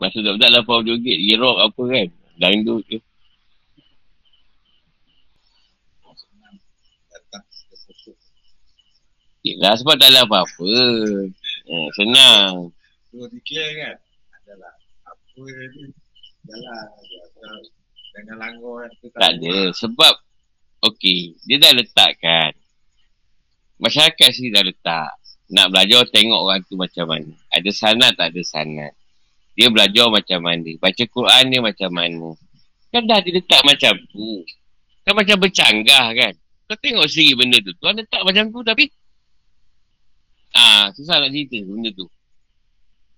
Masa 0.00 0.24
tak 0.24 0.40
tak 0.40 0.48
lah 0.48 0.64
puas 0.64 0.80
joget. 0.88 1.20
Rock 1.36 1.58
apa 1.60 1.82
kan. 1.92 2.08
Dangdut 2.40 2.80
tu. 2.88 2.98
Yelah 9.40 9.72
sebab 9.76 9.96
tak 9.96 10.12
ada 10.12 10.24
apa-apa. 10.28 10.72
Hmm, 11.68 11.88
senang. 11.96 12.52
So 13.08 13.24
declare 13.28 13.72
kan 13.76 13.96
adalah 14.36 14.74
apa 15.04 15.42
ni 15.72 15.84
jalan. 16.44 16.86
Jangan 18.10 18.36
langgar 18.36 18.74
kan. 18.84 18.90
Tu 19.00 19.06
Tak 19.16 19.32
ada. 19.36 19.56
Sebab, 19.72 20.14
okey, 20.92 21.40
dia 21.48 21.56
dah 21.56 21.72
letakkan. 21.72 22.52
Masyarakat 23.80 24.28
sini 24.28 24.52
dah 24.52 24.64
letak. 24.64 25.16
Nak 25.50 25.72
belajar 25.72 26.04
tengok 26.12 26.40
orang 26.40 26.60
tu 26.68 26.76
macam 26.76 27.08
mana. 27.08 27.32
Ada 27.48 27.70
sanat 27.72 28.20
tak 28.20 28.36
ada 28.36 28.42
sanat. 28.44 28.92
Dia 29.60 29.68
belajar 29.68 30.08
macam 30.08 30.40
mana. 30.40 30.72
Baca 30.80 31.04
Quran 31.04 31.44
dia 31.52 31.60
macam 31.60 31.90
mana. 31.92 32.32
Kan 32.88 33.04
dah 33.04 33.20
diletak 33.20 33.60
macam 33.60 33.92
tu. 34.08 34.40
Kan 35.04 35.12
macam 35.12 35.36
bercanggah 35.36 36.16
kan. 36.16 36.32
Kau 36.64 36.80
tengok 36.80 37.04
sendiri 37.04 37.36
benda 37.36 37.60
tu. 37.60 37.76
Tuan 37.76 37.92
letak 37.92 38.24
macam 38.24 38.48
tu 38.48 38.64
tapi. 38.64 38.88
Ah, 40.56 40.88
susah 40.96 41.20
nak 41.20 41.28
cerita 41.28 41.60
benda 41.60 41.92
tu. 41.92 42.08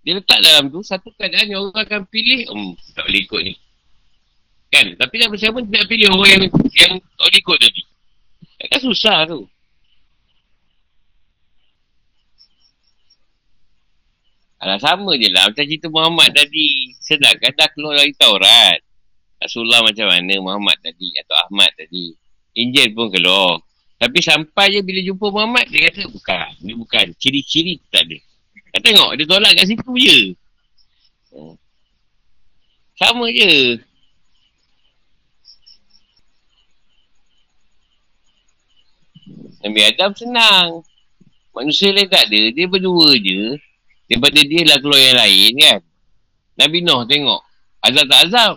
Dia 0.03 0.19
letak 0.19 0.43
dalam 0.43 0.67
tu, 0.67 0.83
satu 0.83 1.15
keadaan 1.15 1.47
yang 1.47 1.63
orang 1.63 1.87
akan 1.87 2.03
pilih, 2.11 2.51
hmm, 2.51 2.75
tak 2.91 3.07
boleh 3.07 3.21
ikut 3.23 3.41
ni. 3.47 3.55
Kan? 4.67 4.87
Tapi 4.99 5.15
nak 5.23 5.31
bersama 5.31 5.63
tidak 5.63 5.87
pilih 5.87 6.11
orang 6.11 6.31
yang, 6.35 6.45
yang 6.75 6.93
tak 6.99 7.23
boleh 7.23 7.39
ikut 7.39 7.59
tadi. 7.63 7.83
Kan 8.67 8.81
susah 8.83 9.31
tu. 9.31 9.47
Alah 14.63 14.79
sama 14.79 15.19
je 15.19 15.27
lah 15.27 15.51
macam 15.51 15.67
cerita 15.67 15.91
Muhammad 15.91 16.31
tadi. 16.39 16.95
Sedangkan 17.03 17.51
dah 17.59 17.67
keluar 17.75 17.99
dari 17.99 18.15
Taurat. 18.15 18.79
Rasulullah 19.43 19.83
macam 19.83 20.07
mana 20.07 20.39
Muhammad 20.39 20.79
tadi 20.79 21.11
atau 21.19 21.35
Ahmad 21.35 21.75
tadi. 21.75 22.15
Injil 22.55 22.95
pun 22.95 23.11
keluar. 23.11 23.59
Tapi 23.99 24.23
sampai 24.23 24.79
je 24.79 24.81
bila 24.87 25.03
jumpa 25.03 25.27
Muhammad 25.35 25.67
dia 25.67 25.91
kata 25.91 26.07
bukan. 26.07 26.51
Ni 26.63 26.79
bukan. 26.79 27.11
Ciri-ciri 27.19 27.83
tu 27.83 27.87
tak 27.91 28.07
ada. 28.07 28.19
Kau 28.71 28.81
tengok 28.87 29.11
dia 29.19 29.27
tolak 29.27 29.51
kat 29.59 29.67
situ 29.67 29.93
je. 29.99 30.19
Hmm. 31.35 31.55
Sama 33.03 33.27
je. 33.35 33.83
Nabi 39.67 39.81
Adam 39.91 40.11
senang. 40.15 40.87
Manusia 41.51 41.91
lain 41.91 42.07
tak 42.07 42.31
ada. 42.31 42.41
Dia 42.55 42.67
berdua 42.71 43.19
je. 43.19 43.59
Daripada 44.13 44.45
dia 44.45 44.61
lah 44.69 44.77
keluar 44.77 45.01
yang 45.01 45.19
lain 45.25 45.53
kan. 45.57 45.81
Nabi 46.61 46.85
Noh 46.85 47.09
tengok. 47.09 47.41
Azab 47.81 48.05
tak 48.13 48.21
azab. 48.29 48.55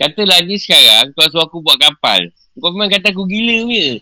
Katalah 0.00 0.40
ni 0.48 0.56
sekarang 0.56 1.12
kau 1.12 1.28
suruh 1.28 1.44
aku 1.44 1.60
buat 1.60 1.76
kapal. 1.76 2.32
Kau 2.56 2.72
memang 2.72 2.88
kata 2.88 3.12
aku 3.12 3.28
gila 3.28 3.68
punya. 3.68 4.00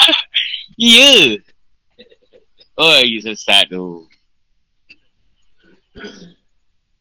ya. 0.80 1.36
Oh, 2.80 3.04
you 3.04 3.20
sesat 3.20 3.68
tu. 3.68 4.08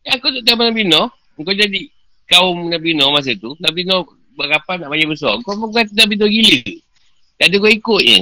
Ya, 0.04 0.20
aku 0.20 0.28
tak 0.28 0.44
tahu 0.44 0.60
Nabi 0.60 0.84
Noh. 0.84 1.08
Kau 1.40 1.56
jadi 1.56 1.88
kaum 2.28 2.68
Nabi 2.68 3.00
Noh 3.00 3.16
masa 3.16 3.32
tu. 3.32 3.56
Nabi 3.64 3.88
Noh 3.88 4.04
buat 4.36 4.52
kapal 4.60 4.76
nak 4.84 4.92
banyak 4.92 5.08
besar. 5.08 5.40
Kau 5.48 5.56
memang 5.56 5.72
kata 5.72 5.96
Nabi 5.96 6.20
Noh 6.20 6.28
gila. 6.28 6.60
Tak 7.40 7.48
ada 7.48 7.56
kau 7.64 7.72
ikut 7.72 8.02
je. 8.04 8.20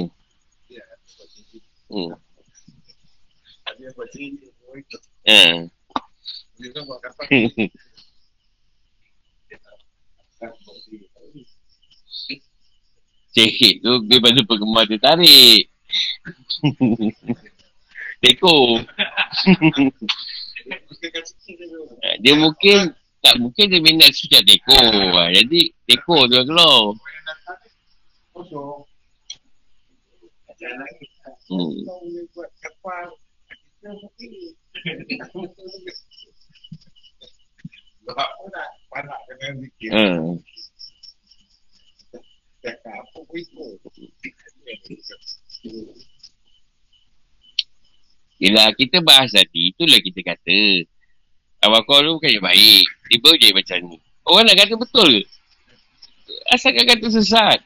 Hmm. 1.90 2.14
Buat 3.82 4.08
cerita. 4.14 4.46
Ha. 5.26 5.66
Dia. 6.54 6.70
Cekik 13.32 13.82
tu 13.82 13.92
daripada 14.06 14.38
penggemar 14.46 14.86
dia 14.86 15.02
tarik. 15.02 15.66
Teko. 18.22 18.78
Dia 22.22 22.34
mungkin 22.38 22.94
tak 23.22 23.34
mungkin 23.42 23.66
dia 23.66 23.82
minat 23.82 24.14
sujud 24.14 24.46
teko. 24.46 24.78
Ha, 25.18 25.34
jadi 25.34 25.74
teko 25.90 26.30
tu 26.30 26.38
yang 26.38 26.46
keluar. 26.46 26.94
Kosong. 28.30 28.86
Hmm. 33.82 33.98
Dengan. 39.82 40.38
Yelah 48.42 48.70
kita 48.74 49.02
bahas 49.02 49.34
tadi 49.34 49.74
itulah 49.74 49.98
kita 49.98 50.22
kata. 50.22 50.86
Awak 51.62 51.82
kau 51.86 52.02
tu 52.02 52.18
bukan 52.18 52.30
yang 52.38 52.42
baik. 52.42 52.86
Baru 53.22 53.38
jadi 53.38 53.54
macam 53.54 53.78
ni. 53.86 53.98
Orang 54.26 54.46
nak 54.46 54.58
kata 54.58 54.74
betul 54.78 55.22
ke? 55.22 55.22
Asalkan 56.54 56.86
kata 56.86 57.06
sesat. 57.10 57.58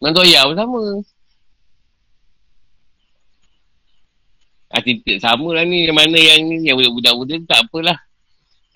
Mentoya 0.00 0.48
pun 0.48 0.56
sama. 0.56 0.82
Ah, 4.68 4.84
titik 4.84 5.16
sama 5.24 5.56
lah 5.56 5.64
ni. 5.64 5.88
Yang 5.88 5.96
mana 5.96 6.18
yang 6.20 6.40
ni. 6.44 6.68
Yang 6.68 6.92
budak-budak 6.92 7.40
tak 7.48 7.64
apalah. 7.64 7.98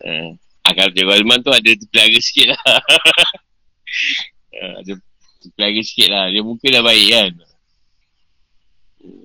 Uh, 0.02 0.34
ah, 0.64 0.72
kalau 0.72 0.90
Cikgu 0.90 1.12
Alman 1.14 1.44
tu 1.44 1.52
ada 1.52 1.70
terpelaga 1.70 2.18
sikit 2.18 2.50
lah. 2.50 2.62
uh, 4.56 4.72
ada 4.80 4.92
terpelaga 5.44 5.80
sikit 5.84 6.08
lah. 6.08 6.24
Dia 6.32 6.40
muka 6.40 6.66
dah 6.72 6.82
baik 6.82 7.08
kan. 7.12 7.32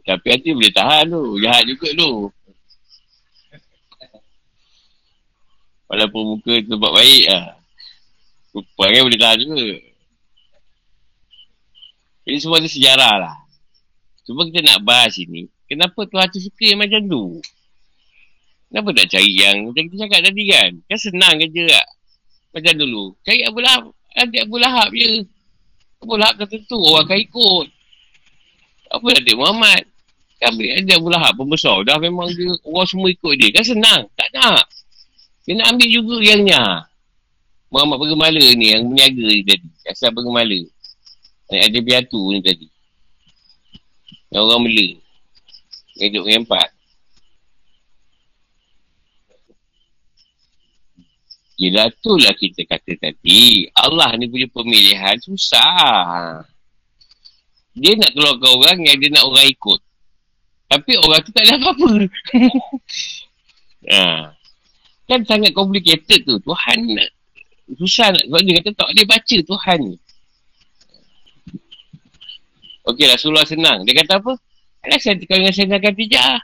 Tapi 0.03 0.27
hati 0.27 0.49
boleh 0.51 0.73
tahan 0.75 1.05
tu. 1.07 1.23
Jahat 1.39 1.63
juga 1.63 1.87
tu. 1.95 2.11
Walaupun 5.87 6.23
muka 6.35 6.53
tu 6.67 6.75
buat 6.75 6.93
baik 6.99 7.25
lah. 7.31 7.55
Perangai 8.75 9.05
boleh 9.07 9.19
tahan 9.19 9.39
juga. 9.39 9.67
Jadi 12.27 12.37
semua 12.43 12.59
ada 12.59 12.67
sejarah 12.67 13.15
lah. 13.23 13.35
Cuma 14.27 14.43
kita 14.51 14.59
nak 14.59 14.83
bahas 14.83 15.15
ini. 15.15 15.47
Kenapa 15.67 15.99
Tuhan 16.07 16.27
tu 16.31 16.39
suka 16.39 16.63
yang 16.63 16.79
macam 16.79 17.01
tu? 17.05 17.23
Kenapa 18.67 18.89
tak 18.95 19.07
cari 19.15 19.31
yang 19.35 19.71
macam 19.71 19.83
kita 19.87 19.95
cakap 20.07 20.19
tadi 20.27 20.43
kan? 20.51 20.71
Kan 20.87 20.97
senang 20.99 21.35
kerja 21.39 21.63
tak? 21.71 21.87
Macam 22.55 22.73
dulu. 22.79 23.03
Cari 23.23 23.41
Abu 23.47 23.59
Lahab. 23.63 23.83
Nanti 24.15 24.37
Abu 24.43 24.55
Lahab 24.59 24.89
je. 24.91 25.23
Abu 26.03 26.13
Lahab 26.19 26.35
kata 26.39 26.55
tu 26.67 26.79
orang 26.79 27.03
akan 27.07 27.19
ikut. 27.19 27.67
Apa 28.87 29.05
nak 29.11 29.35
Muhammad? 29.35 29.83
Kan 30.37 30.51
dia 30.59 30.95
Abu 30.99 31.07
Lahab 31.11 31.33
pembesar. 31.35 31.83
Dah 31.83 31.99
memang 31.99 32.27
dia, 32.31 32.51
orang 32.63 32.87
semua 32.87 33.07
ikut 33.11 33.33
dia. 33.39 33.49
Kan 33.55 33.63
senang. 33.67 34.01
Tak 34.15 34.29
nak. 34.35 34.67
Dia 35.47 35.53
nak 35.59 35.67
ambil 35.75 35.87
juga 35.87 36.15
yangnya. 36.23 36.63
Muhammad 37.67 37.99
Pergemala 37.99 38.43
ni 38.55 38.71
yang 38.71 38.87
berniaga 38.87 39.25
ni 39.31 39.43
tadi. 39.43 39.67
Asal 39.87 40.11
Pergemala. 40.11 40.59
Yang 41.51 41.61
ada 41.71 41.79
piatu 41.83 42.21
ni 42.35 42.39
tadi. 42.43 42.67
Yang 44.31 44.43
orang 44.43 44.63
Yang 45.97 46.09
dengan 46.21 46.41
empat. 46.45 46.69
Yelah 51.57 51.89
tu 52.05 52.13
lah 52.21 52.37
kita 52.37 52.69
kata 52.69 52.93
tadi. 53.01 53.65
Allah 53.73 54.13
ni 54.13 54.29
punya 54.29 54.45
pemilihan 54.53 55.17
susah. 55.17 56.45
Dia 57.73 57.97
nak 57.97 58.13
keluarkan 58.13 58.51
orang 58.61 58.77
yang 58.85 58.97
dia 59.01 59.09
nak 59.09 59.25
orang 59.25 59.49
ikut. 59.49 59.81
Tapi 60.69 60.91
orang 61.01 61.19
tu 61.25 61.31
tak 61.33 61.43
ada 61.49 61.57
apa-apa. 61.57 61.89
ha. 63.89 64.01
Kan 65.09 65.25
sangat 65.25 65.57
complicated 65.57 66.29
tu. 66.29 66.37
Tuhan 66.45 66.77
nak 66.93 67.09
susah 67.73 68.13
nak. 68.13 68.23
Sebab 68.29 68.41
dia 68.45 68.53
kata 68.61 68.69
tak 68.77 68.87
boleh 68.93 69.07
baca 69.09 69.37
Tuhan 69.41 69.79
ni. 69.81 69.97
Okey 72.85 73.05
Rasulullah 73.09 73.49
senang. 73.49 73.81
Dia 73.81 73.97
kata 74.05 74.21
apa? 74.21 74.37
Alah 74.87 74.99
saya 75.03 75.19
dengan 75.19 75.51
senangkan 75.51 75.93
tijah. 75.99 76.39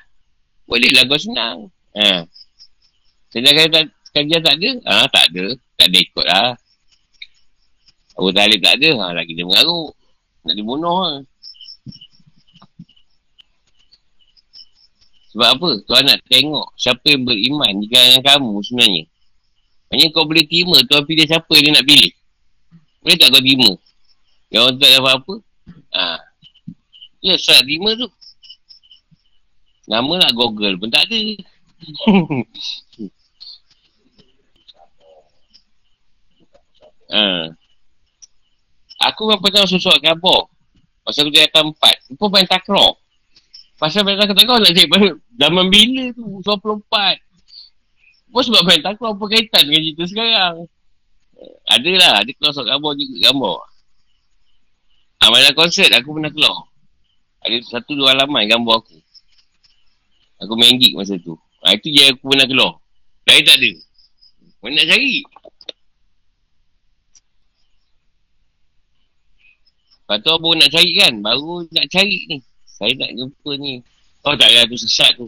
Bolehlah 0.68 1.08
kau 1.08 1.16
senang. 1.16 1.72
Ha. 1.96 2.28
Senangkan 3.32 3.88
Kajian 4.14 4.46
tak 4.46 4.62
ada? 4.62 4.70
Ha, 4.86 5.08
tak 5.10 5.26
ada. 5.32 5.46
Tak 5.80 5.88
ada 5.90 5.98
ikut 5.98 6.26
lah. 6.28 6.54
Abu 8.20 8.30
Talib 8.36 8.60
tak 8.62 8.78
ada. 8.78 8.90
Ha, 9.00 9.16
lagi 9.16 9.32
dia 9.34 9.48
mengaruk. 9.48 9.96
Nak 10.44 10.54
dibunuh 10.60 11.00
lah. 11.02 11.18
Sebab 15.34 15.50
apa? 15.50 15.70
Tuan 15.90 16.04
nak 16.06 16.22
tengok 16.30 16.68
siapa 16.78 17.10
yang 17.10 17.26
beriman 17.26 17.74
di 17.82 17.90
kalangan 17.90 18.22
kamu 18.22 18.54
sebenarnya. 18.70 19.04
Hanya 19.90 20.06
kau 20.14 20.30
boleh 20.30 20.46
terima 20.46 20.78
Tuan 20.86 21.08
pilih 21.10 21.26
siapa 21.26 21.56
dia 21.58 21.74
nak 21.74 21.88
pilih. 21.90 22.14
Boleh 23.02 23.18
tak 23.18 23.34
kau 23.34 23.42
terima? 23.42 23.72
Yang 24.54 24.62
orang 24.62 24.78
tak 24.78 24.90
ada 24.94 24.98
apa-apa? 25.02 25.34
Ha. 25.96 26.04
Ya, 27.26 27.34
surat 27.40 27.66
terima 27.66 27.98
tu. 27.98 28.12
Nama 29.94 30.26
nak 30.26 30.34
Google 30.34 30.82
pun 30.82 30.90
tak 30.90 31.06
ada. 31.06 31.22
Ha. 37.14 37.54
Aku 39.14 39.30
memang 39.30 39.44
pernah 39.44 39.70
susuk 39.70 39.94
khabar. 40.02 40.50
Masa 41.04 41.22
aku 41.22 41.30
dia 41.36 41.44
datang 41.44 41.76
empat. 41.76 42.00
Itu 42.08 42.32
main 42.32 42.48
takraw. 42.48 42.96
Pasal 43.76 44.08
main 44.08 44.16
takraw 44.16 44.40
takraw 44.40 44.58
nak 44.64 44.72
cari 44.72 44.88
pada 44.88 45.12
zaman 45.36 45.68
bila 45.68 46.04
tu? 46.16 46.40
94. 46.40 48.32
Pun 48.32 48.42
sebab 48.48 48.64
main 48.64 48.80
takraw 48.80 49.12
apa 49.12 49.26
kaitan 49.28 49.68
dengan 49.68 49.84
cerita 49.84 50.04
sekarang? 50.08 50.56
Ada 51.68 51.92
lah. 52.00 52.14
Ada 52.24 52.32
keluar 52.32 52.56
surat 52.56 52.68
gambar 52.72 52.92
juga 52.96 53.16
gambar. 53.28 53.60
Ah, 55.20 55.28
main 55.36 55.52
konsert 55.52 55.92
aku 55.92 56.16
pernah 56.16 56.32
keluar. 56.32 56.72
Ada 57.44 57.60
satu 57.68 58.00
dua 58.00 58.16
halaman 58.16 58.48
gambar 58.48 58.88
aku. 58.88 59.03
Aku 60.42 60.54
main 60.58 60.80
gig 60.82 60.98
masa 60.98 61.20
tu. 61.22 61.38
Ha, 61.64 61.78
itu 61.78 61.94
je 61.94 62.10
aku 62.10 62.34
pernah 62.34 62.48
keluar. 62.50 62.74
Lain 63.30 63.44
tak 63.46 63.58
ada. 63.62 63.72
Mana 64.64 64.80
nak 64.80 64.88
cari? 64.90 65.16
Lepas 70.04 70.18
tu 70.20 70.30
abang 70.36 70.56
nak 70.60 70.72
cari 70.72 70.92
kan? 71.00 71.14
Baru 71.24 71.64
nak 71.72 71.88
cari 71.88 72.20
ni. 72.28 72.38
Saya 72.68 72.92
nak 73.00 73.12
jumpa 73.16 73.52
ni. 73.62 73.80
Oh 74.24 74.36
tak 74.36 74.52
payah 74.52 74.64
tu 74.68 74.78
sesat 74.80 75.12
tu. 75.16 75.28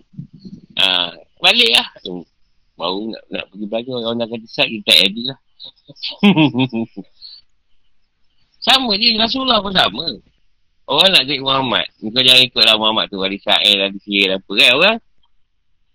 Ha, 0.80 1.16
balik 1.40 1.72
lah. 1.72 1.88
Baru 2.76 3.12
nak, 3.12 3.24
nak 3.32 3.46
pergi 3.52 3.66
belajar. 3.72 3.96
Orang 4.04 4.20
nak 4.20 4.28
kata 4.28 4.46
sesat, 4.48 4.68
kita 4.68 4.92
edit 5.08 5.26
lah. 5.32 5.40
sama 8.66 8.92
je. 8.98 9.10
Rasulullah 9.16 9.62
pun 9.62 9.72
sama. 9.72 10.06
Orang 10.86 11.10
nak 11.10 11.26
cari 11.26 11.42
Muhammad. 11.42 11.86
Kau 11.98 12.22
jangan 12.22 12.46
ikutlah 12.46 12.76
Muhammad 12.78 13.06
tu. 13.10 13.18
Wali 13.18 13.42
Sa'il, 13.42 13.82
Wali 13.82 13.98
Sihir, 14.06 14.38
apa 14.38 14.52
kan 14.54 14.70
orang. 14.78 14.98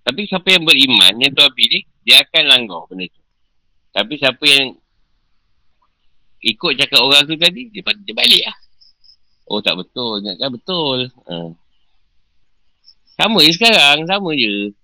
Tapi 0.02 0.20
siapa 0.26 0.48
yang 0.50 0.66
beriman, 0.66 1.12
yang 1.22 1.30
Tuhan 1.30 1.52
pilih, 1.54 1.82
dia 2.02 2.18
akan 2.26 2.42
langgar 2.50 2.82
benda 2.90 3.06
tu. 3.06 3.22
Tapi 3.94 4.14
siapa 4.18 4.44
yang 4.46 4.74
ikut 6.42 6.72
cakap 6.74 7.00
orang 7.04 7.22
tu 7.28 7.38
tadi, 7.38 7.70
dia, 7.70 7.82
dia 7.86 8.14
balik 8.16 8.42
lah. 8.42 8.56
Oh 9.50 9.62
tak 9.62 9.78
betul, 9.78 10.22
ingatkan 10.22 10.50
betul. 10.50 10.98
Ha. 11.26 11.54
Sama 13.14 13.38
je 13.46 13.50
sekarang, 13.54 14.06
sama 14.06 14.30
je. 14.34 14.74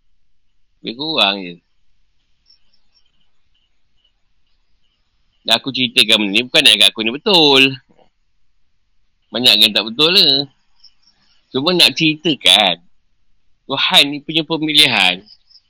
Lebih 0.82 0.94
kurang 0.94 1.42
je. 1.42 1.54
Dan 5.46 5.54
aku 5.58 5.70
ceritakan 5.70 6.26
benda 6.26 6.34
ni, 6.34 6.46
bukan 6.46 6.62
nak 6.62 6.74
kat 6.78 6.88
aku 6.90 7.00
ni 7.02 7.10
betul. 7.14 7.62
Banyak 9.36 9.54
yang 9.60 9.72
tak 9.76 9.84
betul 9.84 10.16
lah. 10.16 10.48
Cuma 11.52 11.76
nak 11.76 11.92
ceritakan, 11.92 12.80
Tuhan 13.68 14.02
ni 14.08 14.24
punya 14.24 14.40
pemilihan. 14.48 15.20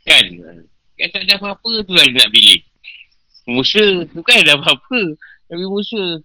Kan? 0.06 0.24
Kan 0.94 1.08
tak 1.10 1.26
ada 1.26 1.34
apa-apa 1.34 1.82
tu 1.82 1.90
lah 1.90 2.06
dia 2.06 2.14
nak 2.14 2.30
pilih. 2.30 2.62
Musa, 3.50 4.06
bukan 4.14 4.36
ada 4.38 4.54
apa-apa. 4.54 5.18
Nabi 5.50 5.66
Musa. 5.66 6.22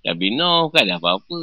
Nabi 0.00 0.32
Noh, 0.32 0.72
bukan 0.72 0.82
ada 0.88 0.96
apa-apa. 0.96 1.40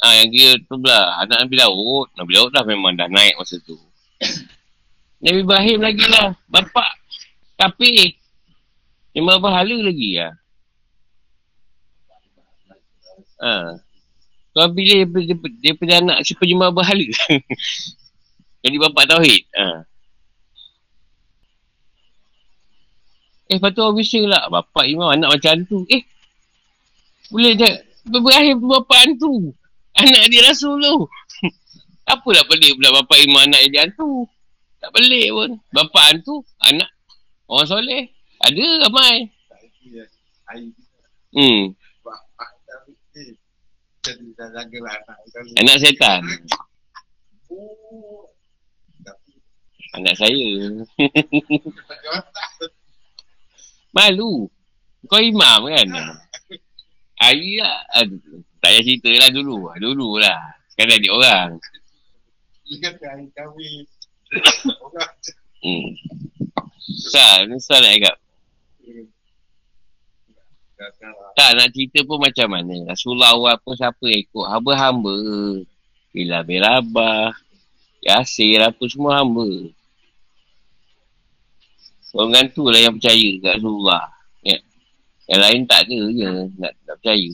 Ah 0.00 0.16
yang 0.24 0.32
kira 0.32 0.56
tu 0.64 0.80
pula 0.80 1.20
anak 1.20 1.44
Nabi 1.44 1.54
Daud. 1.60 2.08
Nabi 2.16 2.32
Daud 2.32 2.50
dah 2.56 2.64
memang 2.64 2.96
dah 2.96 3.12
naik 3.12 3.36
masa 3.36 3.60
tu. 3.60 3.76
Nabi 5.24 5.44
Ibrahim 5.44 5.84
lagi 5.84 6.06
lah. 6.08 6.32
Bapak. 6.48 6.96
Tapi. 7.60 8.16
Lima 9.12 9.36
pahala 9.36 9.76
lagi 9.84 10.16
lah. 10.16 10.39
Ha. 13.40 13.80
Kau 14.50 14.68
pilih 14.74 15.06
daripada, 15.08 15.48
daripada 15.62 15.92
anak 16.02 16.18
si 16.26 16.32
penyembah 16.36 16.70
berhala. 16.74 17.06
Jadi 18.62 18.76
bapak 18.76 19.04
tauhid. 19.08 19.42
Ha. 19.56 19.66
Eh, 23.50 23.58
lepas 23.58 23.74
tu 23.74 23.82
orang 23.82 23.98
bising 23.98 24.30
lah. 24.30 24.46
Bapak 24.46 24.84
imam 24.86 25.10
anak 25.10 25.38
macam 25.38 25.64
tu. 25.66 25.82
Eh, 25.90 26.06
boleh 27.34 27.56
je. 27.56 27.70
Berakhir 28.06 28.54
bapak 28.60 28.98
hantu. 29.06 29.54
Anak 29.96 30.30
dia 30.30 30.46
rasul 30.46 30.78
tu. 30.78 30.96
Apalah 32.12 32.46
pelik 32.46 32.78
pula 32.78 33.02
bapak 33.02 33.18
imam 33.22 33.42
anak 33.42 33.66
dia 33.72 33.88
hantu. 33.88 34.28
Tak 34.80 34.90
pelik 34.92 35.28
pun. 35.34 35.50
Bapak 35.74 36.02
hantu, 36.10 36.46
anak 36.62 36.88
orang 37.50 37.66
soleh. 37.68 38.02
Ada 38.40 38.88
ramai. 38.88 39.28
Hmm. 41.30 41.74
Anak 45.60 45.76
setan. 45.82 46.22
Anak 49.90 50.14
saya. 50.14 50.50
Malu. 53.96 54.46
Kau 55.10 55.18
imam 55.18 55.66
kan? 55.66 55.88
Hari 57.18 57.58
lah. 57.58 57.82
Aduh, 57.98 58.44
tak 58.62 58.70
payah 58.70 58.82
cerita 58.86 59.10
lah 59.18 59.30
dulu. 59.34 59.66
Dulu 59.74 60.22
lah. 60.22 60.38
Sekarang 60.70 60.96
adik 61.02 61.10
orang. 61.16 61.50
Hmm. 65.60 65.86
Sal, 67.10 67.50
ni 67.50 67.58
Sal 67.58 67.82
nak 67.82 67.92
cakap. 67.98 68.16
Tak 71.36 71.50
nak 71.60 71.68
cerita 71.76 72.00
pun 72.08 72.16
macam 72.20 72.48
mana. 72.48 72.88
Rasulullah 72.88 73.36
awal 73.36 73.56
pun 73.60 73.76
siapa 73.76 74.00
yang 74.08 74.24
ikut. 74.24 74.46
Hamba-hamba. 74.48 75.16
Bila 76.12 76.40
berabah. 76.40 77.36
Yasir 78.00 78.64
apa 78.64 78.80
semua 78.88 79.20
hamba. 79.20 79.44
Orang 82.16 82.48
tu 82.50 82.66
lah 82.66 82.80
yang 82.80 82.96
percaya 82.96 83.30
kat 83.44 83.52
Rasulullah. 83.60 84.08
Ya. 84.42 84.58
Yang 85.30 85.40
lain 85.46 85.60
tak 85.68 85.80
ada 85.86 86.00
je 86.10 86.28
nak, 86.58 86.72
nak 86.88 86.96
percaya. 86.98 87.30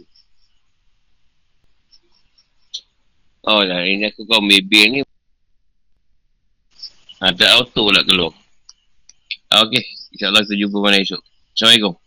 Oh 3.46 3.62
lah, 3.62 3.86
ini 3.86 4.10
aku 4.10 4.26
kau 4.26 4.42
maybe 4.42 4.90
ni. 4.90 5.00
Ada 7.22 7.62
auto 7.62 7.88
lah 7.94 8.02
keluar. 8.02 8.34
Ah, 9.48 9.62
okay, 9.62 9.86
insyaAllah 10.12 10.42
kita 10.44 10.66
jumpa 10.66 10.76
mana 10.82 10.98
esok. 11.00 11.22
Assalamualaikum. 11.54 12.05